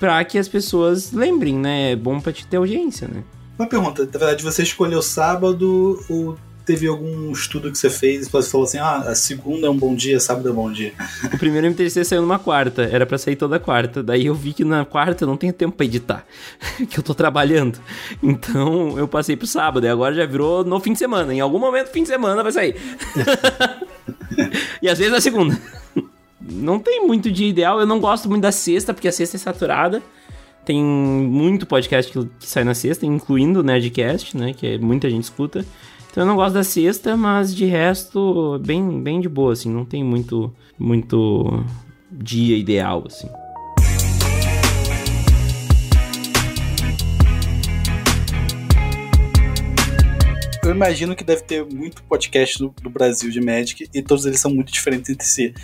Pra 0.00 0.24
que 0.24 0.36
as 0.36 0.48
pessoas 0.48 1.12
lembrem, 1.12 1.56
né? 1.56 1.92
É 1.92 1.96
bom 1.96 2.18
pra 2.18 2.32
te 2.32 2.44
ter 2.44 2.56
audiência, 2.56 3.06
né? 3.06 3.22
Uma 3.56 3.68
pergunta, 3.68 4.04
na 4.04 4.18
verdade, 4.18 4.42
você 4.42 4.62
escolheu 4.62 5.02
sábado, 5.02 5.98
o 6.08 6.36
teve 6.68 6.86
algum 6.86 7.32
estudo 7.32 7.72
que 7.72 7.78
você 7.78 7.88
fez 7.88 8.26
e 8.26 8.30
você 8.30 8.50
falou 8.50 8.66
assim: 8.66 8.76
ah, 8.76 8.98
a 8.98 9.14
segunda 9.14 9.66
é 9.66 9.70
um 9.70 9.76
bom 9.76 9.94
dia, 9.94 10.20
sábado 10.20 10.50
é 10.50 10.52
um 10.52 10.54
bom 10.54 10.70
dia? 10.70 10.92
O 11.32 11.38
primeiro 11.38 11.66
MTC 11.66 12.04
saiu 12.04 12.20
numa 12.20 12.38
quarta, 12.38 12.82
era 12.82 13.06
para 13.06 13.16
sair 13.16 13.36
toda 13.36 13.58
quarta. 13.58 14.02
Daí 14.02 14.26
eu 14.26 14.34
vi 14.34 14.52
que 14.52 14.64
na 14.64 14.84
quarta 14.84 15.24
eu 15.24 15.28
não 15.28 15.36
tenho 15.38 15.52
tempo 15.54 15.74
para 15.74 15.86
editar, 15.86 16.26
que 16.90 16.98
eu 16.98 17.02
tô 17.02 17.14
trabalhando. 17.14 17.78
Então 18.22 18.98
eu 18.98 19.08
passei 19.08 19.34
pro 19.34 19.46
sábado 19.46 19.86
e 19.86 19.88
agora 19.88 20.14
já 20.14 20.26
virou 20.26 20.62
no 20.62 20.78
fim 20.78 20.92
de 20.92 20.98
semana. 20.98 21.32
Em 21.32 21.40
algum 21.40 21.58
momento, 21.58 21.88
fim 21.88 22.02
de 22.02 22.08
semana 22.10 22.42
vai 22.42 22.52
sair. 22.52 22.76
e 24.82 24.88
às 24.90 24.98
vezes 24.98 25.12
na 25.12 25.22
segunda. 25.22 25.58
Não 26.40 26.78
tem 26.78 27.06
muito 27.06 27.30
dia 27.30 27.48
ideal, 27.48 27.80
eu 27.80 27.86
não 27.86 27.98
gosto 27.98 28.28
muito 28.28 28.42
da 28.42 28.52
sexta, 28.52 28.92
porque 28.92 29.08
a 29.08 29.12
sexta 29.12 29.36
é 29.36 29.40
saturada. 29.40 30.02
Tem 30.66 30.82
muito 30.82 31.66
podcast 31.66 32.12
que, 32.12 32.28
sai 32.40 32.62
na 32.62 32.74
sexta, 32.74 33.06
incluindo 33.06 33.60
o 33.60 33.62
Nerdcast, 33.62 34.36
né? 34.36 34.52
Que 34.52 34.76
muita 34.76 35.08
gente 35.08 35.24
escuta. 35.24 35.64
Então 36.10 36.22
eu 36.22 36.26
não 36.26 36.36
gosto 36.36 36.54
da 36.54 36.64
sexta, 36.64 37.16
mas 37.16 37.54
de 37.54 37.64
resto, 37.66 38.58
bem, 38.64 39.02
bem 39.02 39.20
de 39.20 39.28
boa, 39.28 39.52
assim, 39.52 39.70
não 39.70 39.84
tem 39.84 40.02
muito, 40.02 40.52
muito 40.78 41.64
dia 42.10 42.56
ideal, 42.56 43.04
assim. 43.06 43.28
Eu 50.68 50.74
imagino 50.74 51.16
que 51.16 51.24
deve 51.24 51.42
ter 51.42 51.64
muito 51.64 52.02
podcast 52.02 52.58
do, 52.58 52.90
Brasil 52.90 53.30
de 53.30 53.40
Magic 53.40 53.88
e 53.94 54.02
todos 54.02 54.26
eles 54.26 54.38
são 54.38 54.50
muito 54.50 54.70
diferentes 54.70 55.08
entre 55.08 55.26
si. 55.26 55.54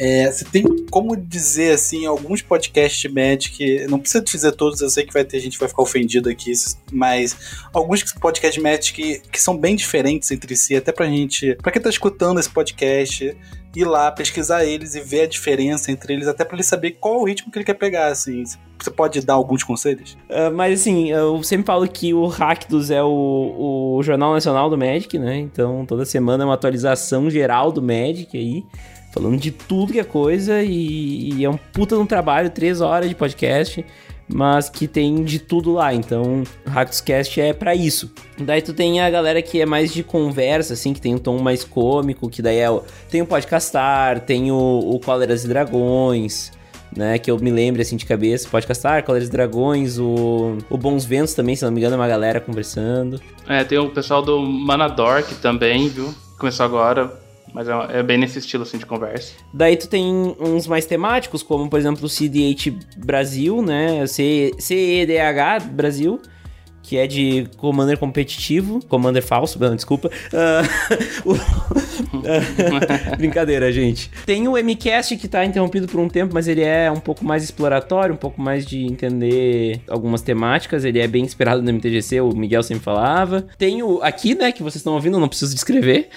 É, 0.00 0.32
você 0.32 0.46
tem 0.46 0.64
como 0.90 1.14
dizer, 1.14 1.74
assim, 1.74 2.06
alguns 2.06 2.40
podcasts 2.40 2.98
de 3.02 3.08
Magic, 3.10 3.86
não 3.86 3.98
precisa 3.98 4.24
dizer 4.24 4.52
todos, 4.52 4.80
eu 4.80 4.88
sei 4.88 5.04
que 5.04 5.12
vai 5.12 5.24
ter 5.24 5.38
gente 5.40 5.52
que 5.52 5.60
vai 5.60 5.68
ficar 5.68 5.82
ofendido 5.82 6.30
aqui, 6.30 6.52
mas 6.90 7.36
alguns 7.70 8.02
podcasts 8.14 8.54
de 8.54 8.62
Magic 8.62 8.92
que, 8.94 9.20
que 9.30 9.40
são 9.40 9.54
bem 9.58 9.76
diferentes 9.76 10.30
entre 10.30 10.56
si, 10.56 10.74
até 10.74 10.90
pra 10.90 11.04
gente, 11.04 11.54
pra 11.56 11.70
quem 11.70 11.82
tá 11.82 11.90
escutando 11.90 12.40
esse 12.40 12.48
podcast, 12.48 13.36
ir 13.76 13.84
lá, 13.84 14.10
pesquisar 14.10 14.64
eles 14.64 14.94
e 14.94 15.02
ver 15.02 15.22
a 15.22 15.26
diferença 15.26 15.92
entre 15.92 16.14
eles, 16.14 16.26
até 16.26 16.46
pra 16.46 16.56
ele 16.56 16.64
saber 16.64 16.92
qual 16.92 17.20
o 17.20 17.24
ritmo 17.24 17.52
que 17.52 17.58
ele 17.58 17.64
quer 17.66 17.74
pegar, 17.74 18.06
assim. 18.06 18.42
você 18.78 18.90
pode 18.90 19.20
dar 19.20 19.34
alguns 19.34 19.62
conselhos? 19.62 20.16
Uh, 20.30 20.50
mas 20.54 20.80
assim, 20.80 21.10
eu 21.10 21.42
sempre 21.42 21.66
falo 21.66 21.86
que 21.86 22.14
o 22.14 22.26
Hackdos 22.26 22.90
é 22.90 23.02
o, 23.02 23.96
o 23.98 24.02
Jornal 24.02 24.32
Nacional 24.32 24.70
do 24.70 24.78
Magic, 24.78 25.18
né? 25.18 25.36
Então 25.36 25.84
toda 25.84 26.06
semana 26.06 26.42
é 26.42 26.46
uma 26.46 26.54
atualização 26.54 27.30
geral 27.30 27.70
do 27.70 27.82
Magic 27.82 28.34
aí. 28.34 28.64
Falando 29.12 29.38
de 29.38 29.50
tudo 29.50 29.92
que 29.92 30.00
é 30.00 30.04
coisa 30.04 30.62
e, 30.62 31.32
e 31.34 31.44
é 31.44 31.50
um 31.50 31.56
puta 31.56 31.96
de 31.96 32.02
um 32.02 32.06
trabalho, 32.06 32.50
três 32.50 32.80
horas 32.80 33.08
de 33.08 33.14
podcast 33.14 33.84
mas 34.32 34.68
que 34.68 34.86
tem 34.86 35.24
de 35.24 35.38
tudo 35.38 35.72
lá. 35.72 35.92
Então, 35.92 36.42
Hackscast 36.64 37.40
é 37.40 37.52
para 37.52 37.74
isso. 37.74 38.10
Daí 38.38 38.62
tu 38.62 38.72
tem 38.72 39.00
a 39.00 39.10
galera 39.10 39.42
que 39.42 39.60
é 39.60 39.66
mais 39.66 39.92
de 39.92 40.02
conversa, 40.02 40.74
assim, 40.74 40.92
que 40.92 41.00
tem 41.00 41.14
um 41.14 41.18
tom 41.18 41.38
mais 41.38 41.64
cômico, 41.64 42.28
que 42.28 42.40
daí 42.40 42.58
é 42.58 42.70
o... 42.70 42.82
tem 43.10 43.22
o 43.22 43.26
Podcastar, 43.26 44.20
tem 44.20 44.50
o, 44.50 44.56
o 44.56 45.00
Cóleras 45.00 45.44
e 45.44 45.48
Dragões, 45.48 46.52
né, 46.96 47.18
que 47.18 47.30
eu 47.30 47.38
me 47.38 47.50
lembro, 47.50 47.82
assim, 47.82 47.96
de 47.96 48.06
cabeça. 48.06 48.48
Podcastar, 48.48 49.04
Cóleras 49.04 49.28
e 49.28 49.30
Dragões, 49.30 49.98
o, 49.98 50.56
o 50.68 50.78
Bons 50.78 51.04
Ventos 51.04 51.34
também, 51.34 51.56
se 51.56 51.64
não 51.64 51.72
me 51.72 51.80
engano, 51.80 51.94
é 51.94 51.98
uma 51.98 52.08
galera 52.08 52.40
conversando. 52.40 53.20
É, 53.48 53.64
tem 53.64 53.78
o 53.78 53.90
pessoal 53.90 54.22
do 54.22 54.40
Manadork 54.40 55.34
também, 55.36 55.88
viu? 55.88 56.14
Começou 56.38 56.64
agora, 56.64 57.12
mas 57.52 57.68
é, 57.68 57.98
é, 57.98 58.02
bem 58.02 58.18
nesse 58.18 58.38
estilo 58.38 58.62
assim 58.62 58.78
de 58.78 58.86
conversa. 58.86 59.34
Daí 59.52 59.76
tu 59.76 59.88
tem 59.88 60.36
uns 60.38 60.66
mais 60.66 60.86
temáticos, 60.86 61.42
como 61.42 61.68
por 61.68 61.78
exemplo 61.78 62.04
o 62.04 62.08
CDH 62.08 62.72
Brasil, 62.96 63.62
né? 63.62 64.06
CEDH 64.06 65.64
Brasil 65.70 66.20
que 66.90 66.96
é 66.96 67.06
de 67.06 67.46
Commander 67.56 67.96
competitivo, 67.96 68.84
Commander 68.88 69.22
falso, 69.22 69.60
não, 69.60 69.76
desculpa. 69.76 70.10
Uh, 71.22 73.16
Brincadeira, 73.16 73.70
gente. 73.70 74.10
Tem 74.26 74.48
o 74.48 74.52
MCast 74.52 75.16
que 75.16 75.28
tá 75.28 75.44
interrompido 75.44 75.86
por 75.86 76.00
um 76.00 76.08
tempo, 76.08 76.34
mas 76.34 76.48
ele 76.48 76.62
é 76.62 76.90
um 76.90 76.98
pouco 76.98 77.24
mais 77.24 77.44
exploratório, 77.44 78.14
um 78.14 78.18
pouco 78.18 78.40
mais 78.40 78.66
de 78.66 78.84
entender 78.84 79.80
algumas 79.88 80.22
temáticas. 80.22 80.84
Ele 80.84 80.98
é 80.98 81.06
bem 81.06 81.24
inspirado 81.24 81.62
no 81.62 81.72
MTGC, 81.72 82.20
o 82.20 82.34
Miguel 82.34 82.62
sempre 82.62 82.82
falava. 82.82 83.46
Tem 83.56 83.82
o 83.82 84.02
aqui, 84.02 84.34
né, 84.34 84.50
que 84.50 84.62
vocês 84.62 84.76
estão 84.76 84.94
ouvindo, 84.94 85.20
não 85.20 85.28
preciso 85.28 85.54
descrever. 85.54 86.08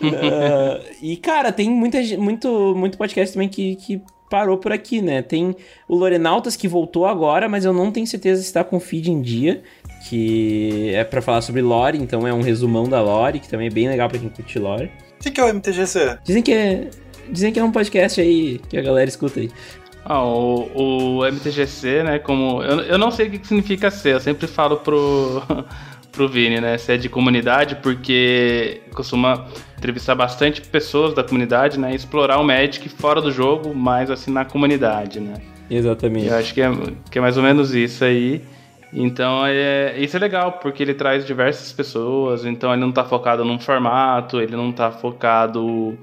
uh, 0.00 0.84
e, 1.02 1.16
cara, 1.16 1.52
tem 1.52 1.68
muita, 1.68 1.98
muito, 2.16 2.74
muito 2.76 2.96
podcast 2.96 3.34
também 3.34 3.48
que, 3.48 3.76
que 3.76 4.00
parou 4.34 4.58
por 4.58 4.72
aqui, 4.72 5.00
né? 5.00 5.22
Tem 5.22 5.54
o 5.86 5.94
Lorenautas 5.94 6.56
que 6.56 6.66
voltou 6.66 7.06
agora, 7.06 7.48
mas 7.48 7.64
eu 7.64 7.72
não 7.72 7.92
tenho 7.92 8.04
certeza 8.04 8.40
se 8.42 8.48
está 8.48 8.64
com 8.64 8.78
o 8.78 8.80
feed 8.80 9.08
em 9.08 9.22
dia, 9.22 9.62
que 10.08 10.90
é 10.92 11.04
para 11.04 11.22
falar 11.22 11.40
sobre 11.40 11.62
lore, 11.62 11.96
então 11.98 12.26
é 12.26 12.34
um 12.34 12.42
resumão 12.42 12.88
da 12.88 13.00
lore, 13.00 13.38
que 13.38 13.48
também 13.48 13.68
é 13.68 13.70
bem 13.70 13.88
legal 13.88 14.08
para 14.08 14.18
quem 14.18 14.28
curte 14.28 14.58
lore. 14.58 14.90
O 15.24 15.30
que 15.30 15.40
é 15.40 15.44
o 15.44 15.54
MTGC? 15.54 16.18
Dizem 16.24 16.42
que 16.42 16.52
é, 16.52 16.90
dizem 17.30 17.52
que 17.52 17.60
é 17.60 17.64
um 17.64 17.70
podcast 17.70 18.20
aí 18.20 18.60
que 18.68 18.76
a 18.76 18.82
galera 18.82 19.08
escuta 19.08 19.38
aí. 19.38 19.52
Ah, 20.04 20.24
o, 20.24 21.20
o 21.20 21.24
MTGC, 21.24 22.02
né, 22.02 22.18
como... 22.18 22.60
Eu, 22.60 22.80
eu 22.80 22.98
não 22.98 23.12
sei 23.12 23.28
o 23.28 23.30
que 23.30 23.46
significa 23.46 23.88
ser, 23.88 24.14
eu 24.14 24.20
sempre 24.20 24.48
falo 24.48 24.78
pro, 24.78 25.44
pro 26.14 26.28
Vini, 26.28 26.60
né, 26.60 26.78
se 26.78 26.92
é 26.92 26.96
de 26.96 27.08
comunidade, 27.08 27.76
porque 27.76 28.80
costuma 28.94 29.46
entrevistar 29.76 30.14
bastante 30.14 30.60
pessoas 30.62 31.14
da 31.14 31.22
comunidade, 31.22 31.78
né? 31.78 31.92
E 31.92 31.96
explorar 31.96 32.38
o 32.38 32.44
Magic 32.44 32.88
fora 32.88 33.20
do 33.20 33.30
jogo, 33.30 33.74
mais 33.74 34.10
assim 34.10 34.30
na 34.30 34.44
comunidade, 34.44 35.20
né? 35.20 35.34
Exatamente. 35.70 36.28
Eu 36.28 36.36
acho 36.36 36.54
que 36.54 36.62
é, 36.62 36.70
que 37.10 37.18
é 37.18 37.20
mais 37.20 37.36
ou 37.36 37.42
menos 37.42 37.74
isso 37.74 38.04
aí. 38.04 38.42
Então, 38.92 39.44
é, 39.44 39.94
isso 39.98 40.16
é 40.16 40.20
legal, 40.20 40.52
porque 40.52 40.82
ele 40.82 40.94
traz 40.94 41.26
diversas 41.26 41.72
pessoas, 41.72 42.44
então 42.44 42.72
ele 42.72 42.80
não 42.80 42.90
está 42.90 43.04
focado 43.04 43.44
num 43.44 43.58
formato, 43.58 44.40
ele 44.40 44.54
não 44.54 44.70
está 44.70 44.92
focado 44.92 45.98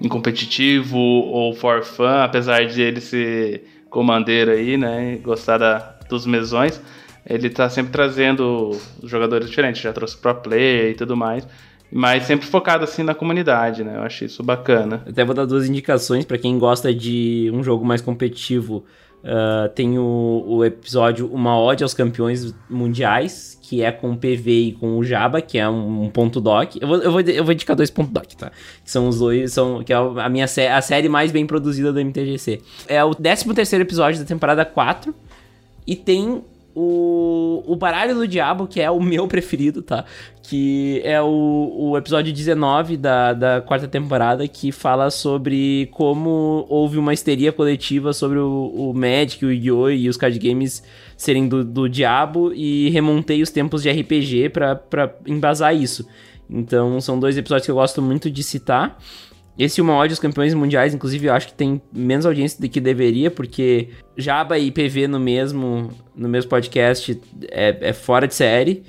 em 0.00 0.08
competitivo 0.08 0.96
ou 0.96 1.52
for 1.54 1.82
fun, 1.82 2.22
apesar 2.22 2.64
de 2.66 2.80
ele 2.80 3.00
ser 3.00 3.66
comandeiro 3.90 4.52
aí, 4.52 4.76
né, 4.76 5.18
gostar 5.22 5.58
da, 5.58 5.96
dos 6.08 6.24
mesões, 6.24 6.80
ele 7.26 7.48
está 7.48 7.68
sempre 7.68 7.92
trazendo 7.92 8.70
jogadores 9.02 9.48
diferentes, 9.48 9.82
já 9.82 9.92
trouxe 9.92 10.16
pro 10.16 10.34
player 10.34 10.90
e 10.90 10.94
tudo 10.94 11.16
mais. 11.16 11.46
Mas 11.90 12.24
sempre 12.24 12.46
focado 12.46 12.84
assim 12.84 13.02
na 13.02 13.14
comunidade, 13.14 13.84
né? 13.84 13.96
Eu 13.96 14.02
acho 14.02 14.24
isso 14.24 14.42
bacana. 14.42 15.02
Até 15.08 15.24
vou 15.24 15.34
dar 15.34 15.44
duas 15.44 15.68
indicações 15.68 16.24
para 16.24 16.36
quem 16.36 16.58
gosta 16.58 16.92
de 16.92 17.50
um 17.54 17.62
jogo 17.62 17.84
mais 17.84 18.00
competitivo. 18.00 18.84
Uh, 19.22 19.68
tem 19.70 19.98
o, 19.98 20.44
o, 20.46 20.64
episódio 20.64 21.28
Uma 21.32 21.58
Ode 21.58 21.82
aos 21.82 21.94
Campeões 21.94 22.54
Mundiais, 22.70 23.58
que 23.60 23.82
é 23.82 23.90
com 23.90 24.12
o 24.12 24.16
PV 24.16 24.50
e 24.50 24.72
com 24.72 24.98
o 24.98 25.04
Jaba, 25.04 25.40
que 25.40 25.58
é 25.58 25.68
um, 25.68 26.04
um 26.04 26.10
ponto 26.10 26.40
doc. 26.40 26.76
Eu 26.80 26.86
vou, 26.86 26.98
eu, 26.98 27.10
vou, 27.10 27.20
eu 27.20 27.44
vou 27.44 27.52
indicar 27.52 27.74
dois 27.74 27.90
pontos 27.90 28.12
doc, 28.12 28.26
tá? 28.34 28.52
Que 28.84 28.90
são 28.90 29.08
os 29.08 29.18
dois, 29.18 29.52
são, 29.52 29.82
que 29.82 29.92
é 29.92 29.96
a 29.96 30.28
minha 30.28 30.46
sé 30.46 30.70
a 30.70 30.80
série 30.80 31.08
mais 31.08 31.32
bem 31.32 31.46
produzida 31.46 31.92
do 31.92 32.00
MTGC. 32.00 32.60
É 32.86 33.02
o 33.02 33.14
13 33.14 33.52
terceiro 33.54 33.84
episódio 33.84 34.20
da 34.20 34.26
temporada 34.26 34.64
4, 34.64 35.14
e 35.86 35.96
tem 35.96 36.44
o, 36.78 37.64
o 37.66 37.74
Baralho 37.74 38.14
do 38.14 38.28
Diabo, 38.28 38.66
que 38.66 38.82
é 38.82 38.90
o 38.90 39.00
meu 39.00 39.26
preferido, 39.26 39.80
tá? 39.80 40.04
Que 40.42 41.00
é 41.02 41.20
o, 41.22 41.72
o 41.74 41.96
episódio 41.96 42.32
19 42.32 42.98
da, 42.98 43.32
da 43.32 43.60
quarta 43.62 43.88
temporada, 43.88 44.46
que 44.46 44.70
fala 44.70 45.10
sobre 45.10 45.88
como 45.92 46.66
houve 46.68 46.98
uma 46.98 47.14
histeria 47.14 47.50
coletiva 47.50 48.12
sobre 48.12 48.38
o, 48.38 48.72
o 48.76 48.92
Magic, 48.92 49.42
o 49.44 49.50
Yu-Gi-Oh! 49.50 49.88
e 49.88 50.06
os 50.06 50.18
card 50.18 50.38
games 50.38 50.84
serem 51.16 51.48
do, 51.48 51.64
do 51.64 51.88
diabo, 51.88 52.52
e 52.52 52.90
remontei 52.90 53.40
os 53.40 53.50
tempos 53.50 53.82
de 53.82 53.90
RPG 53.90 54.50
para 54.50 55.16
embasar 55.26 55.74
isso. 55.74 56.06
Então, 56.48 57.00
são 57.00 57.18
dois 57.18 57.38
episódios 57.38 57.64
que 57.64 57.70
eu 57.70 57.76
gosto 57.76 58.02
muito 58.02 58.30
de 58.30 58.42
citar. 58.42 58.98
Esse 59.58 59.80
Uma 59.80 59.94
Ódio 59.94 60.12
aos 60.12 60.18
Campeões 60.18 60.52
Mundiais, 60.52 60.94
inclusive, 60.94 61.26
eu 61.26 61.32
acho 61.32 61.48
que 61.48 61.54
tem 61.54 61.80
menos 61.92 62.26
audiência 62.26 62.60
do 62.60 62.68
que 62.68 62.80
deveria, 62.80 63.30
porque 63.30 63.88
Jaba 64.16 64.58
e 64.58 64.70
PV 64.70 65.08
no 65.08 65.18
mesmo, 65.18 65.90
no 66.14 66.28
mesmo 66.28 66.50
podcast 66.50 67.18
é, 67.50 67.76
é 67.80 67.92
fora 67.92 68.28
de 68.28 68.34
série. 68.34 68.82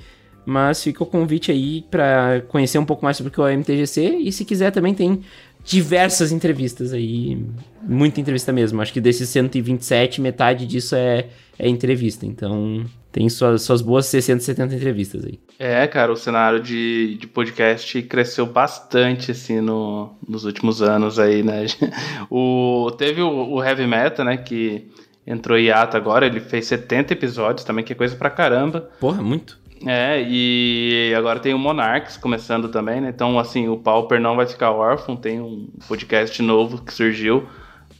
Mas 0.44 0.82
fica 0.82 1.02
o 1.02 1.06
convite 1.06 1.52
aí 1.52 1.84
para 1.90 2.42
conhecer 2.48 2.78
um 2.78 2.84
pouco 2.84 3.04
mais 3.04 3.18
sobre 3.18 3.28
o 3.28 3.32
que 3.32 3.38
é 3.38 3.44
o 3.44 3.58
MTGC. 3.58 4.16
E 4.16 4.32
se 4.32 4.46
quiser 4.46 4.70
também 4.70 4.94
tem 4.94 5.20
diversas 5.62 6.32
entrevistas 6.32 6.94
aí. 6.94 7.38
Muita 7.82 8.18
entrevista 8.18 8.50
mesmo. 8.50 8.80
Acho 8.80 8.92
que 8.92 9.00
desses 9.00 9.28
127, 9.28 10.22
metade 10.22 10.66
disso 10.66 10.94
é, 10.94 11.26
é 11.58 11.68
entrevista. 11.68 12.24
Então 12.24 12.86
tem 13.10 13.28
suas, 13.28 13.62
suas 13.62 13.80
boas 13.80 14.06
670 14.06 14.74
entrevistas 14.74 15.24
aí. 15.24 15.38
É, 15.58 15.86
cara, 15.86 16.12
o 16.12 16.16
cenário 16.16 16.60
de, 16.60 17.16
de 17.18 17.26
podcast 17.26 18.02
cresceu 18.02 18.46
bastante, 18.46 19.30
assim, 19.30 19.60
no, 19.60 20.14
nos 20.26 20.44
últimos 20.44 20.82
anos 20.82 21.18
aí, 21.18 21.42
né? 21.42 21.66
O, 22.30 22.90
teve 22.98 23.22
o, 23.22 23.54
o 23.54 23.64
Heavy 23.64 23.86
Metal, 23.86 24.24
né, 24.24 24.36
que 24.36 24.86
entrou 25.26 25.58
em 25.58 25.70
ato 25.70 25.96
agora, 25.96 26.26
ele 26.26 26.40
fez 26.40 26.66
70 26.66 27.12
episódios 27.14 27.64
também, 27.64 27.84
que 27.84 27.92
é 27.92 27.96
coisa 27.96 28.14
pra 28.16 28.30
caramba. 28.30 28.90
Porra, 29.00 29.22
muito. 29.22 29.58
É, 29.86 30.24
e 30.26 31.14
agora 31.16 31.38
tem 31.38 31.54
o 31.54 31.58
Monarchs 31.58 32.16
começando 32.16 32.68
também, 32.68 33.00
né? 33.00 33.10
Então, 33.14 33.38
assim, 33.38 33.68
o 33.68 33.76
Pauper 33.76 34.20
não 34.20 34.36
vai 34.36 34.46
ficar 34.46 34.72
órfão, 34.72 35.16
tem 35.16 35.40
um 35.40 35.68
podcast 35.86 36.42
novo 36.42 36.82
que 36.82 36.92
surgiu 36.92 37.46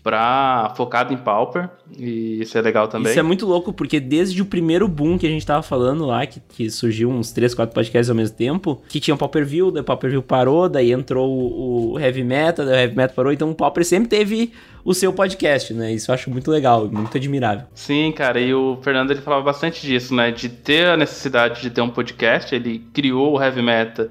pra, 0.02 0.72
focado 0.76 1.12
em 1.12 1.16
Pauper, 1.16 1.68
e 1.98 2.40
isso 2.40 2.56
é 2.56 2.60
legal 2.60 2.88
também. 2.88 3.10
Isso 3.10 3.20
é 3.20 3.22
muito 3.22 3.46
louco, 3.46 3.72
porque 3.72 4.00
desde 4.00 4.40
o 4.40 4.44
primeiro 4.44 4.86
boom 4.88 5.18
que 5.18 5.26
a 5.26 5.30
gente 5.30 5.44
tava 5.44 5.62
falando 5.62 6.06
lá, 6.06 6.26
que, 6.26 6.40
que 6.40 6.70
surgiu 6.70 7.10
uns 7.10 7.32
3, 7.32 7.54
4 7.54 7.74
podcasts 7.74 8.08
ao 8.08 8.16
mesmo 8.16 8.36
tempo, 8.36 8.82
que 8.88 9.00
tinha 9.00 9.14
o 9.14 9.18
Pauper 9.18 9.44
View, 9.44 9.70
daí 9.70 9.82
o 9.82 9.84
Pauper 9.84 10.10
View 10.10 10.22
parou, 10.22 10.68
daí 10.68 10.92
entrou 10.92 11.28
o, 11.28 11.92
o 11.92 11.98
Heavy 11.98 12.24
Metal, 12.24 12.64
daí 12.64 12.74
o 12.74 12.78
Heavy 12.78 12.96
Metal 12.96 13.14
parou, 13.14 13.32
então 13.32 13.50
o 13.50 13.54
Pauper 13.54 13.84
sempre 13.84 14.08
teve 14.08 14.52
o 14.84 14.94
seu 14.94 15.12
podcast, 15.12 15.74
né? 15.74 15.92
Isso 15.92 16.10
eu 16.10 16.14
acho 16.14 16.30
muito 16.30 16.50
legal, 16.50 16.88
muito 16.88 17.16
admirável. 17.16 17.66
Sim, 17.74 18.12
cara, 18.12 18.40
e 18.40 18.54
o 18.54 18.78
Fernando 18.82 19.10
ele 19.10 19.20
falava 19.20 19.42
bastante 19.42 19.86
disso, 19.86 20.14
né? 20.14 20.30
De 20.30 20.48
ter 20.48 20.86
a 20.86 20.96
necessidade 20.96 21.60
de 21.60 21.70
ter 21.70 21.80
um 21.80 21.90
podcast, 21.90 22.54
ele 22.54 22.78
criou 22.92 23.36
o 23.36 23.42
Heavy 23.42 23.62
Metal 23.62 24.08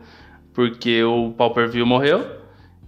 porque 0.57 1.03
o 1.03 1.35
Pauper 1.37 1.69
View 1.69 1.85
morreu, 1.85 2.25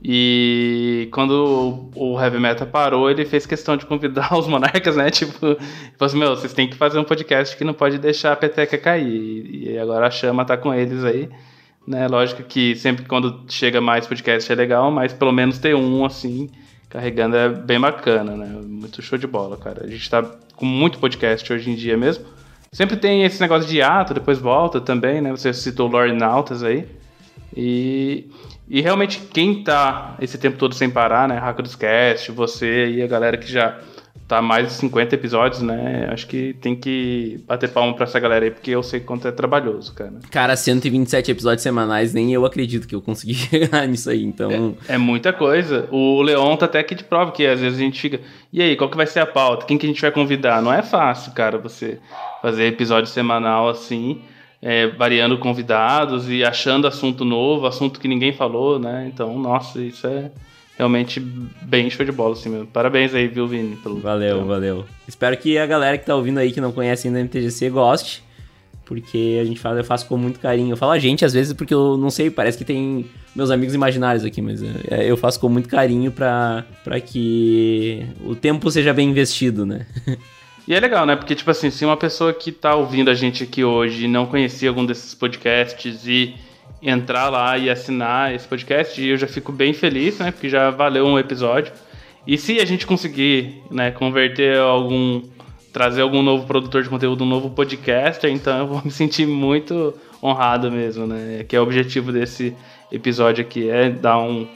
e 0.01 1.09
quando 1.11 1.89
o 1.93 2.19
Heavy 2.19 2.39
Metal 2.39 2.65
parou, 2.65 3.09
ele 3.09 3.26
fez 3.26 3.45
questão 3.45 3.76
de 3.76 3.85
convidar 3.85 4.34
os 4.38 4.47
monarcas, 4.47 4.95
né? 4.95 5.09
Tipo, 5.11 5.39
falou 5.39 5.57
assim, 5.99 6.17
meu, 6.17 6.35
vocês 6.35 6.53
têm 6.53 6.69
que 6.69 6.76
fazer 6.76 6.99
um 6.99 7.03
podcast 7.03 7.55
que 7.57 7.63
não 7.63 7.73
pode 7.73 7.97
deixar 7.97 8.31
a 8.31 8.35
peteca 8.35 8.77
cair. 8.77 9.49
E 9.51 9.77
agora 9.77 10.07
a 10.07 10.11
chama 10.11 10.45
tá 10.45 10.55
com 10.55 10.73
eles 10.73 11.03
aí. 11.03 11.30
Né? 11.85 12.07
Lógico 12.07 12.43
que 12.43 12.76
sempre 12.76 13.05
quando 13.05 13.43
chega 13.49 13.81
mais 13.81 14.07
podcast 14.07 14.49
é 14.49 14.55
legal, 14.55 14.89
mas 14.89 15.11
pelo 15.11 15.31
menos 15.31 15.57
ter 15.57 15.76
um 15.76 16.05
assim, 16.05 16.49
carregando 16.88 17.35
é 17.35 17.49
bem 17.49 17.80
bacana, 17.80 18.35
né? 18.38 18.47
Muito 18.47 19.01
show 19.01 19.17
de 19.17 19.27
bola, 19.27 19.57
cara. 19.57 19.84
A 19.84 19.88
gente 19.88 20.09
tá 20.09 20.23
com 20.55 20.65
muito 20.65 20.97
podcast 20.99 21.51
hoje 21.51 21.69
em 21.69 21.76
dia 21.76 21.97
mesmo. 21.97 22.26
Sempre 22.71 22.95
tem 22.95 23.23
esse 23.23 23.41
negócio 23.41 23.67
de 23.67 23.81
ato, 23.81 24.13
depois 24.13 24.38
volta 24.38 24.80
também, 24.80 25.19
né? 25.19 25.31
Você 25.31 25.51
citou 25.51 25.89
o 25.89 26.13
Nautas 26.13 26.63
aí. 26.63 26.88
E 27.57 28.30
e 28.70 28.82
realmente, 28.82 29.20
quem 29.34 29.64
tá 29.64 30.16
esse 30.22 30.38
tempo 30.38 30.58
todo 30.58 30.76
sem 30.76 30.90
parar, 30.90 31.28
né? 31.28 31.38
Hacker 31.38 31.64
dos 31.64 31.76
Cast, 31.76 32.32
você 32.32 32.90
e 32.90 33.02
a 33.02 33.08
galera 33.08 33.38
que 33.38 33.52
já 33.52 33.80
tá 34.30 34.44
mais 34.44 34.68
de 34.68 34.74
50 34.74 35.16
episódios, 35.16 35.60
né? 35.64 36.08
Acho 36.12 36.28
que 36.28 36.54
tem 36.62 36.76
que 36.76 37.44
bater 37.48 37.68
palma 37.68 37.96
pra 37.96 38.04
essa 38.04 38.20
galera 38.20 38.46
aí, 38.46 38.52
porque 38.52 38.70
eu 38.70 38.84
sei 38.84 39.00
quanto 39.00 39.28
é 39.28 39.32
trabalhoso, 39.32 39.91
cara. 39.96 40.14
Cara, 40.30 40.56
127 40.56 41.32
episódios 41.32 41.64
semanais, 41.64 42.14
nem 42.14 42.32
eu 42.32 42.46
acredito 42.46 42.88
que 42.88 42.94
eu 42.94 43.02
consegui 43.02 43.34
chegar 43.34 43.88
nisso 43.88 44.08
aí, 44.08 44.24
então... 44.24 44.76
É, 44.88 44.94
é, 44.94 44.98
muita 45.00 45.34
coisa. 45.34 45.88
O 45.90 46.22
Leon 46.22 46.56
tá 46.58 46.68
até 46.68 46.78
aqui 46.78 46.94
de 46.94 47.04
prova, 47.04 47.32
que 47.32 47.46
às 47.48 47.60
vezes 47.60 47.80
a 47.80 47.82
gente 47.82 48.00
fica... 48.00 48.20
E 48.54 48.62
aí, 48.62 48.76
qual 48.76 48.88
que 48.88 48.98
vai 48.98 49.08
ser 49.08 49.20
a 49.20 49.26
pauta? 49.26 49.66
Quem 49.66 49.80
que 49.80 49.88
a 49.88 49.90
gente 49.90 50.02
vai 50.02 50.12
convidar? 50.12 50.62
Não 50.62 50.72
é 50.72 50.84
fácil, 50.84 51.32
cara, 51.32 51.58
você 51.58 52.00
fazer 52.40 52.66
episódio 52.66 53.10
semanal 53.10 53.68
assim... 53.68 54.22
É, 54.61 54.88
variando 54.88 55.38
convidados 55.38 56.30
e 56.30 56.44
achando 56.44 56.86
assunto 56.86 57.23
novo, 57.23 57.65
assunto 57.65 57.99
que 57.99 58.10
ninguém 58.10 58.34
falou, 58.34 58.77
né? 58.77 59.10
Então, 59.11 59.40
nossa, 59.40 59.81
isso 59.81 60.06
é, 60.06 60.30
realmente 60.77 61.19
bem 61.19 61.90
show 61.90 62.06
de 62.06 62.11
bola, 62.11 62.34
assim 62.34 62.49
mesmo. 62.49 62.68
Parabéns 62.68 63.14
aí, 63.14 63.27
viu, 63.27 63.48
Vini? 63.48 63.76
Pelo 63.77 63.99
valeu, 63.99 64.45
valeu. 64.45 64.86
Espero 65.07 65.36
que 65.38 65.57
a 65.57 65.65
galera 65.65 65.98
que 65.98 66.06
tá 66.06 66.15
ouvindo 66.15 66.40
aí, 66.40 66.52
que 66.52 66.61
não 66.61 66.72
conhece 66.72 67.07
ainda 67.07 67.19
a 67.19 67.23
MTGC, 67.23 67.69
goste. 67.69 68.23
Porque 68.86 69.38
a 69.40 69.45
gente 69.45 69.60
fala, 69.60 69.80
eu 69.80 69.84
faço 69.84 70.07
com 70.07 70.18
muito 70.18 70.40
carinho. 70.40 70.72
Eu 70.72 70.77
falo 70.77 70.94
a 70.94 70.98
gente, 70.98 71.23
às 71.23 71.34
vezes, 71.34 71.53
porque 71.53 71.73
eu 71.73 71.95
não 71.95 72.10
sei, 72.10 72.31
parece 72.31 72.57
que 72.57 72.65
tem 72.65 73.06
meus 73.36 73.52
amigos 73.52 73.76
imaginários 73.76 74.26
aqui, 74.26 74.41
mas 74.41 74.64
é, 74.64 75.06
eu 75.06 75.15
faço 75.15 75.40
com 75.40 75.48
muito 75.48 75.69
carinho 75.69 76.11
para 76.11 76.65
que 77.06 78.03
o 78.26 78.34
tempo 78.34 78.72
seja 78.72 78.94
bem 78.94 79.10
investido, 79.10 79.65
né? 79.65 79.86
E 80.70 80.76
é 80.76 80.80
legal, 80.80 81.04
né? 81.04 81.16
Porque, 81.16 81.34
tipo 81.34 81.50
assim, 81.50 81.72
se 81.72 81.84
uma 81.84 81.98
pessoa 81.98 82.32
que 82.32 82.52
tá 82.52 82.76
ouvindo 82.76 83.10
a 83.10 83.16
gente 83.16 83.44
aqui 83.44 83.64
hoje 83.64 84.08
não 84.08 84.28
conhecia 84.28 84.70
algum 84.70 84.86
desses 84.86 85.16
podcasts 85.16 86.06
e 86.06 86.36
entrar 86.80 87.28
lá 87.28 87.58
e 87.58 87.72
assinar 87.72 88.36
esse 88.36 88.48
podcast. 88.48 89.04
Eu 89.04 89.18
já 89.18 89.26
fico 89.26 89.52
bem 89.52 89.74
feliz, 89.74 90.20
né? 90.20 90.32
Porque 90.32 90.48
já 90.48 90.70
valeu 90.70 91.08
um 91.08 91.18
episódio. 91.18 91.74
E 92.26 92.38
se 92.38 92.60
a 92.60 92.66
gente 92.66 92.86
conseguir, 92.86 93.64
né, 93.72 93.90
converter 93.90 94.60
algum. 94.60 95.24
trazer 95.74 96.02
algum 96.02 96.22
novo 96.22 96.46
produtor 96.46 96.84
de 96.84 96.90
conteúdo, 96.90 97.24
um 97.24 97.28
novo 97.28 97.50
podcaster, 97.50 98.30
então 98.32 98.60
eu 98.60 98.68
vou 98.68 98.82
me 98.86 98.91
sentir 98.91 99.26
muito 99.26 99.94
honrado 100.22 100.72
mesmo, 100.72 101.08
né? 101.08 101.44
Que 101.48 101.56
é 101.56 101.60
o 101.60 101.64
objetivo 101.64 102.12
desse 102.12 102.56
episódio 102.91 103.44
aqui, 103.44 103.68
é 103.68 103.90
dar 103.90 104.20
um, 104.20 104.48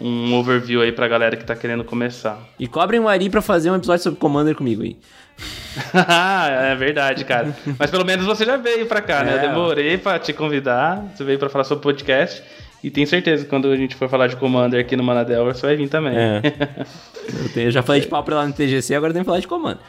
um 0.00 0.34
overview 0.34 0.82
aí 0.82 0.92
pra 0.92 1.08
galera 1.08 1.36
que 1.36 1.44
tá 1.44 1.56
querendo 1.56 1.84
começar. 1.84 2.38
E 2.58 2.66
cobrem 2.66 3.00
o 3.00 3.08
Ari 3.08 3.30
pra 3.30 3.40
fazer 3.40 3.70
um 3.70 3.76
episódio 3.76 4.02
sobre 4.02 4.20
Commander 4.20 4.54
comigo 4.54 4.82
aí. 4.82 4.96
é 5.94 6.74
verdade, 6.74 7.24
cara. 7.24 7.54
Mas 7.78 7.90
pelo 7.90 8.04
menos 8.04 8.26
você 8.26 8.44
já 8.44 8.56
veio 8.56 8.86
pra 8.86 9.00
cá, 9.00 9.22
né? 9.22 9.34
Eu 9.34 9.38
é. 9.38 9.48
demorei 9.48 9.98
pra 9.98 10.18
te 10.18 10.32
convidar. 10.32 11.04
Você 11.14 11.24
veio 11.24 11.38
pra 11.38 11.48
falar 11.48 11.64
sobre 11.64 11.82
podcast. 11.82 12.42
E 12.82 12.90
tenho 12.90 13.06
certeza 13.06 13.42
que 13.42 13.50
quando 13.50 13.68
a 13.68 13.76
gente 13.76 13.96
for 13.96 14.08
falar 14.08 14.28
de 14.28 14.36
Commander 14.36 14.80
aqui 14.80 14.96
no 14.96 15.02
Manadel, 15.02 15.44
você 15.44 15.66
vai 15.66 15.76
vir 15.76 15.88
também. 15.88 16.16
É. 16.16 16.42
Eu, 17.28 17.48
tenho, 17.52 17.66
eu, 17.66 17.70
já 17.70 17.82
falei 17.82 18.00
de 18.00 18.06
pau 18.06 18.24
pra 18.24 18.36
lá 18.36 18.46
no 18.46 18.54
TGC, 18.54 18.94
agora 18.94 19.12
tenho 19.12 19.22
que 19.22 19.26
falar 19.26 19.40
de 19.40 19.46
Commander. 19.46 19.82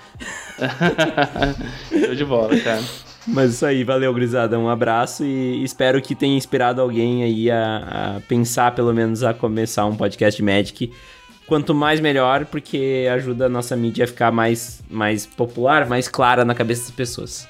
Show 1.89 2.13
de 2.13 2.25
bola, 2.25 2.59
cara. 2.59 2.81
Mas 3.25 3.53
isso 3.53 3.65
aí, 3.65 3.85
valeu, 3.85 4.13
Grisada. 4.13 4.59
Um 4.59 4.67
abraço 4.67 5.23
e 5.23 5.63
espero 5.63 6.01
que 6.01 6.13
tenha 6.15 6.35
inspirado 6.35 6.81
alguém 6.81 7.23
aí 7.23 7.49
a, 7.49 8.17
a 8.17 8.21
pensar, 8.27 8.75
pelo 8.75 8.93
menos, 8.93 9.23
a 9.23 9.33
começar 9.33 9.85
um 9.85 9.95
podcast 9.95 10.43
Magic 10.43 10.91
quanto 11.49 11.73
mais 11.73 11.99
melhor, 11.99 12.45
porque 12.45 13.09
ajuda 13.11 13.47
a 13.47 13.49
nossa 13.49 13.75
mídia 13.75 14.05
a 14.05 14.07
ficar 14.07 14.31
mais, 14.31 14.81
mais 14.87 15.25
popular, 15.25 15.89
mais 15.89 16.07
clara 16.07 16.45
na 16.45 16.53
cabeça 16.53 16.83
das 16.83 16.91
pessoas. 16.91 17.47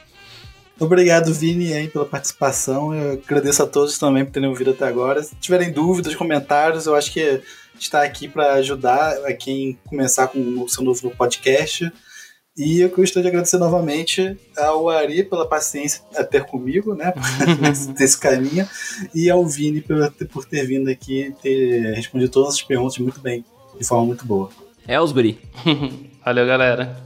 Obrigado, 0.80 1.34
Vini, 1.34 1.74
aí, 1.74 1.90
pela 1.90 2.06
participação. 2.06 2.96
Eu 2.96 3.22
agradeço 3.24 3.62
a 3.62 3.68
todos 3.68 4.00
também 4.00 4.24
por 4.24 4.32
terem 4.32 4.48
ouvido 4.48 4.72
até 4.72 4.86
agora. 4.88 5.22
Se 5.22 5.36
tiverem 5.36 5.74
dúvidas, 5.74 6.16
comentários, 6.16 6.86
eu 6.86 6.96
acho 6.96 7.12
que 7.12 7.42
está 7.78 8.02
aqui 8.02 8.30
para 8.30 8.54
ajudar 8.54 9.18
a 9.26 9.34
quem 9.34 9.78
começar 9.86 10.30
com 10.30 10.40
o 10.40 10.70
seu 10.70 10.82
novo 10.82 11.12
podcast. 11.12 11.92
E 12.58 12.80
eu 12.80 12.90
gostaria 12.90 13.24
de 13.24 13.28
agradecer 13.28 13.58
novamente 13.58 14.38
ao 14.58 14.90
Ari 14.90 15.24
pela 15.24 15.48
paciência 15.48 16.02
a 16.16 16.24
ter 16.24 16.46
comigo, 16.46 16.96
né? 16.96 17.14
desse 17.98 18.18
caminho. 18.18 18.68
E 19.14 19.30
ao 19.30 19.46
Vini 19.46 19.82
por, 19.82 20.10
por 20.30 20.46
ter 20.46 20.66
vindo 20.66 20.90
aqui 20.90 21.24
e 21.24 21.32
ter 21.34 21.94
respondido 21.94 22.32
todas 22.32 22.54
as 22.54 22.62
perguntas 22.62 22.98
muito 22.98 23.20
bem 23.20 23.44
de 23.80 23.88
forma 23.88 24.06
muito 24.06 24.26
boa. 24.26 24.50
É 24.88 25.00
os 25.00 25.12
guri. 25.12 25.40
Valeu, 26.26 26.46
galera. 26.46 26.98